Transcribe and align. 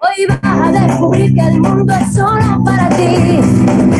Hoy 0.00 0.26
vas 0.26 0.38
a 0.44 0.70
descubrir 0.70 1.34
que 1.34 1.40
el 1.40 1.60
mundo 1.60 1.92
es 1.92 2.14
solo 2.14 2.62
para 2.64 2.88
ti, 2.90 3.40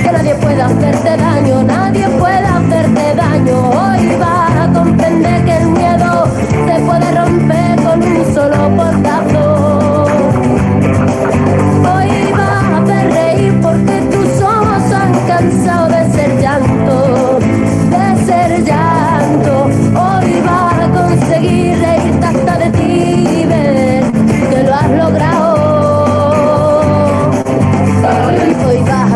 que 0.00 0.12
nadie 0.12 0.32
puede 0.36 0.62
hacerte 0.62 1.16
daño, 1.16 1.64
nadie 1.64 2.08
puede 2.10 2.46
hacerte 2.46 3.14
daño. 3.16 3.70
Hoy 3.70 4.16
vas 4.20 4.68
a 4.68 4.72
comprender 4.72 5.44
que 5.44 5.56
el 5.56 5.66
miedo 5.70 6.26
se 6.50 6.80
puede 6.86 7.20
romper 7.20 7.82
con 7.82 8.02
un 8.02 8.32
solo 8.32 8.76
portazo. 8.76 9.37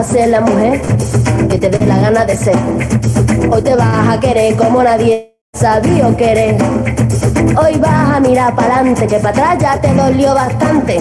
A 0.03 0.05
ser 0.05 0.29
la 0.31 0.41
mujer 0.41 0.81
que 1.49 1.59
te 1.59 1.71
dé 1.71 1.87
la 1.87 1.97
gana 2.01 2.25
de 2.25 2.35
ser. 2.35 2.57
Hoy 3.49 3.63
te 3.63 3.77
vas 3.77 4.09
a 4.09 4.19
querer 4.19 4.57
como 4.57 4.83
nadie 4.83 5.37
sabía 5.53 6.17
querer. 6.17 6.57
Hoy 7.57 7.79
vas 7.79 8.17
a 8.17 8.19
mirar 8.19 8.53
para 8.57 8.79
adelante, 8.79 9.07
que 9.07 9.19
para 9.19 9.31
atrás 9.31 9.59
ya 9.61 9.81
te 9.81 9.95
dolió 9.95 10.35
bastante. 10.35 10.99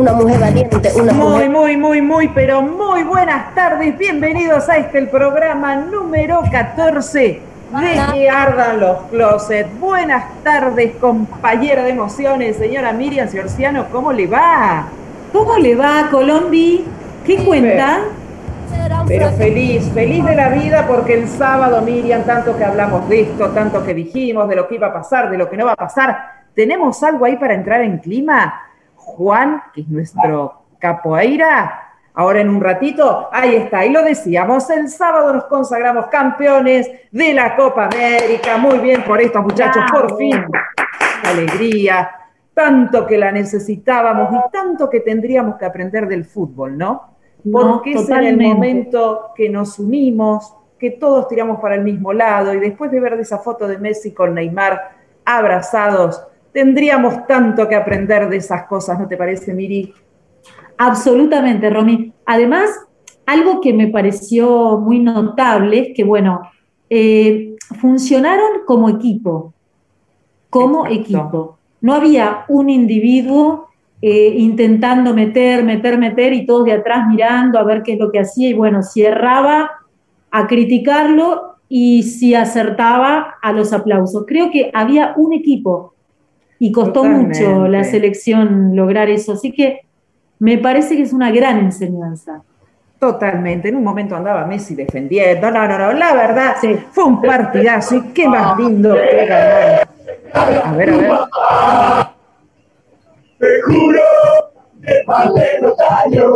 Una 0.00 0.14
mujer 0.14 0.40
valiente, 0.40 0.90
una 0.94 1.12
Muy, 1.12 1.26
mujer. 1.26 1.50
muy, 1.50 1.76
muy, 1.76 2.00
muy, 2.00 2.28
pero 2.28 2.62
muy 2.62 3.02
buenas 3.02 3.54
tardes. 3.54 3.98
Bienvenidos 3.98 4.66
a 4.70 4.78
este 4.78 4.96
el 4.96 5.08
programa 5.08 5.76
número 5.76 6.40
14 6.50 7.18
de 7.18 8.00
Que 8.14 8.30
Ardan 8.30 8.80
los 8.80 8.96
Closets. 9.10 9.78
Buenas 9.78 10.24
tardes, 10.42 10.94
compañera 10.98 11.82
de 11.84 11.90
emociones, 11.90 12.56
señora 12.56 12.92
Miriam 12.94 13.28
Ciorciano, 13.28 13.88
¿cómo 13.92 14.10
le 14.10 14.26
va? 14.26 14.86
¿Cómo 15.34 15.58
le 15.58 15.74
va, 15.74 16.08
Colombi? 16.10 16.86
¿Qué 17.26 17.36
cuenta? 17.44 18.04
Pero 19.08 19.30
feliz, 19.30 19.90
feliz 19.94 20.22
de 20.22 20.36
la 20.36 20.50
vida 20.50 20.86
porque 20.86 21.14
el 21.14 21.28
sábado, 21.28 21.80
Miriam, 21.80 22.24
tanto 22.24 22.54
que 22.58 22.62
hablamos 22.62 23.08
de 23.08 23.22
esto, 23.22 23.48
tanto 23.52 23.82
que 23.82 23.94
dijimos 23.94 24.46
de 24.50 24.56
lo 24.56 24.68
que 24.68 24.74
iba 24.74 24.88
a 24.88 24.92
pasar, 24.92 25.30
de 25.30 25.38
lo 25.38 25.48
que 25.48 25.56
no 25.56 25.64
va 25.64 25.72
a 25.72 25.76
pasar, 25.76 26.44
¿tenemos 26.54 27.02
algo 27.02 27.24
ahí 27.24 27.38
para 27.38 27.54
entrar 27.54 27.80
en 27.80 27.98
clima? 27.98 28.60
Juan, 28.94 29.62
que 29.72 29.80
es 29.80 29.88
nuestro 29.88 30.66
capoeira, 30.78 31.94
ahora 32.12 32.42
en 32.42 32.50
un 32.50 32.60
ratito, 32.60 33.30
ahí 33.32 33.56
está, 33.56 33.86
y 33.86 33.92
lo 33.92 34.02
decíamos, 34.02 34.68
el 34.68 34.90
sábado 34.90 35.32
nos 35.32 35.44
consagramos 35.44 36.08
campeones 36.08 36.90
de 37.10 37.32
la 37.32 37.56
Copa 37.56 37.86
América, 37.86 38.58
muy 38.58 38.78
bien 38.78 39.04
por 39.04 39.22
estos 39.22 39.42
muchachos, 39.42 39.84
por 39.90 40.18
fin, 40.18 40.44
alegría, 41.24 42.10
tanto 42.52 43.06
que 43.06 43.16
la 43.16 43.32
necesitábamos 43.32 44.34
y 44.34 44.50
tanto 44.52 44.90
que 44.90 45.00
tendríamos 45.00 45.56
que 45.56 45.64
aprender 45.64 46.06
del 46.06 46.26
fútbol, 46.26 46.76
¿no? 46.76 47.17
Porque 47.50 47.94
No, 47.94 48.00
es 48.00 48.08
en 48.10 48.24
el 48.24 48.36
momento 48.36 49.30
que 49.34 49.48
nos 49.48 49.78
unimos, 49.78 50.54
que 50.78 50.92
todos 50.92 51.28
tiramos 51.28 51.60
para 51.60 51.74
el 51.74 51.82
mismo 51.82 52.12
lado 52.12 52.54
y 52.54 52.60
después 52.60 52.90
de 52.90 53.00
ver 53.00 53.14
esa 53.14 53.38
foto 53.38 53.66
de 53.66 53.78
Messi 53.78 54.12
con 54.12 54.34
Neymar 54.34 54.96
abrazados, 55.24 56.22
tendríamos 56.52 57.26
tanto 57.26 57.68
que 57.68 57.74
aprender 57.74 58.28
de 58.28 58.36
esas 58.38 58.64
cosas, 58.64 58.98
¿no 58.98 59.06
te 59.06 59.16
parece, 59.16 59.54
Miri? 59.54 59.92
Absolutamente, 60.78 61.68
Romy. 61.68 62.12
Además, 62.24 62.70
algo 63.26 63.60
que 63.60 63.72
me 63.72 63.88
pareció 63.88 64.78
muy 64.78 65.00
notable 65.00 65.80
es 65.80 65.96
que, 65.96 66.04
bueno, 66.04 66.42
eh, 66.88 67.56
funcionaron 67.80 68.64
como 68.64 68.88
equipo, 68.88 69.52
como 70.48 70.86
Exacto. 70.86 71.02
equipo. 71.02 71.58
No 71.80 71.94
había 71.94 72.44
un 72.48 72.70
individuo 72.70 73.67
eh, 74.00 74.34
intentando 74.36 75.12
meter, 75.14 75.64
meter, 75.64 75.98
meter 75.98 76.32
y 76.32 76.46
todos 76.46 76.64
de 76.64 76.72
atrás 76.72 77.06
mirando 77.08 77.58
a 77.58 77.64
ver 77.64 77.82
qué 77.82 77.94
es 77.94 77.98
lo 77.98 78.12
que 78.12 78.20
hacía 78.20 78.48
y 78.48 78.54
bueno, 78.54 78.82
si 78.82 79.02
erraba, 79.04 79.70
a 80.30 80.46
criticarlo 80.46 81.56
y 81.68 82.02
si 82.02 82.34
acertaba, 82.34 83.36
a 83.42 83.52
los 83.52 83.72
aplausos. 83.72 84.24
Creo 84.26 84.50
que 84.50 84.70
había 84.72 85.14
un 85.16 85.32
equipo 85.32 85.94
y 86.58 86.72
costó 86.72 87.04
mucho 87.04 87.68
la 87.68 87.84
selección 87.84 88.74
lograr 88.74 89.10
eso. 89.10 89.32
Así 89.32 89.52
que 89.52 89.80
me 90.38 90.58
parece 90.58 90.96
que 90.96 91.02
es 91.02 91.12
una 91.12 91.30
gran 91.30 91.58
enseñanza. 91.58 92.42
Totalmente, 92.98 93.68
en 93.68 93.76
un 93.76 93.84
momento 93.84 94.16
andaba 94.16 94.44
Messi 94.44 94.74
defendiendo, 94.74 95.50
no, 95.52 95.68
no, 95.68 95.78
no, 95.78 95.92
la 95.92 96.14
verdad, 96.14 96.56
Sí. 96.60 96.76
fue 96.90 97.04
un 97.04 97.22
partidazo 97.22 97.96
y 97.96 98.02
qué 98.08 98.28
más 98.28 98.58
lindo 98.58 98.92
que 98.94 99.26
ganar. 99.26 99.88
A 100.32 100.44
ver, 100.46 100.62
a 100.64 100.72
ver. 100.72 100.90
Te 103.38 103.62
juro 103.62 104.00
que 105.08 105.12
vale 105.12 105.58
los 105.60 105.76
daños. 105.76 106.34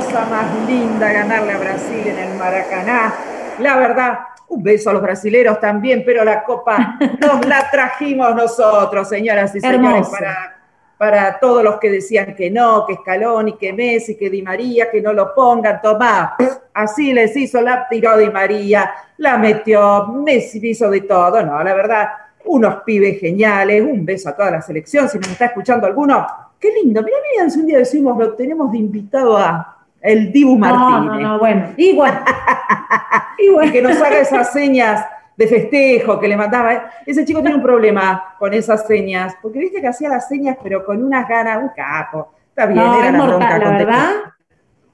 Cosa 0.00 0.24
más 0.30 0.66
linda 0.66 1.12
ganarle 1.12 1.52
a 1.52 1.58
Brasil 1.58 2.06
en 2.06 2.18
el 2.18 2.38
Maracaná. 2.38 3.12
La 3.58 3.76
verdad, 3.76 4.18
un 4.48 4.62
beso 4.62 4.88
a 4.88 4.94
los 4.94 5.02
brasileros 5.02 5.60
también, 5.60 6.02
pero 6.06 6.24
la 6.24 6.42
copa 6.42 6.96
nos 7.20 7.46
la 7.46 7.70
trajimos 7.70 8.34
nosotros, 8.34 9.08
señoras 9.08 9.54
y 9.54 9.60
señores, 9.60 10.08
para, 10.08 10.56
para 10.96 11.38
todos 11.38 11.62
los 11.62 11.78
que 11.78 11.90
decían 11.90 12.34
que 12.34 12.50
no, 12.50 12.86
que 12.86 12.94
Scaloni, 12.94 13.58
que 13.58 13.74
Messi, 13.74 14.16
que 14.16 14.30
Di 14.30 14.40
María, 14.40 14.90
que 14.90 15.02
no 15.02 15.12
lo 15.12 15.34
pongan, 15.34 15.82
tomá. 15.82 16.34
Así 16.72 17.12
les 17.12 17.36
hizo, 17.36 17.60
la 17.60 17.86
tiró 17.86 18.16
Di 18.16 18.30
María, 18.30 18.90
la 19.18 19.36
metió, 19.36 20.06
Messi 20.06 20.66
hizo 20.66 20.88
de 20.88 21.02
todo. 21.02 21.42
No, 21.42 21.62
la 21.62 21.74
verdad, 21.74 22.08
unos 22.46 22.76
pibes 22.84 23.20
geniales, 23.20 23.82
un 23.82 24.06
beso 24.06 24.30
a 24.30 24.36
toda 24.36 24.50
la 24.50 24.62
selección, 24.62 25.10
si 25.10 25.18
nos 25.18 25.28
está 25.28 25.46
escuchando 25.46 25.86
alguno, 25.86 26.26
qué 26.58 26.72
lindo. 26.72 27.02
Mira, 27.02 27.18
miren, 27.30 27.50
si 27.50 27.60
un 27.60 27.66
día 27.66 27.78
decimos, 27.78 28.18
lo 28.18 28.32
tenemos 28.32 28.72
de 28.72 28.78
invitado 28.78 29.36
a 29.36 29.76
el 30.00 30.32
Dibu 30.32 30.52
No, 30.58 30.58
Martínez. 30.58 31.20
no, 31.22 31.28
no, 31.32 31.38
bueno, 31.38 31.66
igual. 31.76 32.22
Y 33.38 33.44
igual. 33.46 33.72
que 33.72 33.80
nos 33.82 33.96
haga 34.00 34.18
esas 34.18 34.52
señas 34.52 35.04
de 35.36 35.46
festejo 35.46 36.20
que 36.20 36.28
le 36.28 36.36
mandaba. 36.36 36.90
Ese 37.06 37.24
chico 37.24 37.40
tiene 37.40 37.56
un 37.56 37.62
problema 37.62 38.34
con 38.38 38.52
esas 38.52 38.86
señas, 38.86 39.34
porque 39.40 39.58
viste 39.58 39.80
que 39.80 39.88
hacía 39.88 40.10
las 40.10 40.28
señas, 40.28 40.58
pero 40.62 40.84
con 40.84 41.02
unas 41.02 41.26
ganas, 41.26 41.62
un 41.62 41.70
capo. 41.74 42.32
Está 42.50 42.66
bien, 42.66 42.84
No, 42.84 42.98
era 42.98 43.06
es 43.06 43.12
la 43.12 43.18
bronca 43.26 43.38
mortal, 43.38 43.58
la 43.60 43.64
con 43.66 43.76
verdad. 43.78 44.10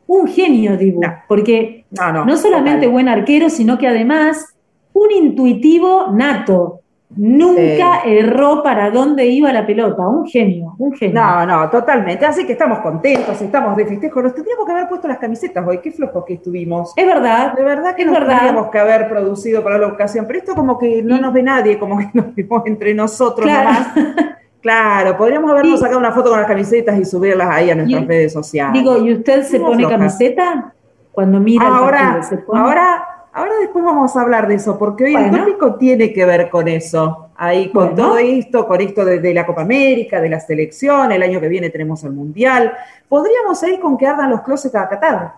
Un 0.07 0.29
genio, 0.29 0.77
Dibu. 0.77 1.01
No. 1.01 1.15
Porque 1.27 1.85
No, 1.91 2.13
no. 2.13 2.25
no 2.25 2.37
solamente 2.37 2.79
total. 2.83 2.91
buen 2.93 3.09
arquero, 3.09 3.51
sino 3.51 3.77
que 3.79 3.89
además 3.89 4.55
un 4.93 5.11
intuitivo 5.11 6.13
nato. 6.13 6.83
Nunca 7.15 8.01
erró 8.05 8.63
para 8.63 8.91
dónde 8.91 9.27
iba 9.27 9.53
la 9.53 9.65
pelota. 9.65 10.07
Un 10.07 10.27
genio, 10.27 10.75
un 10.79 10.93
genio. 10.93 11.21
No, 11.21 11.47
no, 11.47 11.71
totalmente. 11.71 12.27
Así 12.27 12.45
que 12.45 12.53
estamos 12.53 12.81
contentos, 12.81 13.41
estamos 13.41 13.77
de 13.77 13.87
festejo. 13.87 14.21
Nos 14.23 14.35
tendríamos 14.35 14.67
que 14.67 14.73
haber 14.73 14.89
puesto 14.89 15.07
las 15.09 15.19
camisetas 15.19 15.65
hoy. 15.67 15.79
Qué 15.79 15.93
flojos 15.93 16.25
que 16.27 16.35
estuvimos. 16.35 16.93
Es 16.97 17.07
verdad. 17.07 17.55
De 17.55 17.63
verdad 17.63 17.95
que 17.95 18.03
Es 18.03 18.09
nos 18.09 18.19
verdad. 18.19 18.39
tendríamos 18.41 18.71
que 18.71 18.79
haber 18.79 19.09
producido 19.09 19.63
para 19.63 19.79
la 19.79 19.87
ocasión. 19.87 20.25
Pero 20.27 20.39
esto 20.41 20.55
como 20.55 20.79
que 20.79 21.03
no 21.03 21.19
nos 21.21 21.33
ve 21.33 21.43
nadie, 21.43 21.79
como 21.79 21.97
que 21.99 22.11
nos 22.15 22.35
vemos 22.35 22.63
entre 22.67 22.93
nosotros 22.95 23.47
Claro. 23.49 23.71
nomás. 23.71 23.89
Claro, 24.59 25.17
podríamos 25.17 25.49
habernos 25.49 25.79
sacado 25.79 26.01
una 26.01 26.11
foto 26.11 26.31
con 26.31 26.41
las 26.41 26.49
camisetas 26.49 26.99
y 26.99 27.05
subirlas 27.05 27.49
ahí 27.55 27.71
a 27.71 27.77
nuestras 27.77 28.03
Y- 28.03 28.07
redes 28.07 28.33
sociales. 28.33 28.73
Digo, 28.73 28.99
¿y 28.99 29.13
usted 29.13 29.45
se 29.45 29.61
pone 29.61 29.77
flojas. 29.85 29.97
camiseta 29.97 30.73
cuando 31.13 31.39
mira 31.39 31.69
el 31.69 31.73
ahora, 31.73 31.99
partido? 31.99 32.23
¿Se 32.25 32.39
pone? 32.39 32.61
ahora, 32.61 33.05
ahora 33.37 33.53
después 33.61 33.85
vamos 33.85 34.17
a 34.17 34.23
hablar 34.23 34.49
de 34.49 34.55
eso, 34.55 34.79
porque 34.79 35.05
hoy 35.05 35.15
el 35.15 35.31
tópico 35.31 35.75
tiene 35.75 36.13
que 36.13 36.25
ver 36.25 36.49
con 36.49 36.67
eso. 36.69 37.29
Ahí 37.37 37.71
con 37.71 37.95
todo 37.95 38.17
esto, 38.17 38.67
con 38.67 38.81
esto 38.81 39.05
de, 39.05 39.35
la 39.35 39.45
Copa 39.45 39.61
América, 39.61 40.23
de 40.23 40.31
la 40.31 40.41
selección, 40.41 41.13
el 41.13 41.23
año 41.23 41.39
que 41.39 41.49
viene 41.49 41.69
tenemos 41.69 42.03
el 42.05 42.13
Mundial. 42.13 42.73
Podríamos 43.09 43.63
ir 43.65 43.79
con 43.79 43.99
que 43.99 44.07
ardan 44.07 44.31
los 44.31 44.41
closets 44.41 44.75
a 44.75 44.89
Qatar, 44.89 45.35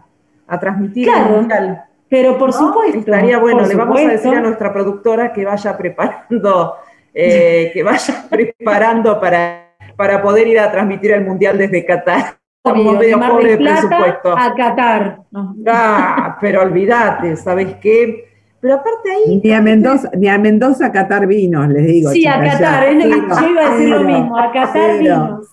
a 0.47 0.61
transmitir 0.61 1.09
el 1.09 1.25
Mundial. 1.25 1.85
Pero 2.09 2.39
por 2.39 2.53
supuesto. 2.53 3.01
Estaría 3.01 3.39
bueno, 3.39 3.67
le 3.67 3.75
vamos 3.75 4.01
a 4.01 4.09
decir 4.09 4.33
a 4.33 4.41
nuestra 4.41 4.73
productora 4.73 5.33
que 5.33 5.45
vaya 5.45 5.77
preparando, 5.77 6.77
eh, 7.13 7.71
que 7.75 7.83
vaya 7.83 8.27
preparando 8.31 9.21
para, 9.21 9.75
para 9.97 10.23
poder 10.23 10.47
ir 10.47 10.61
a 10.61 10.71
transmitir 10.71 11.13
el 11.13 11.25
Mundial 11.25 11.59
desde 11.59 11.85
Qatar. 11.85 12.38
Como 12.63 12.93
medio 12.93 13.21
pobre 13.21 13.57
de 13.57 13.59
presupuesto. 13.59 14.37
A 14.37 14.55
Qatar. 14.55 15.21
Ah, 15.67 16.37
pero 16.41 16.63
olvídate, 16.63 17.37
¿sabes 17.37 17.77
qué? 17.81 18.25
Pero 18.61 18.75
aparte 18.75 19.11
ahí. 19.11 19.41
Ni 19.43 19.53
a 19.53 19.61
Mendoza, 19.61 20.11
ni 20.17 20.29
a 20.29 20.37
Mendoza 20.37 20.91
catar 20.91 21.27
vinos, 21.27 21.69
les 21.69 21.87
digo. 21.87 22.11
Sí, 22.11 22.27
a 22.27 22.41
Qatar, 22.43 22.89
es 22.89 23.05
lo 23.07 23.15
que 23.15 23.35
yo 23.41 23.49
iba 23.51 23.67
a 23.67 23.71
decir 23.71 23.89
lo 23.89 24.03
mismo, 24.03 24.39
a 24.39 24.53
catar 24.53 24.99
vinos. 24.99 25.49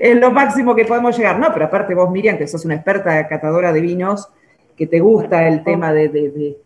Es 0.00 0.16
lo 0.18 0.30
máximo 0.30 0.74
que 0.74 0.84
podemos 0.86 1.16
llegar. 1.16 1.38
No, 1.38 1.52
pero 1.52 1.66
aparte 1.66 1.94
vos, 1.94 2.10
Miriam, 2.10 2.38
que 2.38 2.46
sos 2.46 2.64
una 2.64 2.76
experta 2.76 3.28
catadora 3.28 3.72
de 3.72 3.80
vinos, 3.82 4.28
que 4.76 4.86
te 4.86 5.00
gusta 5.00 5.46
el 5.46 5.62
tema 5.62 5.92
de, 5.92 6.08
de, 6.08 6.30
de, 6.30 6.56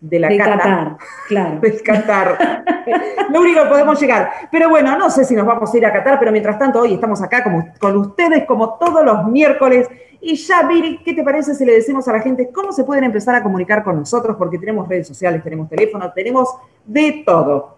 la 0.00 0.28
de 0.28 0.38
cata. 0.38 0.56
Qatar, 0.56 0.96
claro. 1.26 1.58
De 1.60 1.82
Qatar. 1.82 2.64
lo 3.32 3.40
único 3.40 3.62
que 3.62 3.68
podemos 3.68 4.00
llegar. 4.00 4.30
Pero 4.50 4.70
bueno, 4.70 4.96
no 4.96 5.10
sé 5.10 5.24
si 5.24 5.34
nos 5.34 5.46
vamos 5.46 5.72
a 5.72 5.76
ir 5.76 5.86
a 5.86 5.92
Qatar, 5.92 6.18
pero 6.18 6.32
mientras 6.32 6.58
tanto, 6.58 6.80
hoy 6.80 6.94
estamos 6.94 7.22
acá 7.22 7.42
como, 7.42 7.68
con 7.78 7.96
ustedes 7.96 8.44
como 8.46 8.74
todos 8.74 9.04
los 9.04 9.26
miércoles 9.26 9.88
y 10.20 10.34
ya, 10.34 10.66
Viri, 10.66 10.98
¿qué 11.04 11.14
te 11.14 11.22
parece 11.22 11.54
si 11.54 11.64
le 11.64 11.74
decimos 11.74 12.08
a 12.08 12.12
la 12.12 12.18
gente 12.20 12.50
cómo 12.52 12.72
se 12.72 12.82
pueden 12.84 13.04
empezar 13.04 13.36
a 13.36 13.42
comunicar 13.42 13.84
con 13.84 13.96
nosotros? 13.96 14.36
Porque 14.36 14.58
tenemos 14.58 14.88
redes 14.88 15.06
sociales, 15.06 15.44
tenemos 15.44 15.68
teléfono, 15.68 16.10
tenemos 16.12 16.48
de 16.84 17.22
todo. 17.24 17.76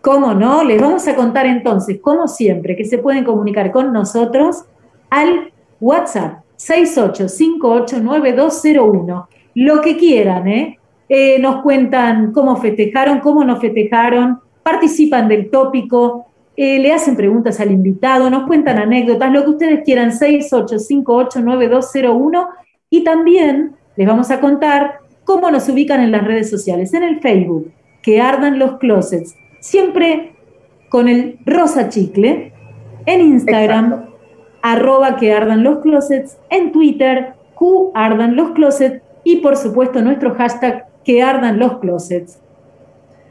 ¿Cómo 0.00 0.34
no? 0.34 0.64
Les 0.64 0.80
vamos 0.80 1.06
a 1.06 1.14
contar 1.14 1.46
entonces, 1.46 2.00
como 2.00 2.26
siempre, 2.26 2.74
que 2.76 2.84
se 2.84 2.98
pueden 2.98 3.22
comunicar 3.24 3.70
con 3.70 3.92
nosotros 3.92 4.64
al 5.10 5.52
WhatsApp 5.80 6.40
68589201. 6.58 9.26
Lo 9.54 9.80
que 9.80 9.96
quieran, 9.96 10.48
¿eh? 10.48 10.80
¿Eh? 11.08 11.38
Nos 11.38 11.62
cuentan 11.62 12.32
cómo 12.32 12.56
festejaron, 12.56 13.20
cómo 13.20 13.44
nos 13.44 13.60
festejaron, 13.60 14.40
participan 14.62 15.28
del 15.28 15.50
tópico, 15.50 16.26
eh, 16.56 16.78
le 16.78 16.92
hacen 16.92 17.16
preguntas 17.16 17.60
al 17.60 17.70
invitado, 17.70 18.30
nos 18.30 18.46
cuentan 18.46 18.78
anécdotas, 18.78 19.30
lo 19.30 19.44
que 19.44 19.50
ustedes 19.50 19.84
quieran, 19.84 20.10
68589201 20.10 22.48
y 22.88 23.04
también 23.04 23.72
les 23.94 24.06
vamos 24.06 24.30
a 24.30 24.40
contar 24.40 25.00
cómo 25.24 25.50
nos 25.50 25.68
ubican 25.68 26.00
en 26.00 26.12
las 26.12 26.24
redes 26.24 26.48
sociales, 26.48 26.94
en 26.94 27.02
el 27.02 27.20
Facebook, 27.20 27.70
que 28.02 28.18
ardan 28.20 28.58
los 28.58 28.78
closets, 28.78 29.36
siempre 29.60 30.32
con 30.88 31.08
el 31.08 31.38
rosa 31.44 31.90
chicle, 31.90 32.54
en 33.04 33.20
Instagram, 33.20 34.06
arroba 34.62 35.16
que 35.16 35.32
ardan 35.32 35.62
los 35.62 35.80
closets, 35.80 36.38
en 36.50 36.72
Twitter, 36.72 37.34
Q 37.54 37.92
ardan 37.94 38.34
los 38.36 38.52
closets 38.52 39.02
y 39.24 39.36
por 39.36 39.56
supuesto 39.56 40.02
nuestro 40.02 40.34
hashtag 40.34 40.85
que 41.06 41.22
ardan 41.22 41.58
los 41.60 41.78
closets. 41.78 42.40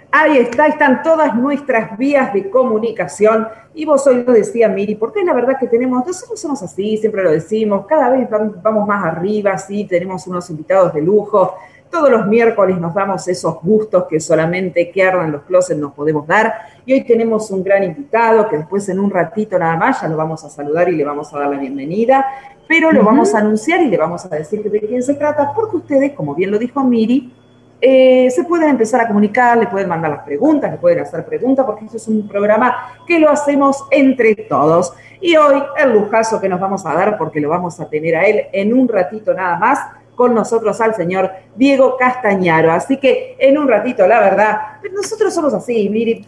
Ahí 0.10 0.38
está, 0.38 0.68
están 0.68 1.04
todas 1.04 1.36
nuestras 1.36 1.98
vías 1.98 2.33
de 2.33 2.50
comunicación. 2.50 3.50
Y 3.74 3.83
vos 3.83 4.07
hoy 4.07 4.24
lo 4.24 4.31
decía, 4.31 4.69
Miri, 4.69 4.95
porque 4.95 5.19
es 5.19 5.25
la 5.25 5.33
verdad 5.33 5.57
que 5.60 5.68
tenemos, 5.68 6.07
nosotros 6.07 6.39
somos 6.39 6.63
así, 6.63 6.95
siempre 6.95 7.22
lo 7.22 7.31
decimos, 7.31 7.86
cada 7.86 8.10
vez 8.10 8.30
vamos 8.63 8.88
más 8.88 9.04
arriba, 9.04 9.57
sí, 9.57 9.83
tenemos 9.83 10.25
unos 10.25 10.50
invitados 10.50 10.94
de 10.94 11.01
lujo. 11.01 11.56
Todos 11.92 12.10
los 12.10 12.25
miércoles 12.27 12.80
nos 12.80 12.94
damos 12.94 13.27
esos 13.27 13.62
gustos 13.62 14.06
que 14.06 14.21
solamente 14.21 14.89
que 14.89 15.04
ardan 15.04 15.33
los 15.33 15.42
closets 15.42 15.80
nos 15.80 15.92
podemos 15.94 16.25
dar. 16.25 16.54
Y 16.86 16.94
hoy 16.94 17.04
tenemos 17.04 17.51
un 17.51 17.62
gran 17.62 17.83
invitado 17.83 18.48
que 18.48 18.57
después 18.57 18.88
en 18.88 19.01
un 19.01 19.12
ratito 19.12 19.60
nada 19.60 19.75
más 19.75 20.01
ya 20.01 20.07
lo 20.07 20.16
vamos 20.16 20.45
a 20.45 20.50
saludar 20.50 20.88
y 20.88 20.95
le 20.95 21.04
vamos 21.04 21.33
a 21.33 21.39
dar 21.39 21.50
la 21.50 21.57
bienvenida. 21.57 22.25
Pero 22.69 22.94
lo 22.94 23.04
vamos 23.04 23.36
a 23.36 23.39
anunciar 23.39 23.81
y 23.81 23.89
le 23.89 23.98
vamos 23.98 24.25
a 24.25 24.30
decir 24.30 24.63
de 24.63 24.80
quién 24.80 25.04
se 25.04 25.16
trata, 25.16 25.51
porque 25.54 25.75
ustedes, 25.75 26.13
como 26.13 26.33
bien 26.33 26.51
lo 26.51 26.57
dijo 26.57 26.81
Miri, 26.81 27.33
eh, 27.81 28.30
se 28.31 28.44
pueden 28.45 28.69
empezar 28.69 29.01
a 29.01 29.07
comunicar, 29.07 29.57
le 29.57 29.68
pueden 29.68 29.89
mandar 29.89 30.12
las 30.12 30.24
preguntas, 30.24 30.72
le 30.72 30.77
pueden 30.77 31.00
hacer 31.00 31.25
preguntas, 31.25 31.66
porque 31.66 31.86
esto 31.86 31.98
es 31.98 32.07
un 32.07 32.27
programa 32.27 32.75
que 33.06 33.19
lo 33.19 33.30
hacemos 33.30 33.83
entre 33.92 34.36
todos. 34.36 34.94
Y 35.22 35.36
hoy 35.36 35.62
el 35.77 35.94
lujazo 35.94 36.39
que 36.39 36.50
nos 36.50 36.60
vamos 36.60 36.86
a 36.86 36.94
dar, 36.94 37.18
porque 37.18 37.39
lo 37.39 37.50
vamos 37.50 37.80
a 37.80 37.89
tener 37.89 38.16
a 38.16 38.25
él 38.25 38.45
en 38.51 38.74
un 38.74 38.88
ratito 38.88 39.33
nada 39.33 39.57
más, 39.57 39.80
con 40.16 40.33
nosotros 40.33 40.80
al 40.80 40.95
señor 40.95 41.30
Diego 41.56 41.98
Castañaro. 41.98 42.72
Así 42.72 42.98
que 42.98 43.36
en 43.38 43.57
un 43.57 43.68
ratito, 43.68 44.07
la 44.07 44.19
verdad, 44.19 44.57
nosotros 44.94 45.33
somos 45.33 45.54
así, 45.54 45.89
mire, 45.89 46.24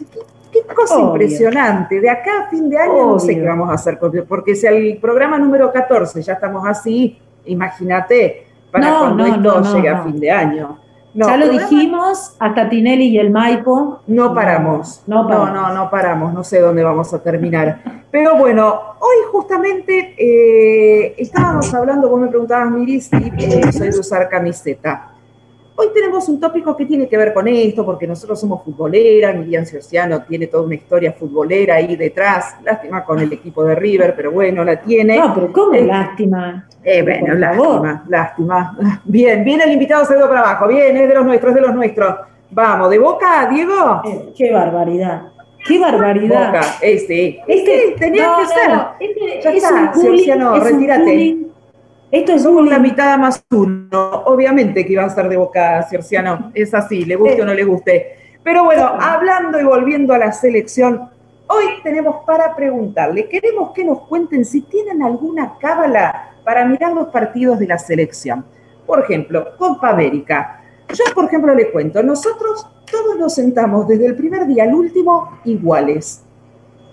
qué, 0.52 0.62
cosa 0.76 1.00
impresionante. 1.00 2.02
De 2.02 2.10
acá 2.10 2.46
a 2.46 2.50
fin 2.50 2.70
de 2.70 2.78
año 2.78 3.06
no 3.14 3.20
sé 3.20 3.36
qué 3.36 3.46
vamos 3.46 3.70
a 3.70 3.74
hacer, 3.74 3.98
porque 4.28 4.56
si 4.56 4.68
el 4.68 4.98
programa 4.98 5.38
número 5.38 5.72
14 5.72 6.22
ya 6.22 6.34
estamos 6.34 6.68
así, 6.68 7.18
imagínate 7.46 8.48
para 8.72 9.00
cuando 9.00 9.26
esto 9.26 9.76
llegue 9.76 9.90
a 9.90 10.04
fin 10.04 10.20
de 10.20 10.32
año. 10.32 10.87
No, 11.18 11.26
ya 11.26 11.36
lo 11.36 11.50
dijimos 11.50 12.36
a 12.38 12.54
Catinelli 12.54 13.08
y 13.08 13.18
el 13.18 13.32
Maipo. 13.32 14.02
No 14.06 14.36
paramos. 14.36 15.02
No, 15.08 15.28
no, 15.28 15.74
no, 15.74 15.90
paramos. 15.90 16.32
No 16.32 16.44
sé 16.44 16.60
dónde 16.60 16.84
vamos 16.84 17.12
a 17.12 17.24
terminar. 17.24 18.04
Pero 18.12 18.38
bueno, 18.38 18.80
hoy 19.00 19.16
justamente 19.32 20.14
eh, 20.16 21.16
estábamos 21.18 21.74
hablando, 21.74 22.08
vos 22.08 22.22
me 22.22 22.28
preguntabas, 22.28 22.70
Miris, 22.70 23.06
si 23.08 23.16
eh, 23.16 23.72
soy 23.72 23.90
de 23.90 24.00
usar 24.00 24.30
camiseta. 24.30 25.08
Hoy 25.80 25.90
tenemos 25.94 26.28
un 26.28 26.40
tópico 26.40 26.76
que 26.76 26.88
tiene 26.88 27.08
que 27.08 27.16
ver 27.16 27.36
con 27.36 27.48
esto, 27.48 27.86
porque 27.86 28.08
nosotros 28.08 28.40
somos 28.40 28.64
futboleras, 28.64 29.36
Miriam 29.36 29.64
Ciociano 29.64 30.24
tiene 30.24 30.48
toda 30.48 30.64
una 30.64 30.74
historia 30.74 31.14
futbolera 31.14 31.76
ahí 31.76 31.96
detrás, 31.96 32.56
lástima 32.64 33.06
con 33.06 33.20
el 33.20 33.32
equipo 33.32 33.64
de 33.64 33.76
River, 33.76 34.16
pero 34.16 34.32
bueno, 34.32 34.64
la 34.64 34.82
tiene. 34.82 35.20
No, 35.20 35.36
pero 35.36 35.54
¿cómo 35.54 35.76
eh, 35.76 35.86
lástima? 35.86 36.68
Eh, 36.84 37.04
bueno, 37.04 37.36
lástima, 37.36 38.04
lástima. 38.08 38.78
Bien, 39.06 39.44
viene 39.44 39.66
el 39.66 39.74
invitado, 39.74 40.04
se 40.04 40.16
para 40.16 40.40
abajo, 40.40 40.68
bien, 40.68 40.98
es 40.98 41.10
de 41.10 41.14
los 41.14 41.26
nuestros, 41.28 41.52
es 41.52 41.56
de 41.56 41.62
los 41.62 41.76
nuestros. 41.76 42.16
Vamos, 42.50 42.90
¿de 42.90 42.98
boca, 42.98 43.48
Diego? 43.48 44.02
Eh, 44.04 44.34
qué 44.36 44.52
barbaridad. 44.52 45.28
¡Qué 45.64 45.78
barbaridad! 45.78 46.54
Boca, 46.54 46.62
este. 46.82 47.40
Este, 47.48 47.96
tenía 48.00 48.36
que 48.40 48.48
ser. 48.48 48.80
Este 49.00 49.42
ya 49.44 49.52
está, 49.52 49.94
Ciociano, 49.94 50.60
retírate. 50.60 51.47
Esto 52.10 52.32
es 52.32 52.44
Somos 52.44 52.66
la 52.66 52.80
mitad 52.80 53.18
más 53.18 53.44
uno. 53.52 53.90
Obviamente 54.26 54.86
que 54.86 54.94
iba 54.94 55.04
a 55.04 55.10
ser 55.10 55.28
de 55.28 55.36
boca 55.36 55.84
Circiano. 55.90 56.52
Es 56.54 56.74
así, 56.74 57.04
le 57.04 57.18
guste 57.18 57.42
o 57.42 57.46
no 57.46 57.54
le 57.54 57.66
guste. 57.66 58.16
Pero 58.44 58.64
bueno, 58.64 58.86
hablando 58.98 59.60
y 59.60 59.66
volviendo 59.66 60.14
a 60.14 60.18
la 60.18 60.32
selección, 60.32 61.10
hoy 61.48 61.66
tenemos 61.84 62.24
para 62.26 62.56
preguntarle, 62.56 63.28
queremos 63.28 63.74
que 63.74 63.84
nos 63.84 64.08
cuenten 64.08 64.46
si 64.46 64.62
tienen 64.62 65.04
alguna 65.04 65.56
cábala 65.60 66.32
para 66.46 66.64
mirar 66.64 66.94
los 66.94 67.08
partidos 67.08 67.60
de 67.60 67.68
la 67.68 67.78
selección. 67.78 68.46
Por 68.86 69.02
ejemplo, 69.02 69.58
Copa 69.58 69.90
América. 69.90 70.62
Yo, 70.88 71.04
por 71.14 71.26
ejemplo, 71.26 71.54
le 71.54 71.72
cuento, 71.72 72.02
nosotros 72.02 72.66
todos 72.90 73.18
nos 73.18 73.36
sentamos 73.36 73.86
desde 73.86 74.06
el 74.06 74.16
primer 74.16 74.48
día 74.48 74.64
al 74.64 74.74
último 74.74 75.40
iguales 75.44 76.24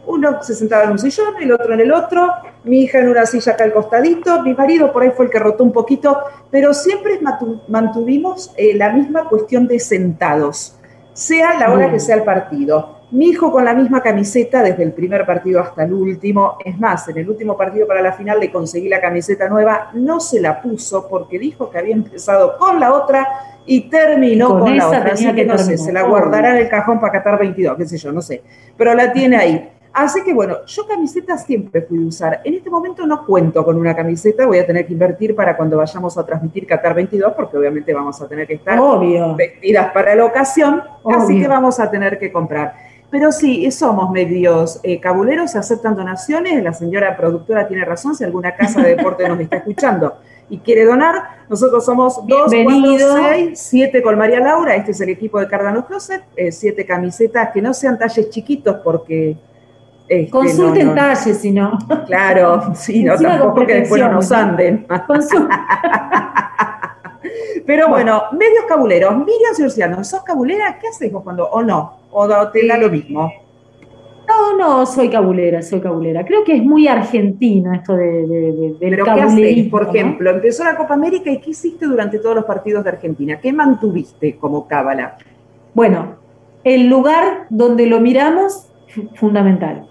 uno 0.07 0.43
se 0.43 0.55
sentaba 0.55 0.85
en 0.85 0.93
un 0.93 0.99
sillón, 0.99 1.35
el 1.41 1.53
otro 1.53 1.75
en 1.75 1.81
el 1.81 1.93
otro, 1.93 2.33
mi 2.65 2.83
hija 2.83 2.99
en 2.99 3.09
una 3.09 3.27
silla 3.27 3.53
acá 3.53 3.65
al 3.65 3.73
costadito, 3.73 4.43
mi 4.43 4.55
marido 4.55 4.93
por 4.93 5.03
ahí 5.03 5.11
fue 5.11 5.27
el 5.27 5.31
que 5.31 5.39
rotó 5.39 5.65
un 5.65 5.73
poquito, 5.73 6.19
pero 6.51 6.73
siempre 6.73 7.21
mantuvimos 7.69 8.53
eh, 8.57 8.75
la 8.75 8.93
misma 8.93 9.29
cuestión 9.29 9.67
de 9.67 9.79
sentados, 9.79 10.79
sea 11.13 11.59
la 11.59 11.73
hora 11.73 11.91
que 11.91 12.01
sea 12.01 12.17
el 12.17 12.25
partido. 12.25 12.95
Mi 13.11 13.29
hijo 13.29 13.53
con 13.53 13.65
la 13.65 13.75
misma 13.75 14.03
camiseta 14.03 14.61
desde 14.61 14.83
el 14.83 14.93
primer 14.93 15.25
partido 15.25 15.61
hasta 15.61 15.85
el 15.85 15.93
último. 15.93 16.57
Es 16.65 16.77
más, 16.81 17.07
en 17.09 17.19
el 17.19 17.31
último 17.31 17.57
partido 17.57 17.87
para 17.87 18.03
la 18.03 18.13
final 18.13 18.41
le 18.41 18.51
conseguí 18.51 18.89
la 18.89 19.01
camiseta 19.01 19.49
nueva, 19.49 19.91
no 19.93 20.19
se 20.19 20.41
la 20.41 20.61
puso 20.61 21.07
porque 21.09 21.39
dijo 21.39 21.71
que 21.71 21.79
había 21.79 21.95
empezado 21.95 22.59
con 22.59 22.81
la 22.81 22.93
otra 22.93 23.29
y 23.67 23.89
terminó 23.89 24.59
con, 24.59 24.77
la 24.77 24.89
otra. 24.89 25.13
Así 25.13 25.33
que 25.33 25.45
no 25.45 25.57
sé, 25.59 25.79
se 25.79 25.93
la 25.93 26.03
guardará 26.03 26.57
en 26.57 26.65
el 26.65 26.69
cajón 26.69 26.99
para 26.99 27.13
Qatar 27.13 27.39
22, 27.39 27.77
qué 27.77 27.87
sé 27.87 27.99
yo, 27.99 28.11
no 28.11 28.21
sé. 28.21 28.43
Pero 28.77 28.95
la 28.95 29.13
tiene 29.13 29.37
ahí. 29.37 29.71
Así 29.95 30.25
que 30.25 30.35
bueno, 30.35 30.67
yo 30.67 30.89
camisetas 30.89 31.45
siempre 31.47 31.83
fui 31.83 32.03
a 32.03 32.09
usar. 32.09 32.41
En 32.43 32.55
este 32.55 32.69
momento 32.69 33.07
no 33.07 33.25
cuento 33.25 33.65
con 33.65 33.79
una 33.79 33.95
camiseta, 33.95 34.45
voy 34.45 34.59
a 34.59 34.67
tener 34.67 34.85
que 34.89 34.93
invertir 34.93 35.37
para 35.37 35.57
cuando 35.57 35.77
vayamos 35.77 36.19
a 36.19 36.27
transmitir 36.27 36.67
Qatar 36.67 36.95
22, 36.95 37.33
porque 37.35 37.57
obviamente 37.57 37.95
vamos 37.95 38.21
a 38.21 38.27
tener 38.27 38.45
que 38.45 38.55
estar 38.55 38.77
vestidas 39.37 39.93
para 39.93 40.17
la 40.17 40.25
ocasión, 40.25 40.83
así 41.05 41.41
que 41.41 41.47
vamos 41.47 41.79
a 41.79 41.89
tener 41.89 42.19
que 42.19 42.33
comprar. 42.33 42.75
Pero 43.09 43.31
sí, 43.31 43.71
somos 43.71 44.11
medios 44.11 44.81
eh, 44.83 44.99
cabuleros, 44.99 45.53
se 45.53 45.59
aceptan 45.59 45.95
donaciones, 45.95 46.61
la 46.65 46.73
señora 46.73 47.17
productora 47.17 47.69
tiene 47.69 47.85
razón, 47.85 48.17
si 48.17 48.25
alguna 48.25 48.57
casa 48.57 48.83
de 48.83 48.97
deporte 48.97 49.29
nos 49.29 49.39
está 49.39 49.59
escuchando 49.59 50.17
y 50.51 50.59
quiere 50.59 50.85
donar, 50.85 51.45
nosotros 51.49 51.85
somos 51.85 52.17
dos, 52.27 52.53
cuatro, 52.53 53.17
seis, 53.31 53.61
siete 53.61 54.03
con 54.03 54.19
María 54.19 54.41
Laura, 54.41 54.75
este 54.75 54.91
es 54.91 55.01
el 55.01 55.11
equipo 55.11 55.39
de 55.39 55.47
Cardano 55.47 55.87
Closet, 55.87 56.25
eh, 56.35 56.51
siete 56.51 56.85
camisetas 56.85 57.51
que 57.53 57.63
no 57.63 57.73
sean 57.73 57.97
talles 57.97 58.29
chiquitos 58.31 58.79
porque 58.83 59.37
este, 60.09 60.31
Consulten 60.31 60.95
talles, 60.95 61.39
si 61.39 61.51
no. 61.53 61.79
Claro, 62.07 62.63
sí, 62.75 63.05
no, 63.05 63.17
tampoco 63.17 63.67
que 63.67 63.75
después 63.77 64.03
no 64.03 64.13
nos 64.13 64.31
anden. 64.33 64.87
Pero 67.67 67.89
bueno, 67.89 68.25
medios 68.33 68.65
cabuleros. 68.69 69.17
Miriam 69.17 69.55
Ciurciano, 69.55 70.05
¿sos 70.05 70.23
cabulera? 70.23 70.79
¿Qué 70.79 70.89
haces 70.89 71.11
vos 71.11 71.23
cuando, 71.23 71.47
o 71.49 71.63
no? 71.63 71.95
¿O 72.11 72.29
te 72.51 72.67
da 72.67 72.77
lo 72.77 72.91
mismo? 72.91 73.33
No, 74.29 74.57
no, 74.57 74.87
soy 74.87 75.09
cabulera, 75.09 75.63
soy 75.63 75.81
cabulera. 75.81 76.25
Creo 76.25 76.45
que 76.45 76.57
es 76.57 76.63
muy 76.63 76.89
argentino 76.89 77.73
esto 77.75 77.95
de, 77.95 78.27
de, 78.27 78.53
de- 78.53 78.77
del 78.81 78.91
Pero 78.91 79.05
¿qué 79.05 79.11
haces? 79.13 79.25
cabulerismo, 79.27 79.71
Por 79.71 79.85
¿no? 79.87 79.91
ejemplo, 79.93 80.31
empezó 80.31 80.65
la 80.65 80.77
Copa 80.77 80.95
América 80.95 81.31
y 81.31 81.41
¿qué 81.41 81.51
hiciste 81.51 81.87
durante 81.87 82.19
todos 82.19 82.35
los 82.37 82.45
partidos 82.45 82.85
de 82.85 82.91
Argentina? 82.91 83.39
¿Qué 83.41 83.53
mantuviste 83.53 84.37
como 84.37 84.67
cábala? 84.67 85.17
Bueno, 85.75 86.17
el 86.65 86.89
lugar 86.89 87.47
donde 87.51 87.87
lo 87.87 88.01
miramos, 88.01 88.69
fu- 88.89 89.09
fundamental. 89.15 89.87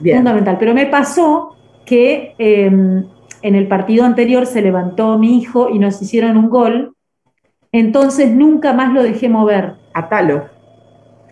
Bien. 0.00 0.18
Fundamental. 0.18 0.56
Pero 0.58 0.74
me 0.74 0.86
pasó 0.86 1.56
que 1.84 2.34
eh, 2.38 2.66
en 2.66 3.54
el 3.54 3.68
partido 3.68 4.04
anterior 4.04 4.46
se 4.46 4.62
levantó 4.62 5.18
mi 5.18 5.38
hijo 5.38 5.68
y 5.70 5.78
nos 5.78 6.00
hicieron 6.02 6.36
un 6.36 6.50
gol. 6.50 6.94
Entonces 7.72 8.30
nunca 8.30 8.72
más 8.72 8.92
lo 8.92 9.02
dejé 9.02 9.28
mover. 9.28 9.74
Atalo. 9.94 10.46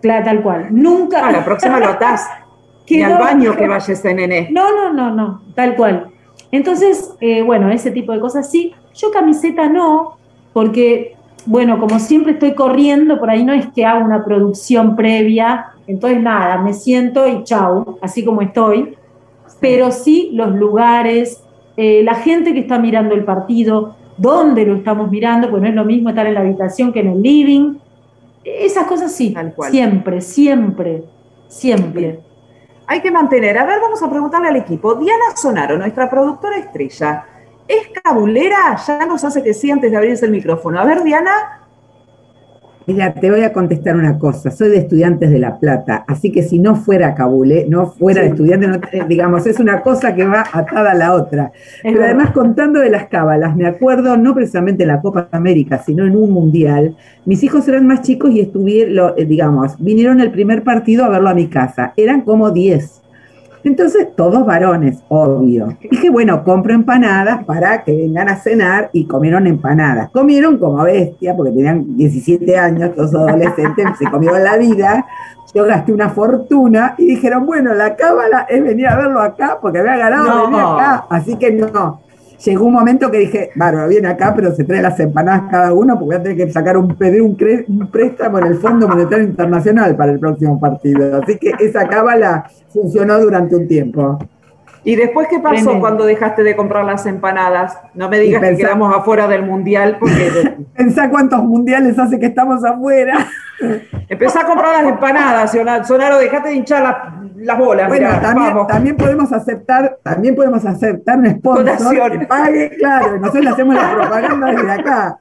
Claro, 0.01 0.25
tal 0.25 0.41
cual. 0.41 0.67
Nunca. 0.71 1.27
Ah, 1.27 1.31
la 1.31 1.43
próxima 1.43 1.79
lo 1.79 1.87
atás. 1.87 2.27
Ni 2.89 3.01
al 3.01 3.17
baño 3.17 3.55
que 3.55 3.67
vaya 3.67 3.93
ese 3.93 4.13
nené. 4.13 4.47
No, 4.49 4.71
no, 4.71 4.93
no, 4.93 5.11
no, 5.13 5.41
tal 5.55 5.75
cual. 5.75 6.07
Entonces, 6.51 7.13
eh, 7.19 7.41
bueno, 7.41 7.69
ese 7.69 7.91
tipo 7.91 8.13
de 8.13 8.19
cosas 8.19 8.49
sí. 8.49 8.73
Yo 8.95 9.11
camiseta 9.11 9.67
no, 9.67 10.17
porque, 10.53 11.16
bueno, 11.47 11.79
como 11.79 11.97
siempre 11.99 12.33
estoy 12.33 12.53
corriendo, 12.53 13.19
por 13.19 13.29
ahí 13.29 13.43
no 13.43 13.53
es 13.53 13.67
que 13.67 13.85
haga 13.85 14.03
una 14.03 14.23
producción 14.23 14.95
previa, 14.95 15.67
entonces 15.87 16.21
nada, 16.21 16.61
me 16.61 16.73
siento 16.73 17.25
y 17.27 17.43
chau, 17.43 17.97
así 18.01 18.23
como 18.25 18.41
estoy. 18.41 18.95
Pero 19.59 19.91
sí 19.91 20.29
los 20.33 20.53
lugares, 20.53 21.41
eh, 21.77 22.03
la 22.03 22.15
gente 22.15 22.53
que 22.53 22.59
está 22.59 22.77
mirando 22.77 23.15
el 23.15 23.23
partido, 23.23 23.95
dónde 24.17 24.65
lo 24.65 24.75
estamos 24.75 25.09
mirando, 25.09 25.49
pues 25.49 25.61
no 25.61 25.69
es 25.69 25.73
lo 25.73 25.85
mismo 25.85 26.09
estar 26.09 26.27
en 26.27 26.33
la 26.33 26.41
habitación 26.41 26.91
que 26.91 26.99
en 26.99 27.07
el 27.07 27.21
living. 27.21 27.75
Esas 28.43 28.85
cosas 28.85 29.11
sí, 29.11 29.31
Tal 29.31 29.53
cual. 29.53 29.71
siempre, 29.71 30.21
siempre, 30.21 31.03
siempre. 31.47 32.01
Bien. 32.01 32.19
Hay 32.87 33.01
que 33.01 33.11
mantener. 33.11 33.57
A 33.57 33.65
ver, 33.65 33.79
vamos 33.81 34.01
a 34.03 34.09
preguntarle 34.09 34.49
al 34.49 34.55
equipo. 34.57 34.95
Diana 34.95 35.35
Sonaro, 35.35 35.77
nuestra 35.77 36.09
productora 36.09 36.57
estrella, 36.57 37.25
¿es 37.67 38.01
cabulera? 38.03 38.77
Ya 38.87 39.05
nos 39.05 39.23
hace 39.23 39.43
que 39.43 39.53
sí 39.53 39.71
antes 39.71 39.91
de 39.91 39.97
abrirse 39.97 40.25
el 40.25 40.31
micrófono. 40.31 40.79
A 40.79 40.85
ver, 40.85 41.03
Diana. 41.03 41.31
Mira, 42.87 43.13
te 43.13 43.29
voy 43.29 43.41
a 43.41 43.51
contestar 43.51 43.97
una 43.97 44.17
cosa. 44.17 44.49
Soy 44.49 44.69
de 44.69 44.77
Estudiantes 44.77 45.29
de 45.29 45.39
La 45.39 45.59
Plata, 45.59 46.05
así 46.07 46.31
que 46.31 46.41
si 46.41 46.57
no 46.57 46.77
fuera 46.77 47.15
cabulé, 47.15 47.65
no 47.67 47.87
fuera 47.87 48.21
de 48.21 48.29
estudiante, 48.29 48.65
no 48.65 48.79
digamos, 49.09 49.45
es 49.45 49.59
una 49.59 49.81
cosa 49.81 50.15
que 50.15 50.25
va 50.25 50.45
atada 50.53 50.91
a 50.91 50.93
la 50.93 51.13
otra. 51.13 51.51
Es 51.53 51.81
Pero 51.83 51.95
verdad. 51.95 52.15
además, 52.15 52.31
contando 52.31 52.79
de 52.79 52.89
las 52.89 53.07
cábalas, 53.07 53.57
me 53.57 53.67
acuerdo 53.67 54.15
no 54.15 54.33
precisamente 54.33 54.83
en 54.83 54.87
la 54.87 55.01
Copa 55.01 55.27
América, 55.33 55.83
sino 55.85 56.05
en 56.05 56.15
un 56.15 56.31
mundial. 56.31 56.95
Mis 57.25 57.43
hijos 57.43 57.67
eran 57.67 57.85
más 57.85 58.03
chicos 58.03 58.31
y 58.31 58.39
estuvieron, 58.39 59.15
eh, 59.17 59.25
digamos, 59.25 59.75
vinieron 59.79 60.21
el 60.21 60.31
primer 60.31 60.63
partido 60.63 61.03
a 61.03 61.09
verlo 61.09 61.27
a 61.27 61.33
mi 61.33 61.47
casa. 61.47 61.91
Eran 61.97 62.21
como 62.21 62.51
10. 62.51 63.01
Entonces, 63.63 64.07
todos 64.15 64.45
varones, 64.45 64.99
obvio. 65.09 65.77
Dije, 65.91 66.09
bueno, 66.09 66.43
compro 66.43 66.73
empanadas 66.73 67.43
para 67.45 67.83
que 67.83 67.95
vengan 67.95 68.29
a 68.29 68.35
cenar 68.37 68.89
y 68.93 69.05
comieron 69.05 69.47
empanadas. 69.47 70.09
Comieron 70.11 70.57
como 70.57 70.83
bestia, 70.83 71.35
porque 71.35 71.51
tenían 71.51 71.97
17 71.97 72.57
años, 72.57 72.95
todos 72.95 73.13
adolescentes, 73.15 73.85
se 73.99 74.09
comieron 74.09 74.43
la 74.43 74.57
vida. 74.57 75.05
Yo 75.53 75.65
gasté 75.65 75.93
una 75.93 76.09
fortuna 76.09 76.95
y 76.97 77.05
dijeron, 77.07 77.45
bueno, 77.45 77.73
la 77.73 77.95
cábala 77.95 78.45
es 78.49 78.61
venir 78.61 78.87
a 78.87 78.97
verlo 78.97 79.19
acá 79.21 79.57
porque 79.61 79.79
había 79.79 79.97
ganado 79.97 80.25
No. 80.25 80.41
venir 80.43 80.59
acá. 80.59 81.05
Así 81.09 81.35
que 81.37 81.51
no. 81.51 82.01
Llegó 82.45 82.65
un 82.65 82.73
momento 82.73 83.09
que 83.09 83.17
dije, 83.19 83.49
bárbaro, 83.55 83.87
viene 83.89 84.07
acá, 84.07 84.33
pero 84.35 84.53
se 84.53 84.63
trae 84.63 84.81
las 84.81 84.99
empanadas 84.99 85.43
cada 85.49 85.73
uno 85.73 85.93
porque 85.95 86.05
voy 86.05 86.15
a 86.15 86.23
tener 86.23 86.37
que 86.37 86.51
sacar 86.51 86.77
un, 86.77 86.95
pedir 86.95 87.21
un, 87.21 87.35
cre- 87.35 87.65
un 87.67 87.87
préstamo 87.89 88.37
en 88.39 88.45
el 88.47 88.55
Fondo 88.55 88.87
Monetario 88.87 89.25
Internacional 89.25 89.95
para 89.95 90.11
el 90.11 90.19
próximo 90.19 90.59
partido. 90.59 91.21
Así 91.21 91.37
que 91.37 91.53
esa 91.59 91.87
cábala 91.87 92.49
funcionó 92.69 93.19
durante 93.19 93.55
un 93.55 93.67
tiempo. 93.67 94.19
¿Y 94.83 94.95
después 94.95 95.27
qué 95.29 95.39
pasó 95.39 95.55
Tremendo. 95.55 95.79
cuando 95.79 96.05
dejaste 96.05 96.43
de 96.43 96.55
comprar 96.55 96.85
las 96.85 97.05
empanadas? 97.05 97.77
No 97.93 98.09
me 98.09 98.19
digas 98.19 98.41
que 98.41 98.57
quedamos 98.57 98.95
afuera 98.95 99.27
del 99.27 99.43
mundial 99.43 99.97
porque 99.99 100.55
Pensá 100.77 101.09
cuántos 101.09 101.43
mundiales 101.43 101.97
hace 101.99 102.19
que 102.19 102.27
estamos 102.27 102.63
afuera. 102.63 103.27
empecé 104.07 104.39
a 104.39 104.45
comprar 104.45 104.83
las 104.83 104.93
empanadas, 104.93 105.87
Sonaro, 105.87 106.17
dejate 106.19 106.49
de 106.49 106.55
hinchar 106.55 106.83
las, 106.83 106.95
las 107.35 107.57
bolas. 107.57 107.87
Bueno, 107.87 108.07
mirá, 108.07 108.21
también, 108.21 108.53
vamos. 108.53 108.67
también 108.67 108.95
podemos 108.95 109.31
aceptar, 109.33 109.97
también 110.03 110.35
podemos 110.35 110.65
aceptar 110.65 111.17
un 111.17 111.29
sponsor 111.31 112.19
que 112.19 112.25
pague, 112.25 112.69
claro, 112.77 113.17
nosotros 113.17 113.43
le 113.43 113.49
hacemos 113.49 113.75
la 113.75 113.91
propaganda 113.91 114.51
desde 114.51 114.71
acá. 114.71 115.19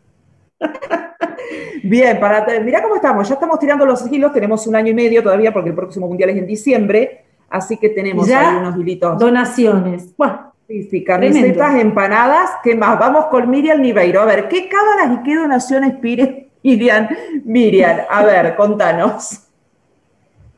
Bien, 1.82 2.18
para 2.18 2.44
mirá 2.60 2.82
cómo 2.82 2.96
estamos. 2.96 3.28
Ya 3.28 3.34
estamos 3.34 3.58
tirando 3.58 3.84
los 3.84 4.10
hilos, 4.10 4.32
tenemos 4.32 4.66
un 4.66 4.76
año 4.76 4.90
y 4.90 4.94
medio 4.94 5.22
todavía 5.22 5.52
porque 5.52 5.70
el 5.70 5.74
próximo 5.74 6.08
mundial 6.08 6.30
es 6.30 6.38
en 6.38 6.46
diciembre, 6.46 7.25
así 7.50 7.76
que 7.76 7.88
tenemos 7.90 8.26
Ya 8.26 8.50
ahí 8.50 8.56
unos 8.56 8.76
hilitos. 8.76 9.18
Donaciones. 9.18 10.14
Bueno, 10.16 10.52
Sí, 10.68 10.82
sí, 10.90 11.04
camisetas, 11.04 11.54
Tremendo. 11.54 11.80
empanadas. 11.80 12.50
¿Qué 12.64 12.74
más? 12.74 12.98
Vamos 12.98 13.26
con 13.26 13.48
Miriam 13.48 13.80
Niveiro. 13.80 14.20
A 14.20 14.24
ver, 14.24 14.48
¿qué 14.48 14.68
cábalas 14.68 15.20
y 15.20 15.22
qué 15.22 15.36
donaciones 15.36 15.94
pide 16.00 16.48
Miriam? 16.64 17.06
Miriam, 17.44 17.98
a 18.10 18.24
ver, 18.24 18.56
contanos. 18.56 19.42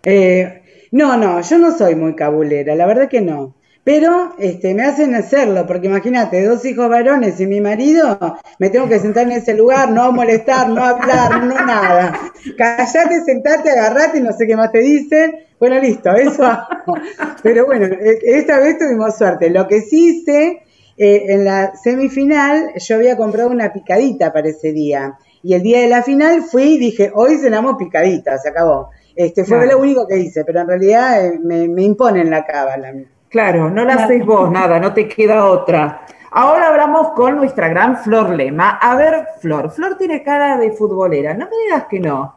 Eh, 0.05 0.63
no, 0.93 1.17
no, 1.17 1.41
yo 1.41 1.59
no 1.59 1.77
soy 1.77 1.95
muy 1.97 2.15
cabulera, 2.15 2.75
la 2.77 2.87
verdad 2.87 3.09
que 3.09 3.21
no. 3.21 3.55
Pero 3.85 4.35
este, 4.39 4.75
me 4.75 4.83
hacen 4.85 5.15
hacerlo, 5.15 5.67
porque 5.67 5.87
imagínate, 5.87 6.45
dos 6.45 6.65
hijos 6.67 6.91
varones 6.91 7.41
y 7.41 7.47
mi 7.47 7.61
marido, 7.61 8.19
me 8.59 8.69
tengo 8.69 8.87
que 8.87 8.99
sentar 8.99 9.27
en 9.27 9.33
ese 9.33 9.55
lugar, 9.55 9.91
no 9.91 10.13
molestar, 10.13 10.69
no 10.69 10.85
hablar, 10.85 11.43
no 11.45 11.55
nada. 11.55 12.19
Callate, 12.59 13.25
sentate, 13.25 13.71
agarrate 13.71 14.19
y 14.19 14.21
no 14.21 14.33
sé 14.33 14.47
qué 14.47 14.57
más 14.57 14.73
te 14.73 14.81
dicen. 14.81 15.37
Bueno, 15.59 15.81
listo, 15.81 16.15
eso 16.15 16.45
hago. 16.45 16.99
Pero 17.43 17.65
bueno, 17.67 17.87
eh, 17.87 18.19
esta 18.23 18.59
vez 18.59 18.79
tuvimos 18.79 19.17
suerte. 19.17 19.49
Lo 19.49 19.67
que 19.67 19.81
sí 19.81 20.21
hice, 20.21 20.63
eh, 20.99 21.25
en 21.29 21.45
la 21.45 21.75
semifinal, 21.77 22.73
yo 22.77 22.97
había 22.97 23.17
comprado 23.17 23.51
una 23.51 23.73
picadita 23.73 24.33
para 24.33 24.49
ese 24.49 24.73
día. 24.73 25.19
Y 25.43 25.55
el 25.55 25.63
día 25.63 25.81
de 25.81 25.89
la 25.89 26.03
final 26.03 26.43
fui 26.43 26.75
y 26.75 26.79
dije, 26.79 27.11
hoy 27.15 27.39
cenamos 27.39 27.77
picadita, 27.79 28.37
se 28.39 28.51
acabó. 28.51 28.91
Este, 29.17 29.45
fue 29.45 29.67
lo 29.67 29.79
único 29.79 30.07
que 30.07 30.19
hice, 30.19 30.45
pero 30.45 30.61
en 30.61 30.69
realidad 30.69 31.25
eh, 31.25 31.41
me, 31.43 31.69
me 31.69 31.83
imponen 31.83 32.31
la 32.31 32.45
cábala. 32.45 32.93
Claro, 33.29 33.69
no 33.71 33.85
la 33.85 33.95
haces 33.95 34.25
vos, 34.25 34.51
nada, 34.51 34.81
no 34.81 34.93
te 34.95 35.07
queda 35.07 35.45
otra. 35.47 36.03
Ahora 36.31 36.69
hablamos 36.69 37.11
con 37.13 37.37
nuestra 37.37 37.69
gran 37.69 37.97
Flor 37.99 38.31
Lema. 38.31 38.79
A 38.81 38.95
ver, 38.97 39.27
Flor, 39.41 39.71
Flor 39.71 39.97
tiene 39.97 40.23
cara 40.23 40.57
de 40.59 40.73
futbolera. 40.73 41.35
No 41.35 41.47
me 41.47 41.57
digas 41.65 41.85
que 41.89 42.01
no. 42.01 42.35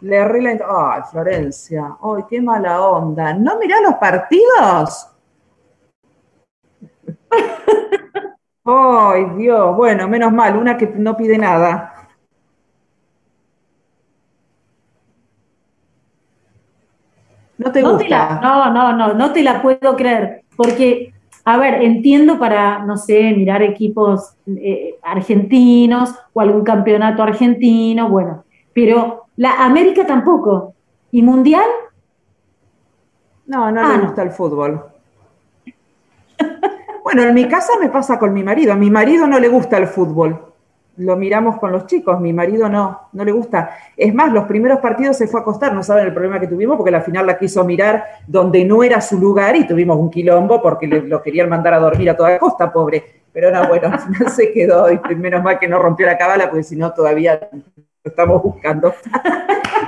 Le 0.00 0.18
arregla. 0.18 0.50
Ay, 0.68 1.02
Florencia, 1.10 1.96
ay, 2.02 2.24
qué 2.28 2.40
mala 2.40 2.80
onda. 2.82 3.34
¿No 3.34 3.58
mirá 3.58 3.80
los 3.80 3.94
partidos? 3.94 5.08
Ay, 8.64 9.24
Dios, 9.36 9.76
bueno, 9.76 10.08
menos 10.08 10.32
mal, 10.32 10.56
una 10.56 10.76
que 10.76 10.86
no 10.86 11.16
pide 11.16 11.36
nada. 11.38 11.93
¿No 17.64 17.72
te 17.72 17.82
no, 17.82 17.96
te 17.96 18.08
la, 18.08 18.40
no, 18.42 18.70
no, 18.72 18.92
no, 18.92 19.14
no 19.14 19.32
te 19.32 19.42
la 19.42 19.62
puedo 19.62 19.96
creer. 19.96 20.42
Porque, 20.56 21.12
a 21.44 21.56
ver, 21.56 21.82
entiendo 21.82 22.38
para, 22.38 22.84
no 22.84 22.96
sé, 22.96 23.32
mirar 23.32 23.62
equipos 23.62 24.34
eh, 24.46 24.96
argentinos 25.02 26.14
o 26.32 26.40
algún 26.40 26.62
campeonato 26.64 27.22
argentino, 27.22 28.08
bueno, 28.08 28.44
pero 28.72 29.24
la 29.36 29.64
América 29.64 30.06
tampoco. 30.06 30.74
¿Y 31.10 31.22
Mundial? 31.22 31.66
No, 33.46 33.70
no 33.70 33.80
Ah, 33.80 33.88
le 33.92 33.98
no. 33.98 34.04
gusta 34.04 34.22
el 34.22 34.30
fútbol. 34.30 34.84
Bueno, 37.04 37.22
en 37.24 37.34
mi 37.34 37.46
casa 37.46 37.74
me 37.78 37.90
pasa 37.90 38.18
con 38.18 38.32
mi 38.32 38.42
marido. 38.42 38.72
A 38.72 38.76
mi 38.76 38.90
marido 38.90 39.26
no 39.26 39.38
le 39.38 39.48
gusta 39.48 39.76
el 39.76 39.86
fútbol. 39.86 40.53
Lo 40.98 41.16
miramos 41.16 41.58
con 41.58 41.72
los 41.72 41.86
chicos, 41.86 42.20
mi 42.20 42.32
marido 42.32 42.68
no, 42.68 43.08
no 43.12 43.24
le 43.24 43.32
gusta. 43.32 43.70
Es 43.96 44.14
más, 44.14 44.32
los 44.32 44.44
primeros 44.44 44.78
partidos 44.78 45.16
se 45.16 45.26
fue 45.26 45.40
a 45.40 45.42
acostar, 45.42 45.72
no 45.74 45.82
saben 45.82 46.06
el 46.06 46.12
problema 46.12 46.38
que 46.38 46.46
tuvimos 46.46 46.76
porque 46.76 46.92
la 46.92 47.00
final 47.00 47.26
la 47.26 47.36
quiso 47.36 47.64
mirar 47.64 48.04
donde 48.28 48.64
no 48.64 48.82
era 48.84 49.00
su 49.00 49.18
lugar 49.18 49.56
y 49.56 49.66
tuvimos 49.66 49.96
un 49.98 50.08
quilombo 50.10 50.62
porque 50.62 50.86
le- 50.86 51.02
lo 51.02 51.20
querían 51.20 51.48
mandar 51.48 51.74
a 51.74 51.78
dormir 51.80 52.10
a 52.10 52.16
toda 52.16 52.38
costa, 52.38 52.72
pobre. 52.72 53.02
Pero 53.32 53.50
no, 53.50 53.66
bueno, 53.66 53.90
se 54.30 54.52
quedó 54.52 54.88
y 54.92 55.00
menos 55.16 55.42
mal 55.42 55.58
que 55.58 55.66
no 55.66 55.80
rompió 55.80 56.06
la 56.06 56.16
cábala 56.16 56.48
porque 56.48 56.62
si 56.62 56.76
no 56.76 56.92
todavía 56.92 57.40
lo 57.52 58.08
estamos 58.08 58.40
buscando. 58.42 58.94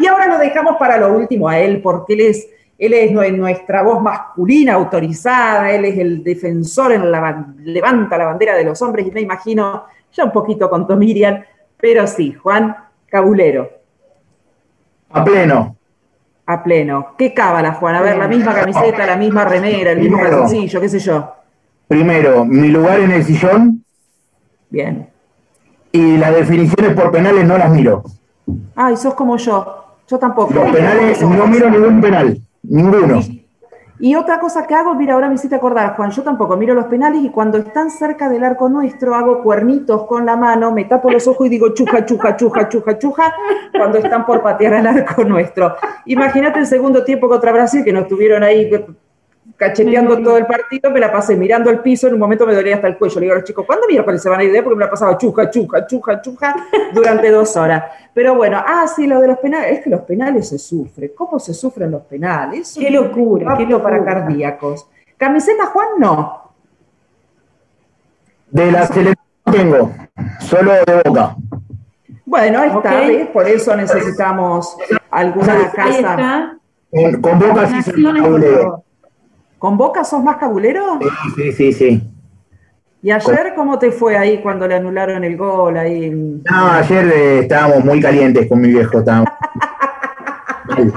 Y 0.00 0.06
ahora 0.08 0.26
lo 0.26 0.38
dejamos 0.38 0.76
para 0.76 0.98
lo 0.98 1.12
último 1.16 1.48
a 1.48 1.58
él, 1.58 1.80
porque 1.80 2.14
él 2.14 2.20
es, 2.22 2.48
él 2.78 2.92
es 2.94 3.12
nue- 3.12 3.32
nuestra 3.36 3.82
voz 3.82 4.02
masculina 4.02 4.74
autorizada, 4.74 5.70
él 5.70 5.84
es 5.84 5.98
el 5.98 6.24
defensor 6.24 6.92
en 6.92 7.10
la 7.12 7.46
levanta 7.58 8.18
la 8.18 8.26
bandera 8.26 8.56
de 8.56 8.64
los 8.64 8.82
hombres, 8.82 9.06
y 9.06 9.10
me 9.12 9.20
imagino, 9.20 9.84
ya 10.16 10.24
un 10.24 10.32
poquito 10.32 10.70
con 10.70 10.86
Miriam, 10.98 11.42
pero 11.76 12.06
sí, 12.06 12.32
Juan 12.32 12.74
Cabulero, 13.06 13.70
A 15.10 15.24
pleno. 15.24 15.76
a 16.46 16.62
pleno. 16.62 17.14
¿Qué 17.18 17.34
cábala, 17.34 17.74
Juan? 17.74 17.96
A 17.96 18.02
ver, 18.02 18.16
la 18.16 18.28
misma 18.28 18.54
camiseta, 18.54 19.06
la 19.06 19.16
misma 19.16 19.44
remera, 19.44 19.92
el 19.92 19.98
mismo 20.00 20.16
Primero. 20.18 20.38
calzoncillo, 20.40 20.80
qué 20.80 20.88
sé 20.88 20.98
yo. 21.00 21.32
Primero, 21.88 22.44
mi 22.44 22.68
lugar 22.68 23.00
en 23.00 23.12
el 23.12 23.24
sillón 23.24 23.84
Bien. 24.70 25.08
y 25.92 26.16
las 26.16 26.34
definiciones 26.34 26.94
por 26.94 27.10
penales 27.12 27.46
no 27.46 27.56
las 27.58 27.70
miro. 27.70 28.02
Ay, 28.74 28.96
sos 28.96 29.14
como 29.14 29.36
yo. 29.36 29.82
Yo 30.08 30.18
tampoco. 30.18 30.54
Los 30.54 30.70
penales, 30.72 31.20
no 31.22 31.46
miro 31.46 31.68
ningún 31.70 32.00
penal. 32.00 32.38
Ninguno. 32.62 33.20
Y 33.98 34.14
otra 34.14 34.38
cosa 34.38 34.66
que 34.66 34.74
hago, 34.74 34.94
mira, 34.94 35.14
ahora 35.14 35.28
me 35.28 35.36
hiciste 35.36 35.56
acordar, 35.56 35.96
Juan, 35.96 36.10
yo 36.10 36.22
tampoco 36.22 36.56
miro 36.56 36.74
los 36.74 36.86
penales 36.86 37.22
y 37.22 37.30
cuando 37.30 37.58
están 37.58 37.90
cerca 37.90 38.28
del 38.28 38.44
arco 38.44 38.68
nuestro 38.68 39.14
hago 39.14 39.42
cuernitos 39.42 40.06
con 40.06 40.26
la 40.26 40.36
mano, 40.36 40.70
me 40.70 40.84
tapo 40.84 41.10
los 41.10 41.26
ojos 41.26 41.46
y 41.46 41.50
digo 41.50 41.72
chuja, 41.72 42.04
chuja, 42.04 42.36
chuja, 42.36 42.68
chuja, 42.68 42.98
chuja, 42.98 43.34
cuando 43.72 43.98
están 43.98 44.26
por 44.26 44.42
patear 44.42 44.74
al 44.74 44.86
arco 44.86 45.24
nuestro. 45.24 45.76
Imagínate 46.04 46.58
el 46.58 46.66
segundo 46.66 47.04
tiempo 47.04 47.28
contra 47.28 47.52
Brasil, 47.52 47.82
que 47.84 47.92
nos 47.92 48.02
estuvieron 48.02 48.42
ahí 48.42 48.70
cacheteando 49.56 50.22
todo 50.22 50.36
el 50.36 50.46
partido, 50.46 50.90
me 50.90 51.00
la 51.00 51.10
pasé 51.10 51.34
mirando 51.36 51.70
al 51.70 51.80
piso, 51.82 52.06
en 52.06 52.14
un 52.14 52.20
momento 52.20 52.46
me 52.46 52.54
dolía 52.54 52.76
hasta 52.76 52.88
el 52.88 52.96
cuello. 52.96 53.14
Le 53.16 53.20
digo 53.22 53.32
a 53.34 53.36
los 53.38 53.44
chicos, 53.44 53.64
¿cuándo 53.66 53.86
miércoles 53.88 54.22
se 54.22 54.28
van 54.28 54.40
a 54.40 54.44
ir 54.44 54.52
de 54.52 54.62
Porque 54.62 54.76
me 54.78 54.84
la 54.84 54.90
pasaba 54.90 55.16
chuja, 55.18 55.50
chuja, 55.50 55.86
chuja, 55.86 56.20
chuja 56.20 56.56
durante 56.92 57.30
dos 57.30 57.56
horas. 57.56 57.84
Pero 58.14 58.34
bueno, 58.34 58.62
ah, 58.64 58.86
sí, 58.86 59.06
lo 59.06 59.20
de 59.20 59.28
los 59.28 59.38
penales, 59.38 59.78
es 59.78 59.84
que 59.84 59.90
los 59.90 60.02
penales 60.02 60.48
se 60.48 60.58
sufren. 60.58 61.10
¿Cómo 61.16 61.38
se 61.38 61.54
sufren 61.54 61.90
los 61.90 62.02
penales? 62.02 62.76
Qué 62.78 62.90
locura, 62.90 63.56
qué 63.56 63.64
apto 63.64 63.82
para 63.82 63.96
locura. 63.98 64.14
cardíacos. 64.14 64.88
Camiseta, 65.16 65.66
Juan, 65.66 65.88
no. 65.98 66.42
De 68.50 68.70
la 68.70 68.86
selección 68.86 69.16
tengo, 69.50 69.92
solo 70.40 70.72
de 70.72 71.02
boca. 71.04 71.36
Bueno, 72.24 72.60
ahí 72.60 72.68
está, 72.68 72.78
Ok. 72.78 73.06
¿ves? 73.06 73.26
por 73.28 73.48
eso 73.48 73.76
necesitamos 73.76 74.76
alguna 75.10 75.70
casa. 75.72 76.58
Con, 76.90 77.20
con 77.20 77.38
boca 77.38 77.66
sí 77.68 77.82
soy 77.82 78.02
Naciones, 78.02 78.22
por 78.22 78.30
cabulero. 78.32 78.62
favor. 78.62 78.82
¿Con 79.58 79.76
Boca 79.76 80.04
sos 80.04 80.22
más 80.22 80.36
cabulero? 80.36 80.98
Sí, 81.00 81.08
sí, 81.36 81.52
sí, 81.52 81.72
sí. 81.72 82.10
¿Y 83.02 83.10
ayer 83.10 83.52
cómo 83.54 83.78
te 83.78 83.92
fue 83.92 84.16
ahí 84.16 84.40
cuando 84.42 84.66
le 84.66 84.74
anularon 84.74 85.22
el 85.22 85.36
gol? 85.36 85.76
Ahí 85.76 86.10
No, 86.10 86.70
ayer 86.72 87.06
eh, 87.06 87.38
estábamos 87.40 87.84
muy 87.84 88.00
calientes 88.00 88.48
con 88.48 88.60
mi 88.60 88.68
viejo. 88.68 88.98
Estábamos. 88.98 89.30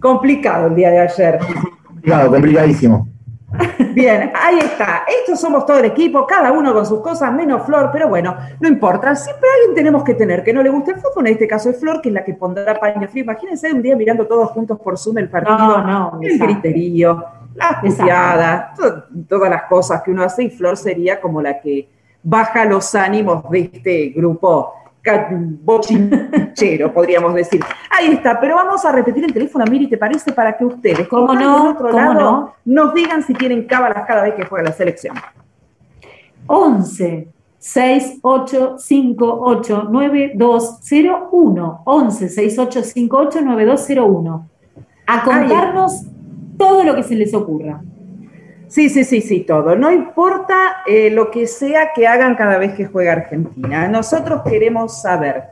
Complicado 0.00 0.66
el 0.66 0.74
día 0.74 0.90
de 0.90 1.00
ayer. 1.00 1.38
complicado, 1.86 2.30
complicadísimo. 2.30 3.08
Bien, 3.94 4.32
ahí 4.34 4.58
está. 4.58 5.04
Estos 5.20 5.40
somos 5.40 5.66
todo 5.66 5.78
el 5.78 5.84
equipo, 5.86 6.26
cada 6.26 6.52
uno 6.52 6.72
con 6.72 6.86
sus 6.86 7.00
cosas, 7.00 7.32
menos 7.32 7.64
Flor, 7.66 7.90
pero 7.92 8.08
bueno, 8.08 8.36
no 8.60 8.68
importa. 8.68 9.14
Siempre 9.14 9.48
alguien 9.60 9.74
tenemos 9.74 10.02
que 10.04 10.14
tener 10.14 10.42
que 10.42 10.52
no 10.52 10.62
le 10.62 10.70
guste 10.70 10.92
el 10.92 10.96
fútbol. 11.00 11.26
En 11.26 11.32
este 11.34 11.46
caso 11.46 11.68
es 11.70 11.78
Flor, 11.78 12.00
que 12.00 12.08
es 12.08 12.14
la 12.14 12.24
que 12.24 12.34
pondrá 12.34 12.78
paño 12.80 13.06
frío. 13.08 13.24
Imagínense 13.24 13.72
un 13.72 13.82
día 13.82 13.94
mirando 13.96 14.26
todos 14.26 14.50
juntos 14.50 14.78
por 14.80 14.96
Zoom 14.98 15.18
el 15.18 15.28
partido. 15.28 15.56
No, 15.58 15.82
no, 15.86 16.12
el 16.20 16.28
desastre. 16.30 16.46
griterío, 16.54 17.24
las 17.54 17.74
puteadas, 17.80 18.74
to- 18.74 19.04
todas 19.28 19.50
las 19.50 19.64
cosas 19.64 20.02
que 20.02 20.10
uno 20.10 20.22
hace. 20.22 20.44
Y 20.44 20.50
Flor 20.50 20.76
sería 20.76 21.20
como 21.20 21.42
la 21.42 21.60
que 21.60 21.88
baja 22.22 22.64
los 22.64 22.94
ánimos 22.94 23.48
de 23.50 23.70
este 23.72 24.08
grupo 24.16 24.74
bochinchero, 25.62 26.92
podríamos 26.94 27.34
decir. 27.34 27.60
Ahí 27.90 28.12
está, 28.12 28.40
pero 28.40 28.54
vamos 28.56 28.84
a 28.84 28.92
repetir 28.92 29.24
el 29.24 29.32
teléfono, 29.32 29.64
Miri, 29.68 29.88
¿te 29.88 29.98
parece? 29.98 30.32
Para 30.32 30.56
que 30.56 30.64
ustedes, 30.64 31.08
¿Cómo 31.08 31.26
que 31.28 31.34
están 31.34 31.48
no? 31.48 31.70
otro 31.70 31.90
¿Cómo 31.90 32.14
lado, 32.14 32.14
no? 32.14 32.54
nos 32.64 32.94
digan 32.94 33.22
si 33.22 33.34
tienen 33.34 33.66
cábalas 33.66 34.06
cada 34.06 34.22
vez 34.22 34.34
que 34.34 34.44
juega 34.44 34.70
la 34.70 34.72
selección. 34.72 35.16
11 36.46 37.28
6858 37.58 39.88
9201 39.90 41.82
11 41.84 42.28
6858 42.28 43.40
9201 43.40 44.48
a 45.06 45.24
contarnos 45.24 46.02
todo 46.56 46.84
lo 46.84 46.94
que 46.94 47.02
se 47.02 47.14
les 47.14 47.34
ocurra. 47.34 47.82
Sí, 48.72 48.88
sí, 48.88 49.04
sí, 49.04 49.20
sí, 49.20 49.40
todo. 49.40 49.76
No 49.76 49.92
importa 49.92 50.76
eh, 50.86 51.10
lo 51.10 51.30
que 51.30 51.46
sea 51.46 51.90
que 51.94 52.06
hagan 52.06 52.36
cada 52.36 52.56
vez 52.56 52.72
que 52.72 52.86
juega 52.86 53.12
Argentina. 53.12 53.86
Nosotros 53.86 54.40
queremos 54.48 55.02
saber. 55.02 55.44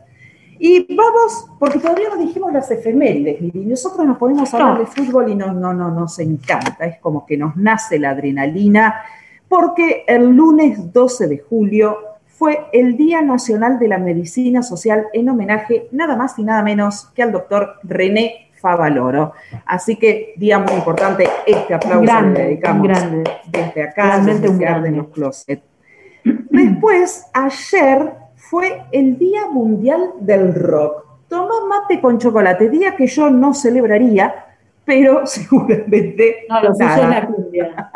Y 0.59 0.95
vamos, 0.95 1.51
porque 1.59 1.81
todavía 1.81 2.09
no 2.09 2.17
dijimos 2.17 2.51
las 2.51 2.71
efemérides, 2.71 3.43
Miri. 3.43 3.67
Nosotros 3.67 4.07
nos 4.07 4.17
podemos 4.17 4.55
hablar 4.55 4.79
de 4.79 4.87
fútbol 4.87 5.31
y 5.31 5.35
no, 5.35 5.53
no, 5.53 5.75
no, 5.75 5.91
nos 5.91 6.19
encanta. 6.19 6.87
Es 6.87 6.99
como 7.01 7.27
que 7.27 7.37
nos 7.37 7.57
nace 7.57 7.99
la 7.99 8.11
adrenalina, 8.11 9.03
porque 9.51 10.05
el 10.07 10.35
lunes 10.35 10.91
12 10.91 11.29
de 11.29 11.39
julio 11.41 11.99
fue 12.27 12.69
el 12.73 12.97
Día 12.97 13.21
Nacional 13.21 13.79
de 13.79 13.89
la 13.89 13.99
Medicina 13.99 14.63
Social 14.63 15.09
en 15.13 15.29
homenaje 15.29 15.89
nada 15.93 16.17
más 16.17 16.39
y 16.39 16.43
nada 16.43 16.63
menos 16.63 17.11
que 17.15 17.23
al 17.23 17.33
doctor 17.33 17.75
René 17.83 18.50
Favaloro. 18.61 19.33
Así 19.67 19.97
que, 19.97 20.35
día 20.37 20.59
muy 20.59 20.75
importante, 20.75 21.29
este 21.47 21.75
aplauso 21.75 22.03
grande, 22.03 22.39
le 22.41 22.45
dedicamos 22.49 22.89
grande. 22.89 23.25
desde 23.47 23.83
acá, 23.83 24.03
Realmente 24.05 24.41
desde 24.43 24.49
un 24.55 24.59
grande. 24.59 24.91
los 24.91 25.09
closets. 25.09 25.63
Después, 26.25 27.27
ayer 27.33 28.13
fue 28.37 28.83
el 28.93 29.17
Día 29.19 29.47
Mundial 29.51 30.11
del 30.21 30.55
Rock. 30.55 31.05
Toma 31.29 31.55
mate 31.69 32.01
con 32.01 32.19
chocolate, 32.19 32.69
día 32.69 32.97
que 32.97 33.07
yo 33.07 33.31
no 33.31 33.55
celebraría, 33.55 34.47
pero 34.85 35.25
seguramente 35.27 36.45
No, 36.49 36.61
lo 36.63 36.75
suyo 36.75 36.87
nada. 36.89 37.03
es 37.03 37.09
la 37.09 37.27
cumbia. 37.27 37.91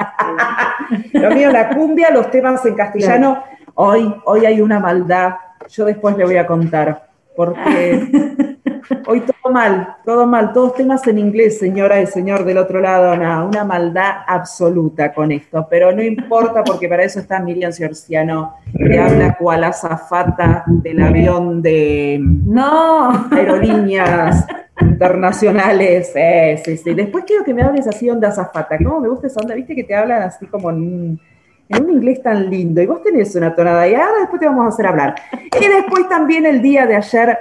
Lo 1.12 1.30
mío 1.34 1.50
la 1.50 1.68
cumbia, 1.70 2.10
los 2.10 2.30
temas 2.30 2.64
en 2.66 2.74
castellano. 2.74 3.42
Hoy, 3.74 4.14
hoy 4.24 4.46
hay 4.46 4.60
una 4.60 4.78
maldad. 4.78 5.34
Yo 5.68 5.84
después 5.84 6.16
le 6.16 6.24
voy 6.24 6.36
a 6.36 6.46
contar. 6.46 7.08
Porque 7.36 8.52
hoy 9.06 9.20
todo 9.20 9.52
mal, 9.52 9.96
todo 10.04 10.26
mal. 10.26 10.52
Todos 10.52 10.74
temas 10.74 11.06
en 11.06 11.18
inglés, 11.18 11.58
señora 11.58 12.00
y 12.00 12.06
señor 12.06 12.44
del 12.44 12.58
otro 12.58 12.80
lado. 12.80 13.16
No, 13.16 13.46
una 13.48 13.64
maldad 13.64 14.12
absoluta 14.26 15.12
con 15.12 15.32
esto. 15.32 15.66
Pero 15.68 15.92
no 15.92 16.02
importa 16.02 16.62
porque 16.64 16.88
para 16.88 17.04
eso 17.04 17.20
está 17.20 17.40
Miriam 17.40 17.72
Ciorciano, 17.72 18.54
que 18.76 18.98
habla 18.98 19.36
cual 19.36 19.64
azafata 19.64 20.64
del 20.66 21.02
avión 21.02 21.62
de 21.62 22.18
No, 22.20 23.28
aerolíneas 23.30 24.46
internacionales. 24.80 26.12
Eh, 26.14 26.60
sí, 26.64 26.76
sí. 26.76 26.94
Después 26.94 27.24
quiero 27.24 27.44
que 27.44 27.54
me 27.54 27.62
hables 27.62 27.86
así 27.86 28.08
onda 28.10 28.28
azafata. 28.28 28.76
¿Cómo 28.78 29.00
me 29.00 29.08
gusta 29.08 29.26
esa 29.26 29.40
onda? 29.40 29.54
Viste 29.54 29.74
que 29.74 29.84
te 29.84 29.94
hablan 29.94 30.22
así 30.22 30.46
como 30.46 30.70
en 30.70 30.76
un, 30.76 31.20
en 31.68 31.84
un 31.84 31.90
inglés 31.90 32.22
tan 32.22 32.50
lindo. 32.50 32.80
Y 32.82 32.86
vos 32.86 33.02
tenés 33.02 33.34
una 33.36 33.54
tonada. 33.54 33.86
Y 33.88 33.94
ahora 33.94 34.20
después 34.20 34.40
te 34.40 34.46
vamos 34.46 34.66
a 34.66 34.68
hacer 34.68 34.86
hablar. 34.86 35.14
Y 35.32 35.66
después 35.66 36.08
también 36.08 36.46
el 36.46 36.60
día 36.62 36.86
de 36.86 36.96
ayer, 36.96 37.38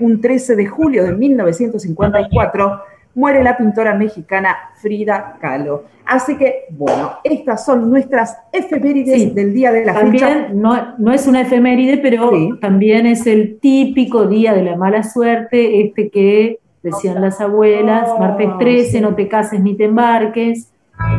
un 0.00 0.20
13 0.20 0.56
de 0.56 0.66
julio 0.66 1.04
de 1.04 1.12
1954, 1.12 2.80
muere 3.14 3.42
la 3.42 3.56
pintora 3.56 3.94
mexicana 3.94 4.56
Frida 4.76 5.36
Kahlo. 5.40 5.84
Así 6.06 6.36
que, 6.36 6.64
bueno, 6.70 7.12
estas 7.22 7.64
son 7.64 7.90
nuestras 7.90 8.36
efemérides 8.52 9.22
Sí. 9.22 9.30
del 9.30 9.52
día 9.52 9.70
de 9.70 9.84
la 9.84 9.94
fecha. 9.94 10.26
también 10.28 10.60
no, 10.60 10.94
no 10.98 11.12
es 11.12 11.26
una 11.26 11.42
efeméride, 11.42 11.98
pero 11.98 12.30
Sí. 12.30 12.50
también 12.60 13.06
es 13.06 13.26
el 13.26 13.58
típico 13.60 14.26
día 14.26 14.54
de 14.54 14.62
la 14.62 14.76
mala 14.76 15.02
suerte, 15.02 15.82
este 15.82 16.08
que 16.10 16.58
decían 16.82 17.20
las 17.20 17.40
abuelas, 17.40 18.08
Oh, 18.12 18.18
martes 18.18 18.48
13, 18.58 18.90
sí. 18.92 19.00
no 19.00 19.14
te 19.14 19.28
cases 19.28 19.60
ni 19.60 19.76
te 19.76 19.84
embarques, 19.84 20.68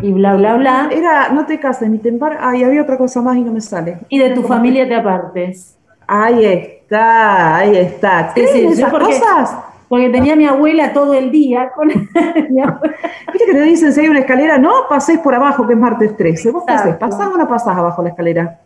y 0.01 0.11
bla, 0.11 0.35
bla, 0.35 0.55
bla. 0.55 0.89
Era, 0.91 1.29
no 1.29 1.45
te 1.45 1.59
cases 1.59 1.89
ni 1.89 1.97
te 1.97 2.09
embar... 2.09 2.37
Ay, 2.41 2.63
había 2.63 2.81
otra 2.81 2.97
cosa 2.97 3.21
más 3.21 3.35
y 3.37 3.41
no 3.41 3.51
me 3.51 3.61
sale. 3.61 3.99
Y 4.09 4.17
de 4.19 4.31
tu 4.31 4.43
familia 4.43 4.87
te 4.87 4.95
apartes. 4.95 5.77
Ahí 6.07 6.45
está, 6.93 7.55
ahí 7.57 7.75
está. 7.77 8.27
Sí, 8.33 8.41
¿Creen 8.41 8.53
sí, 8.73 8.79
esas 8.81 8.91
porque- 8.91 9.05
cosas? 9.19 9.57
Porque 9.89 10.09
tenía 10.09 10.35
mi 10.35 10.45
abuela 10.45 10.91
todo 10.91 11.13
el 11.13 11.29
día 11.29 11.71
con 11.75 11.87
mi 12.49 12.61
abuela. 12.61 12.95
Viste 13.31 13.45
que 13.45 13.53
te 13.53 13.61
dicen 13.61 13.93
si 13.93 13.99
hay 14.01 14.07
una 14.07 14.19
escalera, 14.19 14.57
no 14.57 14.87
pases 14.89 15.19
por 15.19 15.35
abajo, 15.35 15.67
que 15.67 15.73
es 15.73 15.79
martes 15.79 16.17
13. 16.17 16.51
¿Vos 16.51 16.63
qué 16.65 16.73
haces? 16.73 16.95
¿Pasás 16.95 17.27
o 17.27 17.37
no 17.37 17.47
pasás 17.47 17.77
abajo 17.77 18.01
la 18.01 18.09
escalera? 18.09 18.59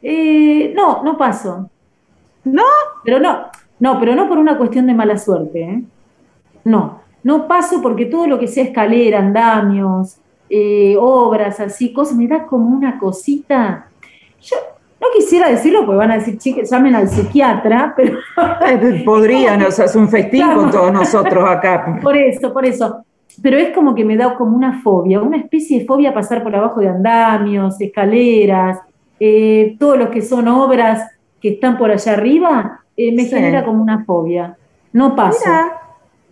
Eh, 0.00 0.72
no, 0.74 1.02
no 1.02 1.16
paso. 1.18 1.68
¿No? 2.44 2.62
Pero 3.04 3.20
no, 3.20 3.46
no, 3.78 4.00
pero 4.00 4.14
no 4.14 4.26
por 4.28 4.38
una 4.38 4.56
cuestión 4.56 4.86
de 4.86 4.94
mala 4.94 5.18
suerte, 5.18 5.60
¿eh? 5.62 5.82
No, 6.64 7.00
no 7.22 7.46
paso 7.46 7.82
porque 7.82 8.06
todo 8.06 8.26
lo 8.26 8.38
que 8.38 8.48
sea 8.48 8.64
escalera, 8.64 9.18
andamios, 9.18 10.16
eh, 10.48 10.96
obras, 10.98 11.60
así, 11.60 11.92
cosas, 11.92 12.16
me 12.16 12.26
da 12.26 12.46
como 12.46 12.74
una 12.74 12.98
cosita. 12.98 13.86
Yo 14.40 14.56
no 15.02 15.08
quisiera 15.14 15.48
decirlo 15.50 15.84
porque 15.84 15.98
van 15.98 16.12
a 16.12 16.14
decir, 16.18 16.38
chicas, 16.38 16.70
llamen 16.70 16.94
al 16.94 17.08
psiquiatra, 17.08 17.92
pero 17.96 18.18
Podrían, 19.04 19.62
o 19.62 19.70
sea, 19.70 19.86
es 19.86 19.96
un 19.96 20.08
festín 20.08 20.42
Claro. 20.44 20.60
con 20.60 20.70
todos 20.70 20.92
nosotros 20.92 21.44
acá. 21.48 21.98
por 22.02 22.16
eso, 22.16 22.52
por 22.52 22.64
eso. 22.64 23.04
Pero 23.42 23.56
es 23.56 23.70
como 23.74 23.94
que 23.94 24.04
me 24.04 24.16
da 24.16 24.34
como 24.34 24.56
una 24.56 24.80
fobia, 24.82 25.20
una 25.20 25.38
especie 25.38 25.80
de 25.80 25.86
fobia 25.86 26.10
a 26.10 26.14
pasar 26.14 26.42
por 26.42 26.54
abajo 26.54 26.80
de 26.80 26.88
andamios, 26.88 27.80
escaleras, 27.80 28.78
eh, 29.18 29.76
todo 29.78 29.96
lo 29.96 30.10
que 30.10 30.20
son 30.22 30.48
obras 30.48 31.10
que 31.40 31.50
están 31.54 31.78
por 31.78 31.90
allá 31.90 32.12
arriba, 32.12 32.80
eh, 32.96 33.12
me 33.14 33.24
Sí. 33.24 33.30
genera 33.30 33.64
como 33.64 33.82
una 33.82 34.04
fobia. 34.04 34.56
No 34.92 35.16
paso. 35.16 35.38
Mira, 35.46 35.72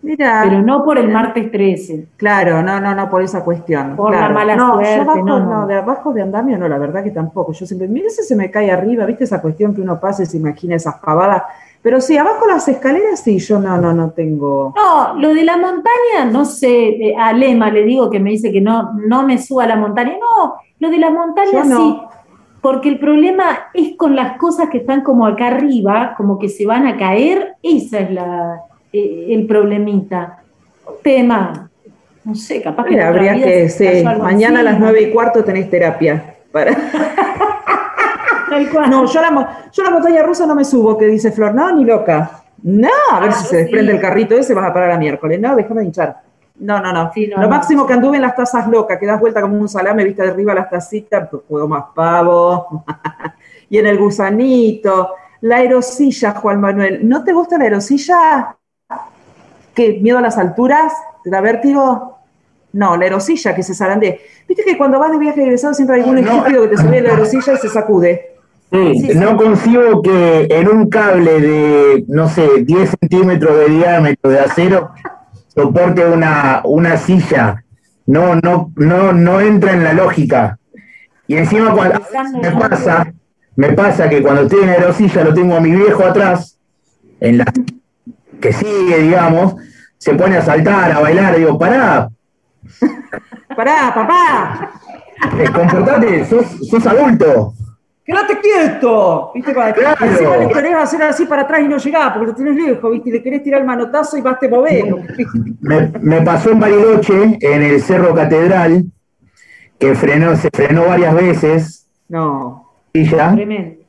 mira. 0.01 0.41
Pero 0.43 0.61
no 0.61 0.83
por 0.83 0.97
el 0.97 1.09
martes 1.09 1.51
13. 1.51 2.07
Claro, 2.17 2.61
no, 2.61 2.79
no, 2.79 2.93
no, 2.95 3.09
por 3.09 3.21
esa 3.21 3.43
cuestión. 3.43 3.95
Por 3.95 4.11
la 4.11 4.29
mala 4.29 4.55
no, 4.55 4.75
suerte, 4.75 4.97
Yo 4.97 5.03
no, 5.05 5.39
no, 5.39 5.61
no. 5.61 5.67
de 5.67 5.75
abajo 5.75 6.13
de 6.13 6.21
andamio 6.21 6.57
no, 6.57 6.67
la 6.67 6.77
verdad 6.77 7.03
que 7.03 7.11
tampoco. 7.11 7.53
Yo 7.53 7.65
siempre, 7.65 7.87
mira 7.87 8.09
si 8.09 8.23
se 8.23 8.35
me 8.35 8.49
cae 8.51 8.71
arriba, 8.71 9.05
¿viste 9.05 9.23
esa 9.23 9.41
cuestión 9.41 9.73
que 9.73 9.81
uno 9.81 9.99
pasa 9.99 10.23
y 10.23 10.25
se 10.25 10.37
imagina 10.37 10.75
esas 10.75 10.95
pavadas? 10.95 11.43
Pero 11.81 11.99
sí, 11.99 12.15
abajo 12.15 12.45
las 12.47 12.67
escaleras 12.67 13.21
sí, 13.21 13.39
yo 13.39 13.59
no, 13.59 13.77
no, 13.77 13.91
no 13.93 14.11
tengo. 14.11 14.73
No, 14.75 15.15
lo 15.19 15.33
de 15.33 15.43
la 15.43 15.57
montaña, 15.57 16.25
no 16.31 16.45
sé, 16.45 16.89
eh, 16.89 17.15
a 17.17 17.33
Lema 17.33 17.71
le 17.71 17.83
digo 17.83 18.09
que 18.09 18.19
me 18.19 18.29
dice 18.29 18.51
que 18.51 18.61
no, 18.61 18.93
no 18.93 19.23
me 19.23 19.39
suba 19.39 19.63
a 19.63 19.67
la 19.67 19.75
montaña. 19.75 20.13
No, 20.19 20.55
lo 20.79 20.89
de 20.89 20.97
la 20.99 21.09
montaña 21.09 21.63
no. 21.63 21.77
sí, 21.77 22.01
porque 22.61 22.89
el 22.89 22.99
problema 22.99 23.69
es 23.73 23.97
con 23.97 24.15
las 24.15 24.37
cosas 24.37 24.69
que 24.69 24.77
están 24.77 25.01
como 25.01 25.25
acá 25.25 25.47
arriba, 25.47 26.13
como 26.15 26.37
que 26.37 26.49
se 26.49 26.67
van 26.67 26.85
a 26.85 26.97
caer, 26.97 27.55
esa 27.63 27.99
es 27.99 28.11
la, 28.11 28.61
eh, 28.93 29.27
el 29.29 29.45
problemita. 29.47 30.37
Tema, 31.03 31.69
No 32.23 32.35
sé, 32.35 32.61
capaz 32.61 32.85
que 32.85 33.01
habría 33.01 33.33
que, 33.35 33.69
sí, 33.69 34.03
mañana 34.03 34.59
a 34.59 34.63
las 34.63 34.79
nueve 34.79 35.01
y 35.01 35.11
cuarto 35.11 35.43
tenés 35.43 35.69
terapia. 35.69 36.35
Para... 36.51 36.75
Tal 38.49 38.69
cual. 38.69 38.89
No, 38.89 39.05
yo 39.05 39.19
a, 39.19 39.31
la, 39.31 39.69
yo 39.71 39.83
la 39.83 39.89
montaña 39.91 40.21
rusa 40.23 40.45
no 40.45 40.53
me 40.55 40.65
subo, 40.65 40.97
que 40.97 41.05
dice 41.05 41.31
Flor, 41.31 41.55
no, 41.55 41.71
ni 41.73 41.85
loca. 41.85 42.43
No, 42.63 42.89
a 43.11 43.19
ver 43.21 43.29
Ah, 43.31 43.33
si 43.33 43.45
se 43.47 43.57
desprende 43.57 43.91
sí. 43.91 43.95
el 43.95 44.01
carrito 44.01 44.35
ese, 44.35 44.53
vas 44.53 44.69
a 44.69 44.73
parar 44.73 44.91
a 44.91 44.97
miércoles. 44.97 45.39
No, 45.39 45.55
déjame 45.55 45.81
de 45.81 45.85
hinchar. 45.87 46.17
No, 46.59 46.79
no, 46.79 46.91
no. 46.93 47.11
Sí, 47.13 47.27
no, 47.27 47.37
Lo 47.37 47.43
no. 47.43 47.49
máximo 47.49 47.87
que 47.87 47.93
anduve 47.93 48.17
en 48.17 48.21
las 48.23 48.35
tazas 48.35 48.67
locas, 48.67 48.99
que 48.99 49.05
das 49.07 49.19
vuelta 49.19 49.41
como 49.41 49.55
un 49.57 49.69
salame, 49.69 50.03
viste 50.03 50.21
de 50.21 50.29
arriba 50.29 50.53
las 50.53 50.69
tacitas, 50.69 51.27
pues 51.29 51.43
juego 51.47 51.67
más 51.67 51.85
pavo. 51.95 52.83
y 53.69 53.77
en 53.77 53.87
el 53.87 53.97
gusanito. 53.97 55.15
La 55.41 55.55
aerosilla, 55.57 56.31
Juan 56.33 56.61
Manuel. 56.61 57.07
¿No 57.07 57.23
te 57.23 57.33
gusta 57.33 57.57
la 57.57 57.63
aerosilla? 57.63 58.55
¿Qué? 59.73 59.99
¿Miedo 60.01 60.17
a 60.17 60.21
las 60.21 60.37
alturas? 60.37 60.93
¿Te 61.23 61.29
da 61.29 61.41
vértigo? 61.41 62.17
No, 62.73 62.95
la 62.97 63.03
aerosilla 63.05 63.53
que 63.55 63.63
se 63.63 63.75
zarandee. 63.75 64.19
Viste 64.47 64.63
que 64.63 64.77
cuando 64.77 64.99
vas 64.99 65.11
de 65.11 65.17
viaje 65.17 65.41
egresado 65.43 65.73
siempre 65.73 65.97
hay 65.97 66.01
algún 66.03 66.21
No. 66.23 66.31
estúpido 66.31 66.63
que 66.63 66.67
te 66.69 66.77
sube 66.77 67.01
la 67.01 67.09
aerosilla 67.11 67.53
y 67.53 67.57
se 67.57 67.69
sacude. 67.69 68.27
Sí, 68.71 68.99
Sí, 69.01 69.17
no 69.17 69.35
concibo 69.35 70.01
que 70.01 70.47
en 70.49 70.69
un 70.69 70.89
cable 70.89 71.41
de, 71.41 72.05
no 72.07 72.29
sé, 72.29 72.47
10 72.63 72.95
centímetros 73.01 73.57
de 73.57 73.65
diámetro 73.65 74.29
de 74.31 74.39
acero 74.39 74.91
soporte 75.53 76.05
una, 76.05 76.61
una 76.63 76.95
silla. 76.95 77.63
No, 78.05 78.35
no, 78.35 78.71
no, 78.77 79.11
no 79.11 79.41
entra 79.41 79.73
en 79.73 79.83
la 79.83 79.91
lógica. 79.93 80.57
Y 81.27 81.35
encima 81.35 81.73
cuando 81.73 82.01
me 82.41 82.51
pasa, 82.51 83.13
me 83.57 83.73
pasa 83.73 84.09
que 84.09 84.21
cuando 84.21 84.43
estoy 84.43 84.61
en 84.61 84.67
la 84.67 84.73
aerosilla 84.73 85.23
lo 85.25 85.33
tengo 85.33 85.55
a 85.55 85.59
mi 85.59 85.71
viejo 85.71 86.03
atrás, 86.05 86.57
en 87.19 87.37
la 87.37 87.45
que 88.41 88.51
sigue, 88.51 88.97
digamos, 88.99 89.55
se 89.97 90.13
pone 90.15 90.37
a 90.37 90.41
saltar, 90.41 90.91
a 90.91 90.99
bailar, 90.99 91.35
digo, 91.37 91.57
pará, 91.57 92.09
Pará, 93.55 93.91
papá, 93.93 94.71
eh, 95.39 95.45
comportate, 95.53 96.25
sos, 96.25 96.45
sos 96.69 96.85
adulto. 96.87 97.53
quédate 98.05 98.39
quieto. 98.39 99.31
¿Viste? 99.35 99.53
Para- 99.53 99.73
Claro. 99.73 100.05
Encima 100.05 100.37
le 100.37 100.47
querés 100.49 100.75
hacer 100.75 101.03
así 101.03 101.25
para 101.25 101.41
atrás 101.43 101.61
y 101.61 101.67
no 101.67 101.77
llegás 101.77 102.11
porque 102.13 102.27
lo 102.27 102.35
tenés 102.35 102.55
lejos, 102.55 102.91
¿viste? 102.91 103.09
Y 103.09 103.13
le 103.13 103.23
querés 103.23 103.43
tirar 103.43 103.61
el 103.61 103.67
manotazo 103.67 104.17
y 104.17 104.21
vas 104.21 104.39
te 104.39 104.47
movés. 104.49 104.83
Me, 105.61 105.91
me 105.99 106.21
pasó 106.21 106.51
en 106.51 106.59
Bariloche, 106.59 107.37
en 107.41 107.61
el 107.61 107.81
Cerro 107.81 108.13
Catedral, 108.15 108.85
que 109.77 109.95
frenó, 109.95 110.35
se 110.35 110.49
frenó 110.53 110.85
varias 110.85 111.13
veces, 111.15 111.87
No. 112.07 112.69
y 112.93 113.03
ya. 113.05 113.33
Tremendo. 113.33 113.81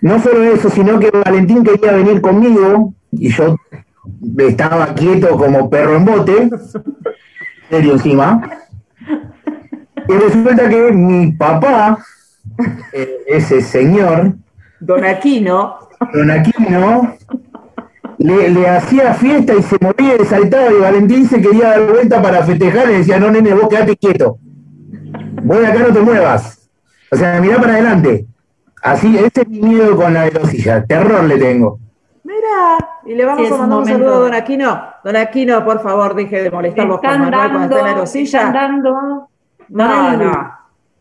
No 0.00 0.20
solo 0.22 0.44
eso, 0.44 0.70
sino 0.70 0.98
que 1.00 1.10
Valentín 1.10 1.64
quería 1.64 1.92
venir 1.92 2.20
conmigo, 2.20 2.94
y 3.10 3.30
yo 3.30 3.56
estaba 4.38 4.94
quieto 4.94 5.36
como 5.36 5.68
perro 5.68 5.96
en 5.96 6.04
bote, 6.04 6.50
serio 7.70 7.92
encima. 7.92 8.50
Y 10.08 10.12
resulta 10.12 10.68
que 10.68 10.92
mi 10.92 11.32
papá, 11.32 11.98
eh, 12.92 13.18
ese 13.26 13.60
señor, 13.60 14.34
Don 14.80 15.04
Aquino. 15.04 15.88
Don 16.12 16.30
Aquino, 16.30 17.16
le, 18.18 18.50
le 18.50 18.68
hacía 18.68 19.14
fiesta 19.14 19.54
y 19.54 19.62
se 19.62 19.76
movía 19.80 20.14
y 20.20 20.24
saltaba 20.24 20.72
y 20.72 20.80
Valentín 20.80 21.28
se 21.28 21.40
quería 21.40 21.70
dar 21.70 21.90
vuelta 21.90 22.22
para 22.22 22.44
festejar 22.44 22.88
y 22.88 22.92
le 22.92 22.98
decía, 22.98 23.18
no 23.18 23.30
nene, 23.30 23.54
vos 23.54 23.68
quedate 23.68 23.96
quieto. 23.96 24.38
Vos 25.42 25.60
de 25.60 25.66
acá 25.66 25.80
no 25.80 25.92
te 25.92 26.00
muevas. 26.00 26.68
O 27.10 27.16
sea, 27.16 27.40
mirá 27.40 27.56
para 27.58 27.74
adelante. 27.74 28.26
Así, 28.82 29.16
ese 29.16 29.42
es 29.42 29.48
mi 29.48 29.60
miedo 29.60 29.96
con 29.96 30.14
la 30.14 30.24
velocilla. 30.24 30.84
Terror 30.84 31.24
le 31.24 31.38
tengo. 31.38 31.80
Mira, 32.28 32.76
y 33.06 33.14
le 33.14 33.24
vamos 33.24 33.48
Sí, 33.48 33.54
a 33.54 33.56
mandar 33.56 33.78
un 33.78 33.86
saludo 33.86 34.14
a 34.14 34.18
Don 34.18 34.34
Aquino. 34.34 34.82
Don 35.02 35.16
Aquino, 35.16 35.64
por 35.64 35.80
favor, 35.80 36.14
deje 36.14 36.42
de 36.42 36.50
molestarlo 36.50 36.96
a 36.96 36.98
Juan 36.98 37.12
Están 37.24 37.30
Manuel 37.30 37.50
cuando 37.52 37.76
dando, 37.76 37.76
está 37.76 37.78
en 37.78 37.84
la 37.84 37.90
están 37.90 37.96
aerosilla. 37.96 38.52
dando. 38.52 39.28
No, 39.70 40.16
no. 40.16 40.58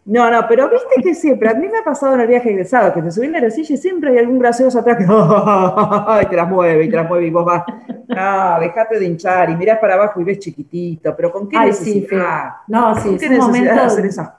No, 0.10 0.32
no, 0.32 0.48
pero 0.48 0.70
viste 0.70 1.02
que 1.04 1.14
siempre, 1.14 1.50
a 1.50 1.54
mí 1.54 1.68
me 1.68 1.80
ha 1.80 1.84
pasado 1.84 2.14
en 2.14 2.22
el 2.22 2.28
viaje 2.28 2.50
egresado, 2.50 2.94
que 2.94 3.02
te 3.02 3.12
subí 3.12 3.26
en 3.26 3.34
la 3.34 3.40
aerosilla 3.40 3.74
y 3.74 3.78
siempre 3.78 4.12
hay 4.12 4.20
algún 4.20 4.40
gracioso 4.40 4.80
atrás 4.80 4.96
que 5.00 5.04
y 6.24 6.26
te 6.30 6.36
las 6.38 6.48
mueve, 6.48 6.86
y 6.86 6.90
te 6.90 6.96
las 6.96 7.10
mueve 7.10 7.28
y 7.28 7.30
vos 7.30 7.44
vas. 7.44 7.64
No, 8.08 8.60
dejate 8.62 9.00
de 9.00 9.06
hinchar 9.06 9.50
y 9.50 9.58
mirás 9.58 9.80
para 9.80 9.96
abajo 9.96 10.22
y 10.22 10.24
ves 10.24 10.40
chiquitito, 10.40 11.14
pero 11.14 11.30
¿con 11.30 11.50
qué 11.50 11.58
Ay, 11.58 11.74
sí, 11.74 11.96
necesidad? 11.96 12.52
No, 12.68 12.96
sí, 12.96 13.02
¿Con 13.04 13.16
es 13.16 13.22
qué 13.22 13.30
necesidad 13.32 13.74
de 13.76 13.82
hacer 13.82 14.06
esas? 14.06 14.30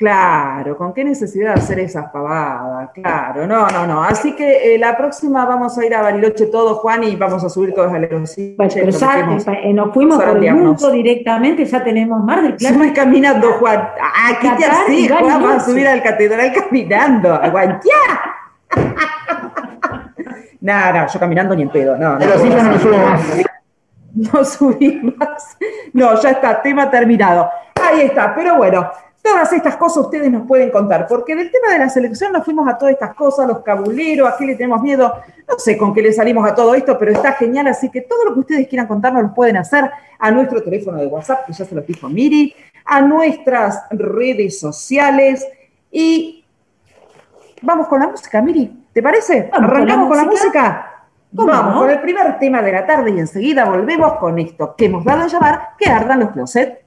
Claro, 0.00 0.78
¿con 0.78 0.94
qué 0.94 1.04
necesidad 1.04 1.52
hacer 1.58 1.78
esas 1.78 2.10
pavadas? 2.10 2.88
Claro, 2.94 3.46
no, 3.46 3.66
no, 3.68 3.86
no. 3.86 4.02
Así 4.02 4.34
que 4.34 4.74
eh, 4.74 4.78
la 4.78 4.96
próxima 4.96 5.44
vamos 5.44 5.76
a 5.76 5.84
ir 5.84 5.94
a 5.94 6.00
Bariloche 6.00 6.46
todos, 6.46 6.78
Juan, 6.78 7.04
y 7.04 7.16
vamos 7.16 7.44
a 7.44 7.50
subir 7.50 7.74
todos 7.74 7.92
a 7.92 7.98
la 7.98 8.06
aerosilla. 8.06 8.54
Bueno, 8.56 8.72
pero 8.74 8.90
ya 8.92 9.12
prometemos. 9.12 9.46
eh, 9.62 9.74
nos 9.74 9.92
fuimos 9.92 10.22
por 10.24 10.42
el 10.42 10.54
mundo 10.54 10.90
directamente, 10.90 11.66
ya 11.66 11.84
tenemos 11.84 12.24
Mar 12.24 12.40
del 12.40 12.56
Plata. 12.56 12.74
Sube 12.74 12.94
caminando, 12.94 13.52
Juan. 13.58 13.90
Ah, 14.00 14.38
¿qué 14.40 14.48
te 14.52 15.14
Juan? 15.14 15.42
Vas 15.42 15.56
a 15.56 15.66
subir 15.66 15.86
al 15.86 16.02
catedral 16.02 16.50
caminando. 16.54 17.34
¡Aguantá! 17.34 17.88
No, 20.62 20.92
no, 20.92 21.06
yo 21.06 21.18
caminando 21.18 21.56
ni 21.56 21.62
en 21.62 21.70
pedo. 21.70 21.96
No, 21.96 22.18
no. 22.18 22.26
No 22.26 22.26
me 22.26 22.78
subo 22.78 22.96
más. 22.98 23.22
No 24.14 24.44
subí 24.44 25.14
más. 25.18 25.56
No, 25.94 26.20
ya 26.20 26.30
está, 26.32 26.60
tema 26.60 26.90
terminado. 26.90 27.48
Ahí 27.80 28.02
está, 28.02 28.34
pero 28.34 28.56
bueno, 28.56 28.90
todas 29.22 29.52
estas 29.52 29.76
cosas 29.76 30.04
ustedes 30.04 30.30
nos 30.30 30.46
pueden 30.46 30.70
contar, 30.70 31.06
porque 31.06 31.36
del 31.36 31.50
tema 31.50 31.72
de 31.72 31.78
la 31.78 31.88
selección 31.88 32.32
nos 32.32 32.44
fuimos 32.44 32.68
a 32.68 32.78
todas 32.78 32.94
estas 32.94 33.14
cosas, 33.14 33.46
los 33.46 33.60
cabuleros, 33.60 34.28
a 34.28 34.36
qué 34.36 34.46
le 34.46 34.54
tenemos 34.54 34.80
miedo, 34.82 35.12
no 35.48 35.58
sé 35.58 35.76
con 35.76 35.92
qué 35.92 36.02
le 36.02 36.12
salimos 36.12 36.48
a 36.48 36.54
todo 36.54 36.74
esto, 36.74 36.98
pero 36.98 37.12
está 37.12 37.32
genial, 37.32 37.68
así 37.68 37.90
que 37.90 38.02
todo 38.02 38.24
lo 38.24 38.34
que 38.34 38.40
ustedes 38.40 38.68
quieran 38.68 38.86
contarnos 38.86 39.22
lo 39.22 39.34
pueden 39.34 39.56
hacer 39.56 39.90
a 40.18 40.30
nuestro 40.30 40.62
teléfono 40.62 40.98
de 40.98 41.06
WhatsApp, 41.06 41.46
que 41.46 41.52
ya 41.52 41.64
se 41.64 41.74
lo 41.74 41.82
dijo 41.82 42.08
Miri, 42.08 42.54
a 42.84 43.00
nuestras 43.02 43.84
redes 43.90 44.58
sociales 44.58 45.46
y 45.90 46.44
vamos 47.62 47.88
con 47.88 48.00
la 48.00 48.08
música, 48.08 48.40
Miri, 48.40 48.86
¿te 48.92 49.02
parece? 49.02 49.50
Vamos 49.52 49.52
con 49.52 49.62
la 49.62 49.66
¿Arrancamos 49.68 50.08
con 50.08 50.16
la 50.16 50.24
música. 50.24 50.86
¿Cómo 51.34 51.46
Vamos 51.46 51.82
con 51.82 51.90
el 51.90 52.00
primer 52.00 52.38
tema 52.40 52.60
de 52.60 52.72
la 52.72 52.84
tarde 52.84 53.12
y 53.12 53.20
enseguida 53.20 53.64
volvemos 53.64 54.14
con 54.14 54.38
esto 54.40 54.74
que 54.76 54.86
hemos 54.86 55.04
dado 55.04 55.22
a 55.22 55.26
llamar 55.28 55.68
Que 55.78 55.88
ardan 55.88 56.20
los 56.20 56.30
closets. 56.30 56.79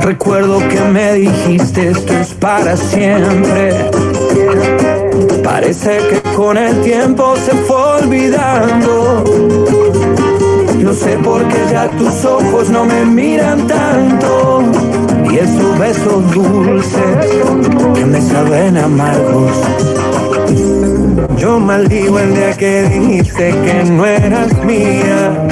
Recuerdo 0.00 0.58
que 0.68 0.80
me 0.80 1.14
dijiste 1.14 1.90
esto 1.90 2.12
es 2.12 2.34
para 2.34 2.76
siempre. 2.76 3.90
Parece 5.42 5.98
que 6.08 6.20
con 6.36 6.56
el 6.56 6.80
tiempo 6.82 7.36
se 7.36 7.52
fue 7.52 7.76
olvidando. 8.02 9.24
No 10.78 10.92
sé 10.92 11.16
por 11.18 11.46
qué 11.48 11.56
ya 11.70 11.88
tus 11.90 12.24
ojos 12.24 12.70
no 12.70 12.84
me 12.84 13.04
miran 13.04 13.66
tanto. 13.66 14.62
Y 15.30 15.38
esos 15.38 15.78
besos 15.78 16.30
dulces 16.32 17.42
que 17.94 18.04
me 18.04 18.20
saben 18.20 18.76
amargos. 18.76 19.52
Yo 21.38 21.58
maldigo 21.58 22.18
el 22.18 22.34
día 22.34 22.52
que 22.56 22.82
dijiste 22.84 23.50
que 23.50 23.84
no 23.90 24.06
eras 24.06 24.52
mía. 24.64 25.46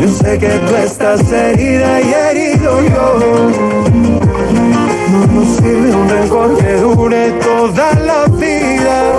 Yo 0.00 0.08
sé 0.08 0.38
que 0.38 0.48
tú 0.48 0.76
estás 0.76 1.32
herida 1.32 2.00
y 2.00 2.12
herido 2.12 2.80
yo. 2.82 3.50
No 5.12 5.26
nos 5.26 5.56
sirve 5.56 5.94
un 5.94 6.08
rencor 6.08 6.56
que 6.58 6.72
dure 6.74 7.30
toda 7.32 7.94
la 7.94 8.24
vida. 8.36 9.12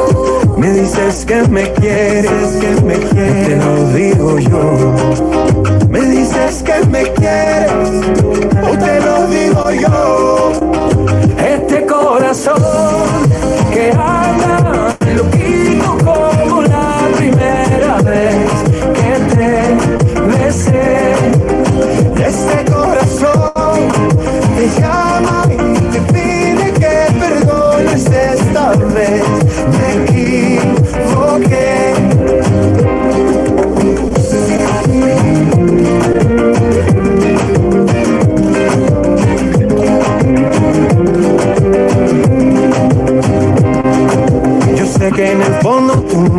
Me 0.58 0.72
dices 0.72 1.26
que 1.26 1.42
me 1.48 1.72
quieres, 1.74 2.58
que 2.62 2.82
me 2.82 2.96
quieres, 2.96 3.48
te 3.48 3.56
lo 3.58 3.88
digo 3.90 4.40
yo. 4.40 4.96
Me 5.90 6.02
dices 6.02 6.64
que 6.64 6.86
me 6.88 7.04
quieres, 7.14 7.72
o 8.64 8.78
te 8.78 9.00
lo 9.02 9.28
digo 9.28 9.72
yo. 9.72 10.52
Este 11.38 11.86
corazón 11.86 12.62
que 13.74 13.92
habla 13.92 14.81
primera 18.12 18.41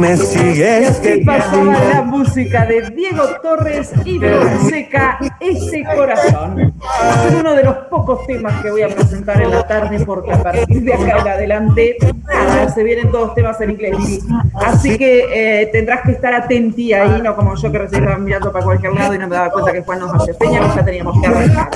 me 0.02 0.16
sigues 0.16 0.90
Así 0.90 1.20
pasaba 1.24 1.78
la 1.78 2.02
música 2.02 2.66
de 2.66 2.90
Diego 2.90 3.22
Torres 3.40 3.92
y 4.04 4.18
Fonseca, 4.18 5.18
Ese 5.38 5.84
Corazón. 5.84 6.58
Es 6.60 7.34
uno 7.38 7.54
de 7.54 7.62
los 7.62 7.76
pocos 7.88 8.26
temas 8.26 8.60
que 8.62 8.70
voy 8.72 8.82
a 8.82 8.88
presentar 8.88 9.40
en 9.40 9.52
la 9.52 9.64
tarde, 9.64 10.04
porque 10.04 10.32
a 10.32 10.42
partir 10.42 10.82
de 10.82 10.92
acá 10.92 11.18
en 11.20 11.28
adelante, 11.28 11.96
nada, 12.24 12.68
se 12.68 12.82
vienen 12.82 13.12
todos 13.12 13.32
temas 13.36 13.60
en 13.60 13.70
inglés. 13.70 14.24
Así 14.54 14.98
que 14.98 15.62
eh, 15.62 15.66
tendrás 15.66 16.02
que 16.02 16.12
estar 16.12 16.34
atenti 16.34 16.92
ahí, 16.92 17.22
no 17.22 17.36
como 17.36 17.54
yo 17.54 17.70
que 17.70 17.78
recién 17.78 18.02
estaba 18.02 18.18
mirando 18.18 18.50
para 18.50 18.64
cualquier 18.64 18.94
lado 18.94 19.14
y 19.14 19.18
no 19.18 19.28
me 19.28 19.36
daba 19.36 19.50
cuenta 19.50 19.72
que 19.72 19.82
Juan 19.82 20.00
nos 20.00 20.14
hace 20.14 20.34
señas, 20.34 20.68
que 20.68 20.76
ya 20.80 20.84
teníamos 20.84 21.20
que 21.20 21.26
arrancar. 21.28 21.70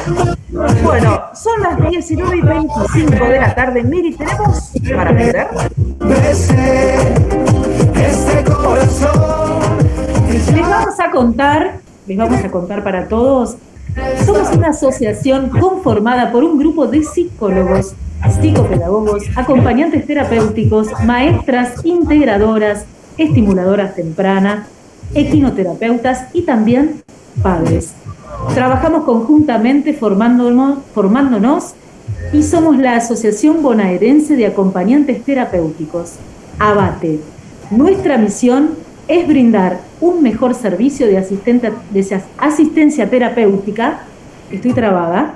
Bueno, 0.83 1.23
son 1.33 1.63
las 1.63 1.91
19 1.91 2.37
y 2.37 2.41
25 2.41 3.25
de 3.25 3.41
la 3.41 3.55
tarde. 3.55 3.85
Miri, 3.85 4.17
¿tenemos 4.17 4.73
para 4.97 5.13
meter? 5.13 5.47
Les 10.55 10.69
vamos 10.69 11.01
a 11.01 11.11
contar, 11.11 11.81
les 12.07 12.17
vamos 12.17 12.43
a 12.43 12.51
contar 12.51 12.83
para 12.83 13.09
todos. 13.09 13.57
Somos 14.25 14.51
una 14.53 14.69
asociación 14.69 15.51
conformada 15.51 16.33
por 16.33 16.45
un 16.45 16.59
grupo 16.59 16.87
de 16.87 17.03
psicólogos, 17.03 17.95
psicopedagogos, 18.41 19.25
acompañantes 19.37 20.07
terapéuticos, 20.07 20.89
maestras 21.05 21.85
integradoras, 21.85 22.85
estimuladoras 23.19 23.95
tempranas, 23.95 24.67
equinoterapeutas 25.15 26.29
y 26.33 26.43
también 26.43 27.03
padres. 27.43 27.95
Trabajamos 28.55 29.05
conjuntamente 29.05 29.95
formándonos, 29.95 30.79
formándonos 30.95 31.75
y 32.33 32.43
somos 32.43 32.79
la 32.79 32.97
Asociación 32.97 33.63
Bonaerense 33.63 34.37
de 34.37 34.47
Acompañantes 34.47 35.23
Terapéuticos, 35.25 36.15
ABATE. 36.59 37.21
Nuestra 37.71 38.17
misión 38.17 38.86
es 39.09 39.27
brindar 39.27 39.81
un 40.01 40.23
mejor 40.23 40.55
servicio 40.55 41.07
de, 41.07 41.17
asistencia 42.39 43.09
terapéutica, 43.09 44.01
estoy 44.51 44.73
trabada, 44.73 45.35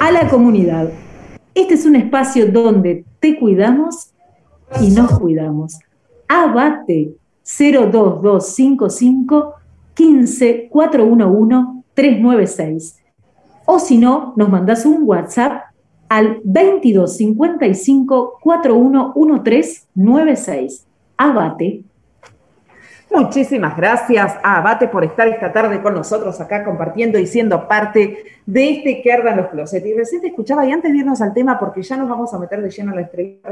a 0.00 0.10
la 0.10 0.28
comunidad. 0.28 0.88
Este 1.54 1.74
es 1.74 1.86
un 1.86 1.94
espacio 1.96 2.50
donde 2.50 3.04
te 3.20 3.38
cuidamos 3.38 4.12
y 4.80 4.90
nos 4.90 5.18
cuidamos. 5.18 5.78
Abate 6.26 7.14
02255 7.44 9.54
15 9.94 10.68
411 10.70 11.82
396. 11.94 12.96
O 13.66 13.78
si 13.78 13.98
no, 13.98 14.32
nos 14.36 14.48
mandas 14.48 14.84
un 14.84 15.04
WhatsApp 15.04 15.62
al 16.08 16.40
2255 16.42 18.38
411396. 18.42 20.86
Abate. 21.16 21.82
Muchísimas 23.10 23.76
gracias 23.76 24.34
a 24.42 24.58
Abate 24.58 24.88
por 24.88 25.04
estar 25.04 25.28
esta 25.28 25.52
tarde 25.52 25.80
con 25.80 25.94
nosotros 25.94 26.40
acá 26.40 26.64
compartiendo 26.64 27.18
y 27.18 27.26
siendo 27.26 27.68
parte 27.68 28.24
de 28.44 28.70
este 28.70 29.02
que 29.02 29.12
ardan 29.12 29.36
los 29.36 29.48
closets. 29.48 29.86
Y 29.86 29.94
recién 29.94 30.20
te 30.20 30.28
escuchaba, 30.28 30.66
y 30.66 30.72
antes 30.72 30.90
de 30.90 30.98
irnos 30.98 31.20
al 31.22 31.32
tema, 31.32 31.58
porque 31.58 31.82
ya 31.82 31.96
nos 31.96 32.08
vamos 32.08 32.34
a 32.34 32.38
meter 32.38 32.60
de 32.60 32.70
lleno 32.70 32.90
en 32.90 32.96
la 32.96 33.02
entrevista, 33.02 33.50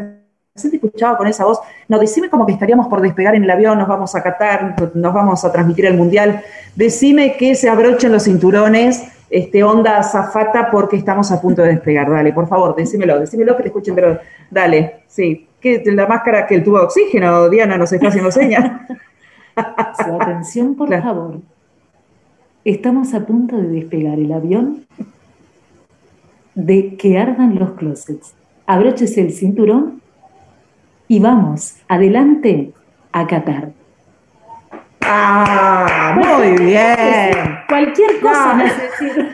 recién 0.52 0.70
te 0.70 0.76
escuchaba 0.78 1.16
con 1.16 1.28
esa 1.28 1.44
voz, 1.44 1.60
no, 1.86 1.98
decime 2.00 2.28
como 2.28 2.44
que 2.44 2.52
estaríamos 2.52 2.88
por 2.88 3.00
despegar 3.00 3.36
en 3.36 3.44
el 3.44 3.50
avión, 3.50 3.78
nos 3.78 3.86
vamos 3.86 4.14
a 4.16 4.22
Qatar, 4.22 4.74
nos 4.94 5.14
vamos 5.14 5.44
a 5.44 5.52
transmitir 5.52 5.86
el 5.86 5.96
Mundial, 5.96 6.42
decime 6.74 7.36
que 7.36 7.54
se 7.54 7.68
abrochen 7.68 8.10
los 8.10 8.24
cinturones, 8.24 9.04
este, 9.30 9.62
onda 9.62 9.96
azafata, 9.96 10.70
porque 10.72 10.96
estamos 10.96 11.30
a 11.30 11.40
punto 11.40 11.62
de 11.62 11.68
despegar. 11.68 12.10
Dale, 12.10 12.32
por 12.32 12.48
favor, 12.48 12.74
decímelo, 12.74 13.20
decímelo 13.20 13.56
que 13.56 13.62
te 13.62 13.68
escuchen, 13.68 13.94
pero 13.94 14.18
dale, 14.50 15.04
sí. 15.06 15.48
Que 15.62 15.82
la 15.86 16.06
máscara 16.06 16.46
que 16.46 16.56
el 16.56 16.64
tubo 16.64 16.78
de 16.78 16.84
oxígeno, 16.84 17.48
Diana 17.48 17.78
nos 17.78 17.92
está 17.92 18.08
haciendo 18.08 18.30
señas. 18.32 18.80
Su 20.04 20.14
atención, 20.20 20.74
por 20.74 20.88
favor. 21.02 21.40
Estamos 22.64 23.14
a 23.14 23.20
punto 23.20 23.56
de 23.56 23.68
despegar 23.68 24.18
el 24.18 24.32
avión 24.32 24.86
de 26.54 26.96
que 26.96 27.18
ardan 27.18 27.58
los 27.58 27.72
closets. 27.72 28.34
Abróchese 28.66 29.20
el 29.20 29.32
cinturón 29.32 30.00
y 31.08 31.18
vamos, 31.20 31.76
adelante, 31.88 32.72
a 33.12 33.26
Qatar. 33.26 33.70
Ah, 35.02 36.14
muy 36.16 36.56
bien. 36.66 37.58
Cualquier 37.68 38.20
cosa 38.20 38.54
No. 38.54 38.64
necesito. 38.64 39.20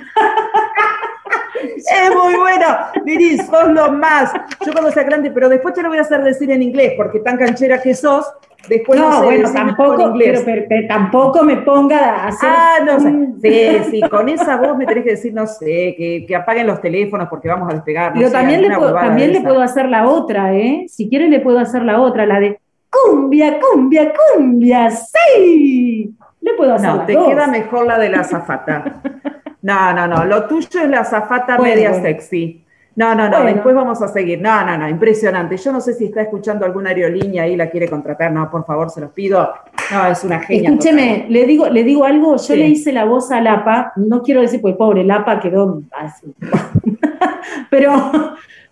Es 1.76 2.14
muy 2.14 2.34
bueno. 2.36 2.66
Miris, 3.04 3.46
sos 3.46 3.68
lo 3.72 3.90
más. 3.92 4.32
Yo 4.64 4.72
cuando 4.72 4.90
sea 4.90 5.02
grande, 5.04 5.30
pero 5.30 5.48
después 5.48 5.74
te 5.74 5.82
lo 5.82 5.88
voy 5.88 5.98
a 5.98 6.02
hacer 6.02 6.22
decir 6.22 6.50
en 6.50 6.62
inglés, 6.62 6.92
porque 6.96 7.20
tan 7.20 7.36
canchera 7.36 7.80
que 7.80 7.94
sos, 7.94 8.30
después 8.68 8.98
no, 9.00 9.08
No, 9.10 9.18
sé 9.20 9.24
bueno, 9.24 9.52
tampoco, 9.52 9.94
en 10.02 10.06
inglés. 10.08 10.42
pero, 10.44 10.44
pero- 10.44 10.66
pero 10.68 10.88
tampoco 10.88 11.42
me 11.42 11.56
ponga 11.58 11.98
a 11.98 12.26
hacer. 12.28 12.48
Ah, 12.52 12.74
no 12.84 13.00
sé. 13.00 13.12
Sí, 13.42 13.90
sí, 13.90 14.00
con 14.08 14.28
esa 14.28 14.56
voz 14.56 14.76
me 14.76 14.86
tenés 14.86 15.04
que 15.04 15.10
decir, 15.10 15.32
no 15.32 15.46
sé, 15.46 15.94
que, 15.96 16.24
que 16.26 16.36
apaguen 16.36 16.66
los 16.66 16.80
teléfonos 16.80 17.28
porque 17.28 17.48
vamos 17.48 17.70
a 17.70 17.74
despegar. 17.74 18.12
no 18.12 18.18
Pero 18.18 18.28
sé, 18.28 18.32
también, 18.34 18.62
le 18.62 18.74
puedo, 18.76 18.94
también 18.94 19.32
le 19.32 19.40
puedo 19.40 19.60
hacer 19.62 19.88
la 19.88 20.06
otra, 20.08 20.54
¿eh? 20.54 20.84
Si 20.88 21.08
quiere 21.08 21.28
le 21.28 21.40
puedo 21.40 21.58
hacer 21.58 21.82
la 21.82 22.00
otra, 22.00 22.26
la 22.26 22.40
de 22.40 22.58
cumbia, 22.90 23.58
cumbia, 23.60 24.12
cumbia, 24.36 24.90
sí. 24.90 26.14
Le 26.40 26.54
puedo 26.54 26.74
hacer 26.74 26.88
No, 26.90 27.04
te 27.04 27.12
dos. 27.14 27.28
queda 27.28 27.46
mejor 27.46 27.86
la 27.86 27.98
de 27.98 28.08
la 28.10 28.20
azafata. 28.20 29.00
No, 29.62 29.92
no, 29.92 30.06
no. 30.06 30.24
Lo 30.24 30.46
tuyo 30.46 30.68
es 30.82 30.88
la 30.88 31.00
azafata 31.00 31.56
Bueno, 31.56 31.74
media 31.74 31.90
bueno. 31.90 32.04
sexy. 32.04 32.64
No, 32.96 33.14
no, 33.14 33.28
no. 33.28 33.38
Bueno. 33.38 33.52
Después 33.54 33.74
vamos 33.76 34.02
a 34.02 34.08
seguir. 34.08 34.40
No, 34.40 34.64
no, 34.64 34.76
no. 34.76 34.88
Impresionante. 34.88 35.56
Yo 35.56 35.70
no 35.72 35.80
sé 35.80 35.94
si 35.94 36.06
está 36.06 36.22
escuchando 36.22 36.64
alguna 36.64 36.90
aerolínea 36.90 37.46
y 37.46 37.54
la 37.56 37.70
quiere 37.70 37.88
contratar. 37.88 38.32
No, 38.32 38.50
por 38.50 38.64
favor, 38.66 38.90
se 38.90 39.00
los 39.00 39.10
pido. 39.12 39.52
No, 39.92 40.06
es 40.06 40.24
una 40.24 40.40
genia. 40.40 40.70
Escúcheme, 40.70 41.26
le 41.28 41.44
digo, 41.46 41.68
le 41.68 41.84
digo 41.84 42.04
algo, 42.04 42.32
yo 42.32 42.38
Sí. 42.38 42.56
le 42.56 42.66
hice 42.68 42.92
la 42.92 43.04
voz 43.04 43.30
a 43.30 43.40
Lapa, 43.40 43.92
no 43.96 44.20
quiero 44.22 44.40
decir, 44.40 44.60
pues 44.60 44.74
pobre, 44.76 45.04
Lapa 45.04 45.38
quedó 45.38 45.82
así. 45.92 46.26
pero, 47.70 47.92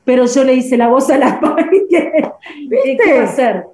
pero 0.05 0.27
yo 0.27 0.45
le 0.45 0.55
hice 0.55 0.77
la 0.77 0.89
voz 0.89 1.09
a 1.11 1.19
Lapa. 1.19 1.57
¿Qué, 1.91 2.23
¿Viste? 2.69 2.99
¿Qué 3.05 3.15
va 3.15 3.21
a 3.21 3.25
hacer? 3.25 3.65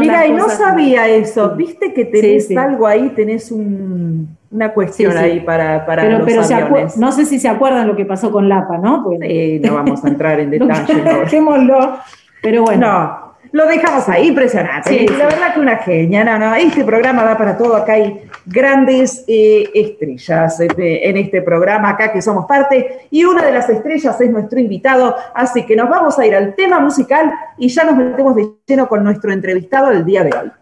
Mira, 0.00 0.26
y 0.26 0.32
no 0.32 0.48
sabía 0.48 1.06
eso. 1.08 1.50
¿Viste 1.50 1.92
que 1.92 2.04
tenés 2.06 2.44
Sí, 2.48 2.54
sí. 2.54 2.56
algo 2.56 2.86
ahí? 2.86 3.10
Tenés 3.10 3.52
un- 3.52 4.36
una 4.50 4.72
cuestión 4.72 5.12
Sí, 5.12 5.18
sí. 5.18 5.24
ahí 5.24 5.40
para, 5.40 5.84
para 5.86 6.02
Pero, 6.02 6.18
los 6.18 6.26
pero 6.26 6.44
se 6.44 6.98
no 6.98 7.12
sé 7.12 7.24
si 7.24 7.38
se 7.38 7.48
acuerdan 7.48 7.86
lo 7.86 7.96
que 7.96 8.04
pasó 8.04 8.30
con 8.30 8.48
Lapa, 8.48 8.78
¿no? 8.78 9.02
Pues, 9.04 9.20
Sí, 9.20 9.60
no 9.60 9.74
vamos 9.74 10.04
a 10.04 10.08
entrar 10.08 10.40
en 10.40 10.50
detalle. 10.52 10.94
no. 11.04 11.20
dejémoslo. 11.20 11.98
Pero 12.42 12.62
bueno. 12.62 12.86
No, 12.86 13.26
lo 13.52 13.66
dejamos 13.66 14.08
ahí, 14.08 14.28
impresionante. 14.28 14.90
Sí, 14.90 15.04
Y 15.04 15.08
sí. 15.08 15.14
La 15.16 15.26
verdad 15.26 15.54
que 15.54 15.60
una 15.60 15.76
genia, 15.78 16.24
no, 16.24 16.38
no, 16.38 16.54
este 16.54 16.84
programa 16.84 17.24
da 17.24 17.38
para 17.38 17.56
todo, 17.56 17.74
acá 17.76 17.94
hay 17.94 18.22
grandes 18.44 19.24
eh, 19.26 19.68
estrellas 19.74 20.60
este, 20.60 21.08
en 21.08 21.16
este 21.16 21.42
programa, 21.42 21.90
acá 21.90 22.12
que 22.12 22.22
somos 22.22 22.46
parte, 22.46 23.08
y 23.10 23.24
una 23.24 23.44
de 23.44 23.52
las 23.52 23.68
estrellas 23.68 24.20
es 24.20 24.30
nuestro 24.30 24.60
invitado, 24.60 25.16
así 25.34 25.64
que 25.64 25.74
nos 25.74 25.88
vamos 25.88 26.18
a 26.18 26.26
ir 26.26 26.34
al 26.34 26.54
tema 26.54 26.80
musical 26.80 27.32
y 27.56 27.68
ya 27.68 27.84
nos 27.84 27.96
metemos 27.96 28.36
de 28.36 28.48
lleno 28.66 28.88
con 28.88 29.02
nuestro 29.02 29.32
entrevistado 29.32 29.90
el 29.90 30.04
día 30.04 30.22
de 30.22 30.36
hoy. 30.36 30.52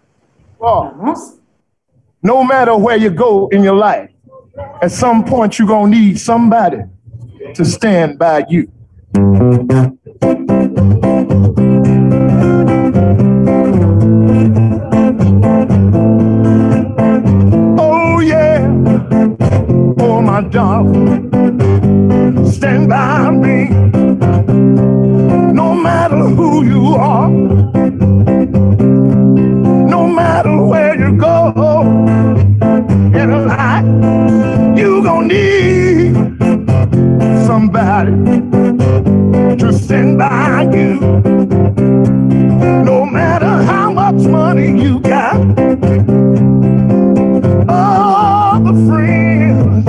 Vamos. 0.58 1.34
No 2.24 2.42
matter 2.42 2.74
where 2.76 2.96
you 2.96 3.10
go 3.10 3.48
in 3.48 3.62
your 3.62 3.76
life, 3.76 4.10
at 4.80 4.90
some 4.90 5.24
point 5.24 5.58
you're 5.58 5.68
going 5.68 5.92
to 5.92 5.98
need 5.98 6.18
somebody 6.18 6.78
to 7.54 7.64
stand 7.66 8.18
by 8.18 8.42
you. 8.48 8.66
Oh, 17.78 18.20
yeah. 18.20 18.66
Oh, 19.98 20.22
my 20.22 20.40
darling. 20.48 21.30
Stand 22.50 22.88
by 22.88 23.30
me. 23.30 23.68
No 25.52 25.74
matter 25.74 26.16
who 26.16 26.64
you 26.64 26.94
are, 26.94 27.28
matter 30.24 30.56
where 30.62 30.94
you 30.98 31.10
go 31.18 31.52
in 33.20 33.46
life, 33.46 33.84
you 34.78 35.02
gonna 35.02 35.28
need 35.28 36.14
somebody 37.46 38.12
to 39.60 39.70
stand 39.70 40.16
by 40.16 40.62
you. 40.72 40.92
No 42.90 43.04
matter 43.04 43.52
how 43.70 43.92
much 43.92 44.22
money 44.38 44.68
you 44.84 44.98
got, 45.00 45.36
all 47.68 48.60
the 48.68 48.74
friends 48.88 49.84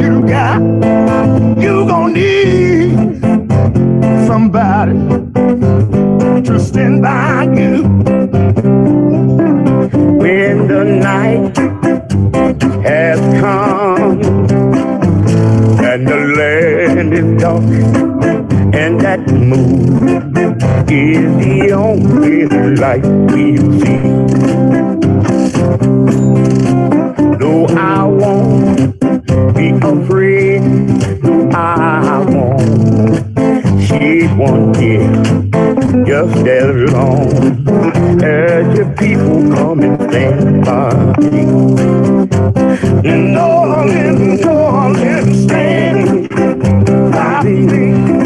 you 0.00 0.12
got, 0.36 0.62
you 1.64 1.74
gonna 1.86 2.14
need 2.14 3.20
somebody 4.26 4.96
to 6.48 6.58
stand 6.58 7.02
by 7.02 7.44
you. 7.60 8.13
When 10.24 10.68
the 10.68 10.84
night 10.84 11.54
has 12.82 13.20
come 13.42 14.22
and 15.84 16.08
the 16.08 16.16
land 16.38 17.12
is 17.12 17.42
dark 17.42 17.62
and 18.74 18.98
that 19.02 19.20
moon 19.28 20.08
is 20.88 21.28
the 21.44 21.72
only 21.72 22.46
light 22.74 23.04
we'll 23.04 23.70
see. 23.82 24.00
No, 27.38 27.66
I 27.76 28.04
won't 28.04 28.98
be 29.54 29.68
afraid. 29.72 30.62
No, 31.22 31.50
I 31.52 32.04
someone 34.34 34.74
here 34.74 35.12
just 36.04 36.46
as 36.46 36.92
long 36.92 38.22
as 38.22 38.76
your 38.76 38.92
people 38.96 39.54
come 39.54 40.03
and 40.14 40.64
stand 40.64 40.64
by 40.64 40.94
me. 41.20 41.44
Darling, 43.34 44.36
darling, 44.38 45.34
stand 45.48 46.28
by 47.12 47.42
me. 47.42 48.23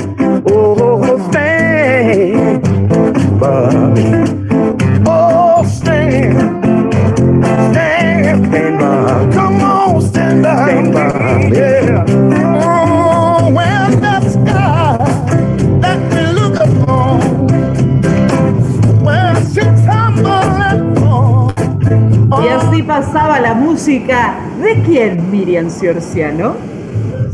Quién, 24.88 25.30
Miriam 25.30 25.68
Ciorciano? 25.68 26.56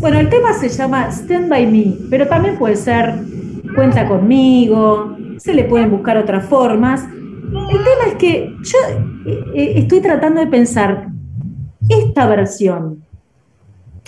Bueno, 0.00 0.18
el 0.18 0.28
tema 0.28 0.52
se 0.54 0.68
llama 0.68 1.10
Stand 1.10 1.48
By 1.48 1.66
Me, 1.66 1.94
pero 2.10 2.26
también 2.26 2.58
puede 2.58 2.76
ser 2.76 3.14
Cuenta 3.74 4.06
conmigo, 4.06 5.16
se 5.38 5.52
le 5.52 5.64
pueden 5.64 5.90
buscar 5.90 6.16
otras 6.16 6.44
formas. 6.46 7.04
El 7.04 7.78
tema 7.78 8.06
es 8.06 8.14
que 8.14 8.54
yo 8.62 8.78
eh, 9.26 9.44
eh, 9.54 9.72
estoy 9.78 10.00
tratando 10.00 10.40
de 10.40 10.46
pensar, 10.46 11.08
esta 11.88 12.26
versión, 12.28 13.02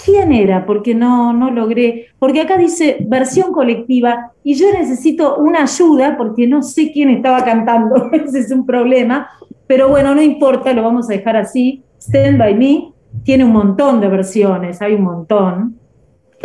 ¿quién 0.04 0.30
era? 0.30 0.66
Porque 0.66 0.94
no, 0.94 1.32
no 1.32 1.50
logré, 1.50 2.06
porque 2.20 2.42
acá 2.42 2.56
dice 2.59 2.98
versión 3.09 3.52
colectiva 3.52 4.32
y 4.44 4.54
yo 4.54 4.72
necesito 4.72 5.37
una 5.37 5.62
ayuda 5.62 6.16
porque 6.16 6.46
no 6.46 6.62
sé 6.62 6.92
quién 6.92 7.11
estaba 7.11 7.44
cantando, 7.44 8.09
ese 8.12 8.38
es 8.38 8.52
un 8.52 8.64
problema, 8.64 9.28
pero 9.66 9.88
bueno, 9.88 10.14
no 10.14 10.22
importa, 10.22 10.72
lo 10.72 10.82
vamos 10.82 11.11
a 11.11 11.14
dejar 11.14 11.37
así. 11.37 11.82
Stand 11.98 12.38
By 12.38 12.54
Me 12.54 12.95
tiene 13.24 13.44
un 13.44 13.52
montón 13.52 14.00
de 14.00 14.09
versiones, 14.09 14.81
hay 14.83 14.94
un 14.94 15.02
montón. 15.02 15.79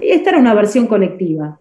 Y 0.01 0.09
esta 0.11 0.31
era 0.31 0.39
una 0.39 0.53
versión 0.53 0.87
colectiva. 0.87 1.59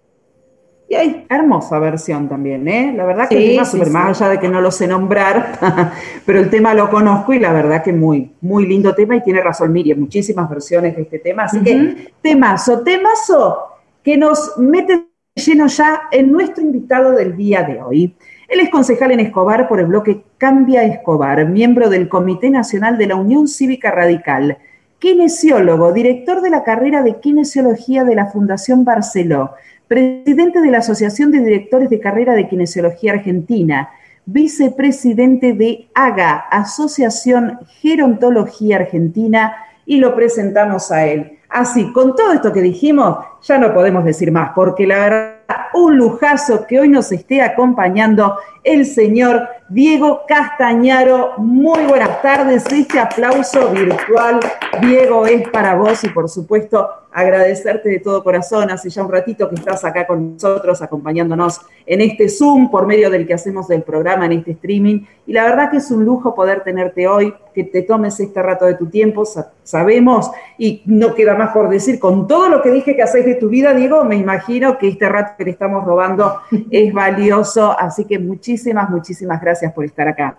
Y 0.88 0.96
hay 0.96 1.24
hermosa 1.28 1.78
versión 1.78 2.28
también, 2.28 2.66
¿eh? 2.66 2.92
La 2.96 3.04
verdad 3.04 3.28
que 3.28 3.36
Sí, 3.36 3.44
el 3.44 3.50
tema 3.52 3.64
sí, 3.64 3.70
súper 3.72 3.86
sí. 3.86 3.92
más 3.92 4.20
allá 4.20 4.32
de 4.32 4.40
que 4.40 4.48
no 4.48 4.60
lo 4.60 4.72
sé 4.72 4.88
nombrar, 4.88 5.92
pero 6.26 6.40
el 6.40 6.50
tema 6.50 6.74
lo 6.74 6.90
conozco 6.90 7.32
y 7.32 7.38
la 7.38 7.52
verdad 7.52 7.82
que 7.82 7.92
muy, 7.92 8.32
muy 8.40 8.66
lindo 8.66 8.92
tema 8.92 9.14
y 9.14 9.22
tiene 9.22 9.40
razón 9.40 9.72
Miriam, 9.72 10.00
muchísimas 10.00 10.50
versiones 10.50 10.96
de 10.96 11.02
este 11.02 11.20
tema. 11.20 11.44
Así 11.44 11.58
Ujú. 11.58 11.64
que 11.64 12.12
temazo, 12.22 12.80
temazo 12.80 13.58
que 14.02 14.16
nos 14.16 14.58
mete 14.58 15.06
lleno 15.36 15.68
ya 15.68 16.02
en 16.10 16.32
nuestro 16.32 16.62
invitado 16.64 17.12
del 17.12 17.36
día 17.36 17.62
de 17.62 17.80
hoy. 17.80 18.16
Él 18.48 18.58
es 18.58 18.68
concejal 18.68 19.12
en 19.12 19.20
Escobar 19.20 19.68
por 19.68 19.78
el 19.78 19.86
bloque 19.86 20.22
Cambia 20.38 20.82
Escobar, 20.82 21.46
miembro 21.48 21.88
del 21.88 22.08
Comité 22.08 22.50
Nacional 22.50 22.98
de 22.98 23.06
la 23.06 23.14
Unión 23.14 23.46
Cívica 23.46 23.92
Radical, 23.92 24.58
kinesiólogo, 25.00 25.92
director 25.92 26.42
de 26.42 26.50
la 26.50 26.62
carrera 26.62 27.02
de 27.02 27.18
kinesiología 27.18 28.04
de 28.04 28.14
la 28.14 28.26
Fundación 28.26 28.84
Barceló, 28.84 29.52
presidente 29.88 30.60
de 30.60 30.70
la 30.70 30.78
Asociación 30.78 31.32
de 31.32 31.40
Directores 31.40 31.90
de 31.90 31.98
Carrera 31.98 32.34
de 32.34 32.46
Kinesiología 32.46 33.14
Argentina, 33.14 33.90
vicepresidente 34.26 35.54
de 35.54 35.88
AGA, 35.94 36.36
Asociación 36.50 37.58
Gerontología 37.80 38.76
Argentina, 38.76 39.56
y 39.86 39.96
lo 39.98 40.14
presentamos 40.14 40.92
a 40.92 41.06
él. 41.06 41.38
Así, 41.48 41.92
con 41.92 42.14
todo 42.14 42.32
esto 42.32 42.52
que 42.52 42.62
dijimos, 42.62 43.18
ya 43.42 43.58
no 43.58 43.74
podemos 43.74 44.04
decir 44.04 44.30
más, 44.30 44.52
porque 44.54 44.86
la 44.86 44.98
verdad, 44.98 45.39
un 45.74 45.96
lujazo 45.96 46.66
que 46.66 46.80
hoy 46.80 46.88
nos 46.88 47.12
esté 47.12 47.42
acompañando 47.42 48.36
el 48.64 48.86
señor 48.86 49.48
Diego 49.68 50.22
Castañaro. 50.26 51.34
Muy 51.38 51.84
buenas 51.84 52.20
tardes, 52.22 52.64
este 52.70 52.98
aplauso 52.98 53.70
virtual, 53.70 54.40
Diego, 54.80 55.26
es 55.26 55.48
para 55.48 55.74
vos 55.74 56.02
y 56.04 56.08
por 56.08 56.28
supuesto 56.28 56.88
agradecerte 57.12 57.88
de 57.88 57.98
todo 57.98 58.22
corazón. 58.22 58.70
Hace 58.70 58.90
ya 58.90 59.02
un 59.02 59.10
ratito 59.10 59.48
que 59.48 59.56
estás 59.56 59.84
acá 59.84 60.06
con 60.06 60.34
nosotros, 60.34 60.80
acompañándonos 60.82 61.60
en 61.86 62.00
este 62.00 62.28
Zoom 62.28 62.70
por 62.70 62.86
medio 62.86 63.10
del 63.10 63.26
que 63.26 63.34
hacemos 63.34 63.68
del 63.68 63.82
programa, 63.82 64.26
en 64.26 64.32
este 64.32 64.52
streaming. 64.52 65.04
Y 65.26 65.32
la 65.32 65.44
verdad 65.44 65.70
que 65.70 65.78
es 65.78 65.90
un 65.90 66.04
lujo 66.04 66.34
poder 66.34 66.62
tenerte 66.62 67.06
hoy, 67.08 67.34
que 67.54 67.64
te 67.64 67.82
tomes 67.82 68.18
este 68.20 68.42
rato 68.42 68.64
de 68.66 68.74
tu 68.74 68.86
tiempo. 68.86 69.24
Sa- 69.24 69.52
sabemos, 69.62 70.30
y 70.58 70.82
no 70.86 71.14
queda 71.14 71.34
más 71.34 71.52
por 71.52 71.68
decir, 71.68 71.98
con 71.98 72.26
todo 72.26 72.48
lo 72.48 72.62
que 72.62 72.70
dije 72.70 72.94
que 72.96 73.02
haces 73.02 73.24
de 73.24 73.34
tu 73.34 73.48
vida, 73.48 73.74
Diego, 73.74 74.04
me 74.04 74.16
imagino 74.16 74.78
que 74.78 74.88
este 74.88 75.08
rato 75.08 75.32
que 75.36 75.44
le 75.44 75.50
estamos 75.52 75.84
robando 75.84 76.40
es 76.70 76.92
valioso. 76.92 77.76
Así 77.78 78.04
que 78.04 78.18
muchísimas, 78.18 78.88
muchísimas 78.90 79.40
gracias 79.40 79.72
por 79.72 79.84
estar 79.84 80.06
acá. 80.08 80.36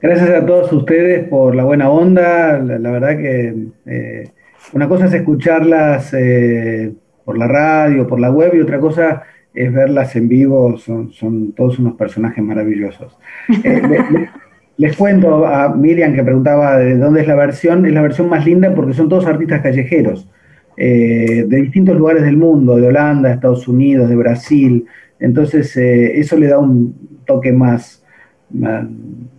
Gracias 0.00 0.28
a 0.28 0.44
todos 0.44 0.70
ustedes 0.72 1.26
por 1.28 1.54
la 1.54 1.64
buena 1.64 1.88
onda. 1.90 2.58
La, 2.58 2.78
la 2.78 2.90
verdad 2.90 3.16
que 3.16 3.54
eh, 3.86 4.30
una 4.72 4.88
cosa 4.88 5.06
es 5.06 5.14
escucharlas 5.14 6.12
eh, 6.14 6.92
por 7.24 7.38
la 7.38 7.46
radio, 7.46 8.06
por 8.06 8.20
la 8.20 8.30
web, 8.30 8.54
y 8.54 8.60
otra 8.60 8.78
cosa 8.80 9.22
es 9.54 9.72
verlas 9.72 10.14
en 10.16 10.28
vivo. 10.28 10.76
Son, 10.78 11.52
todos 11.52 11.78
unos 11.78 11.94
personajes 11.94 12.42
maravillosos. 12.44 13.16
Eh, 13.64 13.80
le- 13.82 14.10
le- 14.10 14.30
les 14.78 14.94
cuento 14.96 15.46
a 15.46 15.74
Miriam 15.74 16.14
que 16.14 16.22
preguntaba 16.22 16.76
de 16.76 16.98
dónde 16.98 17.22
es 17.22 17.26
la 17.26 17.34
versión. 17.34 17.86
Es 17.86 17.92
la 17.92 18.02
versión 18.02 18.28
más 18.28 18.44
linda 18.44 18.74
porque 18.74 18.92
son 18.92 19.08
todos 19.08 19.26
artistas 19.26 19.62
callejeros 19.62 20.28
eh, 20.76 21.44
de 21.48 21.56
distintos 21.62 21.96
lugares 21.96 22.22
del 22.22 22.36
mundo, 22.36 22.76
de 22.76 22.86
Holanda, 22.86 23.32
Estados 23.32 23.66
Unidos, 23.68 24.10
de 24.10 24.16
Brasil. 24.16 24.84
Entonces, 25.18 25.74
eso 25.78 26.36
le 26.36 26.48
da 26.48 26.58
un 26.58 26.94
toque 27.24 27.52
más, 27.52 28.04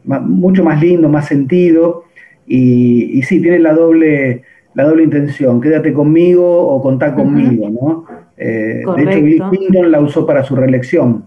mucho 0.01 0.63
más 0.63 0.81
lindo, 0.81 1.07
más 1.07 1.27
sentido. 1.27 2.05
Y 2.47 3.21
sí, 3.23 3.39
tiene 3.41 3.59
la 3.59 3.73
doble, 3.73 4.41
la 4.77 4.83
doble 4.83 5.03
intención, 5.03 5.59
quédate 5.59 5.91
conmigo 5.91 6.45
o 6.45 6.79
contá 6.83 7.15
conmigo, 7.15 7.67
¿no? 7.67 8.05
Eh, 8.37 8.83
de 8.95 9.03
hecho, 9.03 9.21
Bill. 9.23 9.43
Clinton 9.49 9.91
la 9.91 9.99
usó 9.99 10.23
para 10.23 10.43
su 10.43 10.55
reelección. 10.55 11.25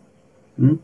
¿Mm? 0.56 0.74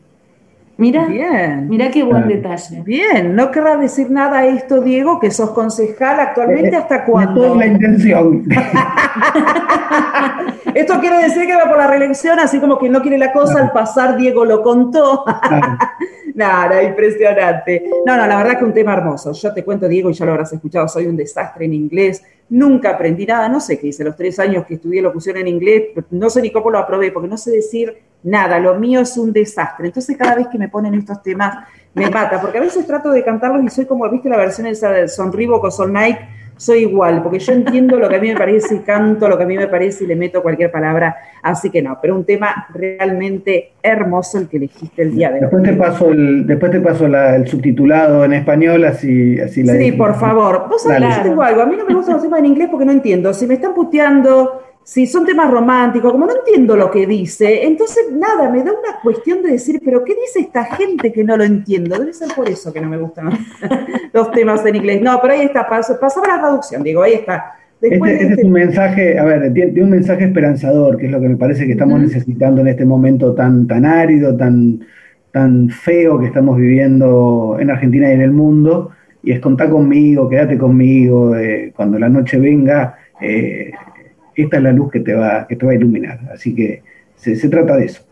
Mira, 0.78 1.06
Bien. 1.06 1.68
mira 1.68 1.90
qué 1.92 2.02
buen 2.02 2.24
Claro. 2.24 2.42
detalle. 2.42 2.82
Bien, 2.84 3.36
no 3.36 3.52
querrás 3.52 3.78
decir 3.80 4.10
nada 4.10 4.38
a 4.40 4.46
esto, 4.46 4.80
Diego, 4.80 5.20
que 5.20 5.30
sos 5.30 5.50
concejal 5.52 6.18
actualmente, 6.18 6.74
¿hasta 6.74 6.98
De 6.98 7.04
cuándo? 7.04 7.40
toda 7.40 7.56
la 7.56 7.66
intención. 7.68 8.42
Esto 10.74 10.98
quiere 11.00 11.22
decir 11.22 11.46
que 11.46 11.54
va 11.54 11.68
por 11.68 11.78
la 11.78 11.86
reelección, 11.86 12.38
así 12.40 12.58
como 12.58 12.78
quien 12.78 12.92
no 12.92 13.00
quiere 13.00 13.16
la 13.16 13.32
cosa, 13.32 13.60
al 13.62 13.70
pasar 13.72 14.16
Diego 14.16 14.44
lo 14.44 14.60
contó. 14.62 15.22
Claro. 15.24 15.78
Nada, 16.34 16.82
impresionante. 16.82 17.88
No, 18.04 18.14
no, 18.16 18.26
la 18.26 18.36
verdad 18.36 18.58
que 18.58 18.64
un 18.66 18.74
tema 18.74 18.92
hermoso. 18.92 19.32
Yo 19.32 19.54
te 19.54 19.64
cuento, 19.64 19.88
Diego, 19.88 20.10
y 20.10 20.12
ya 20.12 20.26
lo 20.26 20.32
habrás 20.32 20.52
escuchado, 20.52 20.86
soy 20.88 21.06
un 21.06 21.16
desastre 21.16 21.64
en 21.64 21.72
inglés. 21.72 22.22
Nunca 22.48 22.90
aprendí 22.90 23.26
nada, 23.26 23.48
no 23.48 23.60
sé 23.60 23.78
qué 23.78 23.88
hice 23.88 24.04
los 24.04 24.16
tres 24.16 24.38
años 24.38 24.64
que 24.66 24.74
estudié 24.74 25.02
locución 25.02 25.36
en 25.36 25.48
inglés, 25.48 25.88
no 26.10 26.30
sé 26.30 26.40
ni 26.40 26.52
cómo 26.52 26.70
lo 26.70 26.78
aprobé, 26.78 27.10
porque 27.10 27.28
no 27.28 27.36
sé 27.36 27.50
decir 27.50 27.96
nada, 28.22 28.60
lo 28.60 28.74
mío 28.76 29.00
es 29.00 29.16
un 29.16 29.32
desastre. 29.32 29.86
Entonces 29.86 30.16
cada 30.16 30.36
vez 30.36 30.46
que 30.48 30.58
me 30.58 30.68
ponen 30.68 30.94
estos 30.94 31.22
temas 31.22 31.66
me 31.94 32.08
mata, 32.08 32.40
porque 32.40 32.58
a 32.58 32.60
veces 32.60 32.86
trato 32.86 33.10
de 33.10 33.24
cantarlos 33.24 33.64
y 33.64 33.68
soy 33.68 33.86
como, 33.86 34.08
viste 34.08 34.28
la 34.28 34.36
versión 34.36 34.66
esa 34.66 34.90
de 34.90 35.08
Son 35.08 35.32
Reebok 35.32 35.64
o 35.64 35.70
Son 35.70 35.92
Nike, 35.92 36.20
soy 36.56 36.78
igual, 36.80 37.22
porque 37.22 37.38
yo 37.38 37.52
entiendo 37.52 37.98
lo 37.98 38.08
que 38.08 38.16
a 38.16 38.20
mí 38.20 38.28
me 38.28 38.36
parece 38.36 38.76
y 38.76 38.78
canto 38.78 39.28
lo 39.28 39.36
que 39.36 39.44
a 39.44 39.46
mí 39.46 39.56
me 39.56 39.66
parece 39.66 40.04
y 40.04 40.06
le 40.06 40.16
meto 40.16 40.42
cualquier 40.42 40.70
palabra, 40.70 41.14
así 41.42 41.68
que 41.70 41.82
no, 41.82 41.98
pero 42.00 42.14
un 42.14 42.24
tema 42.24 42.66
realmente 42.72 43.72
hermoso 43.82 44.38
el 44.38 44.48
que 44.48 44.56
elegiste 44.56 45.02
el 45.02 45.14
día 45.14 45.28
de 45.28 45.34
hoy. 45.34 45.40
Después 45.42 45.62
te 45.62 45.72
paso 45.74 46.10
el, 46.10 46.46
después 46.46 46.72
te 46.72 46.80
paso 46.80 47.08
la- 47.08 47.36
el 47.36 47.46
subtitulado 47.46 48.24
en 48.24 48.32
español, 48.32 48.84
así, 48.84 49.38
así 49.40 49.62
la 49.62 49.74
Sí, 49.74 49.92
por 49.92 50.14
favor. 50.14 50.66
Vos 50.68 50.82
sabés, 50.82 51.16
yo 51.16 51.22
tengo 51.22 51.42
algo. 51.42 51.62
A 51.62 51.66
mí 51.66 51.76
no 51.76 51.84
me 51.84 51.94
gustan 51.94 52.14
los 52.14 52.22
temas 52.22 52.40
en 52.40 52.46
inglés 52.46 52.68
porque 52.70 52.86
no 52.86 52.92
entiendo. 52.92 53.32
Si 53.34 53.46
me 53.46 53.54
están 53.54 53.74
puteando, 53.74 54.62
si 54.88 55.04
son 55.06 55.26
temas 55.26 55.50
románticos, 55.50 56.12
como 56.12 56.26
no 56.26 56.32
entiendo 56.36 56.76
lo 56.76 56.92
que 56.92 57.06
dice, 57.08 57.64
entonces 57.66 58.04
nada, 58.12 58.48
me 58.50 58.58
da 58.62 58.70
una 58.70 59.00
cuestión 59.02 59.42
de 59.42 59.50
decir, 59.50 59.80
pero 59.84 60.04
¿qué 60.04 60.14
dice 60.14 60.38
esta 60.40 60.64
gente 60.64 61.12
que 61.12 61.24
no 61.24 61.36
lo 61.36 61.42
entiendo? 61.42 61.98
Debe 61.98 62.12
ser 62.12 62.28
por 62.36 62.48
eso 62.48 62.72
que 62.72 62.80
no 62.80 62.88
me 62.88 62.96
gustan 62.96 63.30
los 64.12 64.30
temas 64.30 64.64
en 64.64 64.76
inglés. 64.76 65.02
No, 65.02 65.18
pero 65.20 65.34
ahí 65.34 65.40
está, 65.42 65.68
pas- 65.68 65.98
pasaba 65.98 66.28
la 66.28 66.38
traducción, 66.38 66.84
digo, 66.84 67.02
ahí 67.02 67.14
está. 67.14 67.54
Después 67.80 68.12
Este, 68.12 68.24
de 68.26 68.30
este 68.30 68.34
es 68.34 68.38
este- 68.38 68.46
un 68.46 68.52
mensaje, 68.52 69.18
a 69.18 69.24
ver, 69.24 69.52
tiene, 69.52 69.72
tiene 69.72 69.84
un 69.84 69.90
mensaje 69.90 70.24
esperanzador, 70.24 70.96
que 70.96 71.06
es 71.06 71.12
lo 71.12 71.20
que 71.20 71.28
me 71.30 71.36
parece 71.36 71.66
que 71.66 71.72
estamos 71.72 72.00
necesitando 72.00 72.60
en 72.60 72.68
este 72.68 72.84
momento 72.86 73.34
tan, 73.34 73.66
tan 73.66 73.84
árido, 73.84 74.36
tan, 74.36 74.80
tan 75.32 75.68
feo 75.68 76.18
que 76.20 76.26
estamos 76.26 76.56
viviendo 76.56 77.56
en 77.60 77.70
Argentina 77.70 78.08
y 78.08 78.12
en 78.14 78.22
el 78.22 78.30
mundo, 78.32 78.92
y 79.22 79.32
es 79.32 79.40
contar 79.40 79.68
conmigo, 79.68 80.28
quédate 80.28 80.56
conmigo, 80.56 81.34
eh, 81.36 81.72
cuando 81.74 81.98
la 81.98 82.08
noche 82.08 82.38
venga, 82.38 82.96
eh, 83.20 83.72
esta 84.42 84.58
es 84.58 84.62
la 84.62 84.72
luz 84.72 84.90
que 84.90 85.00
te 85.00 85.14
va, 85.14 85.46
que 85.46 85.56
te 85.56 85.66
va 85.66 85.72
a 85.72 85.74
iluminar. 85.74 86.20
Así 86.32 86.54
que 86.54 86.82
se, 87.16 87.36
se 87.36 87.48
trata 87.48 87.76
de 87.76 87.86
eso. 87.86 88.02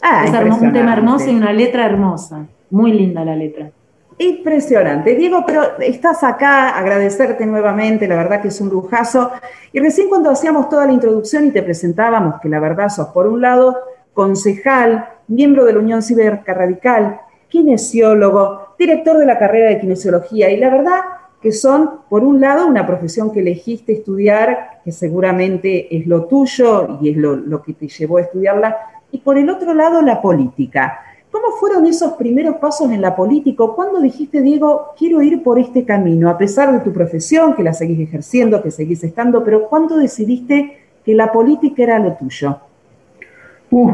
Ah, 0.00 0.24
es 0.26 0.60
un 0.60 0.72
tema 0.72 0.92
hermoso 0.92 1.30
y 1.30 1.34
una 1.34 1.52
letra 1.52 1.86
hermosa. 1.86 2.46
Muy 2.70 2.92
linda 2.92 3.24
la 3.24 3.36
letra. 3.36 3.70
Impresionante. 4.18 5.14
Diego, 5.14 5.44
pero 5.46 5.78
estás 5.78 6.22
acá, 6.24 6.70
agradecerte 6.70 7.46
nuevamente, 7.46 8.06
la 8.06 8.16
verdad 8.16 8.42
que 8.42 8.48
es 8.48 8.60
un 8.60 8.68
lujazo. 8.68 9.30
Y 9.72 9.80
recién 9.80 10.08
cuando 10.08 10.30
hacíamos 10.30 10.68
toda 10.68 10.86
la 10.86 10.92
introducción 10.92 11.46
y 11.46 11.50
te 11.50 11.62
presentábamos, 11.62 12.40
que 12.40 12.48
la 12.48 12.60
verdad 12.60 12.88
sos 12.88 13.08
por 13.08 13.26
un 13.26 13.40
lado 13.40 13.76
concejal, 14.12 15.08
miembro 15.28 15.64
de 15.64 15.72
la 15.72 15.78
Unión 15.78 16.02
Cívica 16.02 16.52
Radical, 16.52 17.20
kinesiólogo, 17.48 18.74
director 18.78 19.18
de 19.18 19.26
la 19.26 19.38
carrera 19.38 19.68
de 19.68 19.80
kinesiología 19.80 20.50
y 20.50 20.56
la 20.56 20.70
verdad 20.70 21.00
que 21.42 21.50
son, 21.50 21.90
por 22.08 22.22
un 22.22 22.40
lado, 22.40 22.68
una 22.68 22.86
profesión 22.86 23.32
que 23.32 23.40
elegiste 23.40 23.92
estudiar, 23.92 24.80
que 24.84 24.92
seguramente 24.92 25.94
es 25.94 26.06
lo 26.06 26.26
tuyo 26.26 26.98
y 27.02 27.10
es 27.10 27.16
lo, 27.16 27.62
que 27.62 27.72
te 27.72 27.88
llevó 27.88 28.18
a 28.18 28.22
estudiarla, 28.22 28.76
y 29.10 29.18
por 29.18 29.36
el 29.36 29.50
otro 29.50 29.74
lado, 29.74 30.00
la 30.02 30.22
política. 30.22 31.00
¿Cómo 31.32 31.56
fueron 31.58 31.86
esos 31.86 32.12
primeros 32.12 32.56
pasos 32.56 32.90
en 32.92 33.00
la 33.00 33.16
política? 33.16 33.64
¿Cuándo 33.74 34.00
dijiste, 34.00 34.40
Diego, 34.40 34.92
quiero 34.96 35.20
ir 35.20 35.42
por 35.42 35.58
este 35.58 35.84
camino, 35.84 36.30
a 36.30 36.38
pesar 36.38 36.72
de 36.72 36.80
tu 36.80 36.92
profesión, 36.92 37.54
que 37.54 37.64
la 37.64 37.72
seguís 37.72 37.98
ejerciendo, 38.00 38.62
que 38.62 38.70
seguís 38.70 39.02
estando, 39.02 39.42
pero 39.42 39.68
¿cuándo 39.68 39.96
decidiste 39.96 40.78
que 41.04 41.14
la 41.14 41.32
política 41.32 41.82
era 41.82 41.98
lo 41.98 42.12
tuyo? 42.14 42.58
Uh, 43.70 43.90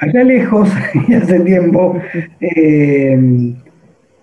allá 0.00 0.24
lejos, 0.24 0.68
hace 1.22 1.40
tiempo, 1.40 1.96
eh, 2.40 3.54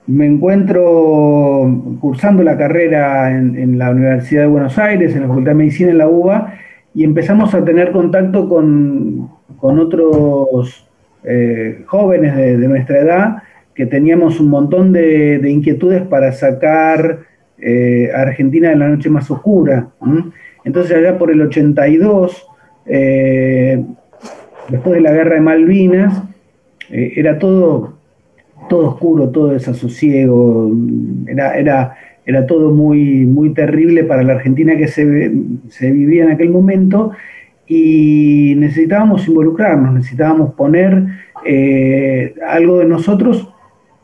me 0.08 0.26
encuentro 0.26 1.82
cursando 1.99 2.43
la 2.43 2.58
carrera 2.58 3.32
en, 3.32 3.78
la 3.78 3.91
Universidad 3.91 4.41
de 4.43 4.47
Buenos 4.47 4.78
Aires, 4.78 5.16
en 5.16 5.22
la 5.22 5.28
Facultad 5.28 5.51
de 5.51 5.56
Medicina 5.56 5.91
en 5.91 5.97
la 5.97 6.08
UBA, 6.08 6.56
y 6.93 7.04
empezamos 7.04 7.54
a 7.54 7.64
tener 7.64 7.91
contacto 7.91 8.49
con, 8.49 9.30
otros 9.60 10.86
eh, 11.24 11.84
jóvenes 11.88 12.36
de, 12.36 12.68
nuestra 12.68 12.99
edad 12.99 13.43
que 13.74 13.86
teníamos 13.86 14.41
un 14.41 14.49
montón 14.49 14.91
de, 14.91 15.41
inquietudes 15.49 16.01
para 16.01 16.34
sacar 16.34 17.20
eh, 17.58 18.12
a 18.14 18.22
Argentina 18.24 18.70
de 18.70 18.76
la 18.76 18.89
noche 18.89 19.10
más 19.10 19.32
oscura. 19.32 19.88
Entonces 20.66 20.97
allá 20.97 21.18
por 21.18 21.32
el 21.32 21.41
82, 21.41 22.45
eh, 22.88 23.84
después 24.68 24.95
de 24.95 25.01
la 25.01 25.14
guerra 25.14 25.36
de 25.36 25.41
Malvinas, 25.41 26.24
era 26.89 27.39
todo 27.39 27.93
todo 28.70 28.89
oscuro, 28.89 29.30
todo 29.30 29.49
desasosiego, 29.49 30.72
era, 31.28 31.57
era, 31.57 31.95
era 32.26 32.45
todo 32.45 32.72
muy, 32.72 33.26
muy 33.26 33.53
terrible 33.53 34.03
para 34.03 34.24
la 34.24 34.34
Argentina 34.34 34.76
que 34.78 34.88
se, 34.88 35.32
se 35.70 35.91
vivía 35.91 36.24
en 36.24 36.32
aquel 36.32 36.49
momento 36.49 37.11
y 37.68 38.55
necesitábamos 38.57 39.28
involucrarnos, 39.28 39.93
necesitábamos 39.93 40.53
poner 40.53 41.05
eh, 41.45 42.34
algo 42.47 42.80
de 42.80 42.86
nosotros 42.86 43.49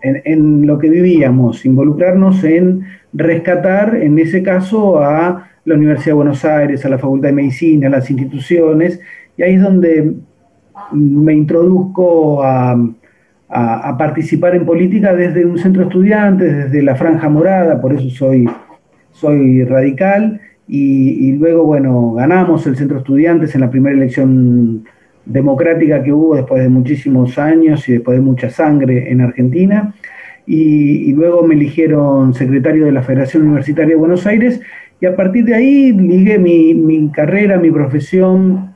en, 0.02 0.22
en, 0.26 0.68
lo 0.68 0.78
que 0.80 0.90
vivíamos, 0.90 1.66
involucrarnos 1.66 2.44
en 2.44 2.84
rescatar, 3.14 3.96
en 3.96 4.18
ese 4.20 4.44
caso, 4.44 5.00
a 5.00 5.50
la 5.66 5.76
Universidad 5.76 6.12
de 6.12 6.14
Buenos 6.14 6.46
Aires, 6.46 6.86
a 6.86 6.90
la 6.90 6.98
Facultad 6.98 7.30
de 7.30 7.36
Medicina, 7.36 7.88
a 7.88 7.92
las 7.92 8.10
instituciones, 8.10 9.00
y 9.38 9.44
ahí 9.44 9.56
es 9.56 9.62
donde 9.62 10.14
me 10.92 11.34
introduzco 11.34 12.44
a, 12.44 12.78
a, 13.50 13.98
participar 13.98 14.56
en 14.56 14.66
política 14.66 15.14
desde 15.14 15.46
un 15.46 15.58
centro 15.58 15.82
de 15.82 15.88
estudiantes, 15.88 16.56
desde 16.56 16.84
la 16.84 16.96
franja 16.96 17.30
morada, 17.30 17.82
por 17.82 17.94
eso 17.94 18.10
soy, 18.10 18.48
soy 19.12 19.64
radical, 19.64 20.40
y, 20.72 21.32
luego, 21.32 21.64
bueno, 21.64 22.14
ganamos 22.14 22.68
el 22.68 22.76
centro 22.78 23.00
estudiantes 23.00 23.56
en 23.56 23.62
la 23.62 23.72
primera 23.72 23.96
elección 23.96 24.86
democrática 25.26 26.04
que 26.04 26.14
hubo 26.14 26.36
después 26.36 26.62
de 26.62 26.70
muchísimos 26.70 27.40
años 27.40 27.90
y 27.90 27.94
después 27.94 28.20
de 28.20 28.24
mucha 28.24 28.52
sangre 28.52 29.12
en 29.12 29.22
Argentina. 29.22 29.96
Y, 30.46 31.12
luego 31.14 31.42
me 31.42 31.56
eligieron 31.56 32.36
secretario 32.36 32.86
de 32.86 32.92
la 32.92 33.02
Federación 33.02 33.44
Universitaria 33.48 33.96
de 33.96 34.00
Buenos 34.00 34.28
Aires 34.28 34.62
y 35.02 35.08
a 35.08 35.16
partir 35.16 35.46
de 35.46 35.56
ahí 35.56 35.92
ligué 35.92 36.38
mi, 36.38 36.76
mi 36.76 37.10
carrera, 37.10 37.58
mi 37.58 37.72
profesión 37.72 38.69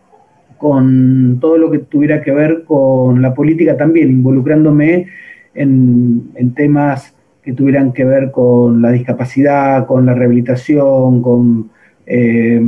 con 0.64 1.40
todo 1.42 1.58
lo 1.58 1.70
que 1.70 1.80
tuviera 1.80 2.22
que 2.22 2.32
ver 2.32 2.64
con 2.64 3.22
la 3.22 3.34
política 3.34 3.76
también, 3.76 4.10
involucrándome 4.10 5.08
en, 5.54 6.54
temas 6.56 7.14
que 7.44 7.52
tuvieran 7.52 7.92
que 7.92 8.06
ver 8.06 8.32
con 8.32 8.82
la 8.82 8.92
discapacidad, 8.92 9.86
con 9.86 10.06
la 10.06 10.14
rehabilitación, 10.14 11.22
con 11.22 11.70
eh, 12.06 12.66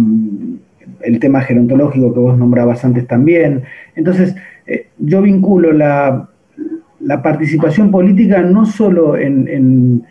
el 1.03 1.19
tema 1.21 1.39
gerontológico 1.39 2.13
que 2.13 2.19
vos 2.19 2.37
nombrabas 2.37 2.83
antes 2.83 3.07
también. 3.07 3.63
Entonces, 3.95 4.35
eh, 4.67 4.87
yo 4.97 5.21
vinculo 5.21 5.71
la, 5.71 6.27
participación 7.23 7.91
política 7.91 8.41
no 8.41 8.65
solo 8.65 9.15
en 9.15 10.03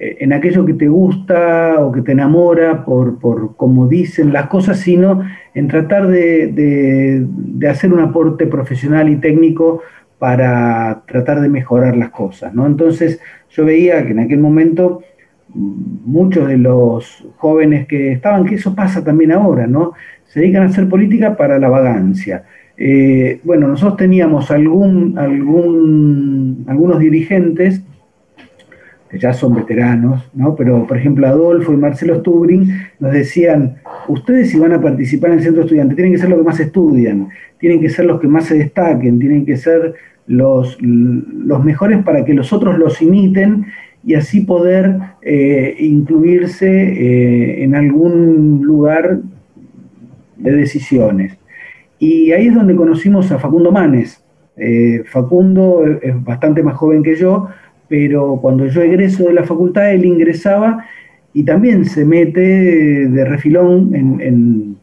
en 0.00 0.32
aquello 0.32 0.64
que 0.64 0.72
te 0.72 0.88
gusta 0.88 1.76
o 1.78 1.92
que 1.92 2.00
te 2.00 2.12
enamora 2.12 2.86
por, 2.86 3.18
por 3.18 3.54
como 3.56 3.86
dicen 3.86 4.32
las 4.32 4.46
cosas, 4.46 4.78
sino 4.78 5.22
en 5.54 5.68
tratar 5.68 6.06
de, 6.06 7.26
hacer 7.68 7.92
un 7.92 8.00
aporte 8.00 8.46
profesional 8.46 9.10
y 9.10 9.16
técnico 9.16 9.82
para 10.18 11.02
tratar 11.06 11.42
de 11.42 11.50
mejorar 11.50 11.98
las 11.98 12.10
cosas. 12.10 12.54
¿no? 12.54 12.66
Entonces 12.66 13.20
yo 13.50 13.66
veía 13.66 14.04
que 14.06 14.12
en 14.12 14.20
aquel 14.20 14.40
momento 14.40 15.02
muchos 15.54 16.48
de 16.48 16.56
los 16.56 17.26
jóvenes 17.36 17.86
que 17.86 18.12
estaban, 18.12 18.46
que 18.46 18.54
eso 18.54 18.74
pasa 18.74 19.04
también 19.04 19.32
ahora, 19.32 19.66
¿no? 19.66 19.92
Se 20.26 20.38
dedican 20.38 20.62
a 20.62 20.66
hacer 20.66 20.88
política 20.88 21.36
para 21.36 21.58
la 21.58 21.68
vagancia. 21.68 22.44
Eh, 22.76 23.40
bueno, 23.42 23.66
nosotros 23.66 23.96
teníamos 23.96 24.52
algún, 24.52 25.18
algún, 25.18 26.64
algunos 26.68 27.00
dirigentes 27.00 27.82
que 29.10 29.18
ya 29.18 29.32
son 29.32 29.54
veteranos, 29.54 30.30
¿no? 30.34 30.54
pero 30.54 30.86
por 30.86 30.96
ejemplo 30.96 31.26
Adolfo 31.26 31.72
y 31.72 31.76
Marcelo 31.76 32.20
Stubring 32.20 32.72
nos 33.00 33.12
decían, 33.12 33.76
ustedes 34.06 34.50
si 34.50 34.58
van 34.58 34.72
a 34.72 34.80
participar 34.80 35.30
en 35.30 35.38
el 35.38 35.44
centro 35.44 35.62
estudiante, 35.62 35.94
tienen 35.94 36.12
que 36.12 36.18
ser 36.18 36.30
los 36.30 36.38
que 36.38 36.44
más 36.44 36.60
estudian, 36.60 37.28
tienen 37.58 37.80
que 37.80 37.90
ser 37.90 38.04
los 38.04 38.20
que 38.20 38.28
más 38.28 38.44
se 38.44 38.56
destaquen, 38.56 39.18
tienen 39.18 39.44
que 39.44 39.56
ser 39.56 39.94
los, 40.26 40.78
los 40.80 41.64
mejores 41.64 42.02
para 42.04 42.24
que 42.24 42.34
los 42.34 42.52
otros 42.52 42.78
los 42.78 43.02
imiten 43.02 43.66
y 44.04 44.14
así 44.14 44.42
poder 44.42 44.96
eh, 45.22 45.76
incluirse 45.78 46.68
eh, 46.68 47.64
en 47.64 47.74
algún 47.74 48.60
lugar 48.62 49.20
de 50.36 50.52
decisiones. 50.52 51.36
Y 51.98 52.32
ahí 52.32 52.46
es 52.46 52.54
donde 52.54 52.76
conocimos 52.76 53.30
a 53.30 53.38
Facundo 53.38 53.72
Manes. 53.72 54.24
Eh, 54.56 55.02
Facundo 55.06 55.84
es 56.00 56.24
bastante 56.24 56.62
más 56.62 56.76
joven 56.76 57.02
que 57.02 57.16
yo, 57.16 57.48
pero 57.90 58.38
cuando 58.40 58.66
yo 58.66 58.82
egreso 58.82 59.24
de 59.24 59.32
la 59.32 59.42
facultad, 59.42 59.90
él 59.90 60.04
ingresaba 60.04 60.86
y 61.34 61.42
también 61.42 61.84
se 61.84 62.04
mete 62.04 62.40
de 62.40 63.24
refilón 63.24 63.92
en, 63.96 64.76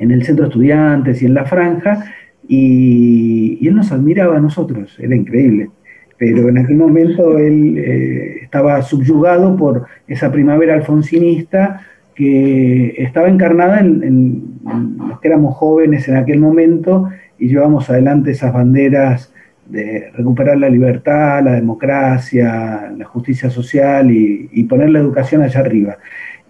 el 0.00 0.24
centro 0.24 0.46
de 0.46 0.48
estudiantes 0.48 1.22
y 1.22 1.26
en 1.26 1.34
la 1.34 1.44
franja, 1.44 2.12
y, 2.48 3.64
él 3.64 3.76
nos 3.76 3.92
admiraba 3.92 4.38
a 4.38 4.40
nosotros, 4.40 4.98
era 4.98 5.14
increíble. 5.14 5.70
Pero 6.18 6.48
en 6.48 6.58
aquel 6.58 6.76
momento 6.76 7.38
él 7.38 7.78
eh, 7.78 8.38
estaba 8.42 8.82
subyugado 8.82 9.56
por 9.56 9.86
esa 10.08 10.32
primavera 10.32 10.74
alfonsinista 10.74 11.82
que 12.16 12.96
estaba 12.98 13.28
encarnada 13.28 13.78
en, 13.78 14.02
en, 14.02 14.98
los 15.08 15.20
que 15.20 15.28
éramos 15.28 15.56
jóvenes 15.56 16.08
en 16.08 16.16
aquel 16.16 16.40
momento 16.40 17.08
y 17.38 17.46
llevamos 17.46 17.88
adelante 17.88 18.32
esas 18.32 18.52
banderas 18.52 19.32
de 19.70 20.10
recuperar 20.14 20.58
la 20.58 20.68
libertad, 20.68 21.42
la 21.42 21.52
democracia, 21.52 22.92
la 22.96 23.04
justicia 23.04 23.50
social 23.50 24.10
y, 24.10 24.64
poner 24.64 24.90
la 24.90 24.98
educación 24.98 25.42
allá 25.42 25.60
arriba. 25.60 25.98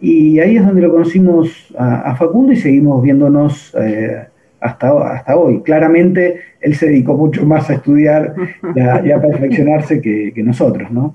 Y 0.01 0.39
ahí 0.41 0.57
es 0.57 0.65
donde 0.65 0.83
lo 0.83 0.91
conocimos 0.91 1.75
a, 1.79 2.15
Facundo 2.17 2.53
y 2.53 2.57
seguimos 2.57 3.03
viéndonos 3.03 3.75
eh, 3.79 4.27
hasta, 4.61 5.13
hasta 5.13 5.37
hoy. 5.37 5.63
Claramente 5.63 6.41
él 6.61 6.75
se 6.75 6.87
dedicó 6.87 7.15
mucho 7.15 7.45
más 7.47 7.69
a 7.71 7.75
estudiar 7.75 8.35
y 8.75 9.11
a, 9.11 9.21
perfeccionarse 9.21 10.01
que, 10.01 10.33
que 10.35 10.43
nosotros, 10.43 10.91
¿no? 10.91 11.15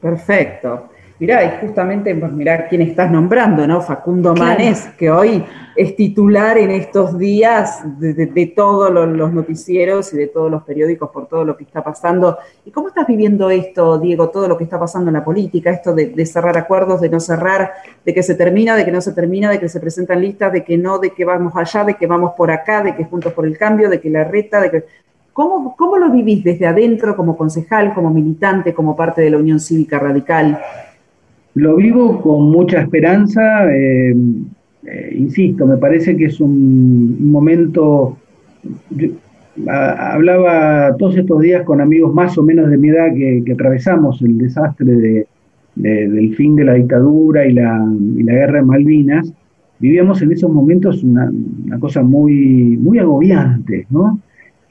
Perfecto. 0.00 0.90
Mirá, 1.20 1.44
y 1.44 1.60
justamente, 1.60 2.14
pues 2.14 2.32
mirá 2.32 2.66
quién 2.66 2.80
estás 2.80 3.10
nombrando, 3.10 3.66
¿no? 3.66 3.82
Facundo 3.82 4.34
Manes, 4.34 4.88
que 4.96 5.10
hoy 5.10 5.44
es 5.80 5.96
titular 5.96 6.58
en 6.58 6.70
estos 6.72 7.16
días 7.16 7.82
de, 7.98 8.52
todos 8.54 8.90
los, 8.92 9.32
noticieros 9.32 10.12
y 10.12 10.18
de 10.18 10.26
todos 10.26 10.50
los 10.50 10.62
periódicos 10.62 11.08
por 11.08 11.26
todo 11.26 11.42
lo 11.42 11.56
que 11.56 11.64
está 11.64 11.82
pasando. 11.82 12.36
¿Y 12.66 12.70
cómo 12.70 12.88
estás 12.88 13.06
viviendo 13.06 13.48
esto, 13.48 13.98
Diego, 13.98 14.28
todo 14.28 14.46
lo 14.46 14.58
que 14.58 14.64
está 14.64 14.78
pasando 14.78 15.08
en 15.08 15.14
la 15.14 15.24
política, 15.24 15.70
esto 15.70 15.94
de, 15.94 16.26
cerrar 16.26 16.58
acuerdos, 16.58 17.00
de 17.00 17.08
no 17.08 17.18
cerrar, 17.18 17.72
de 18.04 18.12
que 18.12 18.22
se 18.22 18.34
termina, 18.34 18.76
de 18.76 18.84
que 18.84 18.92
no 18.92 19.00
se 19.00 19.14
termina, 19.14 19.50
de 19.50 19.58
que 19.58 19.70
se 19.70 19.80
presentan 19.80 20.20
listas, 20.20 20.52
de 20.52 20.64
que 20.64 20.76
no, 20.76 20.98
de 20.98 21.12
que 21.12 21.24
vamos 21.24 21.54
allá, 21.56 21.82
de 21.82 21.94
que 21.94 22.06
vamos 22.06 22.32
por 22.36 22.50
acá, 22.50 22.82
de 22.82 22.94
que 22.94 23.04
juntos 23.04 23.32
por 23.32 23.46
el 23.46 23.56
cambio, 23.56 23.88
de 23.88 24.02
que 24.02 24.10
la 24.10 24.24
reta, 24.24 24.60
de 24.60 24.70
que... 24.70 24.84
¿Cómo, 25.32 25.74
¿Cómo 25.78 25.96
lo 25.96 26.10
vivís 26.10 26.44
desde 26.44 26.66
adentro 26.66 27.16
como 27.16 27.38
concejal, 27.38 27.94
como 27.94 28.10
militante, 28.10 28.74
como 28.74 28.94
parte 28.94 29.22
de 29.22 29.30
la 29.30 29.38
Unión 29.38 29.58
Cívica 29.58 29.98
Radical? 29.98 30.60
Lo 31.54 31.76
vivo 31.76 32.20
con 32.20 32.50
mucha 32.50 32.82
esperanza, 32.82 33.64
eh, 33.72 34.14
eh, 34.86 35.14
insisto, 35.16 35.66
me 35.66 35.76
parece 35.76 36.16
que 36.16 36.26
es 36.26 36.40
un, 36.40 37.30
momento, 37.30 38.16
hablaba 39.68 40.96
todos 40.96 41.16
estos 41.16 41.40
días 41.42 41.64
con 41.64 41.80
amigos 41.80 42.14
más 42.14 42.36
o 42.38 42.42
menos 42.42 42.70
de 42.70 42.78
mi 42.78 42.88
edad 42.88 43.12
que, 43.14 43.52
atravesamos 43.52 44.22
el 44.22 44.38
desastre 44.38 45.26
del 45.74 46.34
fin 46.34 46.56
de 46.56 46.64
la 46.64 46.74
dictadura 46.74 47.46
y 47.46 47.52
la, 47.52 47.86
guerra 48.16 48.60
de 48.60 48.62
Malvinas, 48.62 49.32
vivíamos 49.78 50.22
en 50.22 50.32
esos 50.32 50.50
momentos 50.50 51.02
una, 51.02 51.30
cosa 51.78 52.02
muy, 52.02 52.78
muy 52.78 52.98
agobiante, 52.98 53.86
¿no? 53.90 54.20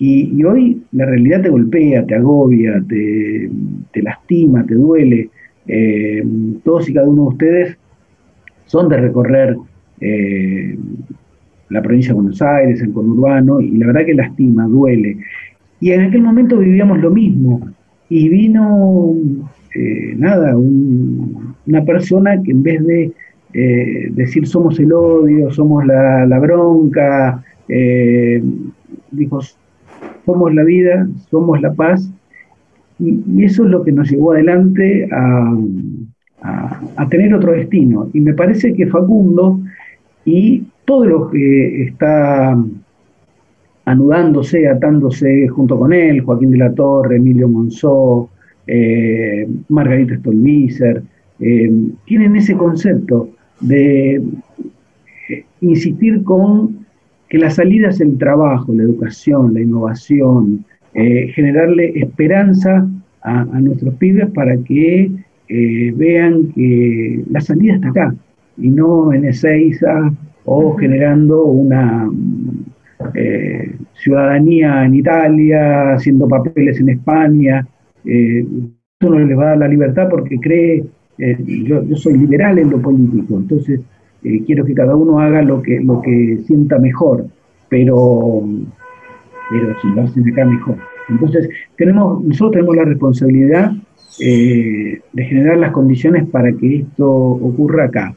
Y, 0.02 0.40
y, 0.40 0.44
hoy 0.46 0.82
la 0.94 1.06
realidad 1.06 1.42
te 1.42 1.50
golpea, 1.50 2.06
te 2.06 2.16
agobia, 2.16 2.82
te, 2.88 3.52
te 3.92 4.02
lastima, 4.02 4.66
te 4.66 4.76
duele. 4.76 5.30
Eh, 5.68 6.24
todos 6.64 6.90
y 6.90 6.94
cada 6.94 7.08
uno 7.08 7.24
de 7.24 7.28
ustedes 7.28 7.78
son 8.66 8.88
de 8.88 8.98
recorrer 8.98 9.58
eh, 10.02 10.78
la 11.70 11.82
provincia 11.82 12.10
de 12.10 12.16
Buenos 12.16 12.42
Aires, 12.42 12.82
el 12.82 12.92
conurbano, 12.94 13.62
y 13.62 13.72
la 13.78 13.88
verdad 13.88 14.06
que 14.06 14.14
lastima, 14.14 14.66
duele. 14.66 15.18
Y 15.80 15.92
en 15.92 16.02
aquel 16.02 16.22
momento 16.22 16.58
vivíamos 16.58 17.00
lo 17.00 17.12
mismo. 17.12 17.62
Y 18.10 18.28
vino, 18.28 19.16
eh, 19.76 20.16
nada, 20.18 20.58
un, 20.58 21.56
una 21.68 21.84
persona 21.84 22.42
que 22.42 22.52
en 22.52 22.64
vez 22.64 22.84
de 22.86 23.12
eh, 23.54 24.10
decir 24.12 24.48
somos 24.48 24.80
el 24.80 24.92
odio, 24.94 25.52
somos 25.52 25.86
la, 25.86 26.40
bronca, 26.40 27.44
dijo, 29.12 29.40
somos 30.26 30.54
la 30.56 30.64
vida, 30.64 31.08
somos 31.30 31.62
la 31.62 31.74
paz, 31.74 32.12
y, 33.00 33.44
eso 33.44 33.64
es 33.64 33.70
lo 33.70 33.84
que 33.84 33.92
nos 33.92 34.10
llevó 34.10 34.34
adelante 34.34 35.08
a, 35.12 35.56
a, 36.98 37.10
tener 37.10 37.34
otro 37.34 37.54
destino. 37.54 38.10
Y 38.14 38.22
me 38.22 38.34
parece 38.34 38.74
que 38.74 38.88
Facundo 38.88 39.62
y 40.26 40.64
todo 40.86 41.06
lo 41.06 41.30
que 41.30 41.84
está 41.84 42.58
anudándose, 43.86 44.68
atándose 44.68 45.48
junto 45.48 45.78
con 45.78 45.94
él, 45.94 46.22
Joaquín 46.22 46.52
de 46.52 46.58
la 46.58 46.74
Torre, 46.74 47.18
Emilio 47.18 47.48
Monzó, 47.48 48.30
eh, 48.68 49.48
Margarita 49.70 50.16
Stolbizer, 50.18 51.02
eh, 51.40 51.72
tienen 52.06 52.36
ese 52.36 52.56
concepto 52.56 53.30
de 53.62 54.22
eh, 55.30 55.46
insistir 55.62 56.24
con 56.24 56.86
que 57.30 57.38
la 57.38 57.50
salida 57.50 57.90
es 57.90 58.02
el 58.02 58.18
trabajo, 58.18 58.74
la 58.74 58.84
educación, 58.84 59.54
la 59.54 59.62
innovación, 59.62 60.66
eh, 60.94 61.32
generarle 61.34 62.00
esperanza 62.00 62.88
a, 63.22 63.42
a, 63.42 63.60
nuestros 63.62 63.96
pibes 63.96 64.30
para 64.32 64.58
que 64.58 65.12
vean 65.96 66.52
que 66.54 67.24
la 67.32 67.42
salida 67.42 67.74
está 67.74 67.90
acá 67.90 68.16
y 68.60 68.70
no 68.70 69.14
en 69.14 69.26
Ezeiza 69.26 70.12
o 70.46 70.76
generando 70.78 71.44
una 71.44 72.10
eh, 73.14 73.76
ciudadanía 73.94 74.86
en 74.86 74.96
Italia, 74.96 75.94
haciendo 75.94 76.28
papeles 76.28 76.80
en 76.80 76.90
España. 76.90 77.66
Eh, 78.06 78.46
eso 79.00 79.10
no 79.10 79.20
les 79.20 79.38
va 79.38 79.44
a 79.44 79.50
dar 79.50 79.58
la 79.60 79.68
libertad 79.68 80.10
porque 80.10 80.38
cree, 80.40 80.84
eh, 81.18 81.38
yo, 81.66 81.84
yo, 81.84 81.96
soy 81.96 82.18
liberal 82.18 82.60
en 82.60 82.70
lo 82.70 82.82
político, 82.82 83.38
entonces 83.38 83.80
eh, 84.24 84.44
quiero 84.46 84.66
que 84.66 84.74
cada 84.74 84.96
uno 84.96 85.20
haga 85.20 85.42
lo 85.42 85.62
que, 85.62 85.80
lo 85.80 86.02
que 86.02 86.40
sienta 86.46 86.78
mejor, 86.78 87.26
pero, 87.70 88.44
pero 89.50 89.82
si 89.82 89.88
lo 89.90 90.02
hacen 90.02 90.30
acá 90.30 90.46
mejor. 90.46 90.76
Entonces, 91.08 91.50
tenemos, 91.78 92.24
nosotros 92.24 92.52
tenemos 92.52 92.76
la 92.76 92.86
responsabilidad 92.86 93.72
eh, 94.20 95.00
de 95.14 95.24
generar 95.24 95.58
las 95.58 95.72
condiciones 95.72 96.28
para 96.30 96.52
que 96.52 96.80
esto 96.80 97.10
ocurra 97.10 97.86
acá. 97.86 98.14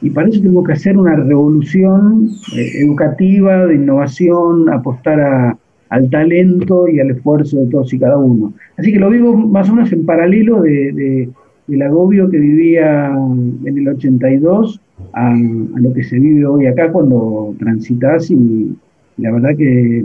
Y 0.00 0.10
para 0.10 0.28
eso 0.28 0.40
tenemos 0.40 0.66
que 0.66 0.72
hacer 0.72 0.96
una 0.96 1.16
revolución 1.16 2.30
eh, 2.56 2.82
educativa, 2.82 3.66
de 3.66 3.74
innovación, 3.74 4.70
apostar 4.70 5.20
a, 5.20 5.58
al 5.90 6.10
talento 6.10 6.86
y 6.88 7.00
al 7.00 7.10
esfuerzo 7.10 7.58
de 7.58 7.66
todos 7.70 7.92
y 7.92 7.98
cada 7.98 8.16
uno. 8.16 8.52
Así 8.76 8.92
que 8.92 8.98
lo 8.98 9.10
vivo 9.10 9.36
más 9.36 9.68
o 9.68 9.74
menos 9.74 9.92
en 9.92 10.06
paralelo 10.06 10.62
de, 10.62 10.92
de, 10.92 11.28
del 11.66 11.82
agobio 11.82 12.30
que 12.30 12.38
vivía 12.38 13.08
en 13.08 13.78
el 13.78 13.88
82 13.88 14.80
a, 15.12 15.32
a, 15.32 15.80
lo 15.80 15.92
que 15.92 16.04
se 16.04 16.18
vive 16.18 16.46
hoy 16.46 16.66
acá 16.66 16.92
cuando 16.92 17.54
transitas 17.58 18.30
y 18.30 18.76
la 19.16 19.32
verdad 19.32 19.56
que 19.56 20.04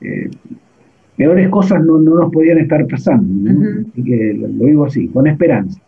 eh, 0.00 0.30
peores 1.16 1.48
cosas 1.48 1.84
no, 1.84 1.98
no, 1.98 2.14
nos 2.14 2.32
podían 2.32 2.58
estar 2.58 2.86
pasando. 2.86 3.52
¿no? 3.52 3.58
Uh 3.58 3.62
-huh. 3.62 3.86
Así 3.90 4.04
que 4.04 4.34
lo, 4.34 4.48
lo, 4.48 4.64
vivo 4.64 4.84
así, 4.84 5.08
con 5.08 5.26
esperanza. 5.26 5.80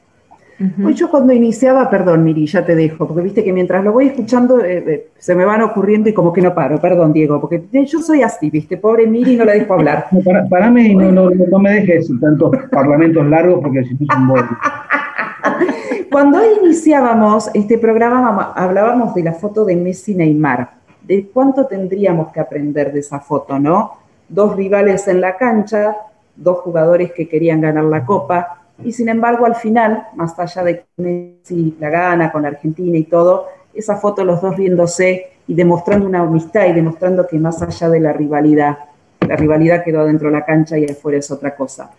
Uh 0.60 0.64
-huh. 0.64 0.86
Hoy 0.88 0.94
yo 0.94 1.10
cuando 1.10 1.32
iniciaba, 1.32 1.88
perdón 1.88 2.22
Miri, 2.22 2.46
ya 2.46 2.64
te 2.66 2.74
dejo, 2.74 3.08
porque 3.08 3.22
viste 3.22 3.42
que 3.42 3.50
mientras 3.50 3.82
lo 3.82 3.92
voy 3.92 4.08
escuchando 4.08 4.62
eh, 4.62 4.84
eh, 4.86 5.08
se 5.18 5.34
me 5.34 5.46
van 5.46 5.62
ocurriendo 5.62 6.10
y 6.10 6.12
como 6.12 6.34
que 6.34 6.42
no 6.42 6.54
paro, 6.54 6.78
perdón 6.78 7.14
Diego, 7.14 7.40
porque 7.40 7.64
yo 7.72 8.00
soy 8.00 8.20
así, 8.20 8.50
viste, 8.50 8.76
pobre 8.76 9.06
Miri 9.06 9.36
no 9.36 9.46
la 9.46 9.52
dejo 9.52 9.72
hablar. 9.72 10.08
No, 10.12 10.20
para, 10.20 10.46
parame 10.46 10.88
y 10.88 10.94
no, 10.94 11.10
no, 11.10 11.30
no, 11.30 11.58
me 11.58 11.70
dejes 11.72 12.10
tantos 12.20 12.50
parlamentos 12.70 13.26
largos 13.26 13.60
porque 13.62 13.84
si 13.84 13.94
no 13.94 14.14
son 14.14 14.28
bolos. 14.28 14.44
Cuando 16.10 16.38
hoy 16.38 16.48
iniciábamos 16.62 17.50
este 17.54 17.78
programa 17.78 18.52
hablábamos 18.54 19.14
de 19.14 19.22
la 19.22 19.32
foto 19.32 19.64
de 19.64 19.76
Messi 19.76 20.14
Neymar, 20.14 20.72
de 21.02 21.30
cuánto 21.32 21.66
tendríamos 21.66 22.32
que 22.32 22.40
aprender 22.40 22.92
de 22.92 23.00
esa 23.00 23.20
foto, 23.20 23.58
¿no? 23.58 23.92
Dos 24.28 24.56
rivales 24.56 25.08
en 25.08 25.22
la 25.22 25.36
cancha, 25.36 25.96
dos 26.36 26.58
jugadores 26.58 27.12
que 27.12 27.28
querían 27.28 27.60
ganar 27.62 27.84
la 27.84 28.04
copa, 28.04 28.59
y 28.84 28.92
sin 28.92 29.08
embargo 29.08 29.46
al 29.46 29.54
final, 29.54 30.08
más 30.14 30.38
allá 30.38 30.64
de 30.64 30.76
que 30.78 30.84
Messi 30.96 31.76
la 31.78 31.90
gana 31.90 32.32
con 32.32 32.42
la 32.42 32.48
Argentina 32.48 32.96
y 32.96 33.04
todo, 33.04 33.46
esa 33.74 33.96
foto 33.96 34.24
los 34.24 34.40
dos 34.40 34.56
riéndose 34.56 35.30
y 35.46 35.54
demostrando 35.54 36.06
una 36.06 36.20
amistad 36.20 36.66
y 36.66 36.72
demostrando 36.72 37.26
que 37.26 37.38
más 37.38 37.60
allá 37.62 37.88
de 37.88 38.00
la 38.00 38.12
rivalidad, 38.12 38.78
la 39.26 39.36
rivalidad 39.36 39.84
quedó 39.84 40.04
dentro 40.04 40.28
de 40.28 40.34
la 40.34 40.44
cancha 40.44 40.78
y 40.78 40.84
afuera 40.84 41.18
es 41.18 41.30
otra 41.30 41.54
cosa. 41.54 41.90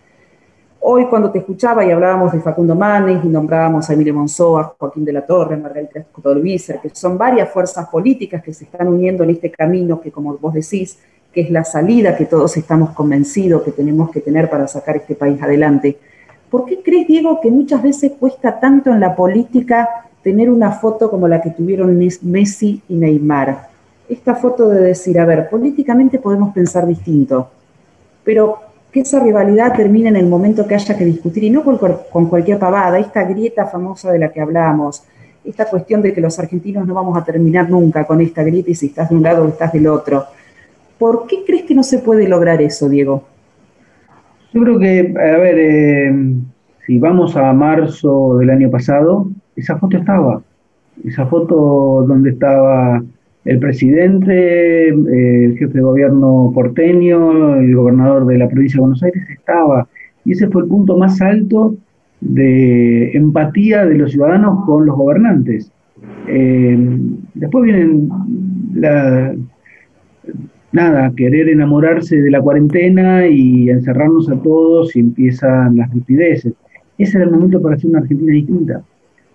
Hoy 0.84 1.06
cuando 1.06 1.30
te 1.30 1.38
escuchaba 1.38 1.84
y 1.84 1.92
hablábamos 1.92 2.32
de 2.32 2.40
Facundo 2.40 2.74
Manes 2.74 3.24
y 3.24 3.28
nombrábamos 3.28 3.88
a 3.88 3.92
Emilio 3.92 4.14
Monzó, 4.14 4.58
a 4.58 4.74
Joaquín 4.76 5.04
de 5.04 5.12
la 5.12 5.24
Torre, 5.24 5.56
Margarita 5.56 6.04
Stolbizer, 6.18 6.80
que 6.80 6.90
son 6.90 7.16
varias 7.16 7.50
fuerzas 7.50 7.88
políticas 7.88 8.42
que 8.42 8.52
se 8.52 8.64
están 8.64 8.88
uniendo 8.88 9.22
en 9.22 9.30
este 9.30 9.48
camino 9.50 10.00
que, 10.00 10.10
como 10.10 10.36
vos 10.38 10.54
decís, 10.54 10.98
que 11.32 11.42
es 11.42 11.50
la 11.50 11.62
salida 11.62 12.16
que 12.16 12.26
todos 12.26 12.56
estamos 12.56 12.90
convencidos 12.90 13.62
que 13.62 13.70
tenemos 13.70 14.10
que 14.10 14.20
tener 14.20 14.50
para 14.50 14.66
sacar 14.66 14.96
este 14.96 15.14
país 15.14 15.40
adelante. 15.40 15.98
¿Por 16.52 16.66
qué 16.66 16.82
crees, 16.82 17.08
Diego, 17.08 17.40
que 17.40 17.50
muchas 17.50 17.82
veces 17.82 18.12
cuesta 18.20 18.60
tanto 18.60 18.92
en 18.92 19.00
la 19.00 19.16
política 19.16 19.88
tener 20.22 20.50
una 20.50 20.70
foto 20.70 21.10
como 21.10 21.26
la 21.26 21.40
que 21.40 21.48
tuvieron 21.48 21.96
Messi 21.96 22.82
y 22.90 22.94
Neymar? 22.94 23.70
Esta 24.06 24.34
foto 24.34 24.68
de 24.68 24.82
decir, 24.82 25.18
a 25.18 25.24
ver, 25.24 25.48
políticamente 25.48 26.18
podemos 26.18 26.52
pensar 26.52 26.86
distinto, 26.86 27.48
pero 28.22 28.58
que 28.92 29.00
esa 29.00 29.18
rivalidad 29.20 29.74
termine 29.74 30.10
en 30.10 30.16
el 30.16 30.26
momento 30.26 30.66
que 30.66 30.74
haya 30.74 30.94
que 30.94 31.06
discutir 31.06 31.44
y 31.44 31.48
no 31.48 31.64
con, 31.64 32.26
cualquier 32.26 32.58
pavada, 32.58 32.98
esta 32.98 33.24
grieta 33.24 33.64
famosa 33.64 34.12
de 34.12 34.18
la 34.18 34.30
que 34.30 34.42
hablábamos, 34.42 35.04
esta 35.42 35.64
cuestión 35.64 36.02
de 36.02 36.12
que 36.12 36.20
los 36.20 36.38
argentinos 36.38 36.86
no 36.86 36.92
vamos 36.92 37.16
a 37.16 37.24
terminar 37.24 37.70
nunca 37.70 38.04
con 38.04 38.20
esta 38.20 38.42
grieta 38.42 38.70
y 38.70 38.74
si 38.74 38.88
estás 38.88 39.08
de 39.08 39.16
un 39.16 39.22
lado 39.22 39.42
o 39.42 39.48
estás 39.48 39.72
del 39.72 39.86
otro. 39.86 40.26
¿Por 40.98 41.26
qué 41.26 41.44
crees 41.46 41.62
que 41.62 41.74
no 41.74 41.82
se 41.82 42.00
puede 42.00 42.28
lograr 42.28 42.60
eso, 42.60 42.90
Diego? 42.90 43.31
Yo 44.52 44.60
creo 44.60 44.78
que, 44.78 45.14
a 45.16 45.38
ver, 45.38 45.58
eh, 45.58 46.12
si 46.86 46.98
vamos 46.98 47.36
a 47.36 47.52
marzo 47.54 48.36
del 48.38 48.50
año 48.50 48.70
pasado, 48.70 49.28
esa 49.56 49.78
foto 49.78 49.96
estaba. 49.96 50.42
Esa 51.04 51.26
foto 51.26 52.04
donde 52.06 52.30
estaba 52.30 53.02
el 53.44 53.58
presidente, 53.58 54.88
eh, 54.88 55.44
el 55.44 55.58
jefe 55.58 55.72
de 55.72 55.80
gobierno 55.80 56.52
porteño, 56.54 57.56
el 57.56 57.74
gobernador 57.74 58.26
de 58.26 58.38
la 58.38 58.48
provincia 58.48 58.76
de 58.76 58.80
Buenos 58.80 59.02
Aires 59.02 59.24
estaba. 59.30 59.88
Y 60.24 60.32
ese 60.32 60.48
fue 60.48 60.62
el 60.62 60.68
punto 60.68 60.98
más 60.98 61.20
alto 61.22 61.74
de 62.20 63.10
empatía 63.16 63.86
de 63.86 63.96
los 63.96 64.12
ciudadanos 64.12 64.64
con 64.66 64.84
los 64.84 64.94
gobernantes. 64.94 65.72
Eh, 66.28 66.78
después 67.34 67.64
vienen 67.64 68.10
la, 68.74 69.34
nada, 70.72 71.12
querer 71.16 71.48
enamorarse 71.48 72.20
de 72.20 72.30
la 72.30 72.40
cuarentena 72.40 73.26
y 73.26 73.70
encerrarnos 73.70 74.28
a 74.30 74.36
todos 74.36 74.96
y 74.96 75.00
empiezan 75.00 75.76
las 75.76 75.90
ripideces. 75.92 76.54
Ese 76.98 77.18
era 77.18 77.26
el 77.26 77.32
momento 77.32 77.60
para 77.60 77.76
hacer 77.76 77.90
una 77.90 78.00
Argentina 78.00 78.32
distinta. 78.32 78.82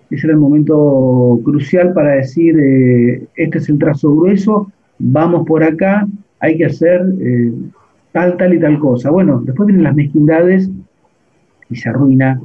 Ese 0.09 0.27
era 0.27 0.33
el 0.33 0.39
momento 0.39 1.39
crucial 1.43 1.93
para 1.93 2.15
decir, 2.15 2.57
eh, 2.59 3.27
este 3.35 3.57
es 3.57 3.69
el 3.69 3.77
trazo 3.77 4.15
grueso, 4.15 4.71
vamos 4.99 5.45
por 5.45 5.63
acá, 5.63 6.07
hay 6.39 6.57
que 6.57 6.65
hacer 6.65 7.01
eh, 7.19 7.51
tal, 8.11 8.37
tal 8.37 8.53
y 8.53 8.59
tal 8.59 8.79
cosa. 8.79 9.11
Bueno, 9.11 9.41
después 9.45 9.67
vienen 9.67 9.83
las 9.83 9.95
mezquindades 9.95 10.69
y 11.69 11.75
se 11.75 11.89
arruina 11.89 12.39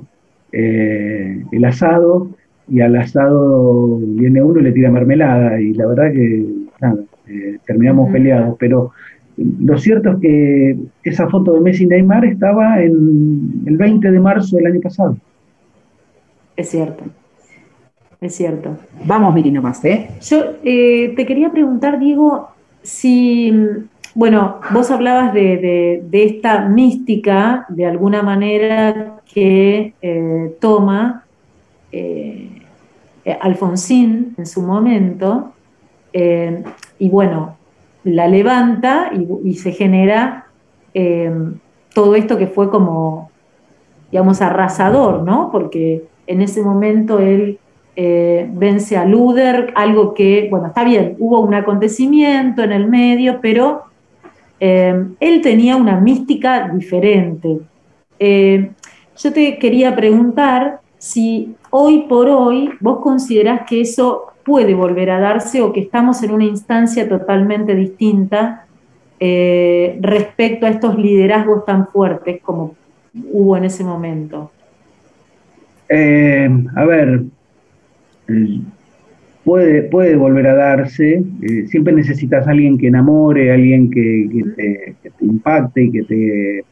eh, 0.50 1.44
el 1.52 1.64
asado 1.64 2.28
y 2.68 2.80
al 2.80 2.96
asado 2.96 3.98
viene 3.98 4.42
uno 4.42 4.60
y 4.60 4.64
le 4.64 4.72
tira 4.72 4.90
mermelada 4.90 5.60
y 5.60 5.72
la 5.74 5.86
verdad 5.86 6.12
que 6.12 6.61
terminamos 7.66 8.06
uh 8.06 8.08
-huh. 8.08 8.12
peleados, 8.12 8.56
pero 8.58 8.92
lo 9.36 9.78
cierto 9.78 10.10
es 10.10 10.16
que 10.20 10.76
esa 11.04 11.28
foto 11.28 11.54
de 11.54 11.60
Messi 11.60 11.84
y 11.84 11.86
Neymar 11.86 12.24
estaba 12.24 12.82
en 12.82 13.62
el 13.66 13.76
20 13.76 14.10
de 14.10 14.20
marzo 14.20 14.56
del 14.56 14.66
año 14.66 14.80
pasado. 14.80 15.16
Es 16.56 16.68
cierto, 16.68 17.04
es 18.20 18.34
cierto. 18.34 18.76
Vamos, 19.04 19.34
Miri, 19.34 19.50
nomás, 19.50 19.84
¿eh? 19.84 20.08
Yo 20.20 20.36
eh, 20.62 21.14
te 21.16 21.24
quería 21.24 21.50
preguntar, 21.50 21.98
Diego, 21.98 22.48
si, 22.82 23.52
bueno, 24.14 24.60
vos 24.70 24.90
hablabas 24.90 25.32
de, 25.32 25.56
de, 25.56 26.04
de 26.10 26.24
esta 26.24 26.68
mística, 26.68 27.64
de 27.70 27.86
alguna 27.86 28.22
manera, 28.22 29.20
que 29.32 29.94
eh, 30.02 30.54
toma 30.60 31.24
eh, 31.90 32.48
Alfonsín 33.40 34.34
en 34.36 34.46
su 34.46 34.62
momento, 34.62 35.52
Eh, 36.14 36.62
y 37.02 37.08
bueno, 37.08 37.56
la 38.04 38.28
levanta 38.28 39.10
y, 39.44 39.54
se 39.54 39.72
genera 39.72 40.46
eh, 40.94 41.32
todo 41.92 42.14
esto 42.14 42.38
que 42.38 42.46
fue 42.46 42.70
como, 42.70 43.28
digamos, 44.12 44.40
arrasador, 44.40 45.24
¿no? 45.24 45.50
Porque 45.50 46.04
en 46.28 46.42
ese 46.42 46.62
momento 46.62 47.18
él 47.18 47.58
eh, 47.96 48.48
vence 48.52 48.96
a 48.96 49.04
Luder, 49.04 49.72
algo 49.74 50.14
que, 50.14 50.46
bueno, 50.48 50.68
está 50.68 50.84
bien, 50.84 51.16
hubo 51.18 51.40
un 51.40 51.54
acontecimiento 51.54 52.62
en 52.62 52.70
el 52.70 52.86
medio, 52.86 53.40
pero 53.42 53.82
él 54.60 55.40
tenía 55.42 55.74
una 55.74 55.98
mística 55.98 56.68
diferente. 56.68 57.58
yo 58.20 59.32
te 59.32 59.58
quería 59.58 59.96
preguntar 59.96 60.78
si 60.98 61.56
hoy 61.70 62.04
por 62.08 62.28
hoy 62.28 62.70
vos 62.78 63.00
considerás 63.00 63.62
que 63.68 63.80
eso 63.80 64.31
puede 64.44 64.74
volver 64.74 65.10
a 65.10 65.20
darse 65.20 65.60
o 65.62 65.72
que 65.72 65.80
estamos 65.80 66.22
en 66.22 66.32
una 66.32 66.44
instancia 66.44 67.08
totalmente 67.08 67.74
distinta 67.74 68.66
eh, 69.20 69.98
respecto 70.00 70.66
a 70.66 70.70
estos 70.70 70.98
liderazgos 70.98 71.64
tan 71.64 71.86
fuertes 71.88 72.40
como 72.42 72.74
hubo 73.30 73.56
en 73.56 73.64
ese 73.64 73.84
momento? 73.84 74.50
Eh, 75.88 76.48
a 76.74 76.84
ver, 76.84 77.22
eh, 78.28 78.60
puede, 79.44 79.82
puede 79.82 80.16
volver 80.16 80.48
a 80.48 80.54
darse, 80.54 81.22
siempre 81.66 81.92
necesitas 81.92 82.46
a 82.46 82.50
alguien 82.50 82.78
que 82.78 82.88
enamore, 82.88 83.52
alguien 83.52 83.90
que, 83.90 84.28
te, 84.56 84.94
impacte 85.20 85.84
y 85.84 85.92
que 85.92 86.02
te, 86.02 86.64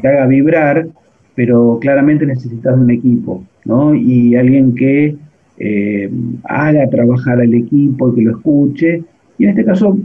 te 0.00 0.08
haga 0.08 0.26
vibrar, 0.26 0.86
pero 1.34 1.78
claramente 1.80 2.26
necesitas 2.26 2.76
un 2.76 2.90
equipo. 2.90 3.44
¿no? 3.64 3.94
Y 3.94 4.36
alguien 4.36 4.74
que 4.74 5.16
eh, 5.58 6.10
haga 6.44 6.88
trabajar 6.90 7.40
al 7.40 7.54
equipo 7.54 8.10
y 8.10 8.14
que 8.16 8.22
lo 8.22 8.30
escuche. 8.32 9.02
Y 9.38 9.44
en 9.44 9.50
este 9.50 9.64
caso, 9.64 9.98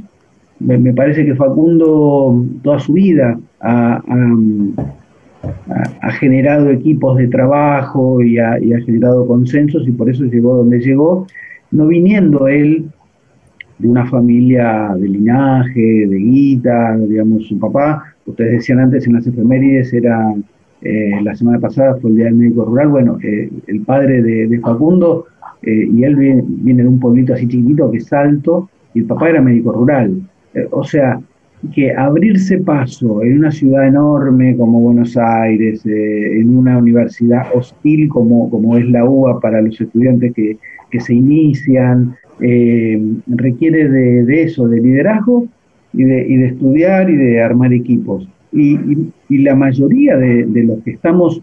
me, 0.59 0.93
parece 0.93 1.25
que 1.25 1.35
Facundo 1.35 2.45
toda 2.61 2.79
su 2.79 2.93
vida 2.93 3.39
ha, 3.61 4.01
generado 6.19 6.69
equipos 6.69 7.17
de 7.17 7.27
trabajo 7.27 8.21
y 8.21 8.39
ha, 8.39 8.57
generado 8.85 9.25
consensos 9.25 9.87
y 9.87 9.91
por 9.91 10.09
eso 10.09 10.25
llegó 10.25 10.57
donde 10.57 10.79
llegó, 10.79 11.27
no 11.71 11.87
viniendo 11.87 12.47
él 12.47 12.85
de 13.77 13.87
una 13.87 14.05
familia 14.07 14.93
de 14.97 15.07
linaje, 15.07 16.07
de 16.07 16.17
guita, 16.17 16.97
digamos, 16.97 17.47
su 17.47 17.57
papá, 17.57 18.03
ustedes 18.25 18.51
decían 18.51 18.79
antes 18.79 19.07
en 19.07 19.13
las 19.13 19.25
efemérides, 19.25 19.93
era 19.93 20.35
eh, 20.81 21.19
la 21.23 21.35
semana 21.35 21.59
pasada 21.59 21.97
fue 21.97 22.11
el 22.11 22.15
Día 22.17 22.25
del 22.25 22.35
Médico 22.35 22.65
Rural. 22.65 22.87
Bueno, 22.89 23.17
eh, 23.21 23.49
el 23.67 23.81
padre 23.81 24.21
de, 24.21 24.59
Facundo 24.59 25.25
eh, 25.63 25.87
y 25.91 26.03
él 26.03 26.15
viene, 26.15 26.83
de 26.83 26.89
un 26.89 26.99
pueblito 26.99 27.33
así 27.33 27.47
chiquitito 27.47 27.91
que 27.91 27.97
es 27.97 28.07
Salto 28.07 28.69
y 28.93 28.99
el 28.99 29.05
papá 29.05 29.29
era 29.29 29.41
médico 29.41 29.71
rural. 29.71 30.21
o 30.71 30.83
sea, 30.83 31.19
que 31.73 31.93
abrirse 31.93 32.59
paso 32.59 33.21
en 33.21 33.39
una 33.39 33.51
ciudad 33.51 33.85
enorme 33.85 34.55
como 34.55 34.79
Buenos 34.79 35.17
Aires, 35.17 35.85
en 35.85 36.57
una 36.57 36.77
universidad 36.77 37.47
hostil 37.53 38.07
como, 38.07 38.49
como 38.49 38.77
es 38.77 38.89
la 38.89 39.03
UBA 39.03 39.41
para 39.41 39.61
los 39.61 39.79
estudiantes 39.79 40.33
que, 40.33 40.57
se 40.99 41.13
inician, 41.13 42.15
requiere 42.39 43.89
de, 43.89 44.41
eso, 44.41 44.69
de 44.69 44.79
liderazgo 44.79 45.47
y 45.91 46.03
de, 46.05 46.27
y 46.29 46.37
de 46.37 46.45
estudiar 46.47 47.09
y 47.09 47.17
de 47.17 47.41
armar 47.41 47.73
equipos 47.73 48.27
y, 48.51 49.11
la 49.29 49.55
mayoría 49.55 50.17
de, 50.17 50.63
los 50.63 50.83
que 50.83 50.91
estamos 50.91 51.41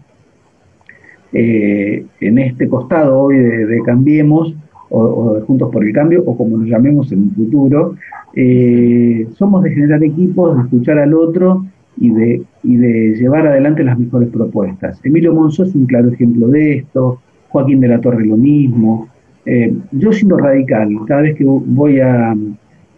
eh, 1.33 2.05
en 2.21 2.37
este 2.37 2.67
costado 2.67 3.19
hoy 3.19 3.37
de, 3.37 3.81
Cambiemos, 3.85 4.53
o, 4.89 5.35
de 5.35 5.41
Juntos 5.41 5.69
por 5.71 5.83
el 5.83 5.93
Cambio, 5.93 6.23
o 6.25 6.37
como 6.37 6.57
nos 6.57 6.67
llamemos 6.67 7.11
en 7.11 7.19
un 7.19 7.31
futuro, 7.31 7.95
eh, 8.35 9.27
somos 9.35 9.63
de 9.63 9.71
generar 9.71 10.03
equipos, 10.03 10.55
de 10.55 10.63
escuchar 10.63 10.99
al 10.99 11.13
otro 11.13 11.65
y 11.97 12.11
de, 12.11 12.41
y 12.63 12.75
de 12.77 13.15
llevar 13.15 13.47
adelante 13.47 13.83
las 13.83 13.99
mejores 13.99 14.29
propuestas. 14.29 14.99
Emilio 15.03 15.33
Monzó 15.33 15.63
es 15.63 15.75
un 15.75 15.85
claro 15.85 16.09
ejemplo 16.09 16.47
de 16.47 16.75
esto, 16.75 17.19
Joaquín 17.49 17.79
de 17.79 17.87
la 17.87 17.99
Torre 17.99 18.25
lo 18.25 18.37
mismo. 18.37 19.07
Eh, 19.45 19.73
yo 19.91 20.11
siendo 20.11 20.37
radical, 20.37 20.89
cada 21.07 21.21
vez 21.21 21.35
que 21.35 21.45
voy 21.45 21.99
a, 21.99 22.35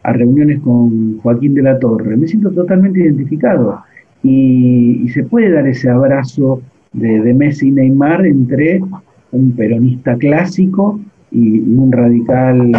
a 0.04 0.14
reuniones 0.14 0.60
con 0.62 1.20
Joaquín 1.20 1.54
de 1.54 1.62
la 1.62 1.80
Torre, 1.80 2.18
me 2.18 2.28
siento 2.28 2.52
totalmente 2.52 3.00
identificado 3.00 3.84
y, 4.24 5.08
se 5.14 5.24
puede 5.24 5.52
dar 5.52 5.68
ese 5.68 5.90
abrazo 5.90 6.62
de, 6.94 7.34
Messi 7.34 7.68
y 7.68 7.72
Neymar 7.72 8.26
entre 8.26 8.82
un 9.32 9.52
peronista 9.52 10.16
clásico 10.18 11.00
y, 11.32 11.60
un 11.60 11.92
radical 11.92 12.72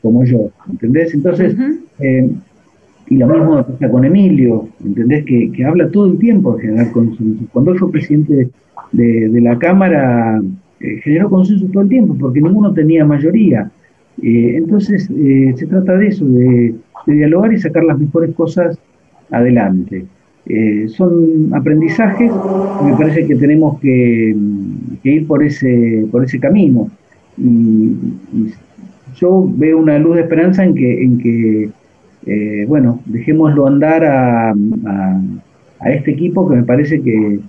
como 0.00 0.24
yo, 0.24 0.50
¿entendés? 0.70 1.14
Entonces, 1.14 1.56
eh, 1.98 2.30
y 3.08 3.16
lo 3.16 3.26
mismo 3.26 3.66
pasa 3.66 3.90
con 3.90 4.04
Emilio, 4.04 4.68
¿entendés? 4.84 5.24
Que, 5.24 5.64
habla 5.64 5.90
todo 5.90 6.06
el 6.06 6.18
tiempo 6.18 6.56
de 6.56 6.62
generar 6.62 6.92
consenso. 6.92 7.44
Cuando 7.52 7.72
él 7.72 7.78
fue 7.78 7.90
presidente 7.90 8.50
de, 8.92 9.40
la 9.40 9.58
Cámara, 9.58 10.40
eh, 10.80 11.00
generó 11.02 11.28
consenso 11.28 11.66
todo 11.66 11.82
el 11.82 11.88
tiempo, 11.88 12.16
porque 12.18 12.40
ninguno 12.40 12.72
tenía 12.72 13.04
mayoría. 13.04 13.70
Eh, 14.22 14.54
entonces, 14.56 15.06
se 15.06 15.66
trata 15.66 15.96
de 15.96 16.06
eso, 16.06 16.24
de, 16.26 16.74
de 17.06 17.14
dialogar 17.14 17.52
y 17.52 17.58
sacar 17.58 17.84
las 17.84 17.98
mejores 17.98 18.34
cosas 18.34 18.78
adelante. 19.30 20.06
Eh, 20.46 20.88
son 20.88 21.54
aprendizajes 21.54 22.32
me 22.84 22.96
parece 22.96 23.26
que 23.26 23.36
tenemos 23.36 23.78
que, 23.80 24.34
ir 25.04 25.26
por 25.26 25.42
ese, 25.42 26.06
por 26.10 26.24
ese 26.24 26.40
camino. 26.40 26.90
Y, 27.38 27.96
yo 29.14 29.46
veo 29.56 29.78
una 29.78 29.98
luz 29.98 30.16
de 30.16 30.22
esperanza 30.22 30.64
en 30.64 30.74
que, 30.74 31.04
en 31.04 31.18
que 31.18 31.70
eh, 32.26 32.64
bueno, 32.66 33.00
dejémoslo 33.04 33.66
andar 33.66 34.04
a, 34.04 34.54
a, 35.80 35.90
este 35.90 36.12
equipo 36.12 36.48
que 36.48 36.56
me 36.56 36.62
parece 36.62 37.02
que, 37.02 37.40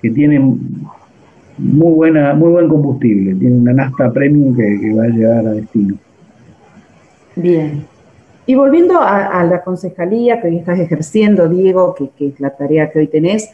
que, 0.00 0.10
tiene 0.10 0.38
muy, 0.38 1.92
buena, 1.92 2.34
muy 2.34 2.50
buen 2.50 2.68
combustible, 2.68 3.34
tiene 3.34 3.56
una 3.56 3.72
nafta 3.72 4.12
premium 4.12 4.54
que, 4.54 4.80
que 4.80 4.94
va 4.94 5.04
a 5.04 5.08
llegar 5.08 5.46
a 5.46 5.52
destino. 5.54 5.96
Bien, 7.34 7.84
y 8.48 8.54
volviendo 8.54 8.98
a, 9.02 9.44
la 9.44 9.62
concejalía 9.62 10.40
que 10.40 10.48
hoy 10.48 10.56
estás 10.56 10.80
ejerciendo, 10.80 11.50
Diego, 11.50 11.94
que, 11.94 12.28
es 12.28 12.40
la 12.40 12.48
tarea 12.48 12.90
que 12.90 13.00
hoy 13.00 13.06
tenés, 13.06 13.50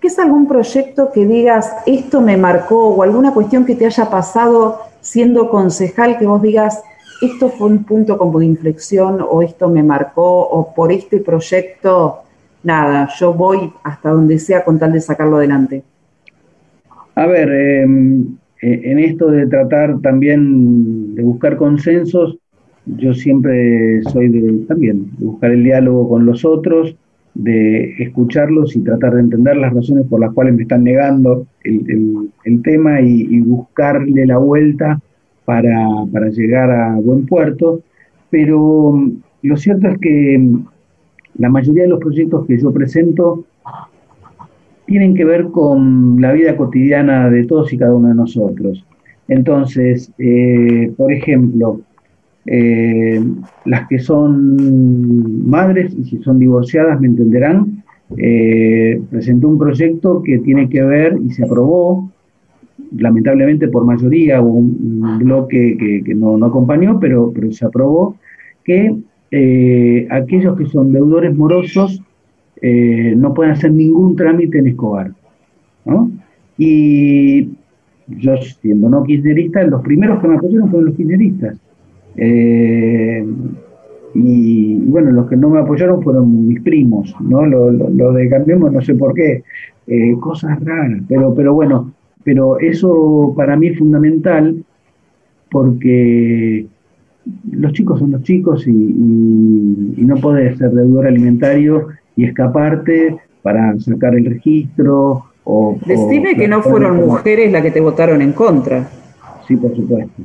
¿qué 0.00 0.08
es 0.08 0.18
algún 0.18 0.48
proyecto 0.48 1.12
que 1.12 1.26
digas, 1.26 1.70
esto 1.84 2.22
me 2.22 2.38
marcó, 2.38 2.86
o 2.88 3.02
alguna 3.02 3.34
cuestión 3.34 3.66
que 3.66 3.74
te 3.74 3.84
haya 3.84 4.08
pasado 4.08 4.78
siendo 5.02 5.50
concejal, 5.50 6.16
que 6.18 6.24
vos 6.24 6.40
digas, 6.40 6.82
esto 7.20 7.50
fue 7.50 7.68
un 7.68 7.84
punto 7.84 8.16
como 8.16 8.38
de 8.38 8.46
inflexión, 8.46 9.18
o 9.20 9.42
esto 9.42 9.68
me 9.68 9.82
marcó, 9.82 10.48
o 10.48 10.72
por 10.74 10.92
este 10.92 11.18
proyecto, 11.18 12.20
nada, 12.62 13.06
yo 13.18 13.34
voy 13.34 13.70
hasta 13.82 14.08
donde 14.08 14.38
sea 14.38 14.64
con 14.64 14.78
tal 14.78 14.94
de 14.94 15.02
sacarlo 15.02 15.36
adelante? 15.36 15.82
A 17.14 17.26
ver, 17.26 17.50
em, 17.50 18.38
eh, 18.62 18.80
en 18.82 18.98
esto 18.98 19.30
de 19.30 19.46
tratar 19.46 20.00
también 20.00 21.14
de 21.14 21.22
buscar 21.22 21.58
consensos, 21.58 22.38
yo 22.96 23.14
siempre 23.14 24.02
soy 24.04 24.28
de 24.28 24.64
también 24.66 25.10
buscar 25.18 25.50
el 25.50 25.64
diálogo 25.64 26.08
con 26.08 26.26
los 26.26 26.44
otros, 26.44 26.96
de 27.34 27.94
escucharlos 28.02 28.74
y 28.74 28.80
tratar 28.80 29.14
de 29.14 29.20
entender 29.20 29.56
las 29.56 29.72
razones 29.72 30.06
por 30.08 30.20
las 30.20 30.32
cuales 30.32 30.54
me 30.54 30.62
están 30.62 30.84
negando 30.84 31.46
el, 31.62 32.62
tema 32.62 33.00
y, 33.00 33.40
buscarle 33.40 34.26
la 34.26 34.38
vuelta 34.38 35.00
para, 35.44 35.76
llegar 36.30 36.70
a 36.70 36.96
buen 36.96 37.26
puerto. 37.26 37.80
Pero 38.30 38.92
mm, 38.92 39.12
lo 39.42 39.56
cierto 39.56 39.88
es 39.88 39.98
que 39.98 40.38
mm, 40.38 40.64
la 41.38 41.48
mayoría 41.48 41.84
de 41.84 41.90
los 41.90 42.00
proyectos 42.00 42.46
que 42.46 42.58
yo 42.58 42.72
presento 42.72 43.44
tienen 44.86 45.14
que 45.14 45.24
ver 45.24 45.48
con 45.48 46.20
la 46.20 46.32
vida 46.32 46.56
cotidiana 46.56 47.30
de 47.30 47.44
todos 47.44 47.72
y 47.72 47.78
cada 47.78 47.94
uno 47.94 48.08
de 48.08 48.14
nosotros. 48.14 48.84
Entonces, 49.28 50.10
eh, 50.18 50.92
por 50.96 51.12
ejemplo, 51.12 51.82
eh, 52.50 53.22
las 53.66 53.86
que 53.88 53.98
son 53.98 55.46
madres 55.46 55.94
y 55.94 56.04
si 56.04 56.16
son 56.22 56.38
divorciadas 56.38 56.98
me 56.98 57.08
entenderán, 57.08 57.84
eh, 58.16 59.02
un 59.42 59.58
proyecto 59.58 60.22
que 60.22 60.38
tiene 60.38 60.70
que 60.70 60.82
ver 60.82 61.18
y 61.22 61.30
se 61.30 61.44
aprobó, 61.44 62.10
lamentablemente 62.96 63.68
por 63.68 63.84
mayoría, 63.84 64.40
hubo 64.40 64.60
un, 64.60 65.18
bloque 65.18 66.02
que, 66.02 66.14
no, 66.14 66.42
acompañó, 66.42 66.98
pero, 66.98 67.34
se 67.50 67.66
aprobó, 67.66 68.16
que 68.64 68.96
eh, 69.30 70.08
aquellos 70.10 70.56
que 70.56 70.64
son 70.64 70.90
deudores 70.90 71.36
morosos 71.36 72.02
no 72.62 73.34
pueden 73.34 73.52
hacer 73.52 73.72
ningún 73.72 74.16
trámite 74.16 74.58
en 74.58 74.68
Escobar. 74.68 75.12
Y 76.56 77.50
yo, 78.06 78.36
siendo 78.62 78.88
no 78.88 79.04
kirchnerista, 79.04 79.62
los 79.64 79.82
primeros 79.82 80.20
que 80.20 80.28
me 80.28 80.36
apoyaron 80.36 80.70
fueron 80.70 80.86
los 80.86 80.96
kirchneristas. 80.96 81.58
Eh, 82.20 83.24
y, 84.14 84.74
bueno, 84.86 85.12
los 85.12 85.28
que 85.28 85.36
no 85.36 85.50
me 85.50 85.60
apoyaron 85.60 86.02
fueron 86.02 86.48
mis 86.48 86.60
primos, 86.60 87.14
¿no? 87.20 87.46
Lo, 87.46 88.12
de 88.12 88.28
Cambiemos 88.28 88.72
no 88.72 88.80
sé 88.80 88.94
por 88.94 89.14
qué, 89.14 89.44
eh, 89.86 90.16
cosas 90.18 90.58
raras, 90.64 91.02
pero, 91.08 91.34
pero 91.34 91.54
bueno, 91.54 91.92
pero 92.24 92.58
eso 92.58 93.32
para 93.36 93.56
mí 93.56 93.68
es 93.68 93.78
fundamental 93.78 94.64
porque 95.50 96.66
los 97.52 97.72
chicos 97.72 98.00
son 98.00 98.10
los 98.10 98.22
chicos 98.22 98.66
y, 98.66 98.70
y, 98.70 100.04
no 100.04 100.16
podés 100.16 100.58
ser 100.58 100.70
deudor 100.70 101.06
alimentario 101.06 101.88
y 102.16 102.24
escaparte 102.24 103.16
para 103.42 103.78
sacar 103.78 104.14
el 104.14 104.24
registro 104.24 105.24
o... 105.44 105.78
Decime 105.86 106.36
que 106.36 106.48
no 106.48 106.62
fueron 106.62 106.96
mujeres 106.96 107.52
las 107.52 107.62
que 107.62 107.70
te 107.70 107.80
votaron 107.80 108.20
en 108.20 108.32
contra. 108.32 108.88
Sí, 109.46 109.56
por 109.56 109.74
supuesto. 109.76 110.22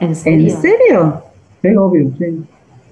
¿En 0.00 0.14
serio? 0.14 0.48
¿En 0.48 0.50
serio? 0.50 1.22
Sí, 1.62 1.68
obvio, 1.76 2.10
sí. 2.18 2.44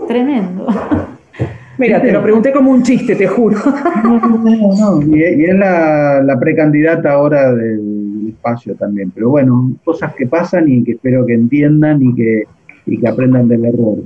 Tremendo. 0.06 0.66
Mira, 1.78 2.00
te 2.00 2.12
lo 2.12 2.22
pregunté 2.22 2.52
como 2.52 2.70
un 2.70 2.82
chiste, 2.82 3.16
te 3.16 3.26
juro. 3.26 3.58
No, 4.04 4.20
no, 4.20 5.00
no. 5.00 5.02
Y, 5.16 5.22
es 5.22 5.54
la, 5.54 6.22
la, 6.22 6.38
precandidata 6.38 7.12
ahora 7.12 7.52
del 7.52 8.28
espacio 8.28 8.74
también. 8.74 9.10
Pero 9.10 9.30
bueno, 9.30 9.72
cosas 9.84 10.14
que 10.14 10.26
pasan 10.26 10.68
y 10.68 10.84
que 10.84 10.92
espero 10.92 11.24
que 11.26 11.34
entiendan 11.34 12.02
y 12.02 12.14
que, 12.14 12.44
y 12.86 12.98
que 12.98 13.08
aprendan 13.08 13.48
del 13.48 13.64
error. 13.64 13.98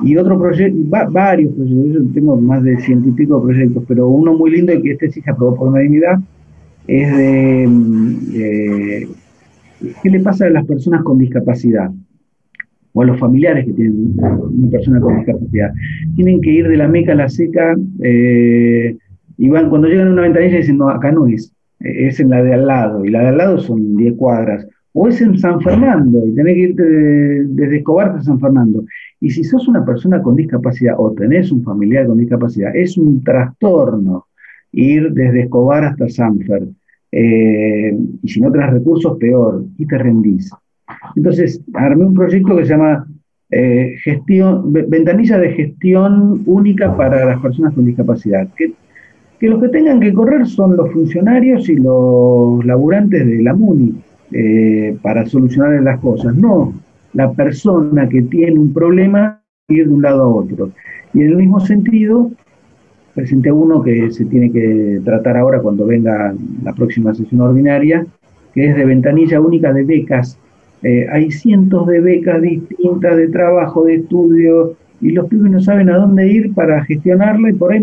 Y 0.00 0.16
otro 0.16 0.38
proyecto, 0.38 0.78
varios 1.10 1.52
proyectos, 1.54 1.94
yo 1.94 2.12
tengo 2.12 2.36
más 2.36 2.62
de 2.62 2.78
ciento 2.80 3.08
y 3.08 3.12
pico 3.12 3.42
proyectos, 3.42 3.84
pero 3.86 4.08
uno 4.08 4.34
muy 4.34 4.50
lindo 4.50 4.72
y 4.72 4.82
que 4.82 4.92
este 4.92 5.10
sí 5.10 5.20
se 5.20 5.30
aprobó 5.30 5.54
por 5.54 5.68
unanimidad 5.68 6.18
es 6.86 7.16
de, 7.16 7.66
de 8.32 9.08
qué 10.02 10.10
le 10.10 10.20
pasa 10.20 10.46
a 10.46 10.50
las 10.50 10.66
personas 10.66 11.02
con 11.02 11.18
discapacidad 11.18 11.90
o 12.94 13.02
a 13.02 13.04
los 13.04 13.18
familiares 13.18 13.66
que 13.66 13.72
tienen 13.72 14.14
una 14.18 14.70
persona 14.70 15.00
con 15.00 15.16
discapacidad. 15.16 15.72
Tienen 16.16 16.40
que 16.40 16.50
ir 16.50 16.68
de 16.68 16.76
la 16.76 16.88
meca 16.88 17.12
a 17.12 17.16
la 17.16 17.28
seca 17.28 17.76
eh, 18.02 18.96
y 19.36 19.48
van, 19.48 19.68
cuando 19.68 19.88
llegan 19.88 20.08
a 20.08 20.12
una 20.12 20.22
ventanilla 20.22 20.58
dicen, 20.58 20.78
no, 20.78 20.88
acá 20.88 21.10
no 21.12 21.26
es, 21.26 21.52
es 21.80 22.20
en 22.20 22.30
la 22.30 22.42
de 22.42 22.54
al 22.54 22.66
lado, 22.66 23.04
y 23.04 23.10
la 23.10 23.20
de 23.20 23.28
al 23.28 23.38
lado 23.38 23.58
son 23.58 23.96
10 23.96 24.14
cuadras, 24.14 24.66
o 24.92 25.08
es 25.08 25.20
en 25.20 25.36
San 25.36 25.60
Fernando, 25.60 26.24
y 26.24 26.34
tenés 26.36 26.54
que 26.54 26.60
irte 26.60 26.82
desde 26.84 27.78
Escobar 27.78 28.10
hasta 28.10 28.22
San 28.22 28.38
Fernando. 28.38 28.84
Y 29.20 29.30
si 29.30 29.42
sos 29.42 29.66
una 29.66 29.84
persona 29.84 30.22
con 30.22 30.36
discapacidad 30.36 30.94
o 30.96 31.12
tenés 31.12 31.50
un 31.50 31.64
familiar 31.64 32.06
con 32.06 32.18
discapacidad, 32.18 32.74
es 32.76 32.96
un 32.96 33.24
trastorno 33.24 34.26
ir 34.70 35.12
desde 35.12 35.42
Escobar 35.42 35.84
hasta 35.84 36.08
Sanfer. 36.08 36.68
Eh, 37.10 37.96
y 38.22 38.28
si 38.28 38.40
no 38.40 38.50
recursos, 38.50 39.18
peor, 39.18 39.64
y 39.78 39.86
te 39.86 39.98
rendís. 39.98 40.50
Entonces, 41.16 41.60
armé 41.74 42.04
un 42.04 42.14
proyecto 42.14 42.56
que 42.56 42.64
se 42.64 42.70
llama 42.70 43.06
eh, 43.50 43.96
Ventanilla 44.88 45.38
de 45.38 45.52
Gestión 45.52 46.42
Única 46.46 46.96
para 46.96 47.24
las 47.24 47.40
Personas 47.40 47.74
con 47.74 47.84
Discapacidad. 47.84 48.48
Que, 48.56 48.72
que, 49.38 49.48
los 49.48 49.62
que 49.62 49.68
tengan 49.68 50.00
que 50.00 50.12
correr 50.12 50.46
son 50.46 50.76
los 50.76 50.90
funcionarios 50.92 51.68
y 51.68 51.76
los 51.76 52.64
laburantes 52.64 53.26
de 53.26 53.42
la 53.42 53.54
MUNI 53.54 53.94
eh, 54.32 54.96
para 55.02 55.26
solucionar 55.26 55.80
las 55.82 56.00
cosas, 56.00 56.34
no 56.34 56.74
la 57.12 57.32
persona 57.32 58.08
que 58.08 58.22
tiene 58.22 58.58
un 58.58 58.72
problema 58.72 59.40
ir 59.68 59.86
de 59.86 59.94
un 59.94 60.02
lado 60.02 60.22
a 60.22 60.28
otro. 60.28 60.70
Y 61.14 61.22
en 61.22 61.28
el 61.28 61.36
mismo 61.36 61.60
sentido, 61.60 62.30
presenté 63.14 63.50
uno 63.52 63.82
que 63.82 64.10
se 64.10 64.24
tiene 64.26 64.50
que 64.50 65.00
tratar 65.04 65.36
ahora 65.36 65.60
cuando 65.60 65.86
venga 65.86 66.34
la 66.62 66.72
próxima 66.72 67.14
sesión 67.14 67.40
ordinaria, 67.40 68.04
que 68.52 68.68
es 68.68 68.76
de 68.76 68.84
ventanilla 68.84 69.40
única 69.40 69.72
de 69.72 69.84
becas 69.84 70.38
eh, 70.84 71.06
hay 71.10 71.30
cientos 71.30 71.86
de 71.86 71.98
becas 72.00 72.42
distintas 72.42 73.16
de 73.16 73.28
trabajo, 73.28 73.84
de 73.84 73.94
estudio, 73.94 74.76
y 75.00 75.12
los 75.12 75.26
pibes 75.28 75.50
no 75.50 75.60
saben 75.60 75.88
a 75.88 75.96
dónde 75.96 76.30
ir 76.30 76.52
para 76.52 76.84
gestionarla 76.84 77.50
y 77.50 77.52
por 77.54 77.72
ahí 77.72 77.82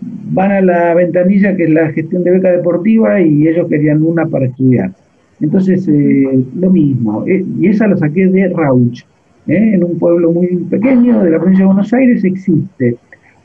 van 0.00 0.52
a 0.52 0.60
la 0.60 0.94
ventanilla 0.94 1.56
que 1.56 1.64
es 1.64 1.70
la 1.70 1.90
gestión 1.90 2.22
de 2.22 2.30
beca 2.30 2.52
deportiva 2.52 3.20
y 3.20 3.48
ellos 3.48 3.66
querían 3.68 4.04
una 4.04 4.26
para 4.26 4.46
estudiar. 4.46 4.92
Entonces, 5.40 5.88
eh, 5.88 6.44
lo 6.54 6.70
mismo, 6.70 7.24
eh, 7.26 7.44
y 7.58 7.66
esa 7.66 7.88
la 7.88 7.96
saqué 7.96 8.28
de 8.28 8.48
Rauch, 8.48 9.02
en 9.48 9.82
un 9.82 9.98
pueblo 9.98 10.30
muy 10.30 10.46
pequeño 10.70 11.24
de 11.24 11.30
la 11.30 11.38
provincia 11.38 11.64
de 11.64 11.72
Buenos 11.72 11.92
Aires 11.92 12.22
existe. 12.22 12.96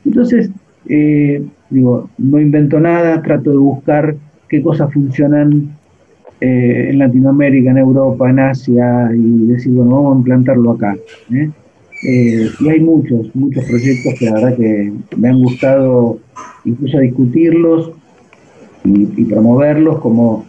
Entonces, 0.04 0.48
digo, 1.70 2.08
no 2.18 2.40
invento 2.40 2.78
nada, 2.78 3.20
trato 3.22 3.50
de 3.50 3.56
buscar 3.56 4.14
qué 4.48 4.62
cosas 4.62 4.92
funcionan 4.92 5.76
eh, 6.40 6.90
en 6.90 7.00
Latinoamérica, 7.00 7.72
en 7.72 7.78
Europa, 7.78 8.30
en 8.30 8.38
Asia, 8.38 9.10
y 9.12 9.46
decir, 9.46 9.72
bueno, 9.72 9.90
vamos 9.90 10.14
a 10.14 10.18
implantarlo 10.18 10.70
acá. 10.70 10.96
¿eh? 11.32 11.50
Eh, 12.06 12.48
y 12.60 12.68
hay 12.68 12.80
muchos, 12.80 13.34
muchos 13.34 13.64
proyectos 13.64 14.14
que 14.16 14.26
la 14.26 14.34
verdad 14.34 14.56
que 14.56 14.92
me 15.16 15.28
han 15.30 15.42
gustado 15.42 16.20
incluso 16.64 17.00
discutirlos 17.00 17.90
y, 18.84 19.24
promoverlos 19.24 19.98
como 19.98 20.46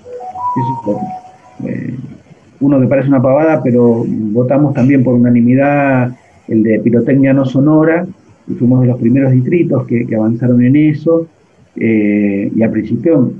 uno 2.60 2.80
que 2.80 2.88
parece 2.88 3.08
una 3.08 3.22
pavada, 3.22 3.64
pero 3.64 4.06
votamos 4.08 4.76
también 4.76 5.04
por 5.04 5.16
unanimidad 5.16 6.16
el 6.48 6.62
de 6.62 6.80
pirotecnia 6.80 7.34
no 7.34 7.46
sonora, 7.46 8.06
y 8.48 8.54
fuimos 8.54 8.82
de 8.82 8.88
los 8.88 9.00
primeros 9.00 9.32
distritos 9.32 9.88
que, 9.88 10.06
que 10.06 10.16
avanzaron 10.16 10.64
en 10.64 10.76
eso, 10.76 11.28
y 11.76 12.62
al 12.62 12.72
principio 12.72 13.34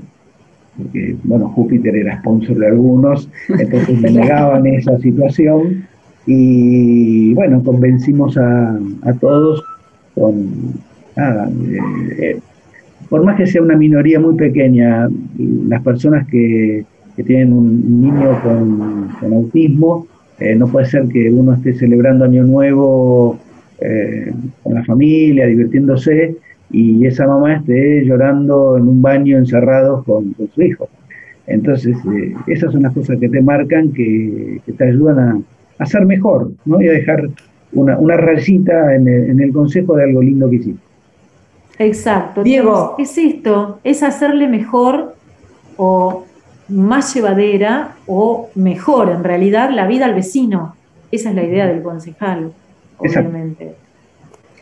porque 0.76 1.16
bueno, 1.24 1.48
Júpiter 1.50 1.96
era 1.96 2.18
sponsor 2.18 2.58
de 2.58 2.66
algunos, 2.68 3.28
entonces 3.48 4.00
me 4.00 4.10
negaban 4.20 4.66
esa 4.66 4.98
situación 4.98 5.86
y 6.26 7.34
bueno, 7.34 7.62
convencimos 7.64 8.36
a, 8.36 8.78
todos 9.20 9.64
con 10.14 10.48
nada, 11.16 11.48
eh, 11.48 11.78
eh, 12.18 12.38
por 13.08 13.24
más 13.24 13.36
que 13.36 13.46
sea 13.46 13.62
una 13.62 13.76
minoría 13.76 14.20
muy 14.20 14.36
pequeña, 14.36 15.08
las 15.38 15.82
personas 15.82 16.26
que, 16.28 16.84
tienen 17.26 17.52
un 17.52 18.00
niño 18.00 18.40
con, 18.42 19.34
autismo, 19.34 20.06
eh, 20.38 20.54
no 20.54 20.68
puede 20.68 20.86
ser 20.86 21.06
que 21.08 21.30
uno 21.30 21.52
esté 21.52 21.74
celebrando 21.74 22.24
Año 22.24 22.44
Nuevo 22.44 23.38
con 24.62 24.74
la 24.74 24.82
familia, 24.84 25.46
divirtiéndose, 25.46 26.36
y 26.70 27.06
esa 27.06 27.26
mamá 27.26 27.56
esté 27.56 28.04
llorando 28.04 28.76
en 28.76 28.86
un 28.86 29.02
baño 29.02 29.38
encerrado 29.38 30.04
con, 30.04 30.34
su 30.54 30.62
hijo. 30.62 30.88
Entonces, 31.46 31.96
eh, 32.14 32.34
esas 32.46 32.72
son 32.72 32.82
las 32.82 32.94
cosas 32.94 33.18
que 33.18 33.28
te 33.28 33.40
marcan, 33.40 33.92
que, 33.92 34.60
te 34.76 34.84
ayudan 34.84 35.44
a, 35.78 35.86
ser 35.86 36.06
mejor, 36.06 36.52
¿no? 36.64 36.80
Y 36.80 36.88
a 36.88 36.92
dejar 36.92 37.28
una, 37.72 37.98
una 37.98 38.16
rayita 38.16 38.94
en 38.94 39.08
el, 39.08 39.52
consejo 39.52 39.96
de 39.96 40.04
algo 40.04 40.22
lindo 40.22 40.48
que 40.48 40.56
hiciste. 40.56 40.82
Exacto. 41.78 42.42
Diego, 42.42 42.94
es 42.98 43.16
esto, 43.16 43.80
es 43.82 44.02
hacerle 44.02 44.46
mejor 44.46 45.14
o 45.76 46.24
más 46.68 47.14
llevadera 47.14 47.96
o 48.06 48.50
mejor, 48.54 49.08
en 49.10 49.24
realidad, 49.24 49.70
la 49.70 49.86
vida 49.86 50.04
al 50.04 50.14
vecino. 50.14 50.76
Esa 51.10 51.30
es 51.30 51.34
la 51.34 51.42
idea 51.42 51.66
del 51.66 51.82
concejal, 51.82 52.52
obviamente. 52.98 53.74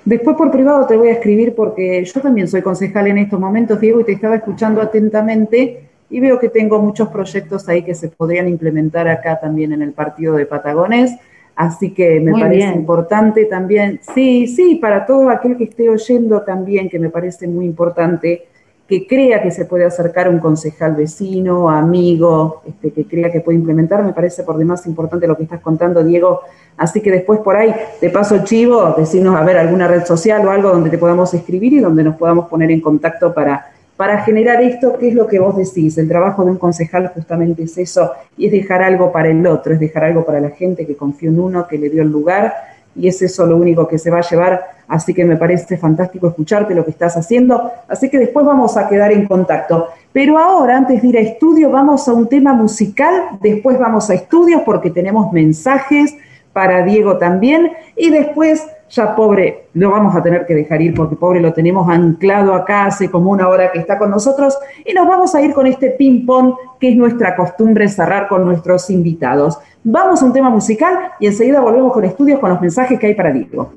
Después 0.08 0.38
por 0.38 0.50
privado 0.50 0.86
te 0.86 0.96
voy 0.96 1.08
a 1.08 1.12
escribir 1.12 1.54
porque 1.54 2.02
yo 2.02 2.20
también 2.22 2.48
soy 2.48 2.62
concejal 2.62 3.08
en 3.08 3.18
estos 3.18 3.38
momentos, 3.38 3.78
Diego, 3.78 4.00
y 4.00 4.04
te 4.04 4.12
estaba 4.12 4.36
escuchando 4.36 4.80
atentamente 4.80 5.82
y 6.08 6.18
veo 6.18 6.38
que 6.38 6.48
tengo 6.48 6.78
muchos 6.80 7.08
proyectos 7.08 7.68
ahí 7.68 7.82
que 7.82 7.94
se 7.94 8.08
podrían 8.08 8.48
implementar 8.48 9.06
acá 9.06 9.38
también 9.38 9.70
en 9.72 9.82
el 9.82 9.92
partido 9.92 10.34
de 10.36 10.46
Patagones. 10.46 11.14
Así 11.54 11.92
que 11.92 12.20
me 12.20 12.32
parece 12.32 12.74
importante 12.74 13.44
también, 13.44 14.00
sí, 14.14 14.46
sí, 14.46 14.76
para 14.76 15.04
todo 15.04 15.28
aquel 15.28 15.58
que 15.58 15.64
esté 15.64 15.90
oyendo 15.90 16.40
también, 16.40 16.88
que 16.88 16.98
me 16.98 17.10
parece 17.10 17.46
muy 17.46 17.66
importante 17.66 18.46
que 18.88 19.06
crea 19.06 19.42
que 19.42 19.50
se 19.50 19.66
puede 19.66 19.84
acercar 19.84 20.30
un 20.30 20.38
concejal 20.38 20.96
vecino, 20.96 21.68
amigo, 21.68 22.62
este, 22.66 22.90
que 22.90 23.04
crea 23.04 23.30
que 23.30 23.40
puede 23.40 23.58
implementar, 23.58 24.02
me 24.02 24.14
parece 24.14 24.44
por 24.44 24.56
demás 24.56 24.86
importante 24.86 25.26
lo 25.26 25.36
que 25.36 25.42
estás 25.42 25.60
contando, 25.60 26.02
Diego. 26.02 26.40
Así 26.78 27.02
que 27.02 27.10
después 27.10 27.40
por 27.40 27.54
ahí, 27.54 27.74
te 28.00 28.08
paso 28.08 28.42
chivo, 28.44 28.94
decirnos 28.96 29.36
a 29.36 29.44
ver 29.44 29.58
alguna 29.58 29.86
red 29.88 30.06
social 30.06 30.46
o 30.46 30.50
algo 30.50 30.70
donde 30.70 30.88
te 30.88 30.96
podamos 30.96 31.34
escribir 31.34 31.74
y 31.74 31.80
donde 31.80 32.02
nos 32.02 32.16
podamos 32.16 32.48
poner 32.48 32.70
en 32.70 32.80
contacto 32.80 33.34
para, 33.34 33.72
para 33.94 34.22
generar 34.22 34.62
esto, 34.62 34.96
que 34.96 35.08
es 35.08 35.14
lo 35.14 35.26
que 35.26 35.38
vos 35.38 35.54
decís. 35.54 35.98
El 35.98 36.08
trabajo 36.08 36.42
de 36.42 36.52
un 36.52 36.56
concejal 36.56 37.08
justamente 37.08 37.64
es 37.64 37.76
eso, 37.76 38.12
y 38.38 38.46
es 38.46 38.52
dejar 38.52 38.82
algo 38.82 39.12
para 39.12 39.28
el 39.28 39.46
otro, 39.46 39.74
es 39.74 39.80
dejar 39.80 40.04
algo 40.04 40.24
para 40.24 40.40
la 40.40 40.50
gente 40.50 40.86
que 40.86 40.96
confió 40.96 41.28
en 41.28 41.38
uno, 41.38 41.66
que 41.68 41.76
le 41.76 41.90
dio 41.90 42.00
el 42.00 42.08
lugar 42.08 42.54
y 42.98 43.08
es 43.08 43.22
eso 43.22 43.46
lo 43.46 43.56
único 43.56 43.86
que 43.86 43.98
se 43.98 44.10
va 44.10 44.18
a 44.18 44.28
llevar. 44.28 44.78
Así 44.88 45.14
que 45.14 45.24
me 45.24 45.36
parece 45.36 45.76
fantástico 45.76 46.28
escucharte 46.28 46.74
lo 46.74 46.84
que 46.84 46.90
estás 46.90 47.16
haciendo. 47.16 47.70
Así 47.88 48.10
que 48.10 48.18
después 48.18 48.44
vamos 48.44 48.76
a 48.76 48.88
quedar 48.88 49.12
en 49.12 49.26
contacto. 49.26 49.88
Pero 50.12 50.38
ahora, 50.38 50.76
antes 50.76 51.00
de 51.00 51.08
ir 51.08 51.16
a 51.16 51.20
estudio, 51.20 51.70
vamos 51.70 52.08
a 52.08 52.12
un 52.12 52.28
tema 52.28 52.52
musical. 52.54 53.38
Después 53.40 53.78
vamos 53.78 54.10
a 54.10 54.14
estudios 54.14 54.62
porque 54.62 54.90
tenemos 54.90 55.32
mensajes 55.32 56.14
para 56.52 56.82
Diego 56.82 57.18
también. 57.18 57.70
Y 57.96 58.10
después 58.10 58.66
ya 58.90 59.14
pobre, 59.14 59.68
lo 59.74 59.90
vamos 59.90 60.14
a 60.16 60.22
tener 60.22 60.46
que 60.46 60.54
dejar 60.54 60.80
ir 60.82 60.94
porque 60.94 61.16
pobre 61.16 61.40
lo 61.40 61.52
tenemos 61.52 61.88
anclado 61.88 62.54
acá 62.54 62.86
hace 62.86 63.10
como 63.10 63.30
una 63.30 63.48
hora 63.48 63.70
que 63.70 63.78
está 63.78 63.98
con 63.98 64.10
nosotros 64.10 64.56
y 64.84 64.92
nos 64.94 65.06
vamos 65.06 65.34
a 65.34 65.42
ir 65.42 65.52
con 65.52 65.66
este 65.66 65.90
ping-pong 65.90 66.54
que 66.80 66.90
es 66.90 66.96
nuestra 66.96 67.36
costumbre 67.36 67.88
cerrar 67.88 68.28
con 68.28 68.44
nuestros 68.44 68.88
invitados. 68.90 69.58
Vamos 69.84 70.22
a 70.22 70.24
un 70.24 70.32
tema 70.32 70.50
musical 70.50 71.12
y 71.20 71.26
enseguida 71.26 71.60
volvemos 71.60 71.92
con 71.92 72.04
estudios 72.04 72.40
con 72.40 72.50
los 72.50 72.60
mensajes 72.60 72.98
que 72.98 73.08
hay 73.08 73.14
para 73.14 73.32
Diego. 73.32 73.72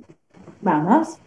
Vamos. 0.61 1.17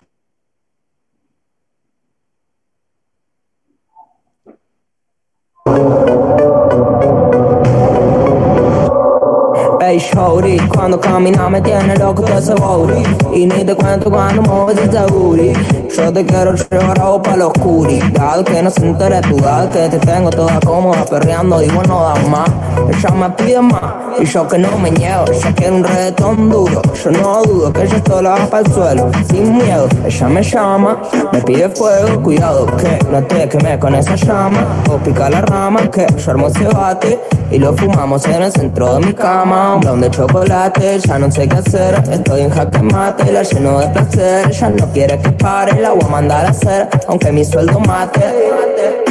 Hey 9.94 10.00
shorty, 10.12 10.58
cuando 10.74 10.98
camina 10.98 11.48
me 11.48 11.60
tiene 11.60 11.94
loco 11.94 12.22
todo 12.22 12.36
ese 12.36 12.52
booty 12.54 13.00
Y 13.32 13.46
ni 13.46 13.64
te 13.64 13.76
cuento 13.76 14.10
cuando 14.10 14.42
mueves 14.42 14.76
ese 14.76 15.06
booty 15.06 15.52
Yo 15.96 16.12
te 16.12 16.26
quiero 16.26 16.52
llevar 16.52 17.00
a 17.00 17.22
para 17.22 17.36
la 17.36 17.46
oscuridad 17.46 18.44
Que 18.44 18.60
no 18.60 18.70
se 18.70 18.88
entere 18.88 19.20
tu 19.20 19.38
edad 19.38 19.70
Que 19.70 19.88
te 19.88 19.98
tengo 20.00 20.30
toda 20.30 20.58
cómoda 20.58 21.04
perreando 21.04 21.60
Digo 21.60 21.80
no 21.84 22.02
da 22.02 22.16
más 22.28 22.50
Ella 22.88 23.10
me 23.10 23.30
pide 23.30 23.60
más 23.60 23.94
Y 24.18 24.24
yo 24.24 24.48
que 24.48 24.58
no 24.58 24.76
me 24.78 24.90
niego 24.90 25.26
Ella 25.30 25.54
quiere 25.54 25.76
un 25.76 25.84
reggaetón 25.84 26.50
duro. 26.50 26.82
Yo 27.04 27.10
no 27.12 27.42
dudo 27.42 27.72
que 27.72 27.82
ella 27.84 28.02
solo 28.04 28.30
va 28.30 28.46
para 28.46 28.66
el 28.66 28.72
suelo 28.72 29.10
Sin 29.30 29.56
miedo 29.58 29.86
Ella 30.04 30.28
me 30.28 30.42
llama 30.42 31.02
Me 31.32 31.40
pide 31.40 31.68
fuego 31.68 32.20
Cuidado 32.20 32.66
que 32.78 32.98
no 33.12 33.22
te 33.22 33.48
queme 33.48 33.78
con 33.78 33.94
esa 33.94 34.16
llama 34.16 34.66
O 34.90 34.96
pica 34.96 35.30
la 35.30 35.40
rama 35.42 35.88
Que 35.88 36.04
yo 36.18 36.30
armo 36.32 36.48
ese 36.48 36.64
bate 36.64 37.20
Y 37.52 37.60
lo 37.60 37.72
fumamos 37.76 38.26
en 38.26 38.42
el 38.42 38.50
centro 38.50 38.94
de 38.94 39.06
mi 39.06 39.12
cama 39.12 39.83
De 39.84 40.10
chocolate 40.10 40.98
Ya 40.98 41.18
no 41.18 41.30
sé 41.30 41.46
qué 41.46 41.56
hacer 41.56 42.02
Estoy 42.10 42.40
en 42.40 42.50
jaque 42.50 42.80
mate 42.80 43.30
La 43.30 43.42
lleno 43.42 43.80
de 43.80 43.88
placer 43.88 44.50
Ya 44.50 44.70
no 44.70 44.86
quiere 44.92 45.18
que 45.20 45.30
pare 45.30 45.78
La 45.78 45.90
voy 45.90 46.02
a 46.02 46.08
mandar 46.08 46.46
a 46.46 46.48
hacer 46.48 46.88
Aunque 47.06 47.30
mi 47.30 47.44
sueldo 47.44 47.78
mate 47.80 48.22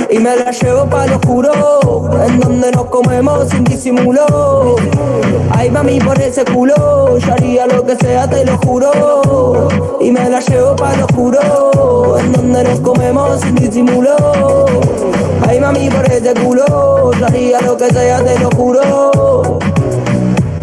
y 0.09 0.19
me 0.19 0.35
la 0.35 0.51
llevo 0.51 0.85
pa' 0.85 1.07
lo 1.07 1.19
juro, 1.25 1.51
en 2.27 2.39
donde 2.39 2.71
nos 2.71 2.85
comemos 2.85 3.49
sin 3.49 3.63
disimulo. 3.63 4.75
Ay 5.49 5.71
mami 5.71 5.99
por 5.99 6.21
ese 6.21 6.45
culo, 6.45 7.17
yo 7.17 7.33
haría 7.33 7.65
lo 7.65 7.83
que 7.83 7.95
sea, 7.95 8.29
te 8.29 8.45
lo 8.45 8.55
juro. 8.59 9.67
Y 9.99 10.11
me 10.11 10.29
la 10.29 10.39
llevo 10.39 10.75
pa' 10.75 10.95
lo 10.97 11.07
juro, 11.15 12.19
en 12.19 12.31
donde 12.31 12.63
nos 12.63 12.79
comemos 12.81 13.41
sin 13.41 13.55
disimulo. 13.55 14.15
Ay 15.47 15.59
mami 15.59 15.89
por 15.89 16.05
ese 16.11 16.33
culo, 16.35 17.11
yo 17.17 17.25
haría 17.25 17.59
lo 17.61 17.75
que 17.75 17.87
sea, 17.87 18.23
te 18.23 18.37
lo 18.37 18.51
juro. 18.51 19.72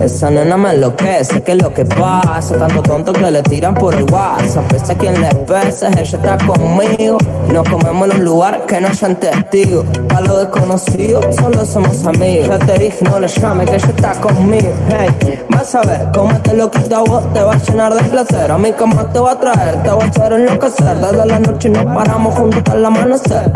Esa 0.00 0.30
nena 0.30 0.56
me 0.56 0.70
enloquece, 0.70 1.42
que 1.42 1.52
es 1.52 1.62
lo 1.62 1.74
que 1.74 1.84
pasa? 1.84 2.56
Tanto 2.56 2.82
tonto 2.82 3.12
que 3.12 3.30
le 3.30 3.42
tiran 3.42 3.74
por 3.74 3.94
el 3.94 4.04
WhatsApp. 4.04 4.64
Pese 4.72 4.92
a 4.92 4.98
quien 4.98 5.20
le 5.20 5.28
pese, 5.46 5.88
ella 5.88 6.02
está 6.02 6.38
conmigo. 6.38 7.18
Nos 7.52 7.68
comemos 7.68 8.08
en 8.08 8.16
un 8.16 8.24
lugar 8.24 8.64
que 8.66 8.80
no 8.80 8.94
sean 8.94 9.16
testigos. 9.16 9.84
Lo 10.30 10.38
desconocido, 10.38 11.20
solo 11.32 11.66
somos 11.66 12.06
amigos. 12.06 12.46
Ya 12.46 12.58
te 12.60 12.78
dije, 12.78 13.04
no 13.04 13.18
le 13.18 13.26
llame, 13.26 13.64
que 13.64 13.74
ella 13.74 13.88
está 13.88 14.12
conmigo. 14.12 14.70
Hey, 14.88 15.42
vas 15.48 15.74
a 15.74 15.80
ver 15.80 16.06
cómo 16.14 16.32
te 16.38 16.54
lo 16.54 16.70
quito 16.70 16.96
a 16.96 17.00
vos, 17.00 17.32
te 17.32 17.42
va 17.42 17.54
a 17.54 17.58
llenar 17.58 17.94
de 17.94 18.02
placer. 18.04 18.52
A 18.52 18.56
mí, 18.56 18.72
cómo 18.78 19.04
te 19.06 19.18
va 19.18 19.32
a 19.32 19.40
traer, 19.40 19.82
te 19.82 19.90
voy 19.90 20.04
a 20.04 20.06
hacer 20.06 20.32
enloquecer. 20.32 20.96
Desde 20.98 21.26
la 21.26 21.38
noche 21.40 21.68
nos 21.68 21.84
paramos 21.84 22.32
juntos 22.36 22.58
hasta 22.58 22.74
el 22.74 22.84
amanecer. 22.84 23.52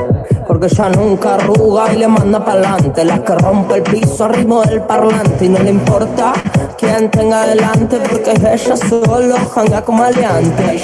Porque 0.48 0.66
ella 0.66 0.88
nunca 0.88 1.36
arruga 1.36 1.92
y 1.92 1.96
le 1.96 2.08
manda 2.08 2.44
pa'lante. 2.44 3.04
La 3.04 3.22
que 3.22 3.34
rompe 3.36 3.76
el 3.76 3.82
piso 3.82 4.24
arriba 4.24 4.62
del 4.64 4.82
parlante. 4.82 5.44
Y 5.44 5.48
no 5.50 5.60
le 5.60 5.70
importa 5.70 6.32
quién 6.76 7.08
tenga 7.08 7.42
adelante. 7.42 8.00
Porque 8.10 8.32
ella 8.32 8.76
solo 8.76 9.36
janga 9.54 9.80
como 9.82 10.02
aliante. 10.02 10.80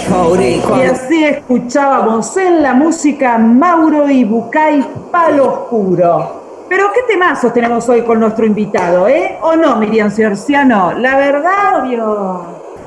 Y 0.78 0.82
así 0.82 1.24
escuchábamos 1.24 2.36
en 2.36 2.62
la 2.62 2.74
música 2.74 3.38
Mauro 3.38 4.09
y 4.09 4.24
Bucay 4.24 4.86
Palo 5.11 5.66
Oscuro. 5.80 6.66
Pero 6.68 6.84
qué 6.94 7.00
temazos 7.12 7.52
tenemos 7.52 7.88
hoy 7.88 8.02
con 8.02 8.20
nuestro 8.20 8.46
invitado, 8.46 9.08
¿eh? 9.08 9.38
¿O 9.42 9.56
no, 9.56 9.76
Miriam 9.76 10.10
Ciorciano? 10.10 10.92
La 10.92 11.16
verdad, 11.16 11.82
obvio. 11.82 11.96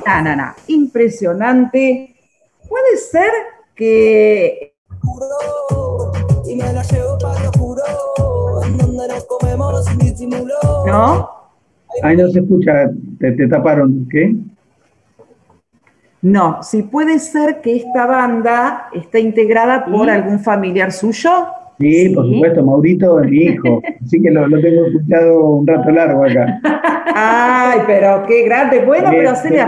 No, 0.05 0.21
no, 0.23 0.35
no. 0.35 0.53
Impresionante. 0.67 2.15
Puede 2.69 2.97
ser 2.97 3.31
que 3.75 4.73
y 6.45 6.55
me 6.55 6.71
la 6.71 6.83
llevo 6.83 7.17
para 7.17 7.51
juro, 7.57 7.83
donde 8.77 9.07
nos 9.07 9.25
comemos 9.25 9.85
sin 9.85 9.97
disimulo. 9.97 10.53
¿No? 10.85 11.29
Ahí 12.01 12.15
no 12.15 12.29
se 12.29 12.39
escucha, 12.39 12.89
te, 13.19 13.31
te 13.33 13.47
taparon, 13.47 14.07
¿qué? 14.09 14.35
No, 16.21 16.63
si 16.63 16.83
puede 16.83 17.19
ser 17.19 17.59
que 17.61 17.75
esta 17.75 18.05
banda 18.05 18.87
está 18.93 19.19
integrada 19.19 19.85
por 19.85 20.09
algún 20.09 20.39
familiar 20.39 20.91
suyo. 20.91 21.47
Sí, 21.91 22.09
por 22.15 22.25
supuesto, 22.31 22.65
Maurito 22.65 23.19
es 23.21 23.29
mi 23.29 23.37
hijo, 23.37 23.81
así 24.03 24.21
que 24.21 24.31
lo, 24.31 24.47
lo 24.47 24.61
tengo 24.61 24.85
escuchado 24.87 25.45
un 25.55 25.67
rato 25.67 25.91
largo 25.91 26.23
acá. 26.23 26.59
Ay, 27.15 27.79
pero 27.85 28.23
qué 28.27 28.43
grande. 28.45 28.83
Bueno, 28.85 29.09
Eh, 29.11 29.15
pero 29.17 29.35
se 29.35 29.49
le 29.49 29.57
eh. 29.57 29.61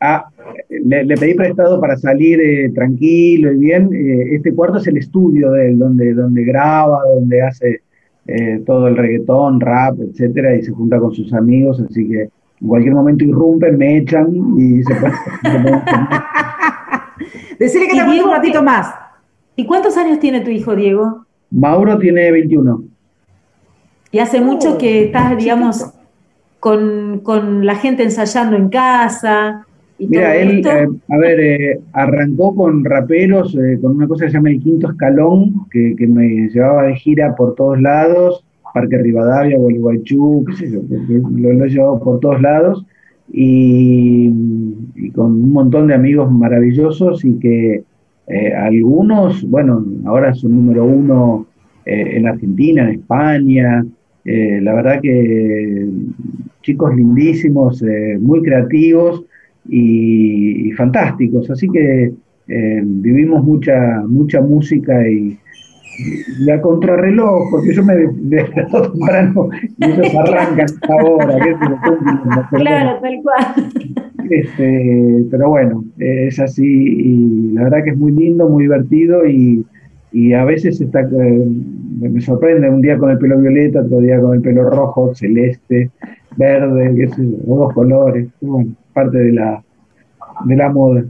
Ah, 0.00 0.26
le, 0.68 1.04
le 1.04 1.14
pedí 1.16 1.34
prestado 1.34 1.80
para 1.80 1.96
salir 1.96 2.40
eh, 2.40 2.70
tranquilo 2.74 3.52
y 3.52 3.58
bien. 3.58 3.90
Eh, 3.92 4.34
este 4.36 4.52
cuarto 4.54 4.78
es 4.78 4.86
el 4.86 4.96
estudio 4.96 5.50
de 5.52 5.70
él, 5.70 5.78
donde, 5.78 6.14
donde 6.14 6.44
graba, 6.44 7.00
donde 7.14 7.42
hace 7.42 7.80
eh, 8.26 8.62
todo 8.64 8.88
el 8.88 8.96
reggaetón, 8.96 9.60
rap, 9.60 9.96
etcétera, 10.00 10.54
y 10.56 10.62
se 10.62 10.72
junta 10.72 10.98
con 10.98 11.12
sus 11.12 11.32
amigos, 11.34 11.82
así 11.88 12.08
que 12.08 12.22
en 12.60 12.68
cualquier 12.68 12.94
momento 12.94 13.24
irrumpen, 13.24 13.76
me 13.78 13.98
echan 13.98 14.28
y 14.58 14.82
se 14.82 14.94
puede. 14.94 15.12
Decirle 17.58 17.88
que 17.88 17.96
te 17.96 18.02
un 18.24 18.30
ratito 18.30 18.60
¿qué- 18.60 18.64
más. 18.64 18.94
¿Y 19.60 19.66
cuántos 19.66 19.94
años 19.98 20.18
tiene 20.20 20.40
tu 20.40 20.48
hijo, 20.48 20.74
Diego? 20.74 21.26
Mauro 21.50 21.98
tiene 21.98 22.32
21. 22.32 22.82
Y 24.10 24.18
hace 24.18 24.40
mucho 24.40 24.78
que 24.78 25.04
estás, 25.04 25.36
digamos, 25.36 25.84
con, 26.60 27.20
con 27.22 27.66
la 27.66 27.74
gente 27.74 28.02
ensayando 28.02 28.56
en 28.56 28.70
casa. 28.70 29.66
Y 29.98 30.06
Mira, 30.06 30.32
todo 30.32 30.40
él, 30.40 30.50
esto. 30.56 30.70
eh, 30.70 30.88
a 31.10 31.18
ver, 31.18 31.40
eh, 31.40 31.80
arrancó 31.92 32.54
con 32.54 32.82
raperos, 32.86 33.54
eh, 33.54 33.78
con 33.82 33.96
una 33.96 34.08
cosa 34.08 34.24
que 34.24 34.30
se 34.30 34.38
llama 34.38 34.48
el 34.48 34.62
quinto 34.62 34.88
escalón, 34.92 35.66
que, 35.70 35.94
que 35.94 36.06
me 36.06 36.26
llevaba 36.48 36.84
de 36.84 36.96
gira 36.96 37.34
por 37.36 37.54
todos 37.54 37.78
lados, 37.82 38.42
Parque 38.72 38.96
Rivadavia, 38.96 39.58
Gualeguaychú, 39.58 40.42
qué 40.46 40.56
sé 40.56 40.70
yo, 40.72 40.80
que- 40.88 41.06
que 41.06 41.20
lo, 41.42 41.52
lo 41.52 41.64
he 41.66 41.68
llevado 41.68 42.00
por 42.00 42.18
todos 42.20 42.40
lados, 42.40 42.86
y, 43.30 44.32
y 44.96 45.10
con 45.10 45.32
un 45.32 45.52
montón 45.52 45.88
de 45.88 45.94
amigos 45.94 46.32
maravillosos 46.32 47.26
y 47.26 47.38
que 47.38 47.84
eh, 48.32 48.54
algunos, 48.54 49.42
bueno, 49.50 49.84
ahora 50.04 50.32
son 50.34 50.52
número 50.52 50.84
uno 50.84 51.46
eh, 51.84 52.12
en 52.16 52.28
Argentina, 52.28 52.84
en 52.84 53.00
España, 53.00 53.84
eh, 54.24 54.60
la 54.62 54.74
verdad 54.74 55.00
que 55.00 55.88
chicos 56.62 56.94
lindísimos, 56.94 57.82
muy 58.20 58.40
creativos 58.42 59.24
y, 59.68 60.68
y 60.68 60.72
fantásticos. 60.72 61.50
Así 61.50 61.68
que 61.70 62.12
vivimos 62.82 63.42
mucha, 63.42 64.02
mucha 64.06 64.40
música 64.40 65.08
y, 65.08 65.38
y 66.38 66.50
a 66.50 66.60
contrarreloj, 66.60 67.50
porque 67.50 67.74
yo 67.74 67.84
me 67.84 67.94
de- 67.96 68.10
desperto 68.14 68.92
temprano 68.92 69.48
y 69.78 69.84
ellos 69.84 70.14
arrancan 70.14 70.66
ahora. 70.88 71.38
qué 71.44 71.52
bueno. 71.54 71.78
Claro, 72.50 73.00
tal 73.00 73.20
cual. 73.22 73.72
Este, 74.30 75.24
pero 75.30 75.48
bueno, 75.50 75.84
es 75.98 76.38
así 76.38 76.64
y 76.66 77.52
la 77.54 77.64
verdad 77.64 77.84
que 77.84 77.90
es 77.90 77.96
muy 77.98 78.12
lindo, 78.12 78.48
muy 78.48 78.64
divertido 78.64 79.26
y, 79.26 79.64
y 80.12 80.32
a 80.32 80.44
veces 80.44 80.80
está, 80.80 81.00
eh, 81.00 81.46
me 82.00 82.20
sorprende 82.20 82.68
un 82.70 82.80
día 82.80 82.96
con 82.98 83.10
el 83.10 83.18
pelo 83.18 83.38
violeta, 83.38 83.80
otro 83.82 83.98
día 84.00 84.20
con 84.20 84.34
el 84.36 84.40
pelo 84.42 84.70
rojo, 84.70 85.14
celeste, 85.14 85.90
verde, 86.36 86.94
qué 86.96 87.08
sé 87.08 87.22
yo, 87.28 87.36
o 87.46 87.58
dos 87.58 87.72
colores, 87.74 88.28
bueno, 88.40 88.70
parte 88.92 89.18
de 89.18 89.32
la, 89.32 89.62
de 90.44 90.56
la 90.56 90.68
moda. 90.70 91.02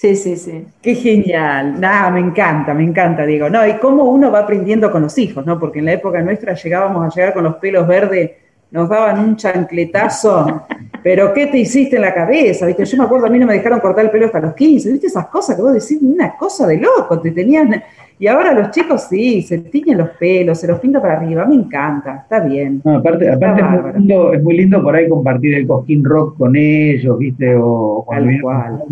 Sí, 0.00 0.16
sí, 0.16 0.34
sí. 0.34 0.64
Qué 0.80 0.94
genial. 0.94 1.78
Nada, 1.78 2.10
me 2.10 2.20
encanta, 2.20 2.72
me 2.72 2.84
encanta, 2.84 3.26
Diego. 3.26 3.50
No, 3.50 3.66
y 3.66 3.74
cómo 3.74 4.04
uno 4.04 4.32
va 4.32 4.38
aprendiendo 4.38 4.90
con 4.90 5.02
los 5.02 5.18
hijos, 5.18 5.44
¿no? 5.44 5.60
Porque 5.60 5.80
en 5.80 5.84
la 5.84 5.92
época 5.92 6.22
nuestra 6.22 6.54
llegábamos 6.54 7.04
a 7.04 7.14
llegar 7.14 7.34
con 7.34 7.44
los 7.44 7.56
pelos 7.56 7.86
verdes, 7.86 8.30
nos 8.70 8.88
daban 8.88 9.18
un 9.18 9.36
chancletazo. 9.36 10.62
Pero 11.02 11.34
¿qué 11.34 11.48
te 11.48 11.58
hiciste 11.58 11.96
en 11.96 12.02
la 12.02 12.14
cabeza? 12.14 12.64
¿Viste? 12.64 12.86
Yo 12.86 12.96
me 12.96 13.04
acuerdo, 13.04 13.26
a 13.26 13.28
mí 13.28 13.38
no 13.38 13.46
me 13.46 13.52
dejaron 13.52 13.78
cortar 13.80 14.06
el 14.06 14.10
pelo 14.10 14.24
hasta 14.24 14.40
los 14.40 14.54
15. 14.54 14.90
¿Viste 14.90 15.08
esas 15.08 15.26
cosas 15.26 15.54
que 15.54 15.60
vos 15.60 15.74
decís? 15.74 15.98
Una 16.00 16.34
cosa 16.34 16.66
de 16.66 16.78
loco, 16.78 17.20
te 17.20 17.32
tenían. 17.32 17.82
Y 18.18 18.26
ahora 18.26 18.54
los 18.54 18.70
chicos 18.70 19.02
sí, 19.02 19.42
se 19.42 19.58
tiñen 19.58 19.98
los 19.98 20.10
pelos, 20.18 20.58
se 20.58 20.66
los 20.66 20.80
pinta 20.80 21.02
para 21.02 21.18
arriba. 21.18 21.44
Me 21.44 21.56
encanta, 21.56 22.20
está 22.22 22.40
bien. 22.40 22.80
No, 22.82 22.96
aparte, 22.96 23.30
aparte 23.30 23.60
es, 23.60 23.68
muy 23.68 23.92
lindo, 23.92 24.32
es 24.32 24.42
muy 24.42 24.56
lindo 24.56 24.82
por 24.82 24.96
ahí 24.96 25.10
compartir 25.10 25.56
el 25.56 25.66
cosquín 25.66 26.02
rock 26.02 26.38
con 26.38 26.56
ellos, 26.56 27.18
¿viste? 27.18 27.54
O 27.54 28.02
cuando 28.06 28.30
Tal 28.30 28.40
cual. 28.40 28.82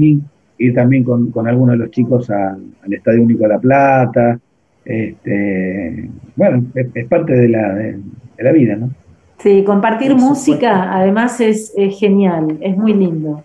Ir 0.59 0.75
también 0.75 1.05
con, 1.05 1.31
con 1.31 1.49
algunos 1.49 1.75
de 1.75 1.79
los 1.79 1.91
chicos 1.91 2.29
al, 2.31 2.63
al 2.85 2.93
Estadio 2.93 3.23
Único 3.23 3.45
de 3.45 3.49
La 3.49 3.59
Plata. 3.59 4.39
Este, 4.85 6.09
bueno, 6.37 6.65
es, 6.75 6.89
es 6.95 7.07
parte 7.07 7.33
de 7.33 7.49
la, 7.49 7.75
de, 7.75 7.93
de 8.37 8.45
la 8.45 8.53
vida, 8.53 8.77
¿no? 8.77 8.91
Sí, 9.39 9.63
compartir 9.65 10.13
Por 10.13 10.21
música 10.21 10.93
además 10.93 11.41
es, 11.41 11.73
es 11.77 11.99
genial, 11.99 12.59
es 12.61 12.77
muy 12.77 12.93
lindo. 12.93 13.45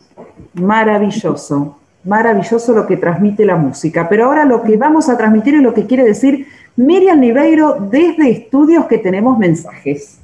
Maravilloso, 0.55 1.77
maravilloso 2.03 2.73
lo 2.73 2.87
que 2.87 2.97
transmite 2.97 3.45
la 3.45 3.57
música. 3.57 4.09
Pero 4.09 4.25
ahora 4.25 4.45
lo 4.45 4.63
que 4.63 4.75
vamos 4.75 5.07
a 5.09 5.17
transmitir 5.17 5.55
es 5.55 5.61
lo 5.61 5.73
que 5.73 5.85
quiere 5.85 6.03
decir 6.03 6.47
Miriam 6.77 7.19
Niveiro 7.19 7.89
desde 7.91 8.31
estudios 8.31 8.87
que 8.87 8.97
tenemos 8.97 9.37
mensajes. 9.37 10.19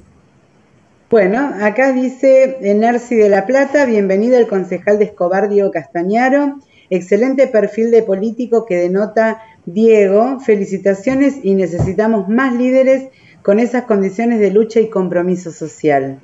Bueno, 1.08 1.50
acá 1.60 1.92
dice 1.92 2.58
Enerci 2.62 3.14
de 3.14 3.28
la 3.28 3.46
Plata, 3.46 3.84
bienvenido 3.84 4.38
el 4.38 4.48
concejal 4.48 4.98
de 4.98 5.04
Escobar, 5.04 5.48
Diego 5.48 5.70
Castañaro. 5.70 6.58
Excelente 6.90 7.46
perfil 7.46 7.92
de 7.92 8.02
político 8.02 8.66
que 8.66 8.76
denota 8.76 9.40
Diego. 9.64 10.40
Felicitaciones 10.40 11.36
y 11.42 11.54
necesitamos 11.54 12.28
más 12.28 12.54
líderes 12.54 13.08
con 13.42 13.60
esas 13.60 13.84
condiciones 13.84 14.40
de 14.40 14.50
lucha 14.50 14.80
y 14.80 14.90
compromiso 14.90 15.52
social. 15.52 16.18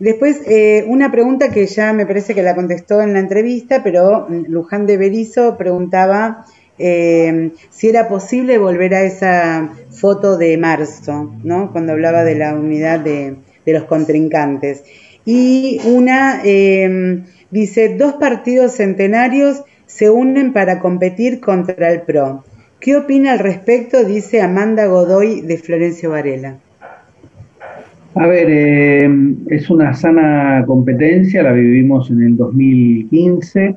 Después, 0.00 0.40
eh, 0.46 0.84
una 0.88 1.10
pregunta 1.10 1.50
que 1.50 1.66
ya 1.66 1.92
me 1.92 2.06
parece 2.06 2.34
que 2.34 2.42
la 2.42 2.54
contestó 2.54 3.02
en 3.02 3.12
la 3.12 3.18
entrevista, 3.18 3.82
pero 3.82 4.26
mm, 4.28 4.44
Luján 4.48 4.86
de 4.86 4.96
Berizo 4.96 5.56
preguntaba 5.58 6.46
eh, 6.78 7.50
si 7.70 7.88
era 7.88 8.08
posible 8.08 8.58
volver 8.58 8.94
a 8.94 9.02
esa 9.02 9.74
foto 9.90 10.38
de 10.38 10.56
marzo, 10.56 11.34
¿no? 11.42 11.72
Cuando 11.72 11.92
hablaba 11.92 12.24
de 12.24 12.36
la 12.36 12.54
unidad 12.54 13.00
de, 13.00 13.36
de 13.66 13.72
los 13.72 13.84
contrincantes. 13.84 14.84
Y 15.24 15.80
una 15.84 16.40
eh, 16.44 17.24
dice, 17.50 17.96
dos 17.98 18.14
partidos 18.14 18.72
centenarios 18.72 19.62
se 19.88 20.10
unen 20.10 20.52
para 20.52 20.80
competir 20.80 21.40
contra 21.40 21.90
el 21.90 22.02
PRO. 22.02 22.44
¿Qué 22.78 22.96
opina 22.96 23.32
al 23.32 23.38
respecto? 23.40 24.04
Dice 24.04 24.40
Amanda 24.40 24.86
Godoy 24.86 25.40
de 25.40 25.56
Florencio 25.56 26.10
Varela. 26.10 26.58
A 28.14 28.26
ver, 28.26 28.46
eh, 28.50 29.10
es 29.48 29.70
una 29.70 29.94
sana 29.94 30.62
competencia, 30.66 31.42
la 31.42 31.52
vivimos 31.52 32.10
en 32.10 32.22
el 32.22 32.36
2015, 32.36 33.76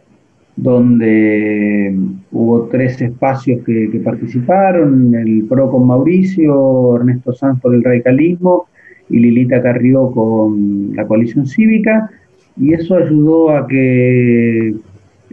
donde 0.58 1.96
hubo 2.32 2.64
tres 2.64 3.02
espacios 3.02 3.64
que, 3.66 3.90
que 3.90 4.00
participaron, 4.00 5.16
el 5.16 5.46
PRO 5.48 5.72
con 5.72 5.88
Mauricio, 5.88 6.98
Ernesto 6.98 7.34
Sanz 7.34 7.62
por 7.62 7.74
el 7.74 7.84
radicalismo 7.84 8.68
y 9.10 9.20
Lilita 9.20 9.62
Carrió 9.62 10.12
con 10.12 10.94
la 10.94 11.08
coalición 11.08 11.48
cívica, 11.48 12.12
y 12.58 12.74
eso 12.74 12.98
ayudó 12.98 13.52
a 13.56 13.66
que 13.66 14.76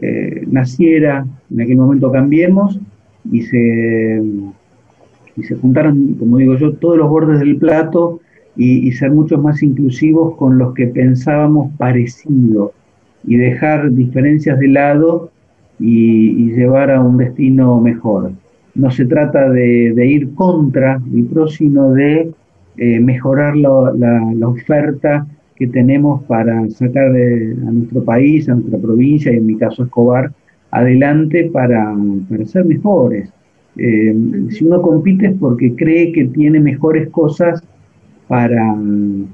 eh, 0.01 0.45
naciera 0.47 1.27
en 1.51 1.61
aquel 1.61 1.77
momento 1.77 2.11
Cambiemos 2.13 2.79
y 3.31 3.43
se, 3.43 4.23
y 5.37 5.43
se 5.43 5.55
juntaron, 5.57 6.15
como 6.15 6.39
digo 6.39 6.57
yo, 6.57 6.73
todos 6.75 6.99
los 6.99 7.09
bordes 7.09 7.41
del 7.41 7.57
plato 7.57 8.21
y, 8.57 8.91
ser 8.93 9.13
mucho 9.13 9.39
más 9.39 9.63
inclusivos 9.63 10.35
con 10.37 10.59
los 10.59 10.75
que 10.75 10.89
pensábamos 10.89 11.73
parecido 11.77 12.73
y 13.25 13.37
dejar 13.37 13.93
diferencias 13.93 14.59
de 14.59 14.69
lado 14.69 15.31
y, 15.79 16.53
llevar 16.53 16.91
a 16.91 17.01
un 17.01 17.19
destino 17.19 17.81
mejor. 17.81 18.33
No 18.75 18.91
se 18.91 19.07
trata 19.07 19.49
de, 19.49 20.07
ir 20.07 20.35
contra 20.35 21.01
el 21.15 21.25
PRO, 21.27 21.47
sino 21.47 21.93
de 21.93 22.33
eh, 22.77 23.01
mejorar 23.01 23.57
la, 23.57 24.49
oferta 24.49 25.27
que 25.59 25.67
tenemos 25.67 26.23
para 26.25 26.71
sacar 26.71 27.07
a 27.07 27.71
nuestro 27.73 28.05
país, 28.05 28.49
a 28.49 28.55
nuestra 28.55 28.79
provincia 28.79 29.33
y 29.33 29.39
en 29.39 29.47
mi 29.47 29.57
caso 29.57 29.83
Escobar, 29.83 30.33
adelante 30.71 31.51
para, 31.53 31.95
para 32.29 32.45
ser 32.45 32.65
mejores. 32.65 33.29
Eh, 33.77 34.15
si 34.51 34.65
uno 34.65 34.81
compite 34.81 35.27
es 35.27 35.37
porque 35.39 35.75
cree 35.75 36.13
que 36.13 36.27
tiene 36.27 36.61
mejores 36.61 37.09
cosas 37.11 37.63
para, 38.29 38.77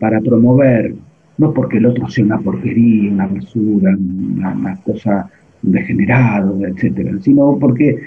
para 0.01 0.20
promover, 0.20 0.95
no 1.37 1.53
porque 1.53 1.77
el 1.79 1.87
otro 1.87 2.09
sea 2.09 2.25
una 2.25 2.39
porquería, 2.39 3.11
una 3.11 3.27
basura, 3.27 3.95
una, 3.97 4.77
cosa 4.85 5.29
degenerada, 5.61 6.53
etcétera, 6.68 7.12
sino 7.20 7.59
porque 7.59 7.99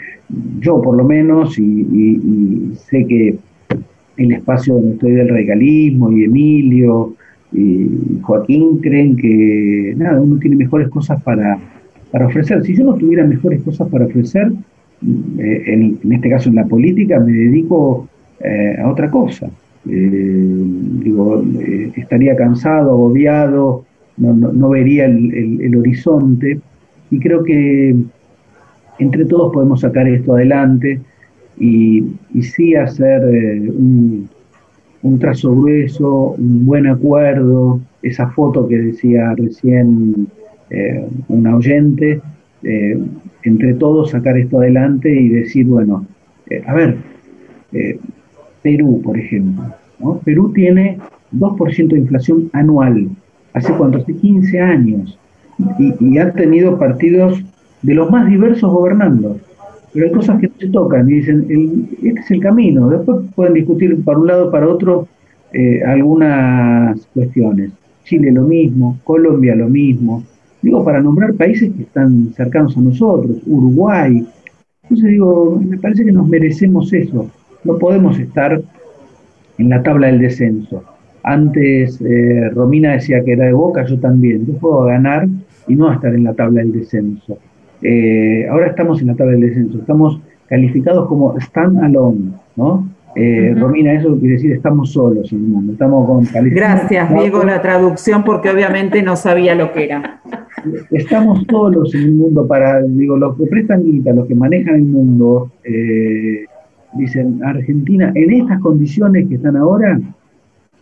yo 0.60 0.82
por 0.82 0.96
lo 0.96 1.04
menos, 1.04 1.58
y, 1.60 2.72
sé 2.90 3.06
que 3.06 3.38
el 4.18 4.32
espacio 4.32 4.76
donde 4.76 4.94
estoy 4.94 5.12
del 5.12 5.30
regalismo 5.30 6.12
y 6.12 6.24
Emilio 6.24 7.14
y 7.52 8.20
Joaquín 8.22 8.80
creen 8.80 9.16
que 9.16 9.94
nada, 9.98 10.22
uno 10.22 10.38
tiene 10.38 10.56
mejores 10.56 10.90
cosas 10.90 11.22
para, 11.24 11.58
para 12.12 12.28
ofrecer. 12.28 12.64
Si 12.64 12.76
yo 12.76 12.84
no 12.84 12.96
tuviera 12.96 13.26
mejores 13.26 13.62
cosas 13.64 13.88
para 13.90 14.06
ofrecer, 14.06 14.52
eh, 15.40 15.64
en, 15.68 16.12
este 16.12 16.30
caso 16.30 16.50
en 16.50 16.56
la 16.56 16.66
política, 16.66 17.20
me 17.20 17.32
dedico 17.32 18.08
eh, 18.42 18.78
a 18.80 18.90
otra 18.90 19.10
cosa. 19.10 19.50
Eh, 19.90 20.64
digo, 21.04 21.44
estaría 21.96 22.36
cansado, 22.36 22.92
agobiado, 22.92 23.86
no, 24.18 24.70
vería 24.70 25.06
el, 25.06 25.76
horizonte 25.78 26.60
y 27.12 27.20
creo 27.20 27.44
que 27.44 27.96
entre 28.98 29.26
todos 29.26 29.54
podemos 29.54 29.82
sacar 29.82 30.08
esto 30.08 30.34
adelante 30.34 31.00
y, 31.60 32.04
y 32.34 32.42
sí 32.42 32.74
hacer 32.74 33.22
un, 33.24 34.28
un 35.08 35.20
trazo 35.20 35.56
grueso, 35.56 36.36
un 36.38 36.66
buen 36.66 36.88
acuerdo, 36.88 37.80
esa 38.02 38.28
foto 38.30 38.68
que 38.68 38.78
decía 38.78 39.34
recién 39.36 40.28
eh, 40.70 41.08
un 41.30 41.48
oyente, 41.48 42.22
eh, 42.64 43.00
entre 43.44 43.74
todos 43.76 44.12
sacar 44.12 44.38
esto 44.38 44.60
adelante 44.60 45.10
y 45.10 45.30
decir, 45.30 45.66
bueno, 45.66 46.06
eh, 46.50 46.62
a 46.66 46.74
ver, 46.74 46.98
Perú, 48.62 49.02
por 49.04 49.18
ejemplo, 49.18 49.76
Perú 50.24 50.52
tiene 50.54 50.98
2% 51.34 51.88
de 51.90 51.98
inflación 51.98 52.50
anual, 52.54 53.10
hace 53.54 53.74
cuánto, 53.74 54.00
hace 54.00 54.14
15 54.14 54.60
años, 54.60 55.20
y, 55.80 55.94
y 56.00 56.18
han 56.18 56.34
tenido 56.34 56.78
partidos 56.78 57.42
de 57.82 57.94
los 57.94 58.10
más 58.10 58.30
diversos 58.30 58.72
gobernando 58.72 59.38
pero 59.98 60.10
hay 60.10 60.14
cosas 60.14 60.40
que 60.40 60.48
no 60.48 60.54
se 60.60 60.70
tocan 60.70 61.10
y 61.10 61.14
dicen, 61.14 61.90
este 62.04 62.20
es 62.20 62.32
el 62.32 62.40
camino. 62.40 62.88
Después 62.88 63.22
pueden 63.36 63.56
discutir 63.56 64.04
para 64.04 64.20
un 64.20 64.28
lado, 64.28 64.52
para 64.52 64.68
otro, 64.68 65.08
algunas 65.86 67.04
cuestiones. 67.16 67.72
Chile 68.04 68.32
lo 68.32 68.44
mismo, 68.44 69.00
Colombia 69.04 69.56
lo 69.56 69.68
mismo, 69.68 70.24
digo, 70.62 70.84
para 70.86 71.02
nombrar 71.02 71.34
países 71.34 71.72
que 71.76 71.84
están 71.84 72.32
cercanos 72.36 72.78
a 72.78 72.82
nosotros, 72.82 73.38
Uruguay. 73.48 74.24
Entonces 74.84 75.10
digo, 75.10 75.60
me 75.68 75.78
parece 75.78 76.06
que 76.06 76.12
nos 76.12 76.28
merecemos 76.28 76.94
eso. 76.94 77.30
No 77.64 77.78
podemos 77.78 78.20
estar 78.20 78.62
en 79.58 79.70
la 79.70 79.82
tabla 79.82 80.08
del 80.08 80.20
descenso. 80.20 80.84
Antes 81.24 82.00
eh, 82.02 82.50
Romina 82.54 82.94
decía 82.94 83.24
que 83.24 83.34
era 83.34 83.46
de 83.46 83.54
Boca, 83.54 83.84
yo 83.86 84.00
también. 84.00 84.46
Yo 84.46 84.54
puedo 84.54 84.84
ganar 84.84 85.28
y 85.68 85.76
no 85.76 85.92
estar 85.92 86.14
en 86.14 86.24
la 86.24 86.34
tabla 86.34 86.62
del 86.62 86.72
descenso. 86.72 87.38
Eh, 87.82 88.48
ahora 88.50 88.68
estamos 88.68 89.02
en 89.02 89.08
la 89.08 89.16
tabla 89.16 89.34
del 89.34 89.42
descenso, 89.42 89.80
estamos 89.80 90.20
calificados 90.48 91.08
como 91.08 91.38
stand 91.38 91.84
alone, 91.84 92.32
¿no? 92.56 92.88
Eh, 93.16 93.56
Romina, 93.58 93.94
eso 93.94 94.16
quiere 94.20 94.36
decir 94.36 94.52
estamos 94.52 94.92
solos 94.92 95.32
en 95.32 95.40
el 95.40 95.46
mundo, 95.46 95.74
estamos 95.74 96.06
con 96.06 96.46
Gracias, 96.52 97.14
Diego, 97.16 97.44
la 97.44 97.62
traducción, 97.62 98.24
porque 98.24 98.50
obviamente 98.50 99.02
no 99.02 99.16
sabía 99.16 99.56
lo 99.56 99.74
que 99.74 99.86
era. 99.86 100.22
Estamos 100.92 101.44
solos 101.50 101.96
en 101.96 102.02
el 102.02 102.14
mundo 102.14 102.48
para, 102.48 102.82
digo, 102.84 103.18
los 103.18 103.36
que 103.38 103.48
prestan 103.48 103.84
guita, 103.84 104.14
los 104.14 104.28
que 104.28 104.36
manejan 104.36 104.76
el 104.76 104.84
mundo, 104.84 105.52
eh, 105.64 106.46
dicen, 106.94 107.40
Argentina, 107.44 108.12
en 108.14 108.34
estas 108.34 108.60
condiciones 108.60 109.28
que 109.28 109.36
están 109.36 109.58
ahora, 109.58 110.00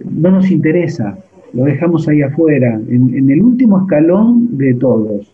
no 0.04 0.32
nos 0.32 0.52
interesa, 0.52 1.18
lo 1.54 1.64
dejamos 1.64 2.08
ahí 2.08 2.22
afuera, 2.22 2.80
en, 2.90 3.30
el 3.30 3.42
último 3.42 3.82
escalón 3.82 4.58
de 4.58 4.74
todos. 4.74 5.34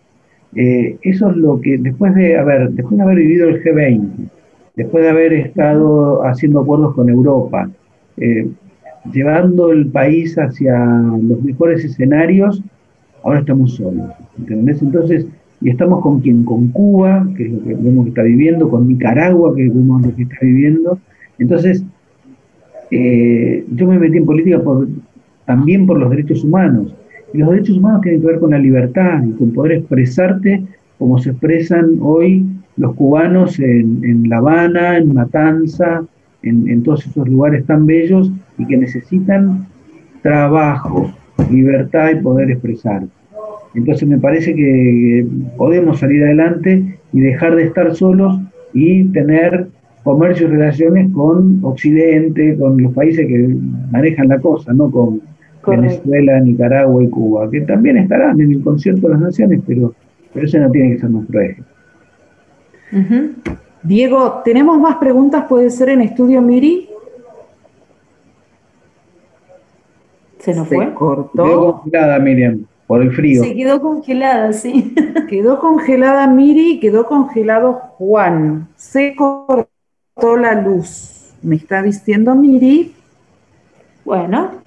Eh, 0.56 0.98
eso 1.02 1.30
es 1.30 1.38
lo 1.38 1.62
que, 1.62 1.78
después 1.78 2.14
de, 2.16 2.38
haber, 2.38 2.72
después 2.72 2.98
de 2.98 3.04
haber 3.04 3.18
vivido 3.18 3.50
el 3.50 3.64
G20, 3.64 4.30
después 4.76 5.04
de 5.04 5.10
haber 5.10 5.34
estado 5.34 6.24
haciendo 6.26 6.62
acuerdos 6.62 6.94
con 6.94 7.10
Europa, 7.10 7.70
eh, 8.18 8.48
llevando 9.14 9.72
el 9.72 9.88
país 9.88 10.38
hacia 10.38 10.78
los 10.86 11.42
mejores 11.42 11.84
escenarios, 11.86 12.62
ahora 13.24 13.40
estamos 13.40 13.76
solos, 13.76 14.12
¿entendés? 14.38 14.82
Entonces, 14.82 15.26
y 15.62 15.70
estamos 15.70 16.02
con 16.02 16.20
quién, 16.22 16.44
con 16.44 16.70
Cuba, 16.70 17.28
que 17.38 17.46
es 17.46 17.52
lo 17.52 17.64
que 17.64 17.76
vemos 17.76 18.06
que 18.06 18.10
está 18.10 18.24
viviendo, 18.24 18.70
con 18.70 18.88
Nicaragua, 18.88 19.56
que 19.56 19.70
vemos 19.70 20.02
lo 20.02 20.16
que 20.16 20.24
está 20.24 20.38
viviendo. 20.42 21.00
Entonces, 21.38 21.84
eh, 22.90 23.64
yo 23.72 23.88
me 23.88 24.00
metí 24.00 24.18
en 24.18 24.26
política 24.26 24.60
por, 24.62 24.88
también 25.46 25.86
por 25.86 26.00
los 26.00 26.10
derechos 26.10 26.44
humanos. 26.44 26.94
Y 27.34 27.38
los 27.38 27.50
derechos 27.50 27.78
humanos 27.78 28.02
tienen 28.02 28.22
que 28.22 28.28
ver 28.28 28.40
con 28.40 28.52
la 28.52 28.60
libertad 28.60 29.24
y 29.24 29.32
con 29.32 29.52
poder 29.52 29.74
expresarte 29.74 30.64
como 30.98 31.18
se 31.18 31.32
expresan 31.32 31.98
hoy 32.00 32.46
los 32.78 32.94
cubanos 32.94 33.60
en, 33.60 34.30
La 34.30 34.38
Habana, 34.38 34.98
en 34.98 35.14
Matanza, 35.14 36.04
en, 36.44 36.70
en 36.70 36.84
todos 36.84 37.08
esos 37.08 37.28
lugares 37.28 37.66
tan 37.66 37.86
bellos 37.86 38.32
y 38.58 38.68
que 38.68 38.78
necesitan 38.78 39.66
trabajo, 40.22 41.12
libertad 41.50 42.12
y 42.12 42.22
poder 42.22 42.52
expresar. 42.52 43.04
Entonces 43.74 44.08
me 44.08 44.20
parece 44.20 44.54
que 44.54 45.26
podemos 45.58 46.00
salir 46.00 46.24
adelante 46.24 47.00
y 47.14 47.20
dejar 47.20 47.56
de 47.56 47.64
estar 47.64 47.96
solos 47.96 48.40
y 48.74 49.06
tener 49.06 49.68
comercio 50.04 50.48
y 50.48 50.52
relaciones 50.52 51.12
con 51.14 51.60
Occidente, 51.64 52.58
con 52.58 52.82
los 52.82 52.94
países 52.94 53.28
que 53.28 53.56
manejan 53.92 54.28
la 54.28 54.40
cosa, 54.40 54.74
no 54.74 54.90
con 54.92 55.22
Venezuela, 55.66 56.40
Nicaragua 56.40 57.04
y 57.04 57.10
Cuba, 57.10 57.50
que 57.50 57.62
también 57.62 57.98
estarán 57.98 58.40
en 58.40 58.52
el 58.52 58.64
concierto 58.64 59.08
de 59.08 59.14
las 59.14 59.22
naciones, 59.22 59.62
pero, 59.66 59.94
pero 60.34 60.46
ese 60.46 60.60
no 60.60 60.72
tiene 60.72 60.94
que 60.94 61.00
ser 61.00 61.10
nuestro 61.10 61.40
eje. 61.40 61.64
Diego, 63.84 64.42
¿tenemos 64.44 64.80
más 64.80 64.98
preguntas? 64.98 65.46
¿Puede 65.48 65.70
ser 65.70 65.90
en 65.90 66.02
estudio 66.02 66.42
Miri? 66.42 66.90
¿Se 70.40 70.54
nos 70.56 70.68
fue? 70.68 70.94
cortó. 70.94 71.44
Quedó 71.44 71.82
congelada, 71.82 72.20
Miriam, 72.20 72.66
por 72.88 73.02
el 73.02 73.12
frío. 73.12 73.44
Se 73.44 73.56
quedó 73.56 73.80
congelada, 73.80 74.54
sí. 74.54 74.94
Quedó 75.30 75.60
congelada 75.60 76.28
Miri, 76.28 76.80
quedó 76.80 77.06
congelado 77.06 77.74
Juan. 77.98 78.68
Se 78.76 79.16
cortó 79.16 80.38
la 80.38 80.62
luz. 80.62 81.34
Me 81.42 81.56
está 81.56 81.82
diciendo 81.82 82.36
Miri. 82.36 82.94
Bueno. 84.04 84.62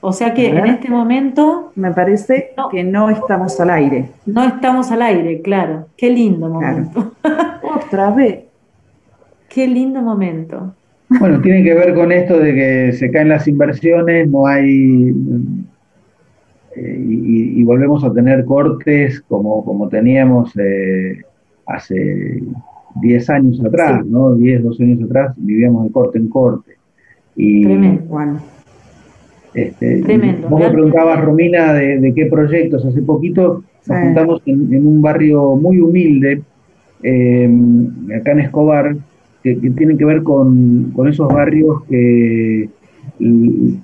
O 0.00 0.12
sea 0.12 0.32
que 0.32 0.48
en 0.48 0.64
este 0.66 0.88
momento 0.88 1.72
Me 1.74 1.90
parece 1.92 2.50
que 2.70 2.84
no 2.84 3.10
estamos 3.10 3.58
al 3.60 3.70
aire. 3.70 4.10
no 4.26 4.44
estamos 4.44 4.90
al 4.92 5.02
aire, 5.02 5.40
claro. 5.42 5.86
Qué 5.96 6.10
lindo 6.10 6.48
momento. 6.48 7.12
Otra 7.62 8.10
vez. 8.10 8.44
Qué 9.48 9.66
lindo 9.66 10.00
momento. 10.00 10.74
Bueno, 11.18 11.40
tiene 11.40 11.64
que 11.64 11.74
ver 11.74 11.94
con 11.94 12.12
esto 12.12 12.38
de 12.38 12.54
que 12.54 12.92
se 12.92 13.10
caen 13.10 13.30
las 13.30 13.48
inversiones, 13.48 14.28
no 14.28 14.46
hay. 14.46 15.08
eh, 16.76 17.04
y, 17.08 17.60
y 17.60 17.64
volvemos 17.64 18.04
a 18.04 18.12
tener 18.12 18.44
cortes 18.44 19.20
como, 19.22 19.64
como 19.64 19.88
teníamos 19.88 20.54
eh, 20.58 21.22
hace 21.66 22.40
10 23.00 23.30
años 23.30 23.64
atrás, 23.64 24.04
¿no? 24.06 24.34
10, 24.34 24.62
12 24.62 24.84
años 24.84 25.02
atrás 25.04 25.34
vivíamos 25.38 25.84
de 25.84 25.90
corte 25.92 26.18
en 26.18 26.28
corte. 26.28 26.72
Y, 27.36 27.64
Tremendo. 27.64 28.02
Este, 29.62 30.02
Tremendo, 30.02 30.48
Vos 30.48 30.60
me 30.60 30.70
preguntabas, 30.70 31.20
Romina, 31.24 31.72
de, 31.74 31.98
de 31.98 32.14
qué 32.14 32.26
proyectos. 32.26 32.84
Hace 32.84 33.02
poquito 33.02 33.62
nos 33.86 33.98
Sí. 33.98 34.04
juntamos 34.04 34.42
en, 34.46 34.72
en 34.74 34.86
un 34.86 35.00
barrio 35.00 35.56
muy 35.56 35.80
humilde, 35.80 36.42
eh, 37.02 37.48
acá 38.18 38.32
en 38.32 38.40
Escobar, 38.40 38.96
que, 39.42 39.58
que 39.58 39.70
tienen 39.70 39.96
que 39.96 40.04
ver 40.04 40.22
con, 40.22 40.92
con 40.94 41.08
esos 41.08 41.28
barrios 41.32 41.82
que 41.88 42.68
y, 43.18 43.78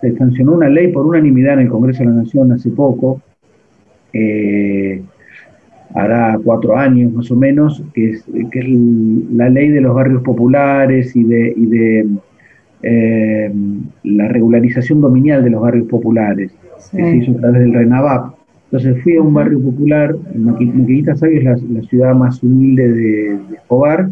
se 0.00 0.16
sancionó 0.16 0.52
una 0.52 0.68
ley 0.68 0.88
por 0.88 1.06
unanimidad 1.06 1.54
en 1.54 1.60
el 1.60 1.68
Congreso 1.68 2.00
de 2.02 2.10
la 2.10 2.16
Nación 2.16 2.52
hace 2.52 2.70
poco, 2.70 3.20
eh, 4.12 5.02
hará 5.94 6.38
cuatro 6.42 6.76
años 6.76 7.12
más 7.12 7.30
o 7.30 7.36
menos, 7.36 7.82
que 7.94 8.10
es, 8.10 8.24
que 8.50 8.58
es 8.60 8.68
la 9.34 9.48
ley 9.48 9.68
de 9.68 9.80
los 9.80 9.94
barrios 9.94 10.22
populares 10.22 11.14
y 11.16 11.24
de, 11.24 11.52
y 11.56 11.66
de 11.66 12.06
eh, 12.82 13.52
la 14.04 14.28
regularización 14.28 15.00
dominial 15.00 15.44
de 15.44 15.50
los 15.50 15.60
barrios 15.62 15.86
populares, 15.88 16.50
que 16.90 17.02
se 17.10 17.16
hizo 17.18 17.32
a 17.32 17.40
través 17.40 17.60
del 17.62 17.74
RENAVAP. 17.74 18.34
Entonces 18.72 19.02
fui 19.02 19.16
a 19.16 19.22
un 19.22 19.34
barrio 19.34 19.60
popular, 19.60 20.14
Maqui- 20.36 20.72
Maquinita 20.72 21.16
Sabio 21.16 21.38
es 21.38 21.44
la, 21.44 21.56
la 21.80 21.82
ciudad 21.88 22.14
más 22.14 22.42
humilde 22.42 22.88
de, 22.92 23.02
de 23.48 23.54
Escobar, 23.56 24.08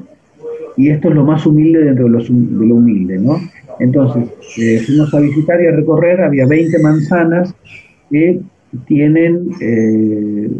y 0.76 0.90
esto 0.90 1.08
es 1.08 1.14
lo 1.14 1.24
más 1.24 1.46
humilde 1.46 1.84
dentro 1.84 2.04
de, 2.04 2.10
los 2.10 2.28
hum- 2.30 2.58
de 2.58 2.66
lo 2.66 2.74
humilde, 2.76 3.18
¿no? 3.18 3.36
Entonces, 3.80 4.24
eh, 4.58 4.80
fuimos 4.84 5.14
a 5.14 5.20
visitar 5.20 5.60
y 5.62 5.66
a 5.66 5.72
recorrer, 5.72 6.20
había 6.20 6.46
20 6.46 6.78
manzanas 6.80 7.54
que 8.10 8.40
tienen 8.86 9.48
eh, 9.60 10.50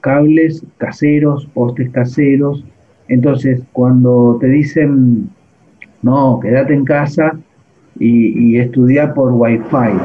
cables 0.00 0.64
caseros, 0.78 1.46
postes 1.54 1.88
caseros, 1.90 2.64
entonces 3.08 3.62
cuando 3.72 4.36
te 4.40 4.48
dicen, 4.48 5.28
no, 6.02 6.40
quédate 6.40 6.74
en 6.74 6.84
casa 6.84 7.38
y, 7.98 8.54
y 8.54 8.58
estudia 8.58 9.14
por 9.14 9.32
Wi-Fi. 9.32 9.98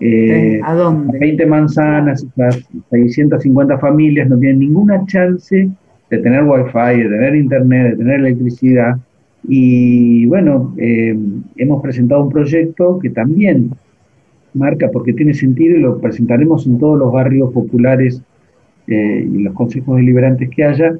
eh, 0.00 0.60
¿A 0.64 0.74
dónde? 0.74 1.18
20 1.18 1.46
manzanas, 1.46 2.24
esas 2.24 2.66
650 2.90 3.78
familias 3.78 4.28
no 4.28 4.38
tienen 4.38 4.60
ninguna 4.60 5.04
chance 5.06 5.68
de 6.10 6.18
tener 6.18 6.42
wifi, 6.44 7.02
de 7.02 7.08
tener 7.08 7.36
internet, 7.36 7.90
de 7.92 7.96
tener 7.96 8.20
electricidad. 8.20 8.96
Y 9.46 10.26
bueno, 10.26 10.74
eh, 10.78 11.16
hemos 11.56 11.82
presentado 11.82 12.24
un 12.24 12.30
proyecto 12.30 12.98
que 12.98 13.10
también 13.10 13.70
marca 14.54 14.88
porque 14.92 15.12
tiene 15.12 15.32
sentido 15.34 15.76
y 15.76 15.80
lo 15.80 16.00
presentaremos 16.00 16.66
en 16.66 16.78
todos 16.78 16.98
los 16.98 17.12
barrios 17.12 17.52
populares 17.52 18.22
eh, 18.88 19.28
y 19.32 19.42
los 19.42 19.54
consejos 19.54 19.96
deliberantes 19.96 20.50
que 20.50 20.64
haya, 20.64 20.94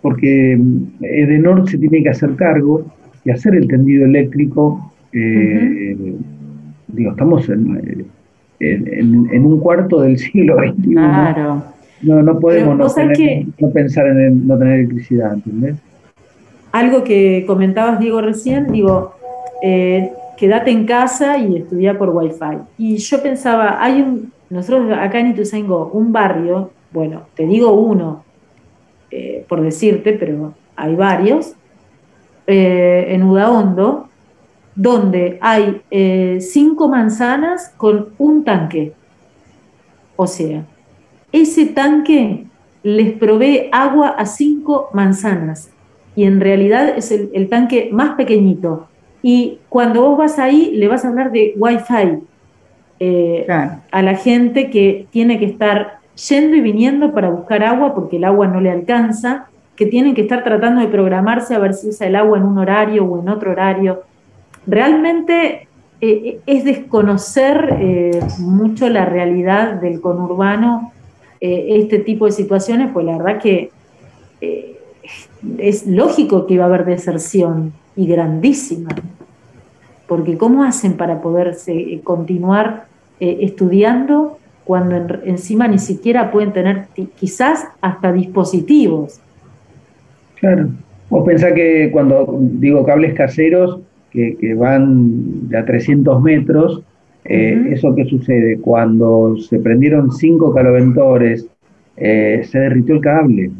porque 0.00 0.58
Edenor 1.00 1.68
se 1.68 1.78
tiene 1.78 2.02
que 2.02 2.10
hacer 2.10 2.34
cargo 2.36 2.86
y 3.26 3.30
hacer 3.30 3.54
el 3.56 3.66
tendido 3.68 4.06
eléctrico. 4.06 4.92
eh, 5.12 6.14
Digo, 6.88 7.10
estamos 7.10 7.48
en, 7.48 7.76
eh, 7.76 8.04
en, 9.00 9.28
en- 9.32 9.44
un 9.44 9.58
cuarto 9.60 10.00
del 10.00 10.16
siglo 10.24 10.56
XXI. 10.56 10.92
Claro. 10.92 11.62
No, 12.02 12.22
no 12.22 12.38
podemos 12.38 12.76
no, 12.78 12.84
pensar 13.72 14.06
en 14.06 14.18
el- 14.20 14.46
no 14.46 14.56
tener 14.58 14.74
electricidad, 14.80 15.34
¿entendés? 15.34 15.76
Algo 16.72 17.02
que 17.04 17.44
comentabas, 17.46 17.98
Diego, 17.98 18.20
recién, 18.20 18.70
digo, 18.70 19.14
eh, 19.62 20.10
quédate 20.36 20.70
en 20.70 20.84
casa 20.86 21.38
y 21.38 21.56
estudia 21.56 21.98
por 21.98 22.10
Wi-Fi. 22.10 22.58
Y 22.78 22.96
yo 22.98 23.22
pensaba, 23.22 23.82
hay 23.82 24.02
un, 24.02 24.30
nosotros 24.50 24.90
acá 24.96 25.18
en 25.18 25.28
Ituzaingó, 25.28 25.90
un 25.92 26.12
barrio, 26.12 26.70
bueno, 26.92 27.22
te 27.34 27.46
digo 27.46 27.72
uno, 27.72 28.24
eh, 29.10 29.44
por 29.48 29.62
decirte, 29.62 30.12
pero 30.12 30.52
hay 30.76 30.94
varios, 30.94 31.54
eh, 32.46 33.06
en 33.08 33.22
Udaondo, 33.22 34.08
donde 34.74 35.38
hay 35.40 35.82
eh, 35.90 36.38
cinco 36.40 36.88
manzanas 36.88 37.72
con 37.76 38.10
un 38.18 38.44
tanque. 38.44 38.92
O 40.16 40.26
sea, 40.26 40.64
ese 41.32 41.66
tanque 41.66 42.46
les 42.82 43.12
provee 43.14 43.68
agua 43.72 44.08
a 44.10 44.26
cinco 44.26 44.90
manzanas 44.92 45.70
y 46.14 46.24
en 46.24 46.40
realidad 46.40 46.88
es 46.96 47.10
el, 47.10 47.30
el 47.34 47.48
tanque 47.48 47.90
más 47.92 48.14
pequeñito. 48.16 48.88
Y 49.22 49.58
cuando 49.68 50.02
vos 50.02 50.18
vas 50.18 50.38
ahí, 50.38 50.70
le 50.74 50.88
vas 50.88 51.04
a 51.04 51.08
hablar 51.08 51.32
de 51.32 51.54
Wi-Fi 51.56 52.22
eh, 52.98 53.46
a 53.48 54.02
la 54.02 54.14
gente 54.14 54.70
que 54.70 55.06
tiene 55.10 55.38
que 55.38 55.44
estar 55.44 55.98
yendo 56.28 56.56
y 56.56 56.62
viniendo 56.62 57.12
para 57.12 57.28
buscar 57.28 57.62
agua 57.62 57.94
porque 57.94 58.16
el 58.16 58.24
agua 58.24 58.46
no 58.46 58.60
le 58.60 58.70
alcanza, 58.70 59.48
que 59.76 59.86
tienen 59.86 60.14
que 60.14 60.22
estar 60.22 60.42
tratando 60.42 60.80
de 60.80 60.88
programarse 60.88 61.54
a 61.54 61.58
ver 61.58 61.74
si 61.74 61.88
usa 61.88 62.06
el 62.06 62.16
agua 62.16 62.38
en 62.38 62.44
un 62.44 62.58
horario 62.58 63.04
o 63.04 63.20
en 63.20 63.28
otro 63.28 63.52
horario. 63.52 64.02
Realmente 64.66 65.68
eh, 66.00 66.40
es 66.46 66.64
desconocer 66.64 67.76
eh, 67.80 68.20
mucho 68.38 68.88
la 68.88 69.04
realidad 69.04 69.74
del 69.74 70.00
conurbano 70.00 70.92
eh, 71.40 71.66
este 71.80 71.98
tipo 71.98 72.24
de 72.26 72.32
situaciones, 72.32 72.90
pues 72.92 73.04
la 73.06 73.18
verdad 73.18 73.40
que 73.40 73.70
eh, 74.40 74.78
es 75.58 75.86
lógico 75.86 76.46
que 76.46 76.54
iba 76.54 76.64
a 76.64 76.68
haber 76.68 76.84
deserción 76.84 77.72
y 77.94 78.06
grandísima, 78.06 78.88
porque 80.08 80.36
¿cómo 80.38 80.64
hacen 80.64 80.96
para 80.96 81.20
poder 81.20 81.54
se- 81.54 82.00
continuar 82.02 82.86
eh, 83.20 83.38
estudiando 83.42 84.38
cuando 84.64 84.96
en- 84.96 85.20
encima 85.24 85.68
ni 85.68 85.78
siquiera 85.78 86.30
pueden 86.30 86.52
tener 86.52 86.86
quizás 87.18 87.66
hasta 87.80 88.12
dispositivos? 88.12 89.20
Claro. 90.40 90.68
Vos 91.10 91.24
pensás 91.26 91.52
que 91.52 91.90
cuando 91.92 92.38
digo 92.58 92.84
cables 92.84 93.14
caseros 93.14 93.80
que, 94.10 94.36
que 94.36 94.54
van 94.54 95.48
de 95.48 95.58
a 95.58 95.64
300 95.64 96.22
metros, 96.22 96.82
eh, 97.24 97.70
¿eso 97.70 97.94
qué 97.94 98.04
sucede? 98.04 98.58
Cuando 98.58 99.36
se 99.36 99.58
prendieron 99.58 100.10
cinco 100.12 100.52
caloventores, 100.54 101.46
eh, 101.96 102.42
se 102.44 102.58
derritió 102.58 102.96
el 102.96 103.00
cable 103.00 103.50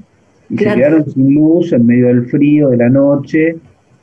y 0.50 0.56
Claro. 0.56 0.70
se 0.74 0.76
quedaron 0.80 1.10
sin 1.10 1.34
luz 1.34 1.72
en 1.72 1.86
medio 1.86 2.06
del 2.08 2.26
frío 2.26 2.68
de 2.68 2.76
la 2.76 2.88
noche 2.88 3.56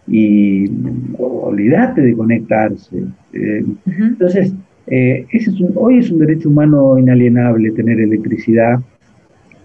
y 0.08 0.66
mm, 0.70 1.16
olvídate 1.20 2.02
de 2.02 2.14
conectarse. 2.14 3.04
Eh, 3.34 3.64
Entonces, 4.00 4.54
eh, 4.88 5.26
ese 5.32 5.50
es 5.52 5.60
un- 5.62 5.72
hoy 5.76 6.00
es 6.00 6.12
un 6.12 6.20
derecho 6.20 6.50
humano 6.50 6.98
inalienable 6.98 7.72
tener 7.72 8.00
electricidad, 8.00 8.80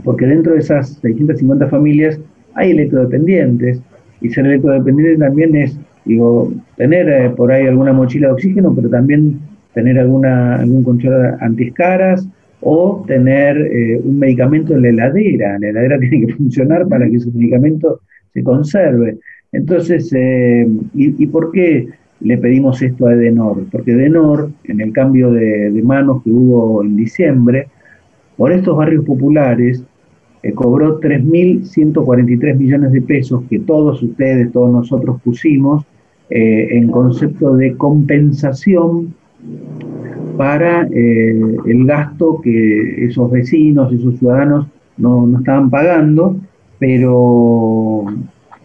porque 0.05 0.27
dentro 0.27 0.53
de 0.53 0.61
esas 0.61 0.91
650 1.01 1.67
familias 1.69 2.21
hay 2.55 2.73
electrodependientes, 2.73 3.81
y 4.21 4.31
ser 4.31 4.47
electrodependiente 4.47 5.19
también 5.19 5.55
es, 5.57 5.79
digo, 6.05 6.53
tener 6.77 7.09
eh, 7.09 7.31
por 7.31 7.53
ahí 7.53 7.67
alguna 7.67 7.93
mochila 7.93 8.29
de 8.29 8.33
oxígeno, 8.35 8.75
pero 8.75 8.89
también 8.89 9.39
tener 9.75 9.99
alguna, 9.99 10.57
algún 10.57 10.83
control 10.83 11.37
antiescaras 11.41 12.27
o 12.61 13.05
tener 13.07 13.57
eh, 13.57 14.01
un 14.03 14.19
medicamento 14.19 14.75
en 14.75 14.83
la 14.83 14.89
heladera. 14.89 15.59
La 15.59 15.69
heladera 15.69 15.99
tiene 16.01 16.27
que 16.27 16.35
funcionar 16.35 16.89
para 16.89 17.09
que 17.09 17.17
ese 17.17 17.31
medicamento 17.31 18.01
se 18.35 18.43
conserve. 18.43 19.19
Entonces, 19.53 20.13
eh, 20.15 20.67
¿y, 20.95 21.23
y 21.23 21.27
por 21.29 21.53
qué 21.53 21.89
le 22.21 22.39
pedimos 22.39 22.83
esto 22.83 23.07
a 23.07 23.15
Edenor? 23.15 23.65
Porque 23.71 23.93
Edenor, 23.93 24.51
en 24.65 24.81
el 24.81 24.93
cambio 24.93 25.31
de, 25.31 25.71
de 25.71 25.83
manos 25.83 26.23
que 26.25 26.31
hubo 26.31 26.83
en 26.83 26.97
diciembre, 26.97 27.69
por 28.37 28.53
estos 28.53 28.77
barrios 28.77 29.05
populares, 29.05 29.83
eh, 30.43 30.53
cobró 30.53 31.01
3.143 31.01 32.57
millones 32.57 32.93
de 32.93 33.03
pesos 33.03 33.43
que 33.49 33.59
todos 33.59 34.03
ustedes, 34.03 34.53
todos 34.53 34.71
nosotros 34.71 35.21
pusimos 35.23 35.85
eh, 36.31 36.69
en 36.73 36.91
concepto 36.91 37.57
de 37.57 37.77
compensación 37.77 39.15
para 40.37 40.87
eh, 40.93 41.41
el 41.67 41.85
gasto 41.87 42.41
que 42.43 43.07
esos 43.07 43.31
vecinos, 43.31 43.93
esos 43.93 44.19
ciudadanos 44.19 44.67
no, 44.97 45.27
no 45.27 45.39
estaban 45.39 45.71
pagando, 45.71 46.37
pero, 46.79 48.05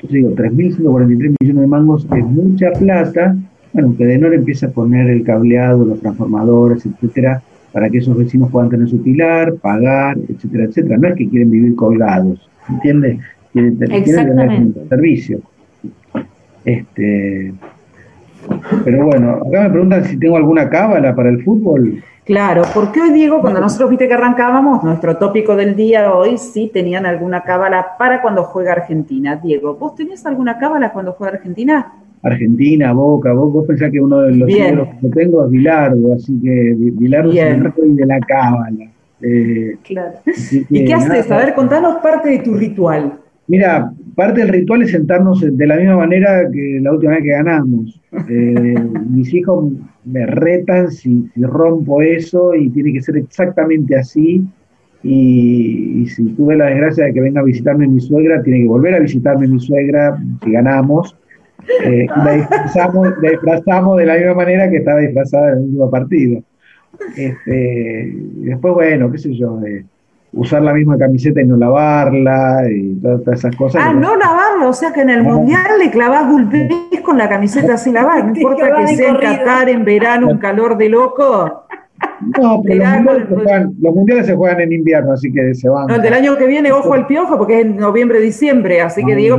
digo, 0.09 0.29
3.143 0.31 1.35
millones 1.39 1.61
de 1.61 1.67
mangos 1.67 2.07
es 2.15 2.25
mucha 2.25 2.71
plata, 2.73 3.35
bueno, 3.73 3.95
que 3.97 4.05
Denor 4.05 4.33
empieza 4.35 4.67
a 4.67 4.71
poner 4.71 5.09
el 5.09 5.23
cableado, 5.23 5.85
los 5.85 5.99
transformadores, 5.99 6.85
etcétera, 6.85 7.41
para 7.73 7.89
que 7.89 7.97
esos 7.97 8.15
vecinos 8.17 8.49
puedan 8.51 8.69
tener 8.69 8.87
su 8.87 9.01
pilar, 9.03 9.55
pagar, 9.55 10.15
etcétera, 10.29 10.65
etcétera. 10.65 10.97
No 10.97 11.07
es 11.09 11.15
que 11.15 11.27
quieren 11.27 11.49
vivir 11.51 11.75
colgados, 11.75 12.47
¿entiendes? 12.69 13.19
Quieren, 13.51 13.77
te- 13.79 13.85
quieren 14.03 14.27
tener 14.27 14.49
un 14.49 14.75
servicio. 14.89 15.39
Este, 16.65 17.53
Pero 18.85 19.05
bueno, 19.05 19.31
acá 19.47 19.63
me 19.63 19.69
preguntan 19.69 20.05
si 20.05 20.17
tengo 20.17 20.37
alguna 20.37 20.69
cábala 20.69 21.15
para 21.15 21.29
el 21.29 21.43
fútbol. 21.43 22.03
Claro, 22.25 22.61
porque 22.73 23.01
hoy 23.01 23.11
Diego, 23.11 23.41
cuando 23.41 23.59
nosotros 23.59 23.89
viste 23.89 24.07
que 24.07 24.13
arrancábamos, 24.13 24.81
nuestro 24.83 25.17
tópico 25.17 25.57
del 25.57 25.75
día 25.75 26.13
hoy 26.13 26.37
sí 26.37 26.69
tenían 26.73 27.05
alguna 27.05 27.41
cábala 27.43 27.97
para 27.99 28.21
cuando 28.21 28.43
juega 28.45 28.71
Argentina. 28.73 29.35
Diego, 29.35 29.75
¿vos 29.75 29.95
tenías 29.95 30.25
alguna 30.25 30.57
cábala 30.57 30.93
cuando 30.93 31.11
juega 31.13 31.33
Argentina? 31.33 31.91
Argentina, 32.23 32.93
Boca, 32.93 33.33
vos, 33.33 33.51
vos 33.53 33.67
pensás 33.67 33.91
que 33.91 33.99
uno 34.01 34.21
de 34.21 34.35
los 34.35 34.47
Bien. 34.47 34.73
ídolos 34.75 34.87
que 35.01 35.09
tengo 35.09 35.45
es 35.45 35.51
Bilardo, 35.51 36.13
así 36.13 36.39
que 36.41 36.73
Bilardo 36.77 37.31
es 37.31 37.37
el 37.39 37.63
rey 37.63 37.91
de 37.93 38.05
la 38.05 38.19
cábala. 38.21 38.85
Eh, 39.21 39.75
Claro. 39.83 40.17
¿Y 40.69 40.85
qué 40.85 40.93
haces? 40.93 41.29
nada. 41.29 41.41
A 41.41 41.45
ver, 41.45 41.53
contanos 41.53 41.97
parte 42.01 42.29
de 42.29 42.39
tu 42.39 42.53
ritual. 42.55 43.13
Mira, 43.47 43.91
parte 44.15 44.39
del 44.39 44.49
ritual 44.49 44.83
es 44.83 44.91
sentarnos 44.91 45.41
de 45.41 45.67
la 45.67 45.75
misma 45.75 45.97
manera 45.97 46.49
que 46.51 46.79
la 46.81 46.93
última 46.93 47.11
vez 47.13 47.23
que 47.23 47.29
ganamos. 47.29 48.01
Eh, 48.29 48.75
mis 49.09 49.33
hijos 49.33 49.71
me 50.05 50.25
retan 50.25 50.89
si, 50.91 51.27
si 51.33 51.41
rompo 51.43 52.01
eso 52.01 52.55
y 52.55 52.69
tiene 52.69 52.93
que 52.93 53.01
ser 53.01 53.17
exactamente 53.17 53.97
así. 53.97 54.43
Y, 55.03 56.01
y 56.03 56.05
si 56.07 56.23
tuve 56.33 56.55
la 56.55 56.67
desgracia 56.67 57.05
de 57.05 57.13
que 57.13 57.19
venga 57.21 57.41
a 57.41 57.43
visitarme 57.43 57.87
mi 57.87 57.99
suegra, 57.99 58.41
tiene 58.41 58.61
que 58.61 58.67
volver 58.67 58.93
a 58.95 58.99
visitarme 58.99 59.47
mi 59.47 59.59
suegra 59.59 60.17
si 60.43 60.51
ganamos. 60.51 61.17
Eh, 61.83 62.05
la, 62.23 62.31
disfrazamos, 62.33 63.07
la 63.21 63.29
disfrazamos 63.31 63.97
de 63.97 64.05
la 64.05 64.15
misma 64.15 64.33
manera 64.35 64.69
que 64.69 64.77
estaba 64.77 64.99
disfrazada 64.99 65.49
en 65.49 65.53
el 65.55 65.59
último 65.65 65.89
partido. 65.89 66.41
Este, 67.15 68.13
y 68.13 68.45
después, 68.45 68.73
bueno, 68.73 69.11
qué 69.11 69.17
sé 69.17 69.35
yo, 69.35 69.59
eh, 69.65 69.83
usar 70.33 70.61
la 70.61 70.73
misma 70.73 70.97
camiseta 70.97 71.41
y 71.41 71.45
no 71.45 71.57
lavarla 71.57 72.63
y 72.69 72.95
todas, 73.01 73.23
todas 73.23 73.39
esas 73.39 73.55
cosas. 73.55 73.83
Ah, 73.85 73.93
no 73.93 74.15
lavarlo, 74.15 74.69
o 74.69 74.73
sea 74.73 74.91
que 74.93 75.01
en 75.01 75.09
el 75.09 75.23
No. 75.23 75.35
mundial 75.35 75.63
le 75.79 75.91
clavás 75.91 76.29
golpes 76.31 76.69
con 77.03 77.17
la 77.17 77.27
camiseta 77.29 77.77
sin 77.77 77.93
lavar, 77.95 78.25
no 78.25 78.35
importa 78.35 78.75
que 78.75 78.87
sea 78.95 79.09
en. 79.09 79.17
Qatar, 79.17 79.69
en 79.69 79.85
verano, 79.85 80.29
un 80.29 80.37
calor 80.37 80.77
de 80.77 80.89
loco. 80.89 81.65
No, 82.39 82.61
pero 82.63 82.83
los 82.83 82.93
mundiales, 82.93 83.27
se 83.27 83.35
juegan, 83.35 83.73
los 83.81 83.95
mundiales 83.95 84.25
se 84.25 84.35
juegan 84.35 84.61
en 84.61 84.71
invierno, 84.73 85.13
así 85.13 85.31
que 85.31 85.53
se 85.53 85.69
van. 85.69 85.87
No, 85.87 85.95
el 85.95 86.01
del 86.01 86.13
año 86.13 86.37
que 86.37 86.47
viene, 86.47 86.71
ojo 86.71 86.93
al 86.93 87.07
piojo, 87.07 87.37
porque 87.37 87.59
es 87.59 87.65
en 87.65 87.77
noviembre, 87.77 88.19
diciembre, 88.19 88.81
así 88.81 89.03
que 89.03 89.13
Ah. 89.13 89.15
Diego, 89.15 89.37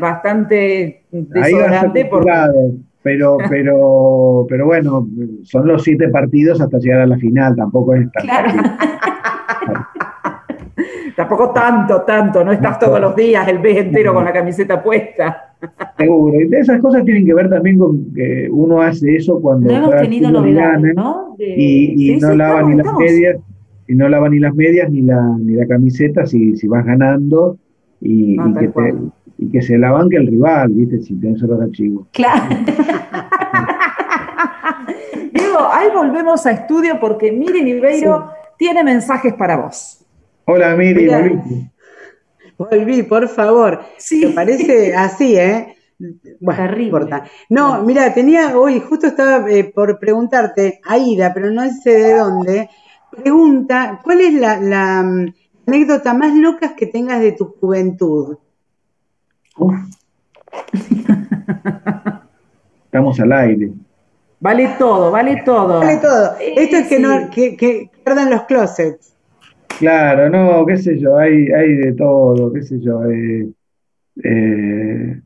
bastante 0.00 1.02
va 1.12 1.18
a 1.18 1.44
ser 1.44 1.54
desodorante 1.54 2.08
complicado, 2.08 2.54
pero, 3.02 3.38
pero, 3.48 4.46
pero 4.48 4.66
bueno, 4.66 5.08
son 5.42 5.66
los 5.66 5.82
siete 5.82 6.08
partidos 6.08 6.60
hasta 6.60 6.78
llegar 6.78 7.00
a 7.00 7.06
la 7.06 7.18
final, 7.18 7.56
tampoco 7.56 7.94
es 7.94 8.10
tan 8.12 8.24
Claro. 8.24 8.50
tampoco 11.16 11.50
tanto, 11.50 12.02
tanto, 12.02 12.44
no 12.44 12.52
estás 12.52 12.78
todos 12.78 13.00
los 13.00 13.14
días 13.14 13.46
el 13.48 13.60
mes 13.60 13.76
entero 13.78 14.14
con 14.14 14.24
la 14.24 14.32
camiseta 14.32 14.82
puesta. 14.82 15.49
Seguro. 15.98 16.40
Y 16.40 16.48
de 16.48 16.58
esas 16.60 16.80
cosas 16.80 17.04
tienen 17.04 17.24
que 17.26 17.34
ver 17.34 17.48
también 17.50 17.78
con 17.78 18.12
que 18.14 18.48
uno 18.50 18.80
hace 18.82 19.16
eso 19.16 19.40
cuando 19.40 19.70
No 19.70 19.76
hemos 19.76 19.96
tenido 20.02 20.30
novedades, 20.30 20.82
gana, 20.82 20.92
¿no? 20.94 21.34
De- 21.38 21.54
y, 21.56 21.92
y 21.94 22.14
Sí, 22.14 22.20
no 22.20 22.30
sí, 22.32 22.36
lava 22.36 22.60
estamos, 22.60 22.70
ni 22.70 22.76
las 22.76 22.86
estamos. 22.86 23.02
medias, 23.04 23.36
y 23.88 23.94
no 23.94 24.08
lava 24.08 24.28
ni 24.28 24.38
las 24.38 24.54
medias 24.54 24.90
ni 24.90 25.02
la, 25.02 25.36
ni 25.38 25.54
la 25.54 25.66
camiseta 25.66 26.26
si, 26.26 26.56
si 26.56 26.66
vas 26.68 26.84
ganando 26.84 27.56
y, 28.00 28.36
No, 28.36 28.48
y 28.48 28.52
tal 28.54 28.62
que 28.62 28.68
te- 28.68 28.94
y 29.38 29.50
que 29.50 29.62
se 29.62 29.78
la 29.78 29.90
banque 29.90 30.16
el 30.18 30.26
rival, 30.26 30.70
¿viste? 30.72 31.00
Si 31.00 31.14
tenés 31.14 31.42
olor 31.42 31.62
a 31.62 31.70
chivo. 31.70 32.06
Claro. 32.12 32.42
Diego, 35.32 35.58
ahí 35.72 35.88
volvemos 35.94 36.44
a 36.46 36.52
estudio 36.52 36.98
porque 37.00 37.32
Miri 37.32 37.62
Ribeiro 37.62 38.26
tiene 38.58 38.84
mensajes 38.84 39.34
para 39.34 39.56
vos. 39.56 40.04
Hola 40.44 40.76
Miri, 40.76 41.02
Mira. 41.04 41.42
Volví, 42.68 43.02
por 43.04 43.26
favor. 43.28 43.80
Sí. 43.96 44.26
Me 44.26 44.32
parece 44.32 44.94
así, 44.94 45.36
¿eh? 45.36 45.76
Bueno, 45.98 46.62
no 46.62 46.68
Terrible. 46.68 46.84
importa. 46.84 47.24
No, 47.48 47.82
mira, 47.82 48.12
tenía 48.12 48.56
hoy, 48.58 48.80
justo 48.80 49.06
estaba 49.06 49.50
eh, 49.50 49.64
por 49.64 49.98
preguntarte, 49.98 50.80
Aida, 50.84 51.32
pero 51.32 51.50
no 51.50 51.62
sé 51.70 51.90
de 51.90 52.14
dónde, 52.18 52.70
pregunta, 53.10 54.00
¿cuál 54.02 54.20
es 54.20 54.34
la, 54.34 54.60
la, 54.60 55.02
mm, 55.02 55.34
anécdota 55.66 56.12
más 56.14 56.34
loca 56.34 56.74
que 56.76 56.86
tengas 56.86 57.20
de 57.20 57.32
tu 57.32 57.46
juventud? 57.60 58.36
Uf. 59.56 59.74
Estamos 62.84 63.20
al 63.20 63.32
aire. 63.32 63.72
Vale 64.40 64.74
todo, 64.78 65.10
vale 65.10 65.42
todo. 65.44 65.80
Vale 65.80 65.96
todo. 65.98 66.36
Eh, 66.40 66.54
Esto 66.56 66.76
es 66.76 66.88
que 66.88 66.96
sí. 66.96 67.02
no, 67.02 67.30
que, 67.30 67.56
que 67.56 67.90
pierdan 68.04 68.30
los 68.30 68.44
closets. 68.44 69.14
Claro, 69.80 70.28
no, 70.28 70.64
qué 70.66 70.76
sé 70.76 70.98
yo, 70.98 71.16
hay, 71.16 71.48
hay 71.50 71.74
de 71.74 71.92
todo, 71.94 72.52
qué 72.52 72.62
sé 72.62 72.78
yo. 72.80 73.02
eh, 73.10 73.48
eh, 74.22 75.20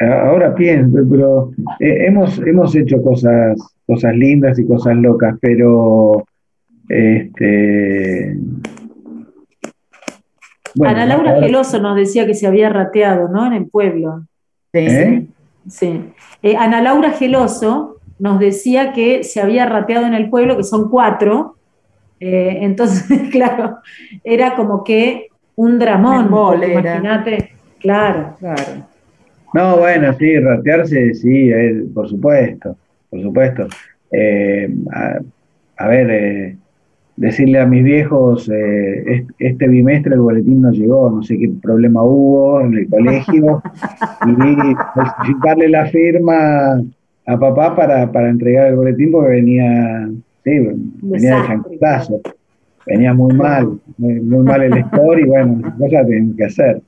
ahora 0.00 0.54
pienso, 0.54 0.98
pero 1.10 1.50
eh, 1.80 2.06
hemos, 2.06 2.38
hemos 2.38 2.74
hecho 2.76 3.02
cosas, 3.02 3.56
cosas 3.86 4.14
lindas 4.16 4.58
y 4.58 4.66
cosas 4.66 4.96
locas, 4.96 5.36
pero 5.40 6.24
este, 6.88 8.36
bueno, 10.76 10.94
Ana 10.94 11.06
Laura 11.06 11.30
ahora- 11.34 11.46
Geloso 11.46 11.80
nos 11.80 11.96
decía 11.96 12.26
que 12.26 12.34
se 12.34 12.46
había 12.46 12.68
rateado, 12.68 13.28
¿no? 13.28 13.46
En 13.46 13.52
el 13.54 13.66
pueblo. 13.66 14.26
Sí. 14.72 14.78
¿Eh? 14.80 15.26
Sí. 15.68 16.00
Eh, 16.42 16.56
Ana 16.56 16.82
Laura 16.82 17.10
Geloso 17.10 17.96
nos 18.20 18.38
decía 18.38 18.92
que 18.92 19.24
se 19.24 19.40
había 19.40 19.66
rateado 19.66 20.06
en 20.06 20.14
el 20.14 20.30
pueblo, 20.30 20.56
que 20.56 20.62
son 20.64 20.88
cuatro. 20.88 21.53
Eh, 22.26 22.58
entonces, 22.62 23.04
claro, 23.30 23.78
era 24.22 24.54
como 24.56 24.82
que 24.82 25.28
un 25.56 25.78
dramón. 25.78 26.30
Imagínate, 26.64 27.50
claro. 27.80 28.34
Claro. 28.38 28.62
No, 29.52 29.76
bueno, 29.76 30.12
sí, 30.14 30.38
ratearse, 30.38 31.14
sí, 31.14 31.50
eh, 31.50 31.84
por 31.94 32.08
supuesto, 32.08 32.76
por 33.10 33.20
supuesto. 33.20 33.66
Eh, 34.10 34.68
a, 34.90 35.18
a 35.76 35.88
ver, 35.88 36.10
eh, 36.10 36.56
decirle 37.16 37.60
a 37.60 37.66
mis 37.66 37.84
viejos, 37.84 38.48
es- 38.48 39.24
este 39.38 39.68
bimestre 39.68 40.14
el 40.14 40.20
boletín 40.20 40.62
no 40.62 40.70
llegó, 40.72 41.10
no 41.10 41.22
sé 41.22 41.38
qué 41.38 41.50
problema 41.62 42.02
hubo 42.02 42.62
en 42.62 42.72
el 42.74 42.88
colegio, 42.88 43.62
y 44.26 44.74
falsificarle 44.94 45.68
la 45.68 45.86
firma 45.86 46.80
a 47.26 47.38
papá 47.38 47.76
para, 47.76 48.10
para 48.10 48.30
entregar 48.30 48.68
el 48.68 48.76
boletín 48.76 49.12
porque 49.12 49.30
venía, 49.30 50.08
sí, 50.44 50.58
venía 51.02 51.40
de 51.40 51.46
chanclazo, 51.46 52.20
venía 52.86 53.14
muy 53.14 53.34
mal, 53.34 53.78
muy, 53.98 54.20
muy 54.20 54.44
mal 54.44 54.62
el 54.62 54.84
score 54.84 55.20
y 55.20 55.24
bueno, 55.24 55.74
cosas 55.78 56.06
tienen 56.06 56.36
que 56.36 56.44
hacer. 56.44 56.82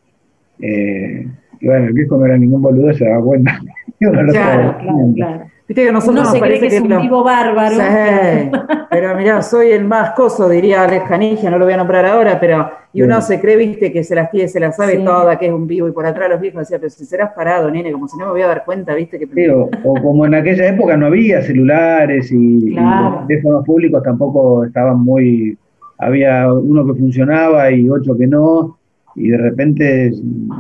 Eh, 0.61 1.27
y 1.61 1.66
bueno, 1.66 1.87
el 1.87 1.93
viejo 1.93 2.16
no 2.19 2.27
era 2.27 2.37
ningún 2.37 2.62
boludo, 2.62 2.93
se 2.93 3.05
daba 3.05 3.24
cuenta. 3.24 3.61
Uno 4.01 4.33
Claro, 4.33 4.78
Claro, 4.78 5.12
claro. 5.15 5.56
Viste 5.68 5.84
que 5.84 5.90
nosotros 5.93 6.14
Uno 6.14 6.22
nos 6.24 6.32
se 6.32 6.40
cree 6.40 6.60
que 6.60 6.66
es 6.68 6.80
un 6.80 6.88
lo- 6.90 7.01
vivo 7.01 7.24
bárbaro. 7.24 7.74
Sí, 7.76 8.51
pero 8.88 9.16
mirá, 9.16 9.43
soy 9.43 9.72
el 9.72 9.84
más 9.84 10.10
coso, 10.12 10.48
diría 10.48 10.84
Alex 10.84 11.09
Canigia, 11.09 11.51
no 11.51 11.59
lo 11.59 11.64
voy 11.64 11.74
a 11.74 11.76
nombrar 11.78 12.06
ahora, 12.06 12.38
pero 12.38 12.70
y 12.93 13.02
uno 13.02 13.20
Sí. 13.20 13.34
se 13.34 13.40
cree, 13.40 13.56
viste, 13.56 13.90
que 13.93 14.05
se 14.05 14.14
las 14.14 14.30
tiene, 14.30 14.47
se 14.48 14.60
las 14.60 14.76
sabe 14.76 14.97
Sí. 14.98 15.05
toda, 15.05 15.36
que 15.38 15.47
es 15.47 15.52
un 15.52 15.66
vivo, 15.66 15.88
y 15.88 15.93
por 15.93 16.06
atrás 16.06 16.30
los 16.30 16.40
viejos 16.40 16.60
decían, 16.60 16.80
pero 16.80 16.90
si 16.90 17.05
serás 17.05 17.32
parado, 17.34 17.68
nene, 17.70 17.90
como 17.90 18.06
si 18.06 18.16
no 18.16 18.26
me 18.26 18.30
voy 18.32 18.43
a 18.43 18.47
dar 18.47 18.64
cuenta, 18.64 18.94
viste, 18.94 19.18
que 19.18 19.26
Sí, 19.26 19.48
o, 19.48 19.68
o 19.84 19.94
como 20.01 20.24
en 20.24 20.34
aquella 20.36 20.68
época 20.68 20.97
no 20.97 21.06
había 21.06 21.43
celulares 21.43 22.30
y, 22.30 22.70
los 22.70 23.26
teléfonos 23.26 23.64
públicos 23.66 24.02
tampoco 24.05 24.64
estaban 24.64 25.01
muy, 25.01 25.59
había 25.98 26.51
uno 26.52 26.86
que 26.86 26.94
funcionaba 26.94 27.70
y 27.72 27.88
ocho 27.88 28.16
que 28.16 28.26
no, 28.28 28.78
y 29.16 29.30
de 29.30 29.36
repente, 29.38 30.12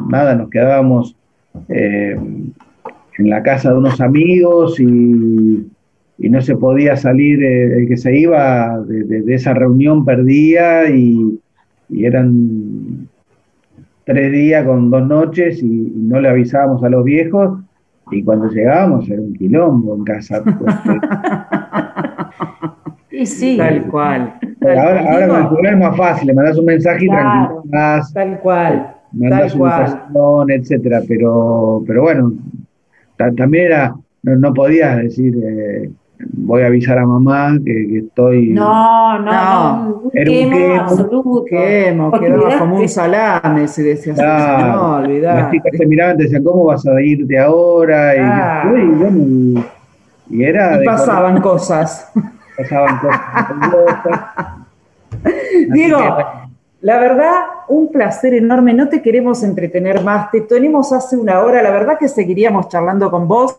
nada, 0.08 0.34
nos 0.34 0.50
quedábamos 0.50 1.14
eh, 1.68 2.18
en 3.18 3.30
la 3.30 3.42
casa 3.42 3.70
de 3.72 3.78
unos 3.78 4.00
amigos 4.00 4.78
y, 4.80 5.66
y 6.18 6.28
no 6.30 6.40
se 6.42 6.56
podía 6.56 6.96
salir, 6.96 7.42
eh, 7.42 7.78
el 7.80 7.88
que 7.88 7.96
se 7.96 8.16
iba 8.16 8.78
de, 8.86 9.04
de- 9.04 9.22
de 9.22 9.34
esa 9.34 9.54
reunión 9.54 10.04
perdía 10.04 10.90
y, 10.90 11.38
y 11.88 12.04
eran 12.04 13.08
tres 14.04 14.32
días 14.32 14.64
con 14.64 14.90
dos 14.90 15.06
noches 15.06 15.62
y, 15.62 15.66
y 15.66 15.92
no 15.96 16.20
le 16.20 16.28
avisábamos 16.28 16.82
a 16.84 16.88
los 16.88 17.04
viejos 17.04 17.60
y 18.12 18.22
cuando 18.22 18.48
llegábamos 18.50 19.08
era 19.10 19.20
un 19.20 19.32
quilombo 19.34 19.96
en 19.96 20.04
casa. 20.04 20.42
porque- 20.44 21.00
Y 23.10 23.24
sí, 23.24 23.56
tal 23.56 23.86
cual. 23.86 24.34
tal 24.60 24.78
ahora, 24.78 25.02
cual. 25.02 25.12
ahora 25.22 25.28
con 25.28 25.36
el 25.38 25.48
celular 25.48 25.72
es 25.72 25.78
más 25.80 25.96
fácil, 25.96 26.26
le 26.28 26.34
mandas 26.34 26.58
un 26.58 26.64
mensaje 26.66 27.04
y 27.04 27.08
Claro. 27.08 27.48
tranquilizás, 27.70 28.12
tal 28.12 28.40
cual, 28.40 28.94
mandas 29.12 29.52
tal 29.52 29.58
cual. 30.12 30.50
etcétera, 30.50 31.00
pero, 31.08 31.82
pero 31.86 32.02
bueno, 32.02 32.32
también 33.16 33.66
era, 33.66 33.94
no, 34.22 34.36
no 34.36 34.54
podías 34.54 34.96
decir 34.98 35.34
eh, 35.42 35.90
voy 36.32 36.62
a 36.62 36.66
avisar 36.66 36.98
a 36.98 37.06
mamá 37.06 37.52
que, 37.64 37.72
que 37.88 37.98
estoy 37.98 38.48
no, 38.48 39.18
no, 39.18 39.24
No. 39.24 39.84
no, 39.84 40.00
un 40.04 40.10
Era 40.14 40.30
un 40.30 40.36
quemo 40.36 40.56
quemo. 40.56 40.80
absoluto. 40.82 41.44
Quemo, 41.44 42.12
quedaba 42.12 42.58
como 42.58 42.76
un 42.76 42.88
salame, 42.88 43.68
se 43.68 43.82
decía 43.82 44.12
así, 44.14 44.22
Claro. 44.22 44.66
no, 44.72 44.98
Las 45.00 45.06
olvidá. 45.08 45.50
chicas 45.50 45.72
te 45.78 45.86
miraban 45.86 46.14
y 46.14 46.16
te 46.18 46.22
decían, 46.24 46.44
¿cómo 46.44 46.64
vas 46.64 46.86
a 46.86 47.00
irte 47.02 47.38
ahora? 47.38 48.16
Y, 48.16 48.18
Ah. 48.22 48.62
y 48.74 48.86
bueno, 48.86 49.18
y, 49.18 49.64
y 50.30 50.44
era 50.44 50.82
Y 50.82 50.86
pasaban 50.86 51.40
cosas. 51.40 52.10
pasaban 52.56 52.98
cosas. 52.98 53.20
que, 55.74 55.92
la 56.80 56.98
verdad, 57.00 57.32
un 57.68 57.90
placer 57.90 58.34
enorme. 58.34 58.72
No 58.74 58.88
te 58.88 59.02
queremos 59.02 59.42
entretener 59.42 60.02
más. 60.02 60.30
Te 60.30 60.42
tenemos 60.42 60.92
hace 60.92 61.16
una 61.16 61.40
hora. 61.40 61.62
La 61.62 61.70
verdad 61.70 61.98
que 61.98 62.08
seguiríamos 62.08 62.68
charlando 62.68 63.10
con 63.10 63.28
vos. 63.28 63.58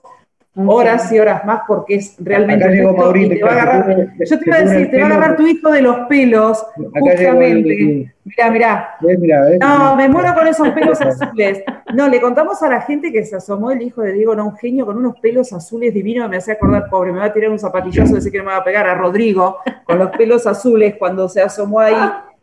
horas 0.66 1.12
y 1.12 1.20
horas 1.20 1.46
más 1.46 1.62
porque 1.68 1.96
es 1.96 2.16
realmente 2.20 2.66
Acá 2.66 2.74
llegó 2.74 2.94
Maurito, 2.94 3.36
te 3.36 3.44
va 3.44 3.50
a 3.50 3.54
agarrar, 3.54 4.08
yo 4.20 4.40
te 4.40 4.50
iba 4.50 4.56
a 4.56 4.62
decir, 4.62 4.90
te 4.90 4.98
va 5.00 5.04
a 5.04 5.10
agarrar 5.12 5.38
tu 5.38 5.46
hijo 5.46 5.72
de 5.72 5.82
los 5.82 6.08
pelos, 6.08 6.66
justamente. 6.76 8.12
Mirá, 8.24 8.52
mirá. 8.52 8.90
¿Ves? 9.00 9.20
Mirá, 9.20 9.42
¿ves? 9.46 9.60
No, 9.60 9.96
me 9.96 10.10
muero 10.10 10.34
con 10.34 10.48
esos 10.48 10.70
pelos 10.70 11.00
azules. 11.00 11.64
No, 11.94 12.08
le 12.10 12.20
contamos 12.20 12.62
a 12.64 12.70
la 12.70 12.82
gente 12.82 13.12
que 13.12 13.24
se 13.24 13.36
asomó 13.36 13.72
el 13.72 13.82
hijo 13.82 14.02
de 14.02 14.14
Diego, 14.14 14.36
no, 14.36 14.48
un 14.48 14.58
genio 14.58 14.86
con 14.86 14.98
unos 14.98 15.20
pelos 15.20 15.54
azules 15.54 15.94
divinos, 15.94 16.30
me 16.30 16.38
hacía 16.38 16.56
acordar, 16.56 16.90
pobre, 16.90 17.14
me 17.14 17.20
va 17.20 17.26
a 17.26 17.34
tirar 17.34 17.52
un 17.52 17.60
zapatillazo, 17.60 18.16
decir 18.16 18.32
que 18.32 18.40
no 18.40 18.46
me 18.46 18.52
va 18.52 18.58
a 18.58 18.64
pegar 18.64 18.88
a 18.88 18.96
Rodrigo, 18.96 19.58
con 19.84 20.00
los 20.00 20.10
pelos 20.12 20.48
azules, 20.48 20.96
cuando 20.98 21.30
se 21.30 21.42
asomó 21.42 21.80
ahí, 21.80 21.96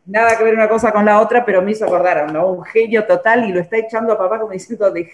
nada 0.07 0.37
que 0.37 0.45
ver 0.45 0.55
una 0.55 0.69
cosa 0.69 0.93
con 0.93 1.05
la 1.05 1.21
otra, 1.21 1.45
pero 1.45 1.63
me 1.63 1.73
hizo 1.73 1.85
acordar, 1.85 2.31
¿no? 2.33 2.49
Un 2.49 2.65
genio 2.65 3.05
total 3.05 3.49
y 3.49 3.53
lo 3.53 3.61
está 3.61 3.79
echando 3.79 4.13
a 4.13 4.19
papá 4.19 4.39
como 4.39 4.53
diciendo 4.53 4.91
de, 4.91 5.09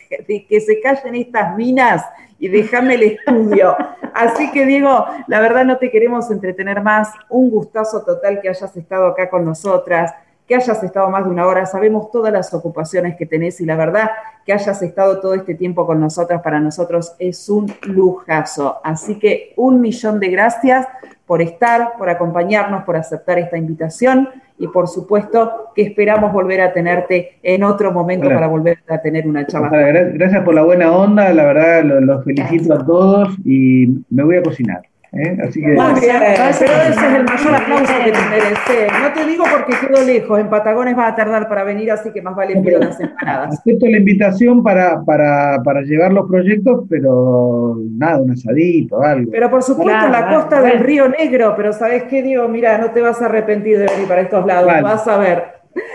que 0.49 0.61
se 0.61 0.81
callen 0.81 1.15
estas 1.15 1.57
minas 1.57 2.05
y 2.39 2.49
déjame 2.49 2.95
el 2.95 3.03
estudio. 3.03 3.77
Así 4.15 4.51
que 4.51 4.67
Diego, 4.67 5.07
la 5.29 5.41
verdad 5.41 5.65
no 5.65 5.77
te 5.79 5.91
queremos 5.91 6.31
entretener 6.31 6.83
más. 6.83 7.11
Un 7.29 7.51
gustazo 7.51 8.03
total 8.03 8.41
que 8.41 8.49
hayas 8.49 8.77
estado 8.77 9.07
acá 9.07 9.31
con 9.31 9.45
nosotras, 9.45 10.13
que 10.47 10.57
hayas 10.57 10.83
estado 10.83 11.09
más 11.11 11.25
de 11.25 11.31
una 11.31 11.47
hora. 11.47 11.65
Sabemos 11.67 12.11
todas 12.11 12.33
las 12.33 12.53
ocupaciones 12.53 13.17
que 13.17 13.27
tenés 13.27 13.61
y 13.61 13.67
la 13.67 13.77
verdad 13.77 14.11
que 14.45 14.53
hayas 14.53 14.83
estado 14.83 15.21
todo 15.21 15.35
este 15.35 15.55
tiempo 15.55 15.87
con 15.87 16.01
nosotras 16.01 16.43
para 16.43 16.59
nosotros 16.59 17.15
es 17.21 17.49
un 17.49 17.73
lujazo. 17.83 18.81
Así 18.83 19.19
que 19.19 19.53
un 19.57 19.81
millón 19.81 20.19
de 20.19 20.29
gracias 20.29 20.89
por 21.27 21.41
estar, 21.41 21.93
por 21.97 22.11
acompañarnos, 22.11 22.83
por 22.83 22.97
aceptar 22.97 23.39
esta 23.39 23.57
invitación 23.57 24.29
y 24.61 24.69
por 24.69 24.87
supuesto 24.87 25.71
que 25.75 25.83
esperamos 25.83 26.33
volver 26.33 26.61
a 26.61 26.73
tenerte 26.73 27.39
en 27.43 27.65
otro 27.65 27.91
momento 27.93 28.27
Hola. 28.27 28.37
para 28.37 28.47
volver 28.47 28.79
a 28.89 28.99
tener 29.01 29.27
una 29.27 29.47
charla. 29.47 29.71
Gracias 30.13 30.45
por 30.45 30.55
la 30.55 30.63
buena 30.63 30.93
onda, 30.93 31.33
la 31.33 31.45
verdad 31.47 31.83
lo- 31.83 32.01
los 32.01 32.25
felicito 32.25 32.75
a 32.75 32.85
todos 32.85 33.37
y 33.45 33.89
me 34.11 34.23
voy 34.23 34.37
a 34.37 34.43
cocinar. 34.43 34.83
¿Eh? 35.13 35.37
Así 35.47 35.61
que 35.61 35.69
Muy 35.69 36.01
bien, 36.01 36.17
pero 36.19 36.43
ese 36.49 36.65
es 36.65 37.03
el 37.03 37.25
mayor 37.25 37.55
aplauso 37.55 37.93
que 38.05 38.13
te 38.13 38.19
mereces. 38.31 38.93
No 39.03 39.13
te 39.13 39.25
digo 39.27 39.45
porque 39.51 39.75
quedo 39.87 40.05
lejos, 40.05 40.39
en 40.39 40.49
Patagones 40.49 40.97
va 40.97 41.09
a 41.09 41.17
tardar 41.17 41.49
para 41.49 41.65
venir, 41.65 41.91
así 41.91 42.11
que 42.13 42.23
más 42.23 42.35
vale 42.37 42.57
pido 42.61 42.79
las 42.79 42.99
empanadas. 43.01 43.59
acepto 43.59 43.87
la 43.87 43.97
invitación 43.99 44.63
para, 44.63 45.03
para, 45.03 45.63
para 45.65 45.83
llevar 45.83 46.13
los 46.13 46.29
proyectos, 46.29 46.85
pero 46.89 47.77
nada, 47.99 48.21
un 48.21 48.31
asadito, 48.31 49.03
algo. 49.03 49.31
Pero 49.33 49.51
por 49.51 49.63
supuesto 49.63 49.91
Claro, 49.91 50.07
en 50.07 50.13
la 50.13 50.19
claro, 50.29 50.41
costa 50.41 50.61
del 50.63 50.79
Río 50.81 51.09
Negro, 51.09 51.55
pero 51.57 51.73
¿sabes 51.73 52.05
qué, 52.05 52.23
Diego? 52.23 52.47
Mira, 52.49 52.79
no 52.79 52.91
te 52.91 53.01
vas 53.01 53.21
a 53.23 53.27
arrepentir 53.27 53.79
de 53.79 53.87
venir 53.87 54.07
para 54.09 54.21
estos 54.23 54.47
lados, 54.47 54.67
Vale. 54.67 54.83
vas 54.83 55.07
a 55.09 55.17
ver. 55.19 55.45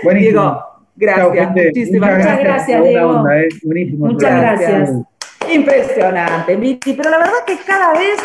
Buenísimo. 0.03 0.41
Diego, 0.41 0.65
gracias, 0.95 1.35
Chao, 1.35 1.53
muchísimas 1.65 2.09
Muchas 2.09 2.25
gracias. 2.25 2.43
gracias, 2.43 2.79
buena 2.81 3.07
onda, 3.07 3.39
¿eh? 3.41 3.47
Buenísimo. 3.63 4.05
Muchas 4.07 4.29
programa. 4.29 4.57
gracias. 4.59 4.91
Impresionante, 5.53 6.55
Vicky, 6.55 6.93
pero 6.93 7.09
la 7.11 7.17
verdad 7.19 7.33
que 7.45 7.57
cada 7.65 7.93
vez 7.93 8.17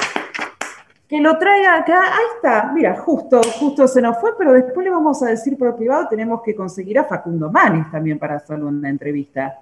que 1.10 1.20
lo 1.20 1.36
traiga 1.38 1.76
acá, 1.78 2.00
ahí 2.04 2.24
está, 2.36 2.70
mira, 2.72 2.94
justo, 3.00 3.40
justo 3.58 3.88
se 3.88 4.00
nos 4.00 4.16
fue, 4.20 4.30
pero 4.38 4.52
después 4.52 4.84
le 4.84 4.90
vamos 4.92 5.20
a 5.24 5.26
decir 5.26 5.58
por 5.58 5.74
privado, 5.74 6.06
tenemos 6.08 6.40
que 6.40 6.54
conseguir 6.54 7.00
a 7.00 7.04
Facundo 7.04 7.50
Manes 7.50 7.90
también 7.90 8.16
para 8.16 8.36
hacerle 8.36 8.66
una 8.66 8.88
entrevista 8.88 9.58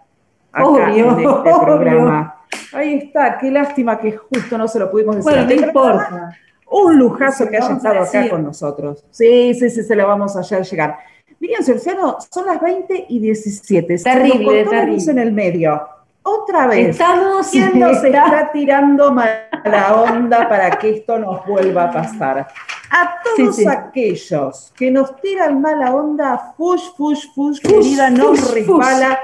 acá 0.52 0.66
Obvio, 0.68 0.84
en 0.84 1.20
este 1.20 1.26
obvio. 1.26 1.60
programa. 1.64 2.34
Ahí 2.74 2.98
está, 2.98 3.38
qué 3.38 3.50
lástima 3.50 3.98
que 3.98 4.12
justo 4.12 4.58
no 4.58 4.68
se 4.68 4.78
lo 4.78 4.90
pudimos 4.90 5.16
decir. 5.16 5.32
Bueno, 5.32 5.46
no 5.48 5.66
importa. 5.66 6.36
Un 6.70 6.98
lujazo 6.98 7.48
que 7.48 7.56
haya 7.56 7.72
estado 7.72 8.00
acá 8.00 8.28
con 8.28 8.42
nosotros. 8.44 9.02
Sí, 9.10 9.54
sí, 9.54 9.70
sí, 9.70 9.82
se 9.82 9.96
lo 9.96 10.06
vamos 10.06 10.36
a 10.36 10.40
hacer 10.40 10.62
llegar. 10.64 10.98
Miriam 11.40 11.62
Cerciano, 11.62 12.18
son 12.30 12.44
las 12.44 12.60
20 12.60 13.06
y 13.08 13.20
17. 13.20 13.96
Se 13.96 14.06
nos 14.14 14.18
Terrible, 14.22 14.64
terrible. 14.66 15.12
en 15.12 15.18
el 15.18 15.32
medio. 15.32 15.80
Otra 16.28 16.66
vez. 16.66 16.88
Estamos- 16.90 17.48
¿Quién 17.50 17.78
nos 17.78 17.96
está- 18.04 18.24
está 18.26 18.52
tirando 18.52 19.12
mala 19.12 19.94
onda 19.94 20.48
para 20.48 20.70
que 20.70 20.90
esto 20.90 21.18
nos 21.18 21.44
vuelva 21.46 21.84
a 21.84 21.90
pasar? 21.90 22.48
A 22.90 23.14
todos 23.22 23.56
Sí, 23.56 23.62
sí. 23.64 23.68
aquellos 23.68 24.72
que 24.76 24.90
nos 24.90 25.14
tiran 25.20 25.60
mala 25.60 25.94
onda, 25.94 26.54
fush, 26.56 26.84
fush, 26.96 27.26
fush, 27.34 27.60
querida, 27.60 28.10
fush, 28.10 28.54
resbala, 28.54 29.18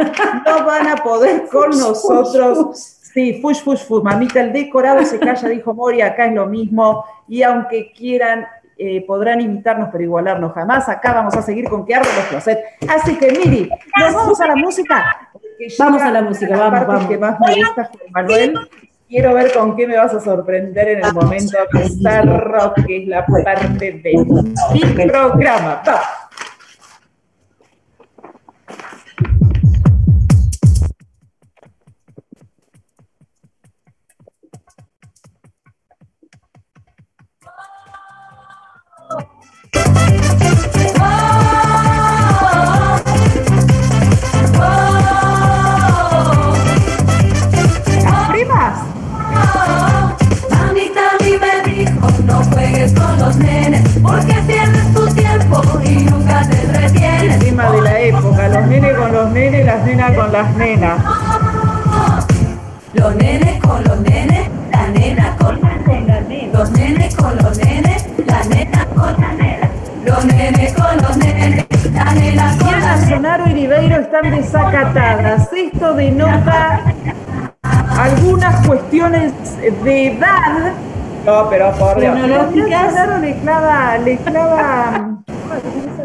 no 0.47 0.65
van 0.67 0.87
a 0.89 0.97
poder 0.97 1.47
con 1.53 1.73
Fush, 1.73 1.79
nosotros. 1.81 2.77
Sí, 3.15 3.41
fush, 3.41 3.63
fush, 3.63 3.85
fush. 3.87 4.03
Mamita, 4.03 4.41
el 4.41 4.53
decorado 4.53 5.03
se 5.05 5.19
calla, 5.19 5.49
dijo 5.49 5.73
Mori, 5.73 6.03
acá 6.03 6.27
es 6.27 6.35
lo 6.35 6.47
mismo. 6.47 7.05
Y 7.29 7.43
aunque 7.43 7.93
quieran, 7.93 8.47
eh, 8.77 9.05
podrán 9.07 9.41
imitarnos, 9.41 9.89
pero 9.93 10.03
igualarnos 10.05 10.53
jamás. 10.53 10.89
Acá 10.89 11.15
vamos 11.15 11.35
a 11.37 11.41
seguir 11.41 11.69
con 11.69 11.87
que 11.87 11.95
arden 11.95 12.11
los 12.17 12.25
closet. 12.27 12.59
Así 12.89 13.17
que, 13.17 13.31
Miri, 13.33 13.71
nos 13.99 14.13
vamos 14.15 14.41
a 14.41 14.49
la 14.49 14.57
música. 14.57 15.24
Vamos 15.79 16.03
a 16.03 16.11
la 16.11 16.23
música, 16.23 16.57
vamos, 16.57 16.71
parte 16.71 16.93
vamos. 16.93 17.09
que 17.09 17.19
más 17.19 17.41
me 17.41 17.55
gusta, 17.55 17.91
Juan 17.91 18.11
Manuel. 18.13 18.55
Quiero 19.09 19.35
ver 19.35 19.53
con 19.53 19.77
qué 19.77 19.87
me 19.87 19.97
vas 19.97 20.15
a 20.15 20.21
sorprender 20.21 20.89
en 20.89 21.05
el 21.05 21.13
momento 21.13 21.57
bizarro, 21.73 22.75
que 22.87 23.03
es 23.03 23.09
la 23.09 23.25
parte 23.27 23.93
de 24.03 24.15
mi 24.73 25.05
programa. 25.07 25.83
Va. 25.87 26.24
Tema 57.25 57.71
de 57.71 57.81
la 57.81 58.01
época, 58.01 58.49
los 58.49 58.67
nenes 58.67 58.99
con 58.99 59.13
los 59.13 59.31
nenes, 59.31 59.65
las 59.65 59.85
nenas 59.85 60.13
con 60.13 60.31
las 60.31 60.55
nenas. 60.57 60.99
Los 62.93 63.17
nenes 63.17 63.61
con 63.61 63.83
los 63.85 64.01
nenes, 64.01 64.49
la 64.71 64.87
nena 64.89 65.37
con 65.39 65.61
la 65.63 65.75
nena. 65.87 66.21
Los 66.53 66.71
nenes 66.73 67.17
con 67.17 67.37
los 67.37 67.59
nenes, 67.59 68.07
la 68.27 68.45
nena 68.45 68.87
con 68.95 69.21
la 69.21 69.33
nena. 69.33 69.71
Los 70.05 70.25
nenes 70.27 70.75
con 70.75 70.97
los 70.99 71.17
nenes, 71.17 71.67
la 71.95 72.13
nena 72.13 72.57
con 72.59 72.67
la 72.67 72.71
Diana 72.71 73.09
Sonaro 73.09 73.49
y 73.49 73.55
Ribeiro 73.55 73.97
están 73.97 74.31
desacatadas. 74.31 75.49
Esto 75.53 75.95
denota 75.95 76.83
algunas 77.63 78.67
cuestiones 78.67 79.33
de 79.83 80.09
edad. 80.09 80.73
No, 81.25 81.49
pero 81.49 81.73
por 81.73 81.99
Dios. 81.99 82.19
Le 83.21 83.35
clava, 83.41 83.97
le 83.99 84.17
clava. 84.19 85.14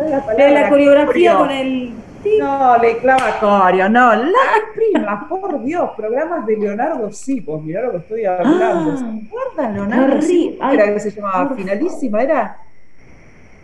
La 0.10 0.20
palabra, 0.26 0.46
De 0.46 0.52
la 0.52 0.70
coreografía 0.70 1.34
coreo. 1.34 1.38
con 1.40 1.52
el. 1.52 1.94
No, 2.38 2.78
le 2.78 2.98
clava 2.98 3.40
coreo, 3.40 3.88
no, 3.90 4.14
las 4.14 4.34
primas, 4.76 5.24
por 5.30 5.64
Dios, 5.64 5.92
programas 5.96 6.46
de 6.46 6.58
Leonardo 6.58 7.12
Sipos, 7.14 7.64
mirá 7.64 7.82
lo 7.82 7.92
que 7.92 7.98
estoy 7.98 8.26
hablando. 8.26 8.92
Ah, 8.92 8.98
¿Se 8.98 9.28
acuerdan 9.28 9.74
Leonardo 9.74 10.22
Sipos? 10.22 10.74
Era 10.74 10.94
que 10.94 11.00
se 11.00 11.12
llamaba 11.12 11.56
Finalísima, 11.56 12.22
era 12.22 12.58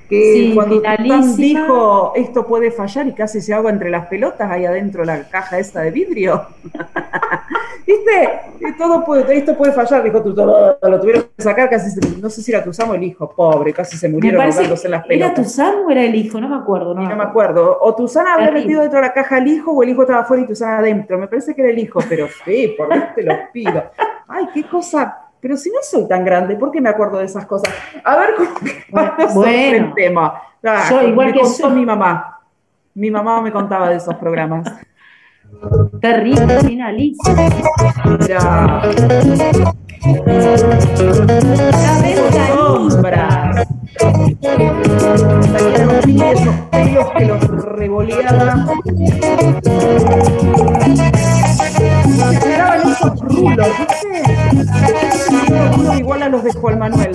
que 0.10 0.34
Sí, 0.34 0.52
cuando 0.56 0.76
Tután 0.78 1.36
dijo 1.36 2.14
esto 2.16 2.46
puede 2.46 2.72
fallar 2.72 3.08
y 3.08 3.14
casi 3.14 3.42
se 3.42 3.54
hago 3.54 3.70
entre 3.70 3.90
las 3.90 4.08
pelotas 4.08 4.50
ahí 4.52 4.66
adentro 4.66 5.02
de 5.02 5.08
la 5.08 5.24
caja 5.30 5.58
esa 5.60 5.82
de 5.82 5.92
vidrio. 5.92 6.46
¿Viste? 7.86 8.40
Todo 8.80 9.06
puede, 9.06 9.38
esto 9.38 9.56
puede 9.56 9.72
fallar, 9.72 10.04
dijo 10.04 10.22
Tután. 10.24 10.48
Lo 10.48 11.00
tuvieron 11.00 11.26
que 11.38 11.44
sacar, 11.44 11.70
casi 11.70 11.92
se- 11.92 12.18
no 12.20 12.30
sé 12.30 12.42
si 12.42 12.52
era 12.52 12.64
Tuzamo 12.64 12.94
o 12.94 12.96
el 12.96 13.04
hijo, 13.04 13.30
pobre, 13.30 13.74
casi 13.74 13.96
se 13.98 14.10
murieron 14.10 14.42
ahogándose 14.42 14.88
en 14.88 14.92
las 14.92 15.02
¿Era 15.02 15.08
pelotas. 15.08 15.44
Tuzán 15.46 15.76
o 15.86 15.92
era 15.92 16.02
el 16.04 16.16
hijo? 16.16 16.42
No 16.42 16.50
me 16.50 16.56
acuerdo. 16.56 16.94
No, 16.96 17.08
no 17.08 17.16
me 17.16 17.24
acuerdo. 17.24 17.78
O 17.82 17.94
Tuzana 17.96 18.34
había 18.36 18.52
metido 18.52 18.82
dentro 18.82 19.00
de 19.00 19.06
la 19.08 19.14
caja 19.14 19.36
al 19.38 19.48
hijo 19.48 19.72
o 19.72 19.84
el 19.84 19.90
hijo 19.90 20.02
estaba 20.02 20.22
afuera 20.22 20.44
y 20.44 20.48
Tuzana 20.48 20.80
adentro. 20.80 21.18
Me 21.20 21.28
parece 21.28 21.54
que 21.54 21.62
era 21.62 21.70
el 21.72 21.78
hijo, 21.80 22.00
pero 22.10 22.28
sí, 22.44 22.74
por 22.78 22.92
Dios 22.92 23.06
te 23.16 23.24
lo 23.24 23.34
pido. 23.54 23.84
Ay, 24.28 24.48
qué 24.54 24.64
cosa. 24.64 25.25
Pero 25.46 25.58
si 25.58 25.70
no 25.70 25.78
soy 25.84 26.08
tan 26.08 26.26
grande, 26.26 26.56
¿por 26.56 26.72
qué 26.72 26.82
me 26.82 26.90
acuerdo 26.90 27.20
de 27.20 27.26
esas 27.26 27.46
cosas? 27.46 27.72
A 28.04 28.18
ver 28.18 28.34
cómo 28.36 28.50
Bueno. 28.90 29.14
sorprendemos. 29.32 30.32
Ah, 30.64 30.88
Yo, 30.90 31.04
igual 31.04 31.28
me 31.28 31.34
que 31.34 31.40
contó 31.42 31.70
yo. 31.70 31.70
mi 31.70 31.86
mamá. 31.86 32.40
Mi 32.96 33.12
mamá 33.12 33.44
me 33.44 33.52
contaba 33.52 33.90
de 33.90 33.98
esos 33.98 34.16
programas. 34.16 34.68
Terrible, 36.02 36.62
finalísimo. 36.62 37.36
Mira. 38.22 38.82
Sombras. 42.48 43.68
Los 46.92 47.12
que 47.12 47.26
los 47.26 47.66
revoleaban. 47.66 48.68
Los 56.30 56.44
de 56.44 56.52
Juan 56.54 56.80
Manuel. 56.80 57.12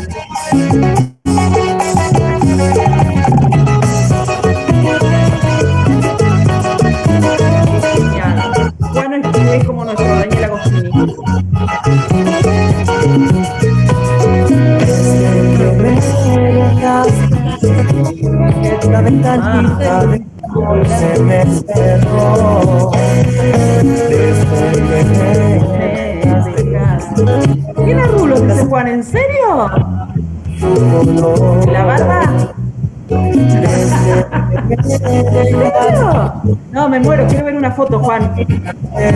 Foto, 37.81 37.99
Juan. 38.01 38.31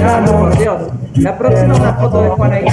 No, 0.03 0.21
no, 0.23 0.39
por 0.39 0.59
Dios. 0.59 0.81
La 1.17 1.37
próxima 1.37 1.75
una 1.75 1.93
foto 1.95 2.23
de 2.23 2.29
Juan 2.31 2.53
ahí. 2.53 2.65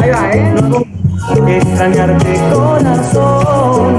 Ahí 0.00 0.10
va, 0.10 0.30
¿eh? 0.32 0.54
Extrañarte 1.56 2.32
corazón. 2.52 3.92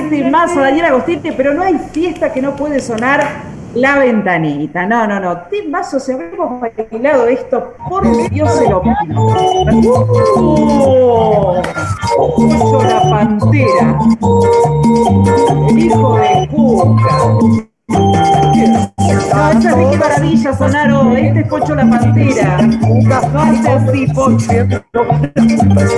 Ah, 0.00 0.08
qué 0.08 0.22
temazo, 0.22 0.60
Daniel 0.60 0.86
Agostini, 0.86 1.32
pero 1.32 1.52
no 1.52 1.62
hay 1.62 1.78
fiesta 1.92 2.32
que 2.32 2.40
no 2.40 2.56
puede 2.56 2.80
sonar 2.80 3.50
la 3.74 3.98
ventanita. 3.98 4.86
No, 4.86 5.06
no, 5.06 5.20
no. 5.20 5.42
Temazo, 5.42 6.00
si 6.00 6.12
habremos 6.12 6.60
bailado 6.60 7.26
esto, 7.26 7.74
por 7.88 8.30
Dios 8.30 8.50
se 8.54 8.68
lo 8.68 8.82
pido. 8.82 9.26
¡Oh! 10.36 11.62
La 12.82 13.10
pantera. 13.10 13.98
Hijo 15.76 16.16
de 16.16 16.48
Cuca. 16.48 17.38
Qué 19.60 19.96
maravilla, 19.98 20.56
Sonaro. 20.56 20.99
Pocho 21.50 21.74
la 21.74 21.90
Pantera. 21.90 22.58
No 22.62 23.40
hace 23.40 23.70
así, 23.70 24.06
Pocho. 24.14 24.52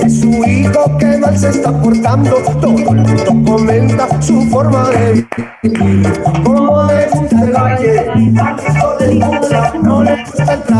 Es 0.02 0.20
su 0.20 0.28
hijo 0.44 0.98
que 0.98 1.18
mal 1.18 1.38
se 1.38 1.50
está 1.50 1.70
portando, 1.82 2.36
todo 2.60 2.78
el 2.78 2.84
mundo 2.86 3.50
comenta 3.52 4.22
su 4.22 4.40
forma 4.48 4.88
de 4.88 5.26
vivir. 5.62 6.22
Como 6.42 6.84
le 6.84 7.06
gusta 7.08 7.44
el 7.44 7.52
baile, 7.52 8.06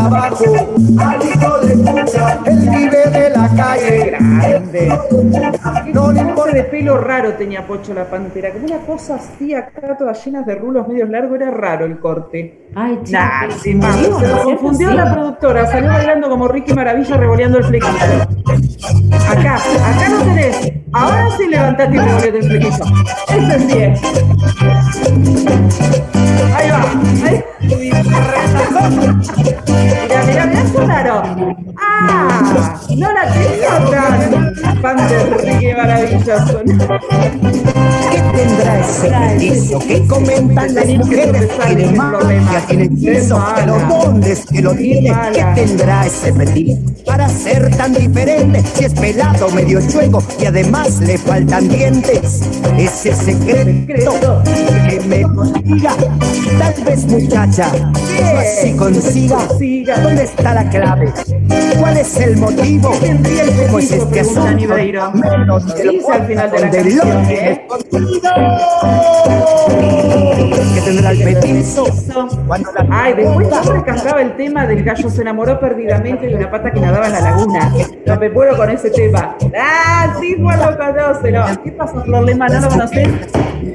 trabajo, 0.09 0.43
al 0.99 1.21
hijo 1.23 1.57
de 1.59 1.75
puta 1.77 2.39
él 2.45 2.59
vive 2.69 3.09
de 3.09 3.29
la 3.29 3.49
calle. 3.55 4.05
Grande. 4.05 4.99
No 5.93 6.11
le 6.11 6.21
importa 6.21 6.51
de 6.53 6.63
pelo 6.65 6.97
raro 6.97 7.33
tenía 7.33 7.65
Pocho 7.65 7.93
la 7.93 8.05
Pantera, 8.05 8.51
como 8.51 8.65
una 8.65 8.77
cosa 8.79 9.15
así 9.15 9.53
acá, 9.53 9.97
todas 9.97 10.23
llenas 10.25 10.45
de 10.45 10.55
rulos 10.55 10.87
medios 10.87 11.09
largos, 11.09 11.35
era 11.39 11.51
raro 11.51 11.85
el 11.85 11.99
corte. 11.99 12.67
Ay, 12.75 12.99
chico, 13.03 13.19
Nah, 13.19 13.49
se 13.51 13.73
lo 13.73 14.17
¿no? 14.19 14.43
confundió 14.43 14.89
Sí. 14.89 14.95
la 14.95 15.13
productora, 15.13 15.65
salió 15.67 15.89
bailando 15.89 16.29
como 16.29 16.47
Ricky 16.47 16.73
Maravilla 16.73 17.17
revoleando 17.17 17.57
el 17.59 17.63
flequillo. 17.65 17.93
Acá, 19.29 19.55
acá 19.55 20.09
lo 20.09 20.19
tenés. 20.23 20.71
Ahora 20.91 21.27
sí 21.37 21.47
levantate 21.47 21.95
y 21.95 21.99
revolete 21.99 22.37
el 22.37 22.43
flequillo. 22.43 22.83
Ese 23.29 23.55
es 23.55 23.67
bien. 23.67 23.95
Ahí 26.55 26.69
va. 26.69 27.27
Ahí. 27.27 27.42
Mira, 27.63 28.03
mira, 30.25 30.45
mira, 30.45 30.67
sonaron. 30.71 31.55
Ah, 31.77 32.75
no 32.89 33.11
la 33.11 33.23
tenía 33.33 33.79
tan 34.81 34.97
Ricky 35.39 35.73
Maravilla. 35.73 36.45
¿Qué 38.11 38.19
tendrá 38.37 38.79
ese 38.79 39.09
petizo 39.09 39.79
que 39.79 40.07
comentan 40.07 40.75
las 40.75 40.87
mujeres? 40.87 41.49
Tiene 41.67 41.91
magia, 41.93 42.59
tiene 42.67 42.83
hechizo, 42.83 43.43
que 43.55 43.65
los 43.65 43.87
dones 43.87 44.45
que 44.45 44.61
lo 44.61 44.73
tiene. 44.75 45.13
¿Qué 45.33 45.43
tendrá 45.55 46.05
ese 46.05 46.33
petizo 46.33 46.81
para 47.05 47.29
ser 47.29 47.75
tan 47.77 47.93
diferente? 47.93 48.61
Si 48.75 48.85
es 48.85 48.93
pelado, 48.93 49.49
medio 49.51 49.79
chueco 49.89 50.21
y 50.39 50.45
además 50.45 50.99
le 50.99 51.17
faltan 51.17 51.69
dientes. 51.69 52.41
Ese 52.77 53.13
secreto 53.15 54.43
que 54.89 54.99
me 55.07 55.25
diga, 55.63 55.95
tal 56.59 56.83
vez 56.83 57.05
muchacha, 57.05 57.52
yo 57.55 57.63
así 58.39 58.75
consiga. 58.75 59.97
¿Dónde 59.99 60.23
está 60.23 60.53
la 60.55 60.69
clave? 60.69 61.13
¿Cuál 61.79 61.97
es 61.97 62.19
el 62.19 62.37
motivo? 62.37 62.91
¿Cómo 63.67 63.79
es 63.79 63.91
este 63.91 64.19
asunto? 64.21 64.75
Menos 65.13 65.75
del 65.75 65.89
Dice 65.89 66.11
al 66.11 66.25
final 66.25 66.51
de 66.51 66.59
la 66.59 66.71
canción, 66.71 67.07
lo 67.07 67.29
¿eh? 67.29 67.67
que 70.73 70.81
tendrá 70.81 71.11
el 71.11 71.23
petizo 71.23 71.85
cuando 72.47 72.71
la 72.71 72.87
Ay, 72.89 73.13
después 73.13 73.47
siempre 73.47 73.83
cantaba 73.83 74.21
el 74.21 74.35
tema 74.35 74.65
del 74.65 74.83
gallo 74.83 75.09
se 75.09 75.21
enamoró 75.21 75.59
perdidamente 75.59 76.27
de 76.27 76.35
una 76.35 76.49
pata 76.49 76.71
que 76.71 76.79
nadaba 76.79 77.05
en 77.07 77.11
la 77.13 77.21
laguna. 77.21 77.71
No 78.05 78.17
me 78.17 78.29
puedo 78.29 78.57
con 78.57 78.69
ese 78.69 78.89
tema. 78.89 79.35
Ah, 79.57 80.15
sí, 80.19 80.35
Juan 80.41 80.59
lo 80.59 80.77
conoce, 80.77 81.31
no. 81.31 81.63
¿Qué 81.63 81.71
pasa, 81.71 82.01
Flor 82.01 82.23
Lema? 82.23 82.47
¿No 82.47 82.61
lo 82.61 82.69
conoces? 82.69 83.09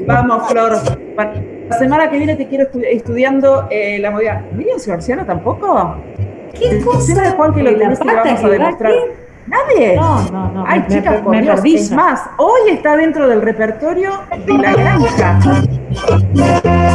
Vamos, 0.06 0.48
Flor. 0.50 0.78
La 1.68 1.78
semana 1.78 2.10
que 2.10 2.16
viene 2.18 2.36
te 2.36 2.46
quiero 2.48 2.64
estu- 2.70 2.84
estudiando 2.88 3.66
eh, 3.70 3.98
la 4.00 4.10
movida. 4.10 4.42
¿Miriam 4.52 4.78
Ciorciano 4.78 5.24
tampoco? 5.24 5.96
¿Qué 6.58 6.80
cosa? 6.82 6.98
Decime, 6.98 7.30
Juan, 7.30 7.54
que 7.54 7.62
lo 7.62 7.70
¿De 7.70 7.76
tenés 7.76 7.98
pata 7.98 8.12
vamos 8.24 8.40
a 8.40 8.42
que 8.44 8.48
demostrar. 8.50 8.92
aquí? 8.92 9.00
¿Nadie? 9.46 9.96
No, 9.96 10.22
no, 10.30 10.50
no. 10.52 10.64
Ay, 10.66 10.80
me- 10.80 10.88
chicas, 10.88 11.14
me, 11.16 11.22
por 11.22 11.30
me 11.36 11.42
Dios. 11.42 11.60
Es 11.64 11.90
más, 11.92 12.22
hoy 12.36 12.70
está 12.70 12.96
dentro 12.96 13.28
del 13.28 13.40
repertorio 13.42 14.10
de 14.46 14.52
la 14.58 14.72
granja. 14.74 15.38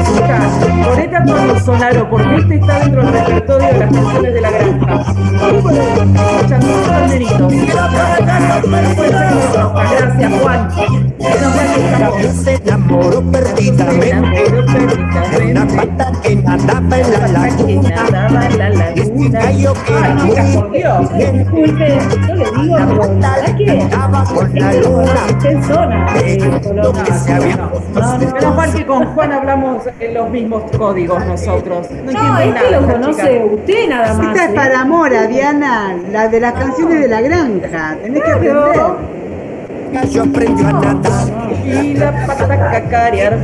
Chicas, 0.06 0.44
ponete 0.86 1.18
con 1.26 1.48
los 1.48 1.64
sonaros, 1.64 2.08
porque 2.10 2.36
este 2.36 2.56
está 2.56 2.80
dentro 2.80 3.04
del 3.04 3.14
repertorio 3.14 3.68
de 3.68 3.80
las 3.80 3.92
canciones 3.92 4.34
de 4.34 4.42
la 4.42 4.52
granja. 4.52 5.14
Nenitos. 7.08 7.54
Gracias, 9.92 10.32
Juan. 10.42 10.70
se 12.44 12.56
enamoró 12.56 13.22
perdidamente 13.32 14.52
de 15.38 15.52
una 15.52 15.68
pata 15.68 16.12
que 16.22 16.36
nadaba 16.36 17.00
en 17.00 17.12
la 17.12 17.28
laguna. 17.28 18.06
Y 18.96 19.00
este 19.00 19.30
gallo 19.30 19.74
que 19.86 19.94
era 19.94 20.16
muy 20.16 20.34
Disculpe, 21.34 22.00
yo 22.28 22.36
le 22.36 22.46
digo, 22.52 22.76
pero 22.78 22.98
verdad 22.98 23.56
que 23.58 23.78
estaba 23.78 24.24
con 24.26 24.56
la 24.56 24.74
luna. 24.74 25.14
Lo 26.74 26.94
que 26.94 27.14
se 27.14 27.34
había 27.34 27.58
Menos 28.18 28.56
mal 28.56 28.74
que 28.74 28.86
con 28.86 29.06
Juan 29.14 29.32
hablamos 29.32 29.84
los 30.11 30.30
mismos 30.30 30.64
códigos 30.78 31.26
nosotros. 31.26 31.88
No, 31.91 32.11
No, 32.11 32.40
este 32.40 32.53
nada. 32.72 32.82
lo 32.82 32.88
conoce 32.88 33.22
chica. 33.22 33.45
usted 33.53 33.90
nada 33.90 34.14
más. 34.15 34.28
Esta 34.28 34.44
es 34.45 34.49
¿eh? 34.52 34.53
para 34.56 34.86
Mora, 34.86 35.28
Diana, 35.28 35.95
la 36.11 36.28
de 36.28 36.40
las 36.40 36.53
canciones 36.53 37.02
de 37.02 37.07
la 37.07 37.22
granja. 37.22 37.95
Tenés 38.02 38.24
que 38.24 38.32
aprender. 38.32 38.74
gallo 39.94 40.24
aprendió 40.24 40.68
a 40.68 40.74
nadar. 40.74 41.28
Y 41.65 41.94
la 41.95 42.26
pata 42.26 42.48
cacarear. 42.72 43.38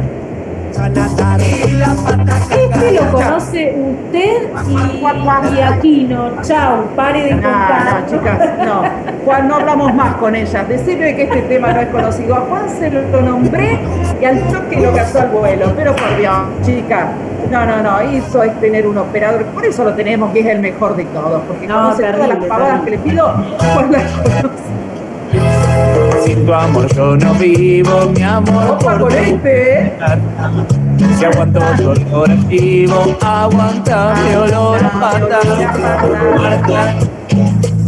A 0.80 0.90
nadar. 0.90 1.40
Y 1.42 1.72
la 1.72 1.96
pata 1.96 2.38
Este 2.56 2.92
lo 2.92 3.12
conoce 3.12 3.76
usted 3.76 4.50
y, 4.68 5.56
y 5.58 5.62
Aquino. 5.62 6.42
Chao, 6.42 6.84
pare 6.96 7.24
de 7.24 7.32
No, 7.36 7.42
contar. 7.42 8.02
no, 8.02 8.08
chicas, 8.08 8.50
no. 8.66 8.84
Juan, 9.26 9.48
no 9.48 9.56
hablamos 9.56 9.94
más 9.94 10.16
con 10.16 10.36
ellas. 10.36 10.68
Decirle 10.68 11.16
que 11.16 11.24
este 11.24 11.42
tema 11.44 11.72
no 11.74 11.82
es 11.82 11.88
conocido. 11.90 12.36
A 12.36 12.40
Juan 12.42 12.70
se 12.70 12.90
lo 12.92 13.22
nombré 13.22 13.80
y 14.22 14.26
al 14.26 14.42
toque 14.48 14.80
lo 14.80 14.94
cazó 14.94 15.20
al 15.22 15.30
vuelo. 15.30 15.74
Pero 15.76 15.96
por 15.96 16.18
Dios, 16.18 16.38
chicas. 16.64 17.08
No, 17.52 17.66
no, 17.66 17.82
no. 17.82 18.00
Eso 18.00 18.44
es 18.44 18.60
tener 18.60 18.86
un 18.88 18.98
operador. 18.98 19.46
Por 19.46 19.66
eso 19.66 19.84
lo 19.84 19.94
tenemos, 19.94 20.32
que 20.34 20.42
es 20.42 20.46
el 20.46 20.60
mejor 20.60 20.96
de 20.96 21.06
todos. 21.06 21.42
Porque 21.48 21.68
No, 21.68 21.76
conoce 21.76 22.04
todas 22.04 22.18
las 22.20 22.28
terrible, 22.28 22.48
pavadas 22.48 22.82
que 22.84 22.92
le 22.92 22.98
pido. 23.00 23.34
Juan 23.74 23.92
las 23.92 24.12
conoce. 24.12 24.70
Sin 26.24 26.46
tu 26.46 26.54
amor 26.54 26.88
yo 26.94 27.16
no 27.16 27.34
vivo, 27.36 28.10
mi 28.16 28.24
amor 28.24 28.72
Opa, 28.72 28.98
por 28.98 29.14
este, 29.14 29.84
¿eh? 29.84 29.94
Si 31.18 31.26
aguanto 31.26 31.60
tu 31.78 31.90
olor 31.90 32.32
activo, 32.32 33.18
aguanta 33.22 34.16
mi 34.16 34.36
olor 34.36 34.84
a 34.84 34.90
pata. 35.00 35.40
Marta, 36.36 36.96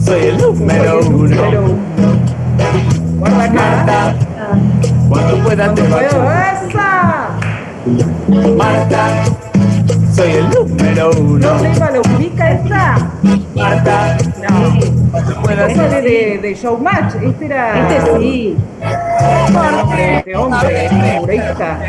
soy 0.03 0.21
el 0.25 0.37
número 0.37 0.99
uno. 1.07 1.77
Guarda 3.19 3.43
acá. 3.43 4.15
Marta, 5.11 5.29
cuando 5.29 5.43
puedas 5.43 5.75
te 5.75 5.81
vas. 5.89 6.63
¡Esa! 6.63 7.29
Marta, 8.57 9.23
soy 10.15 10.31
el 10.31 10.49
número 10.49 11.11
uno. 11.19 11.53
¿No 11.55 11.61
Lema 11.63 11.91
lo 11.91 12.01
ubica 12.15 12.51
esta? 12.51 12.97
Marta, 13.55 14.17
No. 14.49 14.79
cuando 15.11 15.41
puedas 15.41 15.71
Esa 15.71 15.83
de, 15.89 16.01
de, 16.01 16.37
de 16.41 16.53
Showmatch. 16.55 17.15
Este 17.21 17.45
era. 17.45 17.89
Este 17.89 18.11
sí. 18.19 18.57
Este 18.81 20.35
hombre, 20.37 20.87
humorista. 21.17 21.79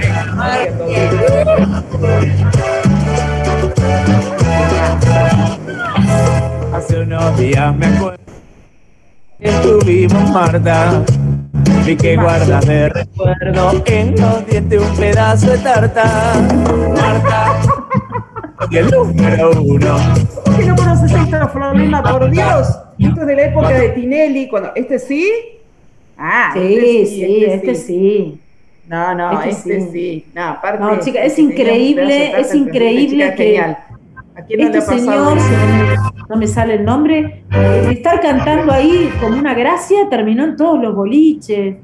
Hace 6.75 7.01
unos 7.01 7.37
días 7.39 7.77
me 7.77 7.87
acuerdo 7.87 8.19
que 9.39 9.49
estuvimos 9.49 10.31
Marta 10.31 11.03
Vi 11.85 11.97
que 11.97 12.17
guardas 12.17 12.67
de 12.67 12.89
recuerdo 12.89 13.83
en 13.87 14.15
los 14.21 14.47
dientes 14.47 14.81
un 14.81 14.97
pedazo 14.97 15.51
de 15.51 15.59
tarta 15.59 16.35
Marta 16.97 17.61
el 18.71 18.91
número 18.91 19.51
uno. 19.61 19.97
¿Por 20.45 20.57
qué 20.57 20.65
no 20.65 20.77
conoces 20.77 21.13
esta 21.13 21.49
Florlima? 21.49 22.03
Por 22.03 22.31
Dios. 22.31 22.69
Esto 22.99 23.21
es 23.23 23.27
de 23.27 23.37
la 23.37 23.43
época 23.47 23.69
de 23.69 23.89
Tinelli. 23.91 24.49
Cuando... 24.49 24.73
¿Este 24.75 24.99
sí? 24.99 25.31
Ah, 26.17 26.53
Sí, 26.55 27.07
sí, 27.07 27.45
este 27.45 27.75
sí. 27.75 28.41
No, 28.87 29.15
no, 29.15 29.43
este, 29.43 29.51
Este 29.51 29.81
sí. 29.81 29.89
sí. 29.93 30.27
No, 30.35 30.43
aparte, 30.43 30.83
No, 30.83 31.01
chica, 31.01 31.23
es 31.23 31.39
increíble, 31.39 32.39
es 32.41 32.55
increíble 32.55 33.25
chica, 33.25 33.35
que 33.35 33.45
genial. 33.45 33.79
¿A 34.35 34.43
quién 34.43 34.61
no 34.61 34.67
este 34.67 34.79
le 34.79 34.85
ha 34.85 34.87
pasado 34.87 35.37
señor, 35.41 35.93
eso? 35.93 36.13
no 36.29 36.37
me- 36.37 36.47
sale 36.47 36.75
el 36.75 36.85
nombre, 36.85 37.45
eh, 37.51 37.83
de 37.87 37.93
estar 37.93 38.21
cantando 38.21 38.73
ahí 38.73 39.11
como 39.21 39.37
una 39.39 39.55
gracia, 39.55 40.09
terminó 40.09 40.45
en 40.45 40.57
todos 40.57 40.81
los 40.81 40.95
boliches. 40.95 41.77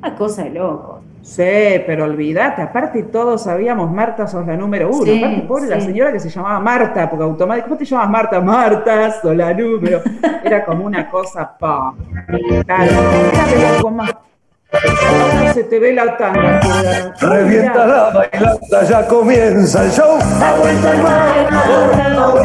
Una 0.00 0.14
cosa 0.14 0.44
de 0.44 0.50
loco. 0.50 1.00
Sí, 1.22 1.42
pero 1.86 2.04
olvídate, 2.04 2.62
aparte 2.62 3.02
todos 3.04 3.42
sabíamos, 3.42 3.90
Marta 3.90 4.28
sos 4.28 4.46
la 4.46 4.56
número 4.56 4.90
uno. 4.90 5.02
Sí, 5.04 5.18
aparte, 5.22 5.40
pobre 5.42 5.66
la 5.66 5.80
señora 5.80 6.12
que 6.12 6.20
se 6.20 6.28
llamaba 6.28 6.60
Marta, 6.60 7.10
porque 7.10 7.24
automáticamente, 7.24 7.68
¿cómo 7.68 7.78
te 7.78 7.84
llamas 7.84 8.10
Marta? 8.10 8.40
Marta, 8.40 9.10
sos 9.20 9.34
la 9.36 9.52
número. 9.52 10.02
Era 10.44 10.64
como 10.64 10.84
una 10.84 11.08
cosa, 11.10 11.56
pa. 11.58 11.92
Claro, 12.64 12.92
era 13.32 13.72
de 13.72 13.82
se 15.54 15.64
te 15.64 15.78
ve 15.78 15.92
la 15.92 16.16
tanga. 16.16 16.60
Revienta 17.20 17.86
la 17.86 18.10
bailanta, 18.10 18.82
ya 18.88 19.06
comienza 19.06 19.84
el 19.84 19.90
show. 19.90 20.18
Ha 20.42 20.54
vuelto 20.54 20.92
el 20.92 21.02
mar. 21.02 21.46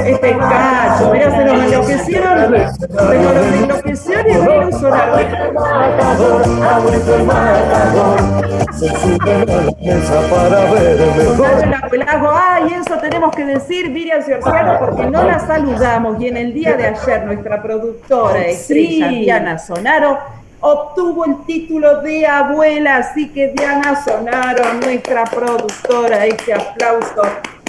Este 0.06 0.38
cacho, 0.38 1.12
mirá, 1.12 1.32
se 1.32 1.46
nos 1.46 1.64
enloquecieron. 1.64 2.72
Se 2.74 2.88
nos 2.88 3.54
enloquecieron 3.64 4.26
y 4.28 4.34
vino 4.34 4.80
sonar. 4.80 5.10
Ha 5.10 6.80
vuelto 6.80 7.16
el 7.16 7.24
matador. 7.26 8.68
Se 8.74 8.88
sube 8.90 9.34
a 9.34 9.46
la 9.46 9.62
mesa 9.82 10.22
para 10.30 10.72
ver 10.72 10.98
mejor. 11.18 11.90
Pelago. 11.90 12.32
Ay, 12.34 12.76
eso 12.80 12.98
tenemos 13.00 13.36
que 13.36 13.46
decir, 13.46 13.90
Miriam 13.90 14.22
Ciorciano, 14.24 14.80
porque 14.80 15.04
no 15.08 15.24
la 15.24 15.40
saludamos. 15.40 16.22
Y 16.22 16.28
en 16.28 16.38
el 16.38 16.54
día 16.54 16.78
de 16.78 16.88
ayer, 16.88 17.26
nuestra 17.26 17.62
productora 17.62 18.46
estrella, 18.46 19.10
Sí. 19.10 19.20
Diana 19.22 19.58
Sonaro, 19.60 20.18
obtuvo 20.62 21.26
el 21.26 21.44
título 21.46 22.02
de 22.02 22.26
abuela. 22.26 22.98
Así 22.98 23.30
que, 23.30 23.50
Diana 23.50 24.02
Sonaro, 24.04 24.74
nuestra 24.76 25.26
productora, 25.26 26.26
este 26.26 26.54
aplauso 26.54 27.24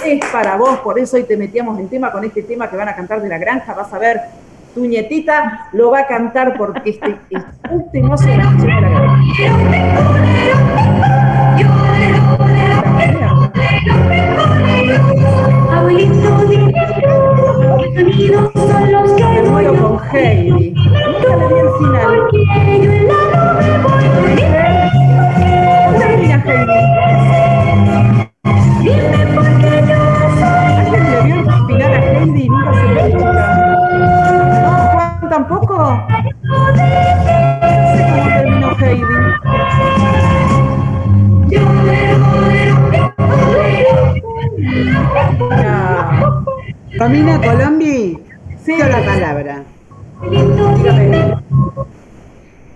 es 0.05 0.23
para 0.31 0.55
vos. 0.55 0.79
Por 0.79 0.97
eso 0.99 1.17
hoy 1.17 1.23
te 1.23 1.35
metíamos 1.35 1.79
en 1.79 1.89
tema 1.89 2.11
con 2.11 2.23
este 2.23 2.43
tema 2.43 2.69
que 2.69 2.77
van 2.77 2.89
a 2.89 2.95
cantar 2.95 3.21
de 3.21 3.29
la 3.29 3.37
granja. 3.37 3.73
Vas 3.73 3.93
a 3.93 3.99
ver. 3.99 4.21
Tu 4.73 4.87
nietita 4.87 5.67
lo 5.73 5.91
va 5.91 5.99
a 5.99 6.07
cantar 6.07 6.57
porque 6.57 6.89
este 6.89 7.15
es 7.29 7.43
un 7.69 7.91
temazo 7.91 8.25
de 8.25 8.37
la 8.37 8.51
granja. 8.51 9.13
Abuelito, 15.71 17.32
sonidos 17.93 18.51
son 18.53 18.91
los 18.91 19.11
que 19.13 19.23
Me 19.23 19.41
muero 19.43 19.73
con 19.75 19.99
Heidi. 20.11 20.73
Nunca 20.73 21.35
le 21.37 21.47
vi 21.47 21.59
el 21.59 21.69
final. 21.79 22.11
Porque 22.29 22.81
yo 22.81 22.91
en 22.91 23.07
la 23.07 23.19
nube 23.53 23.73
voy 23.83 23.93
¿Cómo 25.85 25.97
termina 25.99 26.37
Heidi? 26.45 26.79
Dime 28.81 29.21
por 29.33 29.47
qué 29.59 29.73
yo 29.87 29.99
soy 30.39 30.73
¿Alguien 30.77 31.03
le 31.11 31.17
vio 31.23 31.35
el 31.35 31.45
final 31.67 31.91
a 31.93 31.95
Heidi 32.03 32.41
y 32.41 32.49
nunca 32.49 32.71
se 32.73 32.85
lo 32.93 33.01
chica? 33.07 33.43
¿No, 34.61 34.71
Juan, 34.93 35.29
tampoco? 35.29 35.75
No 36.43 36.57
sé 37.95 38.01
cómo 38.09 38.23
terminó 38.27 38.69
Heidi. 38.79 39.21
Romina 46.97 47.41
Colombi, 47.41 48.17
Sí. 48.63 48.73
la 48.77 49.03
palabra. 49.05 49.63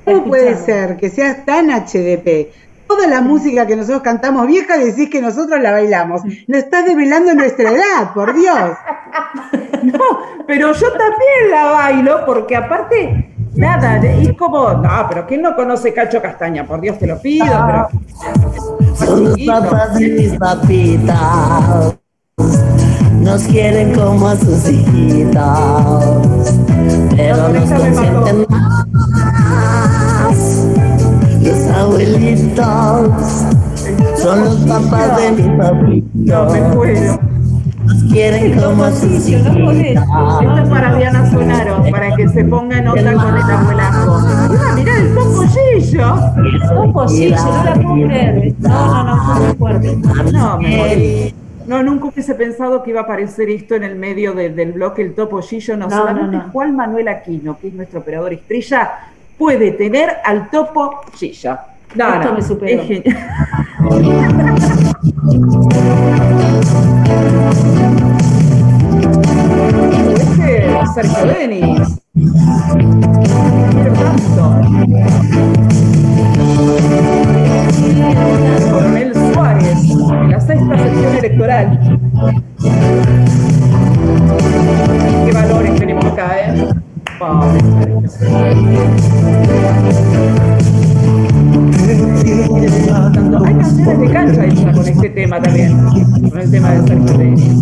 ¿Cómo 0.05 0.23
puede 0.25 0.55
ser 0.57 0.97
que 0.97 1.09
seas 1.09 1.45
tan 1.45 1.69
HDP? 1.69 2.51
Toda 2.87 3.07
la 3.07 3.21
música 3.21 3.67
que 3.67 3.75
nosotros 3.75 4.01
cantamos 4.01 4.47
vieja 4.47 4.77
decís 4.77 5.09
que 5.09 5.21
nosotros 5.21 5.61
la 5.61 5.71
bailamos. 5.71 6.23
Nos 6.47 6.57
estás 6.59 6.85
develando 6.85 7.33
nuestra 7.33 7.71
edad, 7.71 8.13
por 8.13 8.33
Dios. 8.33 8.57
No, 9.83 9.99
pero 10.47 10.73
yo 10.73 10.87
también 10.91 11.51
la 11.51 11.65
bailo 11.65 12.25
porque 12.25 12.55
aparte, 12.57 13.31
nada, 13.55 13.97
es 13.97 14.33
como, 14.33 14.73
no, 14.73 15.05
pero 15.07 15.25
¿quién 15.27 15.43
no 15.43 15.55
conoce 15.55 15.93
Cacho 15.93 16.21
Castaña? 16.21 16.65
Por 16.65 16.81
Dios 16.81 16.97
te 16.99 17.07
lo 17.07 17.21
pido, 17.21 17.45
pero... 17.45 17.87
Son 18.95 19.23
los 19.23 19.39
papás 19.45 19.97
de 19.97 20.09
mis 20.09 20.33
papitas. 20.37 21.95
Nos 23.27 23.43
quieren 23.43 23.93
como 23.93 24.29
a 24.29 24.37
sus 24.37 24.69
hijitas. 24.69 25.99
Pero 27.17 27.49
nos 27.49 27.69
consienten 27.69 28.45
más. 28.49 28.85
Los 31.41 31.67
abuelitos 31.75 33.11
son 34.17 34.45
los 34.45 34.55
papás 34.61 35.17
de 35.17 35.31
me 35.33 36.61
muero. 36.73 37.19
Nos 37.83 38.03
quieren 38.13 38.61
como 38.61 38.85
a 38.85 38.91
sus 38.91 39.27
Esto 39.27 39.73
hijitas. 39.73 40.05
es 40.63 40.69
para 40.69 40.95
Diana 40.95 41.29
Sonaro, 41.29 41.83
para 41.91 42.15
que 42.15 42.29
se 42.29 42.45
ponga 42.45 42.77
en 42.77 42.87
onda 42.87 43.13
con 43.13 43.35
el 43.35 43.43
abuelazo. 43.43 44.21
Mira, 44.49 44.73
mirá 44.73 44.97
el 44.99 45.13
topollillo. 45.13 46.15
Topollillo, 46.69 47.35
no 47.35 47.63
la 47.65 47.73
puedo 47.73 48.07
creer. 48.07 48.55
No, 48.59 48.69
no, 48.69 49.03
no, 49.03 49.15
no 49.15 49.39
muy 49.41 49.55
fuerte. 49.55 49.97
No, 50.31 50.57
me 50.59 50.77
morí. 50.77 51.33
No, 51.67 51.83
nunca 51.83 52.05
hubiese 52.05 52.33
pensado 52.35 52.81
que 52.81 52.91
iba 52.91 53.01
a 53.01 53.03
aparecer 53.03 53.49
esto 53.49 53.75
en 53.75 53.83
el 53.83 53.95
medio 53.95 54.33
de- 54.33 54.49
del 54.49 54.71
bloque 54.71 55.01
El 55.01 55.13
Topollillo. 55.13 55.75
No, 55.75 55.87
No, 55.87 55.97
solamente 55.97 56.37
no, 56.37 56.43
no. 56.45 56.49
Juan 56.51 56.75
Manuel 56.75 57.07
Aquino, 57.09 57.59
que 57.59 57.67
es 57.67 57.73
nuestro 57.73 57.99
operador 57.99 58.33
estrella, 58.33 58.89
puede 59.37 59.71
tener 59.71 60.17
al 60.23 60.49
Topollillo. 60.49 61.57
No, 61.95 62.13
Esto 62.13 62.29
no, 62.29 62.33
me 62.35 62.41
superó. 62.41 62.81
es 62.81 62.87
genial. 62.87 63.17
Este 70.15 70.67
es 70.79 70.93
Sergio 70.93 71.25
Denis. 71.25 71.99
Quiero 73.71 73.93
tanto. 73.93 74.53
Sexta 80.47 80.77
sección 80.77 81.15
electoral. 81.17 81.79
Qué 85.25 85.31
valores 85.33 85.75
tenemos 85.75 86.05
acá, 86.05 86.27
¿eh? 86.39 86.67
Tanto- 93.13 93.43
Hay 93.45 93.53
canciones 93.55 93.99
de 93.99 94.09
cancha 94.11 94.45
hechas 94.45 94.75
con 94.77 94.87
este 94.87 95.09
tema 95.09 95.41
también, 95.41 95.77
con 96.29 96.39
el 96.39 96.51
tema 96.51 96.71
de 96.71 96.87
Sergio 96.87 97.17
Denis. 97.17 97.53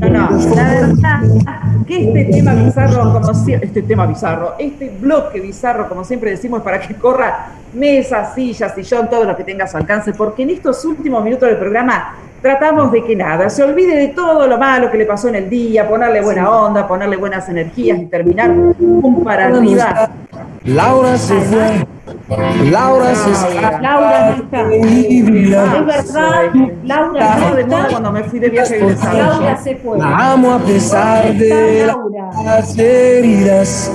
No, 0.00 0.08
no, 0.08 0.30
la 0.54 0.64
verdad 0.64 1.53
que 1.86 2.08
este 2.08 2.24
tema 2.36 2.54
bizarro, 2.54 3.12
como 3.12 3.34
si- 3.34 3.52
este 3.54 3.82
tema 3.82 4.06
bizarro, 4.06 4.54
este 4.58 4.90
bloque 5.00 5.40
bizarro, 5.40 5.88
como 5.88 6.04
siempre 6.04 6.30
decimos, 6.30 6.62
para 6.62 6.80
que 6.80 6.94
corra 6.94 7.48
mesa, 7.74 8.32
silla, 8.34 8.68
sillón, 8.74 9.08
todo 9.10 9.24
lo 9.24 9.36
que 9.36 9.44
tenga 9.44 9.64
a 9.64 9.68
su 9.68 9.76
alcance, 9.76 10.12
porque 10.12 10.42
en 10.42 10.50
estos 10.50 10.84
últimos 10.84 11.22
minutos 11.24 11.48
del 11.48 11.58
programa 11.58 12.16
tratamos 12.40 12.92
de 12.92 13.02
que 13.02 13.16
nada, 13.16 13.48
se 13.48 13.62
olvide 13.62 13.96
de 13.96 14.08
todo 14.08 14.46
lo 14.46 14.58
malo 14.58 14.90
que 14.90 14.98
le 14.98 15.06
pasó 15.06 15.28
en 15.28 15.36
el 15.36 15.48
día, 15.50 15.88
ponerle 15.88 16.20
buena 16.20 16.50
onda, 16.50 16.86
ponerle 16.86 17.16
buenas 17.16 17.48
energías 17.48 17.98
y 17.98 18.06
terminar 18.06 18.50
un 18.50 19.22
para 19.24 19.46
arriba. 19.46 20.10
Laura 20.64 21.16
se 21.16 21.34
fue. 21.40 21.86
Laura 22.70 23.14
se 23.14 23.30
Laura. 23.54 23.80
Laura. 23.80 24.36
Es 24.36 25.24
verdad, 25.86 26.50
Laura 26.84 27.38
no 27.52 27.58
está. 27.58 27.86
cuando 27.90 28.12
me 28.12 28.24
fui 28.24 28.38
de 28.38 28.48
viaje. 28.48 28.80
Laura 28.80 29.56
se 29.62 29.76
fue. 29.76 29.98
La 29.98 30.32
amo 30.32 30.52
a 30.54 30.58
pesar 30.58 31.34
de 31.34 31.86
Laura. 31.86 32.30
las 32.44 32.78
heridas. 32.78 33.90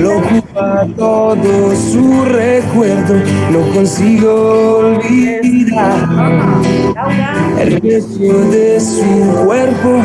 Lo 0.00 0.18
ocupa 0.18 0.86
todo 0.96 1.74
su 1.74 2.24
recuerdo. 2.24 3.14
No 3.50 3.74
consigo 3.74 4.78
olvidar 4.78 5.94
el 7.58 7.80
precio 7.80 8.38
de 8.50 8.78
su 8.80 9.44
cuerpo. 9.44 10.02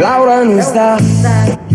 Laura 0.00 0.44
no 0.44 0.58
está. 0.58 0.96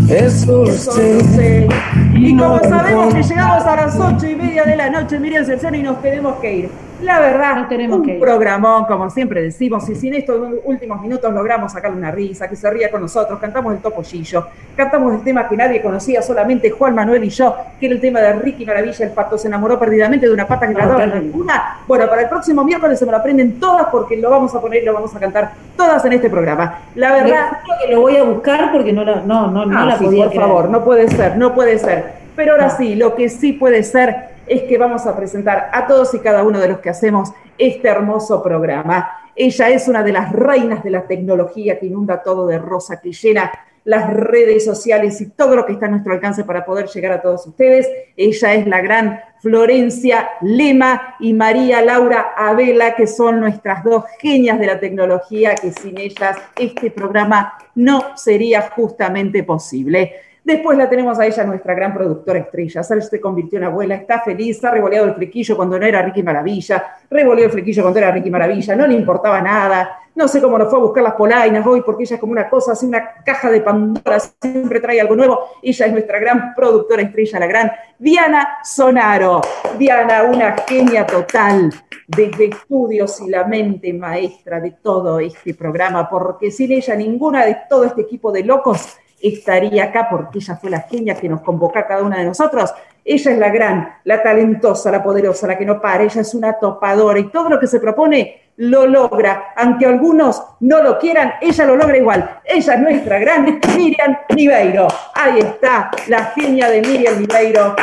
Eso 0.09 0.63
lo 0.65 0.71
sé. 0.73 1.67
Y 2.15 2.35
como 2.35 2.59
sabemos 2.59 3.13
que 3.13 3.21
llegamos 3.23 3.63
a 3.63 3.75
las 3.75 3.95
ocho 3.99 4.27
y 4.27 4.28
media 4.40 4.64
de 4.64 4.76
la 4.76 4.90
noche, 4.90 5.20
Miriam 5.20 5.45
Cercano, 5.45 5.76
y 5.78 5.84
nos 5.84 6.02
tenemos 6.02 6.36
que 6.40 6.53
ir. 6.53 6.70
La 7.02 7.18
verdad, 7.22 7.68
tenemos 7.70 7.99
un 7.99 8.06
que 8.06 8.14
ir. 8.16 8.20
programón, 8.20 8.84
como 8.86 9.10
siempre 9.10 9.41
decimos, 9.41 9.88
y 9.90 9.95
si 9.95 10.10
en 10.10 10.16
estos 10.16 10.38
últimos 10.66 11.02
minutos 11.02 11.34
logramos 11.34 11.72
sacarle 11.72 11.95
una 11.98 12.11
risa, 12.11 12.49
que 12.49 12.57
se 12.57 12.70
ría 12.70 12.91
con 12.91 13.02
nosotros, 13.02 13.40
cantamos 13.40 13.74
el 13.74 13.80
topollillo, 13.80 14.48
cantamos 14.76 15.14
el 15.14 15.22
tema 15.22 15.48
que 15.48 15.56
nadie 15.56 15.82
conocía, 15.82 16.22
solamente 16.22 16.70
Juan 16.72 16.95
Manuel 16.95 17.24
y 17.24 17.30
yo, 17.30 17.56
que 17.80 17.86
era 17.86 17.95
el 17.95 18.02
tema 18.02 18.20
de 18.20 18.34
Ricky 18.34 18.66
Maravilla, 18.66 19.06
el 19.06 19.11
pato 19.11 19.38
se 19.38 19.48
enamoró 19.48 19.80
perdidamente 19.80 20.28
de 20.28 20.34
una 20.34 20.45
pata 20.45 20.68
que 20.68 20.74
le 20.74 20.80
daba 20.82 21.06
la 21.06 21.16
luna. 21.22 21.78
Bueno, 21.88 22.07
para 22.10 22.24
el 22.24 22.28
próximo 22.30 22.66
miércoles 22.66 22.99
se 22.99 23.06
me 23.06 23.11
lo 23.11 23.18
aprenden 23.20 23.60
todas 23.61 23.88
porque 23.90 24.18
lo 24.18 24.30
vamos 24.30 24.53
a 24.53 24.60
poner 24.60 24.84
y 24.84 24.86
lo 24.86 24.94
vamos 24.94 25.16
a 25.16 25.20
cantar 25.20 25.52
todas 25.78 26.03
en 26.03 26.11
este 26.14 26.30
programa. 26.30 26.80
La 26.95 27.14
verdad, 27.14 27.60
que 27.88 27.94
lo 27.94 28.02
voy 28.02 28.18
a 28.18 28.24
buscar 28.24 28.74
porque 28.74 28.91
no 28.91 29.06
la, 29.06 29.22
no, 29.22 29.49
no, 29.49 29.66
no 29.66 29.80
Ah, 29.80 29.86
la 29.86 29.98
sí, 29.98 30.03
podía 30.03 30.24
por 30.26 30.34
creer. 30.34 30.48
favor, 30.48 30.70
no 30.70 30.84
puede 30.84 31.07
ser, 31.07 31.38
no 31.38 31.56
puede 31.56 31.80
ser. 31.80 32.18
Pero 32.40 32.53
ahora 32.53 32.70
sí, 32.70 32.95
lo 32.95 33.16
que 33.16 33.28
sí 33.28 33.52
puede 33.52 33.84
ser 33.84 34.30
es 34.48 34.61
que 34.61 34.78
vamos 34.78 35.06
a 35.06 35.18
presentar 35.18 35.70
a 35.74 35.86
todos 35.88 36.14
y 36.14 36.20
cada 36.20 36.41
uno 36.41 36.61
de 36.61 36.70
los 36.70 36.80
que 36.80 36.90
hacemos 36.90 37.34
este 37.57 37.90
hermoso 37.90 38.41
programa. 38.41 39.11
Ella 39.36 39.68
es 39.68 39.90
una 39.90 40.03
de 40.03 40.14
las 40.14 40.32
reinas 40.32 40.82
de 40.82 40.90
la 40.90 41.02
tecnología 41.02 41.78
que 41.78 41.88
inunda 41.88 42.24
todo 42.24 42.48
de 42.48 42.57
rosa, 42.57 43.02
que 43.02 43.11
llena 43.11 43.52
las 43.84 44.14
redes 44.14 44.64
sociales 44.64 45.20
y 45.20 45.32
todo 45.32 45.57
lo 45.57 45.66
que 45.66 45.74
está 45.74 45.88
a 45.88 45.90
nuestro 45.90 46.14
alcance 46.14 46.45
para 46.45 46.64
poder 46.64 46.88
llegar 46.88 47.11
a 47.11 47.22
todos 47.22 47.45
ustedes. 47.45 47.90
Ella 48.16 48.53
es 48.53 48.66
la 48.68 48.80
gran 48.80 49.20
Florencia 49.41 50.30
Lema 50.40 51.16
y 51.20 51.34
María 51.34 51.82
Laura 51.82 52.36
Abela, 52.38 52.95
que 52.95 53.06
son 53.06 53.41
nuestras 53.41 53.84
dos 53.84 54.06
genias 54.22 54.60
de 54.60 54.66
la 54.66 54.80
tecnología, 54.80 55.56
que 55.56 55.74
sin 55.74 55.98
ellas 55.98 56.38
este 56.56 56.90
programa 56.90 57.56
no 57.76 58.16
sería 58.16 58.70
justamente 58.70 59.44
posible. 59.44 60.28
Después 60.44 60.78
la 60.78 60.90
tenemos 60.90 61.20
a 61.20 61.26
ella, 61.26 61.44
nuestra 61.44 61.74
gran 61.74 61.94
productora 61.94 62.40
estrella. 62.40 62.82
Sal 62.82 63.02
se 63.03 63.20
convirtió 63.20 63.60
en 63.60 63.66
abuela, 63.66 63.95
está 63.95 64.22
feliz, 64.22 64.64
ha 64.64 64.72
revoleado 64.72 65.07
el 65.07 65.16
flequillo 65.16 65.56
cuando 65.56 65.78
no 65.78 65.86
era 65.86 66.02
Ricky 66.02 66.24
Maravilla, 66.24 66.98
revoleó 67.10 67.45
el 67.45 67.52
flequillo 67.52 67.82
cuando 67.82 67.99
era 67.99 68.11
Ricky 68.11 68.32
Maravilla, 68.32 68.76
no 68.76 68.88
le 68.88 68.95
importaba 68.95 69.41
nada. 69.41 69.99
No 70.16 70.28
sé 70.28 70.41
cómo 70.41 70.57
nos 70.57 70.70
fue 70.70 70.80
a 70.80 70.82
buscar 70.82 71.03
las 71.03 71.14
polainas 71.14 71.66
hoy, 71.66 71.82
porque 71.82 72.03
ella 72.03 72.16
es 72.16 72.20
como 72.20 72.34
una 72.34 72.49
cosa, 72.49 72.74
así 72.74 72.86
una 72.86 73.24
caja 73.24 73.49
de 73.49 73.61
Pandora, 73.61 74.20
siempre 74.20 74.80
trae 74.80 74.99
algo 74.99 75.16
nuevo. 75.16 75.40
Ella 75.61 75.86
es 75.86 75.91
nuestra 75.91 76.20
gran 76.20 76.53
productora 76.53 77.02
estrella, 77.03 77.40
la 77.40 77.48
gran 77.48 77.72
Diana 77.98 78.57
Sonaro. 78.64 79.40
Diana, 79.78 80.24
una 80.24 80.56
genia 80.68 81.06
total, 81.06 81.72
desde 82.07 82.45
estudios 82.45 83.22
y 83.22 83.30
la 83.30 83.45
mente 83.45 83.94
maestra 83.94 84.60
de 84.60 84.72
todo 84.72 85.20
este 85.20 85.53
programa, 85.53 86.10
porque 86.10 86.52
sin 86.52 86.72
ella 86.72 86.95
ninguna 86.95 87.45
de 87.45 87.57
todo 87.70 87.86
este 87.86 88.02
equipo 88.02 88.32
de 88.32 88.44
locos 88.44 88.98
estaría 89.21 89.85
acá 89.85 90.07
porque 90.09 90.39
ella 90.39 90.55
fue 90.55 90.69
la 90.69 90.81
genia 90.81 91.15
que 91.15 91.29
nos 91.29 91.41
convocó 91.41 91.79
a 91.79 91.87
cada 91.87 92.03
una 92.03 92.19
de 92.19 92.25
nosotros. 92.25 92.73
Ella 93.03 93.31
es 93.31 93.37
la 93.37 93.49
gran, 93.49 93.95
la 94.03 94.21
talentosa, 94.21 94.91
la 94.91 95.01
poderosa, 95.01 95.47
la 95.47 95.57
que 95.57 95.65
no 95.65 95.81
para. 95.81 96.03
Ella 96.03 96.21
es 96.21 96.33
una 96.33 96.53
topadora 96.53 97.19
y 97.19 97.29
todo 97.29 97.49
lo 97.49 97.59
que 97.59 97.67
se 97.67 97.79
propone 97.79 98.49
lo 98.57 98.85
logra. 98.85 99.53
Aunque 99.55 99.85
algunos 99.85 100.43
no 100.59 100.83
lo 100.83 100.99
quieran, 100.99 101.33
ella 101.41 101.65
lo 101.65 101.75
logra 101.75 101.97
igual. 101.97 102.39
Ella 102.43 102.73
es 102.73 102.79
nuestra 102.79 103.19
gran 103.19 103.59
Miriam 103.75 104.17
Niveiro. 104.35 104.87
Ahí 105.15 105.39
está, 105.39 105.89
la 106.07 106.25
genia 106.25 106.69
de 106.69 106.81
Miriam 106.81 107.19
Niveiro. 107.19 107.75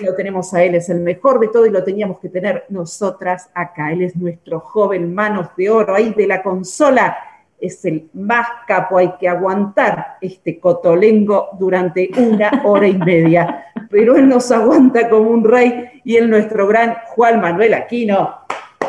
Lo 0.00 0.14
tenemos 0.14 0.54
a 0.54 0.62
él, 0.62 0.76
es 0.76 0.88
el 0.90 1.00
mejor 1.00 1.40
de 1.40 1.48
todo 1.48 1.66
y 1.66 1.70
lo 1.70 1.82
teníamos 1.82 2.20
que 2.20 2.28
tener 2.28 2.66
nosotras 2.68 3.50
acá. 3.54 3.90
Él 3.90 4.02
es 4.02 4.14
nuestro 4.16 4.60
joven 4.60 5.12
manos 5.12 5.48
de 5.56 5.70
oro 5.70 5.94
ahí 5.94 6.10
de 6.10 6.26
la 6.26 6.42
consola 6.42 7.16
es 7.60 7.84
el 7.84 8.08
más 8.14 8.46
capo, 8.66 8.98
hay 8.98 9.12
que 9.18 9.28
aguantar 9.28 10.16
este 10.20 10.58
cotolengo 10.60 11.48
durante 11.58 12.08
una 12.16 12.62
hora 12.64 12.86
y 12.86 12.96
media, 12.96 13.66
pero 13.90 14.16
él 14.16 14.28
nos 14.28 14.50
aguanta 14.52 15.08
como 15.08 15.30
un 15.30 15.44
rey 15.44 16.00
y 16.04 16.16
él 16.16 16.30
nuestro 16.30 16.66
gran 16.66 16.96
Juan 17.08 17.40
Manuel 17.40 17.74
Aquino, 17.74 18.36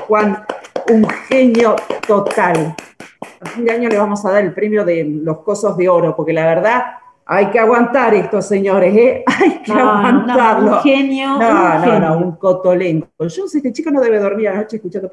Juan, 0.07 0.43
un 0.91 1.07
genio 1.27 1.75
total. 2.07 2.75
A 3.41 3.45
fin 3.47 3.65
de 3.65 3.71
año 3.71 3.89
le 3.89 3.97
vamos 3.97 4.23
a 4.25 4.31
dar 4.31 4.43
el 4.43 4.53
premio 4.53 4.83
de 4.85 5.03
los 5.03 5.39
cosos 5.39 5.75
de 5.77 5.87
oro, 5.89 6.15
porque 6.15 6.33
la 6.33 6.45
verdad 6.45 6.83
hay 7.25 7.47
que 7.51 7.59
aguantar 7.59 8.13
esto, 8.15 8.41
señores, 8.41 8.95
¿eh? 8.95 9.23
hay 9.27 9.59
que 9.59 9.71
No, 9.71 9.77
no, 9.85 9.91
aguantarlo. 9.91 10.71
un 10.73 10.79
genio, 10.79 11.27
No, 11.29 11.35
un 11.37 11.39
no, 11.39 11.81
genio. 11.81 11.99
no, 11.99 12.17
un 12.17 12.31
cotolengo. 12.37 13.07
Yo 13.19 13.47
sé, 13.47 13.57
este 13.57 13.71
chico 13.71 13.91
no 13.91 14.01
debe 14.01 14.19
dormir 14.19 14.49
anoche 14.49 14.77
escuchando. 14.77 15.09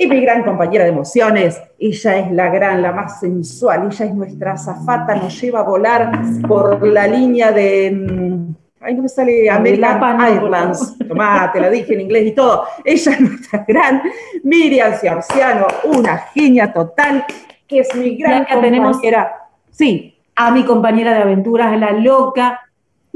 Y 0.00 0.06
mi 0.06 0.20
gran 0.20 0.44
compañera 0.44 0.84
de 0.84 0.90
emociones, 0.90 1.60
ella 1.78 2.18
es 2.18 2.30
la 2.30 2.48
gran, 2.50 2.80
la 2.82 2.92
más 2.92 3.18
sensual, 3.18 3.88
ella 3.90 4.04
es 4.06 4.14
nuestra 4.14 4.52
azafata, 4.52 5.16
nos 5.16 5.40
lleva 5.40 5.60
a 5.60 5.62
volar 5.64 6.12
por 6.46 6.86
la 6.86 7.06
línea 7.08 7.50
de. 7.50 7.90
mm, 7.90 8.54
Ay, 8.80 8.94
no 8.94 9.02
me 9.02 9.08
sale 9.08 9.50
American 9.50 10.20
Airlines. 10.20 10.96
Tomá, 11.08 11.50
te 11.52 11.60
la 11.60 11.68
dije 11.68 11.94
en 11.94 12.02
inglés 12.02 12.28
y 12.28 12.32
todo. 12.32 12.64
Ella 12.84 13.12
es 13.12 13.20
nuestra 13.20 13.64
gran 13.66 14.02
Miriam 14.44 14.92
Ciorciano, 14.94 15.66
una 15.84 16.18
genia 16.32 16.72
total, 16.72 17.24
que 17.66 17.80
es 17.80 17.92
mi 17.96 18.16
gran 18.16 18.38
Y 18.38 18.42
acá 18.42 18.60
tenemos 18.60 18.92
compañera. 18.92 19.32
Sí. 19.72 20.14
a 20.36 20.52
mi 20.52 20.64
compañera 20.64 21.12
de 21.12 21.22
aventuras, 21.22 21.76
la 21.78 21.90
loca, 21.90 22.60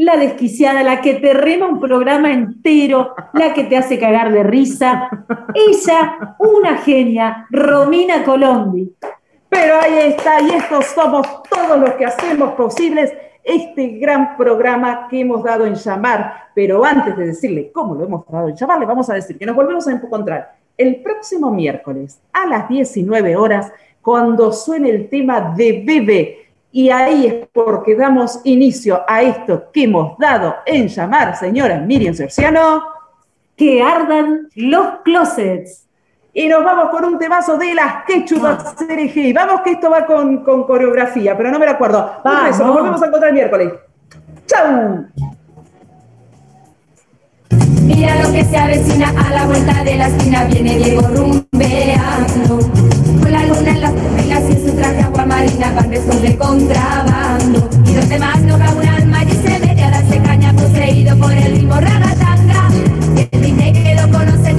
la 0.02 0.16
desquiciada, 0.16 0.82
la 0.82 1.00
que 1.00 1.14
te 1.14 1.32
rema 1.32 1.66
un 1.66 1.80
programa 1.80 2.32
entero, 2.32 3.14
la 3.34 3.54
que 3.54 3.64
te 3.64 3.76
hace 3.76 3.98
cagar 3.98 4.32
de 4.32 4.42
risa. 4.42 5.08
Ella, 5.54 6.36
una 6.38 6.78
genia, 6.78 7.46
Romina 7.50 8.24
Colombi. 8.24 8.94
Pero 9.48 9.74
ahí 9.80 9.98
está, 9.98 10.40
y 10.40 10.50
estos 10.50 10.86
somos 10.86 11.26
todos 11.44 11.78
los 11.78 11.90
que 11.94 12.06
hacemos 12.06 12.54
posibles 12.54 13.12
este 13.44 13.98
gran 13.98 14.36
programa 14.36 15.08
que 15.08 15.20
hemos 15.20 15.42
dado 15.42 15.66
en 15.66 15.74
llamar. 15.74 16.48
Pero 16.54 16.84
antes 16.84 17.16
de 17.16 17.26
decirle 17.26 17.70
cómo 17.72 17.94
lo 17.94 18.04
hemos 18.04 18.26
dado 18.26 18.48
en 18.48 18.56
llamar, 18.56 18.80
le 18.80 18.86
vamos 18.86 19.08
a 19.10 19.14
decir 19.14 19.38
que 19.38 19.46
nos 19.46 19.54
volvemos 19.54 19.86
a 19.86 19.92
encontrar 19.92 20.56
el 20.76 21.02
próximo 21.02 21.50
miércoles 21.50 22.20
a 22.32 22.46
las 22.46 22.68
19 22.68 23.36
horas 23.36 23.70
cuando 24.00 24.52
suene 24.52 24.90
el 24.90 25.08
tema 25.08 25.54
de 25.56 25.82
Bebe. 25.84 26.41
Y 26.72 26.88
ahí 26.88 27.26
es 27.26 27.48
porque 27.52 27.94
damos 27.94 28.40
inicio 28.44 29.04
a 29.06 29.22
esto 29.22 29.70
que 29.70 29.84
hemos 29.84 30.16
dado 30.18 30.56
en 30.64 30.88
llamar, 30.88 31.36
señora 31.36 31.78
Miriam 31.78 32.14
Cerciano. 32.14 32.82
Que 33.54 33.82
ardan 33.82 34.48
los 34.56 35.00
closets. 35.04 35.86
Y 36.32 36.48
nos 36.48 36.64
vamos 36.64 36.88
con 36.88 37.04
un 37.04 37.18
temazo 37.18 37.58
de 37.58 37.74
las 37.74 38.04
quechudas 38.06 38.74
CRG. 38.74 39.34
Vamos 39.34 39.60
que 39.60 39.72
esto 39.72 39.90
va 39.90 40.06
con, 40.06 40.42
con 40.42 40.64
coreografía, 40.64 41.36
pero 41.36 41.50
no 41.50 41.58
me 41.58 41.66
lo 41.66 41.72
acuerdo. 41.72 42.22
Un 42.24 42.44
beso, 42.46 42.64
nos 42.64 42.74
volvemos 42.74 43.02
a 43.02 43.06
encontrar 43.06 43.28
el 43.28 43.34
miércoles. 43.34 43.72
¡Chau! 44.46 45.06
Mira 47.84 48.22
lo 48.22 48.32
que 48.32 48.44
se 48.44 48.56
avecina 48.56 49.08
a 49.10 49.30
la 49.30 49.46
vuelta 49.46 49.84
de 49.84 49.96
la 49.96 50.08
esquina, 50.08 50.44
viene 50.44 50.78
Diego 50.78 51.02
rumbeando. 51.08 52.58
Con 53.20 53.32
la 53.32 53.44
luna 53.46 53.70
en 53.70 53.80
las 53.80 53.92
pupilas 53.92 54.42
y 54.50 54.68
su 54.68 54.76
traje 54.76 55.00
aguamarina, 55.02 55.72
van 55.72 55.90
besos 55.90 56.22
de 56.22 56.36
contrabando. 56.36 57.68
Y 57.86 57.94
donde 57.94 58.18
más 58.18 58.40
no 58.42 58.58
cabe 58.58 58.80
un 58.80 58.86
alma 58.86 59.24
y 59.24 59.30
se 59.30 59.58
mete 59.58 59.82
a 59.82 59.90
darse 59.90 60.18
caña, 60.22 60.52
poseído 60.52 61.16
por 61.18 61.32
el 61.32 61.52
ritmo 61.52 61.74
ragatanga. 61.74 62.68
El 63.16 63.72
que 63.72 63.94
lo 63.94 64.10
conoce 64.10 64.54